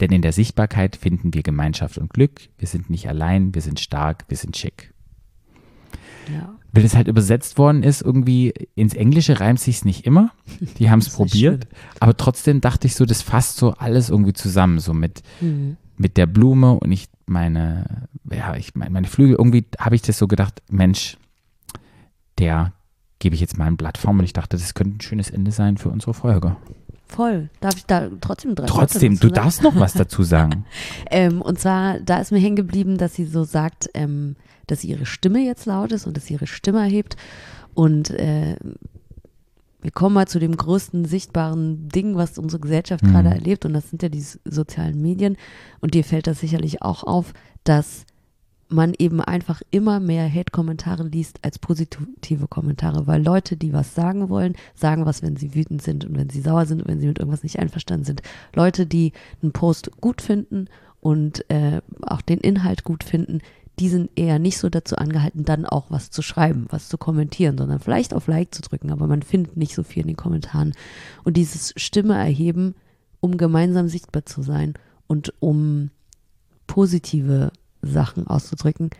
Denn 0.00 0.10
in 0.10 0.22
der 0.22 0.32
Sichtbarkeit 0.32 0.96
finden 0.96 1.32
wir 1.32 1.42
Gemeinschaft 1.42 1.96
und 1.98 2.12
Glück. 2.12 2.48
Wir 2.58 2.68
sind 2.68 2.90
nicht 2.90 3.08
allein, 3.08 3.54
wir 3.54 3.62
sind 3.62 3.78
stark, 3.80 4.24
wir 4.28 4.36
sind 4.36 4.56
schick. 4.56 4.92
Ja. 6.32 6.54
Wenn 6.72 6.84
es 6.84 6.94
halt 6.96 7.08
übersetzt 7.08 7.58
worden 7.58 7.82
ist, 7.82 8.00
irgendwie 8.02 8.52
ins 8.74 8.94
Englische 8.94 9.40
reimt 9.40 9.60
sich's 9.60 9.84
nicht 9.84 10.06
immer. 10.06 10.30
Die 10.78 10.90
haben 10.90 11.00
es 11.00 11.10
probiert. 11.14 11.68
Aber 12.00 12.16
trotzdem 12.16 12.60
dachte 12.60 12.86
ich 12.86 12.94
so, 12.94 13.04
das 13.04 13.22
fasst 13.22 13.56
so 13.56 13.72
alles 13.74 14.10
irgendwie 14.10 14.32
zusammen, 14.32 14.78
so 14.78 14.92
mit, 14.94 15.22
Mhm. 15.40 15.76
mit 15.96 16.16
der 16.16 16.26
Blume 16.26 16.72
und 16.80 16.90
ich 16.90 17.08
meine, 17.26 18.08
ja, 18.30 18.56
ich 18.56 18.74
meine, 18.74 18.90
meine 18.90 19.06
Flügel, 19.06 19.36
irgendwie 19.36 19.64
habe 19.78 19.94
ich 19.94 20.02
das 20.02 20.18
so 20.18 20.26
gedacht, 20.26 20.62
Mensch, 20.70 21.16
der 22.38 22.72
gebe 23.22 23.36
ich 23.36 23.40
jetzt 23.40 23.56
mal 23.56 23.66
ein 23.66 23.76
Blatt 23.76 23.98
Form 23.98 24.18
und 24.18 24.24
ich 24.24 24.32
dachte, 24.32 24.56
das 24.56 24.74
könnte 24.74 24.96
ein 24.96 25.00
schönes 25.00 25.30
Ende 25.30 25.52
sein 25.52 25.78
für 25.78 25.88
unsere 25.90 26.12
Folge. 26.12 26.56
Voll. 27.06 27.50
Darf 27.60 27.76
ich 27.76 27.86
da 27.86 28.08
trotzdem 28.20 28.54
drei 28.56 28.66
Trotzdem, 28.66 29.18
du 29.20 29.28
darfst 29.28 29.62
noch 29.62 29.76
was 29.76 29.92
dazu 29.92 30.22
sagen. 30.22 30.64
Ähm, 31.10 31.40
und 31.42 31.58
zwar, 31.60 32.00
da 32.00 32.18
ist 32.18 32.32
mir 32.32 32.38
hängen 32.38 32.56
geblieben, 32.56 32.96
dass 32.96 33.14
sie 33.14 33.26
so 33.26 33.44
sagt, 33.44 33.90
ähm, 33.94 34.34
dass 34.66 34.82
ihre 34.82 35.04
Stimme 35.06 35.40
jetzt 35.40 35.66
laut 35.66 35.92
ist 35.92 36.06
und 36.06 36.16
dass 36.16 36.26
sie 36.26 36.34
ihre 36.34 36.46
Stimme 36.46 36.80
erhebt. 36.80 37.16
Und 37.74 38.10
äh, 38.10 38.56
wir 39.82 39.90
kommen 39.90 40.14
mal 40.14 40.26
zu 40.26 40.38
dem 40.40 40.56
größten 40.56 41.04
sichtbaren 41.04 41.88
Ding, 41.90 42.16
was 42.16 42.38
unsere 42.38 42.60
Gesellschaft 42.60 43.04
Mhm. 43.04 43.10
gerade 43.12 43.28
erlebt. 43.28 43.64
Und 43.66 43.74
das 43.74 43.90
sind 43.90 44.02
ja 44.02 44.08
die 44.08 44.24
sozialen 44.44 45.00
Medien. 45.00 45.36
Und 45.80 45.94
dir 45.94 46.02
fällt 46.02 46.26
das 46.26 46.40
sicherlich 46.40 46.82
auch 46.82 47.04
auf, 47.04 47.34
dass 47.64 48.04
man 48.72 48.94
eben 48.98 49.20
einfach 49.20 49.62
immer 49.70 50.00
mehr 50.00 50.32
Hate-Kommentare 50.32 51.04
liest 51.04 51.38
als 51.42 51.58
positive 51.58 52.48
Kommentare, 52.48 53.06
weil 53.06 53.22
Leute, 53.22 53.56
die 53.56 53.72
was 53.72 53.94
sagen 53.94 54.28
wollen, 54.28 54.54
sagen 54.74 55.06
was, 55.06 55.22
wenn 55.22 55.36
sie 55.36 55.54
wütend 55.54 55.82
sind 55.82 56.04
und 56.04 56.16
wenn 56.16 56.30
sie 56.30 56.40
sauer 56.40 56.66
sind 56.66 56.82
und 56.82 56.88
wenn 56.88 57.00
sie 57.00 57.06
mit 57.06 57.18
irgendwas 57.18 57.42
nicht 57.42 57.58
einverstanden 57.58 58.04
sind. 58.04 58.22
Leute, 58.54 58.86
die 58.86 59.12
einen 59.42 59.52
Post 59.52 59.90
gut 60.00 60.22
finden 60.22 60.66
und 61.00 61.48
äh, 61.50 61.80
auch 62.02 62.22
den 62.22 62.38
Inhalt 62.38 62.84
gut 62.84 63.04
finden, 63.04 63.40
die 63.78 63.88
sind 63.88 64.10
eher 64.16 64.38
nicht 64.38 64.58
so 64.58 64.68
dazu 64.68 64.96
angehalten, 64.96 65.44
dann 65.44 65.64
auch 65.64 65.86
was 65.90 66.10
zu 66.10 66.22
schreiben, 66.22 66.66
was 66.68 66.88
zu 66.88 66.98
kommentieren, 66.98 67.56
sondern 67.56 67.80
vielleicht 67.80 68.14
auf 68.14 68.26
Like 68.26 68.54
zu 68.54 68.62
drücken, 68.62 68.90
aber 68.90 69.06
man 69.06 69.22
findet 69.22 69.56
nicht 69.56 69.74
so 69.74 69.82
viel 69.82 70.02
in 70.02 70.08
den 70.08 70.16
Kommentaren. 70.16 70.74
Und 71.24 71.36
dieses 71.36 71.72
Stimme 71.76 72.14
erheben, 72.14 72.74
um 73.20 73.38
gemeinsam 73.38 73.88
sichtbar 73.88 74.26
zu 74.26 74.42
sein 74.42 74.74
und 75.06 75.32
um 75.40 75.90
positive 76.66 77.50
Sachen 77.82 78.26
auszudrücken, 78.26 78.90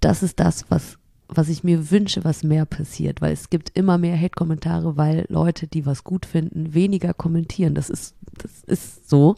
das 0.00 0.22
ist 0.22 0.40
das, 0.40 0.64
was, 0.70 0.98
was 1.28 1.48
ich 1.48 1.62
mir 1.62 1.90
wünsche, 1.90 2.24
was 2.24 2.42
mehr 2.42 2.66
passiert, 2.66 3.20
weil 3.20 3.32
es 3.32 3.50
gibt 3.50 3.76
immer 3.76 3.98
mehr 3.98 4.18
Hate-Kommentare, 4.18 4.96
weil 4.96 5.26
Leute, 5.28 5.66
die 5.66 5.86
was 5.86 6.04
gut 6.04 6.26
finden, 6.26 6.74
weniger 6.74 7.14
kommentieren. 7.14 7.74
Das 7.74 7.90
ist, 7.90 8.16
das 8.38 8.62
ist 8.66 9.08
so. 9.08 9.36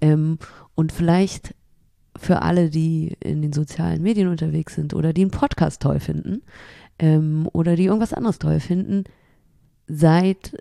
Ähm, 0.00 0.38
und 0.74 0.92
vielleicht 0.92 1.54
für 2.16 2.42
alle, 2.42 2.70
die 2.70 3.16
in 3.20 3.42
den 3.42 3.52
sozialen 3.52 4.02
Medien 4.02 4.28
unterwegs 4.28 4.74
sind 4.74 4.94
oder 4.94 5.12
die 5.12 5.22
einen 5.22 5.30
Podcast 5.30 5.82
toll 5.82 6.00
finden 6.00 6.42
ähm, 6.98 7.48
oder 7.52 7.76
die 7.76 7.86
irgendwas 7.86 8.12
anderes 8.12 8.38
toll 8.38 8.60
finden, 8.60 9.04
seid, 9.86 10.56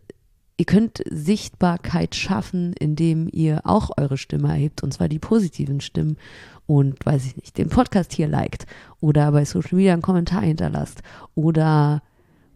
ihr 0.57 0.65
könnt 0.65 1.03
Sichtbarkeit 1.09 2.15
schaffen, 2.15 2.73
indem 2.73 3.27
ihr 3.31 3.61
auch 3.63 3.91
eure 3.97 4.17
Stimme 4.17 4.49
erhebt, 4.49 4.83
und 4.83 4.93
zwar 4.93 5.07
die 5.07 5.19
positiven 5.19 5.81
Stimmen 5.81 6.17
und, 6.65 7.05
weiß 7.05 7.25
ich 7.25 7.37
nicht, 7.37 7.57
den 7.57 7.69
Podcast 7.69 8.13
hier 8.13 8.27
liked 8.27 8.65
oder 8.99 9.31
bei 9.31 9.45
Social 9.45 9.75
Media 9.75 9.93
einen 9.93 10.01
Kommentar 10.01 10.41
hinterlasst 10.41 11.01
oder 11.35 12.01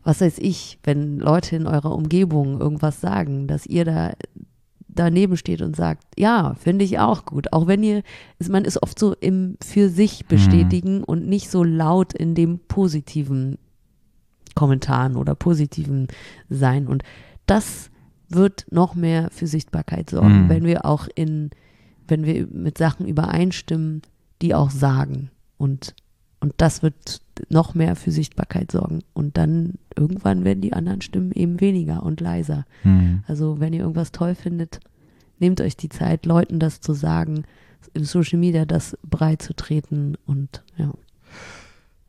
was 0.04 0.22
weiß 0.22 0.38
ich, 0.38 0.80
wenn 0.84 1.18
Leute 1.18 1.58
in 1.58 1.68
eurer 1.68 1.94
Umgebung 1.94 2.62
irgendwas 2.62 3.02
sagen, 3.02 3.48
dass 3.48 3.66
ihr 3.66 3.84
da 3.84 4.14
daneben 4.88 5.38
steht 5.38 5.62
und 5.62 5.76
sagt, 5.76 6.04
ja, 6.18 6.56
finde 6.56 6.86
ich 6.86 7.00
auch 7.00 7.26
gut. 7.26 7.54
Auch 7.54 7.68
wenn 7.68 7.84
ihr, 7.84 8.04
man 8.48 8.66
ist 8.66 8.82
oft 8.82 8.98
so 8.98 9.14
im 9.14 9.58
für 9.64 9.90
sich 9.90 10.26
bestätigen 10.26 11.04
und 11.04 11.28
nicht 11.28 11.50
so 11.50 11.64
laut 11.64 12.14
in 12.14 12.36
dem 12.36 12.60
positiven 12.60 13.58
Kommentaren 14.56 15.16
oder 15.16 15.36
positiven 15.36 16.08
sein. 16.50 16.88
Und 16.88 17.04
das 17.48 17.90
wird 18.30 18.66
noch 18.70 18.94
mehr 18.96 19.30
für 19.32 19.48
Sichtbarkeit 19.48 20.10
sorgen, 20.10 20.44
Mhm. 20.44 20.50
wenn 20.50 20.66
wir 20.66 20.86
auch 20.86 21.08
in, 21.16 21.50
wenn 22.08 22.26
wir 22.26 22.48
mit 22.48 22.78
Sachen 22.78 23.08
übereinstimmen, 23.08 24.02
die 24.42 24.54
auch 24.54 24.70
sagen. 24.70 25.32
Und, 25.58 25.96
und 26.40 26.54
das 26.58 26.84
wird 26.84 27.22
noch 27.50 27.74
mehr 27.74 27.96
für 27.96 28.12
Sichtbarkeit 28.12 28.72
sorgen. 28.72 29.00
Und 29.14 29.38
dann 29.38 29.76
irgendwann 29.96 30.44
werden 30.44 30.62
die 30.62 30.74
anderen 30.74 31.02
Stimmen 31.02 31.32
eben 31.32 31.60
weniger 31.62 32.04
und 32.04 32.20
leiser. 32.22 32.66
Hm. 32.84 33.24
Also 33.28 33.60
wenn 33.60 33.74
ihr 33.74 33.82
irgendwas 33.82 34.12
toll 34.12 34.36
findet, 34.36 34.80
nehmt 35.40 35.62
euch 35.62 35.78
die 35.78 35.90
Zeit, 35.90 36.26
Leuten 36.26 36.60
das 36.60 36.82
zu 36.82 36.94
sagen, 36.94 37.44
im 37.94 38.04
Social 38.04 38.40
Media 38.40 38.66
das 38.66 38.98
breit 39.04 39.42
zu 39.42 39.56
treten 39.56 40.16
und 40.26 40.64
ja. 40.78 40.94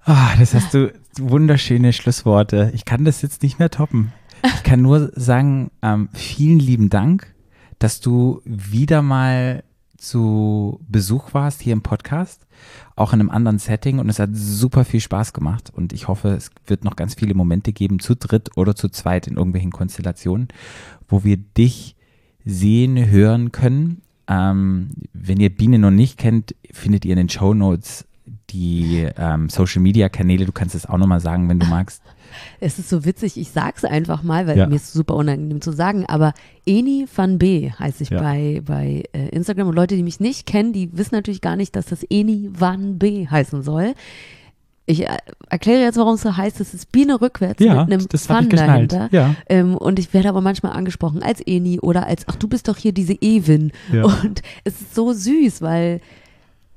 Ah, 0.05 0.34
das 0.39 0.55
hast 0.55 0.74
du 0.74 0.93
wunderschöne 1.18 1.93
Schlussworte. 1.93 2.72
Ich 2.74 2.84
kann 2.84 3.05
das 3.05 3.22
jetzt 3.22 3.43
nicht 3.43 3.59
mehr 3.59 3.70
toppen. 3.70 4.12
Ich 4.43 4.62
kann 4.62 4.82
nur 4.82 5.11
sagen, 5.14 5.70
ähm, 5.82 6.09
vielen 6.12 6.59
lieben 6.59 6.91
Dank, 6.91 7.34
dass 7.78 8.01
du 8.01 8.41
wieder 8.45 9.03
mal 9.03 9.64
zu 9.97 10.80
Besuch 10.89 11.34
warst 11.34 11.61
hier 11.61 11.72
im 11.72 11.82
Podcast, 11.82 12.47
auch 12.95 13.12
in 13.12 13.20
einem 13.20 13.30
anderen 13.30 13.59
Setting 13.59 13.99
und 13.99 14.09
es 14.09 14.18
hat 14.18 14.30
super 14.32 14.84
viel 14.84 15.01
Spaß 15.01 15.32
gemacht 15.32 15.70
und 15.74 15.93
ich 15.93 16.09
hoffe, 16.09 16.28
es 16.30 16.51
wird 16.66 16.84
noch 16.84 16.97
ganz 16.97 17.14
viele 17.14 17.34
Momente 17.34 17.72
geben, 17.72 17.99
zu 17.99 18.14
dritt 18.14 18.57
oder 18.57 18.76
zu 18.76 18.89
zweit 18.89 19.26
in 19.26 19.36
irgendwelchen 19.36 19.72
Konstellationen, 19.72 20.49
wo 21.09 21.24
wir 21.24 21.36
dich 21.36 21.97
sehen, 22.45 23.11
hören 23.11 23.53
können. 23.53 24.03
Ähm, 24.28 24.91
wenn 25.12 25.41
ihr 25.41 25.55
Biene 25.55 25.78
noch 25.78 25.91
nicht 25.91 26.16
kennt, 26.16 26.55
findet 26.72 27.05
ihr 27.05 27.12
in 27.12 27.18
den 27.18 27.28
Show 27.28 27.55
Notes 27.55 28.07
die 28.51 29.09
ähm, 29.16 29.49
Social 29.49 29.82
Media 29.82 30.09
Kanäle. 30.09 30.47
Du 30.47 30.53
kannst 30.53 30.74
es 30.74 30.86
auch 30.86 30.99
nochmal 30.99 31.20
sagen, 31.20 31.49
wenn 31.49 31.59
du 31.59 31.66
magst. 31.66 32.03
Es 32.61 32.79
ist 32.79 32.89
so 32.89 33.05
witzig, 33.05 33.37
ich 33.37 33.51
sag's 33.51 33.85
einfach 33.85 34.22
mal, 34.22 34.47
weil 34.47 34.59
Ja. 34.59 34.66
mir 34.66 34.76
ist 34.76 34.93
super 34.93 35.14
unangenehm 35.14 35.61
zu 35.61 35.72
sagen, 35.72 36.05
aber 36.07 36.33
Eni 36.66 37.07
van 37.14 37.39
B 37.39 37.70
heiße 37.70 38.03
ich 38.03 38.11
Ja. 38.11 38.20
bei, 38.20 38.62
bei 38.64 39.05
äh, 39.12 39.29
Instagram 39.29 39.68
und 39.68 39.74
Leute, 39.74 39.97
die 39.97 40.03
mich 40.03 40.20
nicht 40.20 40.47
kennen, 40.47 40.72
die 40.72 40.91
wissen 40.97 41.14
natürlich 41.14 41.41
gar 41.41 41.57
nicht, 41.57 41.76
dass 41.76 41.87
das 41.87 42.03
Eni 42.05 42.51
van 42.53 42.99
B 42.99 43.26
heißen 43.26 43.62
soll. 43.62 43.95
Ich 44.91 45.03
äh, 45.07 45.16
erkläre 45.51 45.83
jetzt, 45.83 45.99
warum 45.99 46.14
es 46.14 46.22
so 46.22 46.35
heißt. 46.35 46.61
Es 46.61 46.72
ist 46.72 46.91
Biene 46.93 47.20
rückwärts 47.20 47.61
mit 47.61 47.68
einem 47.70 48.01
Fun 48.01 48.49
dahinter. 48.49 49.09
Ja. 49.12 49.35
Ähm, 49.47 49.76
und 49.76 49.99
ich 49.99 50.14
werde 50.14 50.31
aber 50.31 50.41
manchmal 50.41 50.72
angesprochen 50.72 51.22
als 51.22 51.43
Eni 51.43 51.79
oder 51.79 52.07
als, 52.07 52.26
ach, 52.26 52.37
du 52.37 52.49
bist 52.49 52.68
doch 52.68 52.79
hier 52.79 52.93
diese 52.93 53.12
Ewin. 53.20 53.70
Ja. 53.93 54.05
Und 54.05 54.41
es 54.64 54.81
ist 54.81 54.95
so 54.95 55.12
süß, 55.12 55.61
weil, 55.61 56.01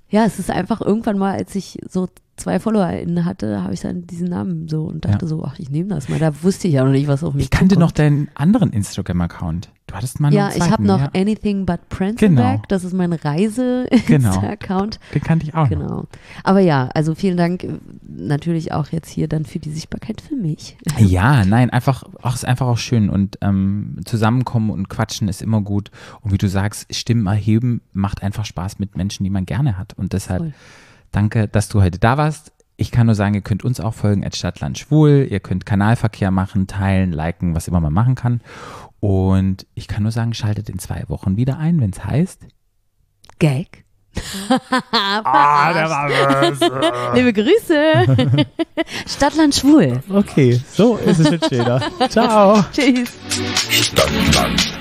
ja, 0.09 0.25
es 0.25 0.39
ist 0.39 0.51
einfach 0.51 0.81
irgendwann 0.81 1.17
mal, 1.17 1.33
als 1.37 1.55
ich 1.55 1.77
so 1.89 2.09
zwei 2.41 2.59
FollowerInnen 2.59 3.25
hatte, 3.25 3.63
habe 3.63 3.73
ich 3.73 3.79
dann 3.81 4.05
diesen 4.07 4.27
Namen 4.27 4.67
so 4.67 4.83
und 4.83 5.05
dachte 5.05 5.25
Ja. 5.25 5.29
so, 5.29 5.43
ach, 5.43 5.57
ich 5.59 5.69
nehme 5.69 5.89
das 5.89 6.09
mal. 6.09 6.19
Da 6.19 6.43
wusste 6.43 6.67
ich 6.67 6.73
ja 6.75 6.83
noch 6.83 6.91
nicht, 6.91 7.07
was 7.07 7.23
auf 7.23 7.33
mich 7.33 7.45
Ich 7.45 7.49
kannte 7.49 7.77
noch 7.79 7.91
deinen 7.91 8.29
anderen 8.35 8.71
Instagram-Account. 8.73 9.69
Du 9.87 9.95
hattest 9.97 10.19
mal 10.21 10.29
noch 10.29 10.37
Ja, 10.37 10.47
einen 10.47 10.55
ich 10.55 10.61
habe 10.63 10.69
zweiten, 10.71 10.83
noch 10.85 10.99
ja. 10.99 11.11
Anything 11.13 11.65
But 11.65 11.89
Pranzenberg. 11.89 12.53
Genau. 12.53 12.63
Das 12.69 12.83
ist 12.85 12.93
mein 12.93 13.11
Genau. 14.07 14.29
Reise-Account. 14.31 14.99
Den 15.13 15.21
kannte 15.21 15.45
ich 15.45 15.53
auch 15.53 15.69
noch. 15.69 15.77
Genau. 15.79 16.05
Aber 16.43 16.59
ja, 16.59 16.89
also 16.93 17.13
vielen 17.13 17.35
Dank 17.37 17.63
äh, 17.63 17.73
natürlich 18.07 18.71
auch 18.71 18.87
jetzt 18.87 19.09
hier 19.09 19.27
dann 19.27 19.45
für 19.45 19.59
die 19.59 19.71
Sichtbarkeit 19.71 20.21
für 20.21 20.35
mich. 20.35 20.77
Ja, 20.97 21.43
nein, 21.45 21.69
einfach, 21.71 22.03
auch 22.21 22.35
ist 22.35 22.45
einfach 22.45 22.67
auch 22.67 22.77
schön 22.77 23.09
und 23.09 23.37
ähm, 23.41 23.97
zusammenkommen 24.05 24.69
und 24.69 24.87
quatschen 24.87 25.27
ist 25.27 25.41
immer 25.41 25.61
gut. 25.61 25.89
Und 26.21 26.31
wie 26.31 26.37
du 26.37 26.47
sagst, 26.47 26.93
Stimmen 26.93 27.27
erheben 27.27 27.81
macht 27.91 28.23
einfach 28.23 28.45
Spaß 28.45 28.79
mit 28.79 28.95
Menschen, 28.95 29.23
die 29.23 29.29
man 29.29 29.45
gerne 29.45 29.77
hat. 29.77 29.93
Und 29.97 30.13
deshalb 30.13 30.39
Voll. 30.41 30.53
Danke, 31.11 31.47
dass 31.47 31.69
du 31.69 31.81
heute 31.81 31.99
da 31.99 32.17
warst. 32.17 32.51
Ich 32.77 32.91
kann 32.91 33.05
nur 33.05 33.15
sagen, 33.15 33.35
ihr 33.35 33.41
könnt 33.41 33.63
uns 33.63 33.79
auch 33.79 33.93
folgen, 33.93 34.25
at 34.25 34.35
Stadtland 34.35 34.77
Schwul. 34.77 35.27
Ihr 35.29 35.39
könnt 35.39 35.65
Kanalverkehr 35.65 36.31
machen, 36.31 36.65
teilen, 36.67 37.11
liken, 37.11 37.53
was 37.53 37.67
immer 37.67 37.79
man 37.79 37.93
machen 37.93 38.15
kann. 38.15 38.41
Und 38.99 39.67
ich 39.75 39.87
kann 39.87 40.03
nur 40.03 40.11
sagen, 40.11 40.33
schaltet 40.33 40.69
in 40.69 40.79
zwei 40.79 41.03
Wochen 41.07 41.37
wieder 41.37 41.57
ein, 41.57 41.79
wenn 41.79 41.91
es 41.91 42.03
heißt. 42.03 42.41
Gag. 43.39 43.85
Ah, 44.91 45.71
der 45.73 45.89
war 45.89 46.07
böse. 46.41 46.91
Liebe 47.13 47.33
Grüße. 47.33 48.45
Stadtland 49.07 49.55
schwul. 49.55 50.01
Okay, 50.09 50.59
so 50.69 50.97
ist 50.97 51.19
es 51.19 51.29
jetzt 51.29 51.51
jeder. 51.51 51.81
Ciao. 52.09 52.63
Tschüss. 52.73 53.11
Stadtland. 53.69 54.73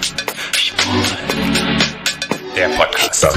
Der 2.56 2.68
Podcast. 2.70 3.28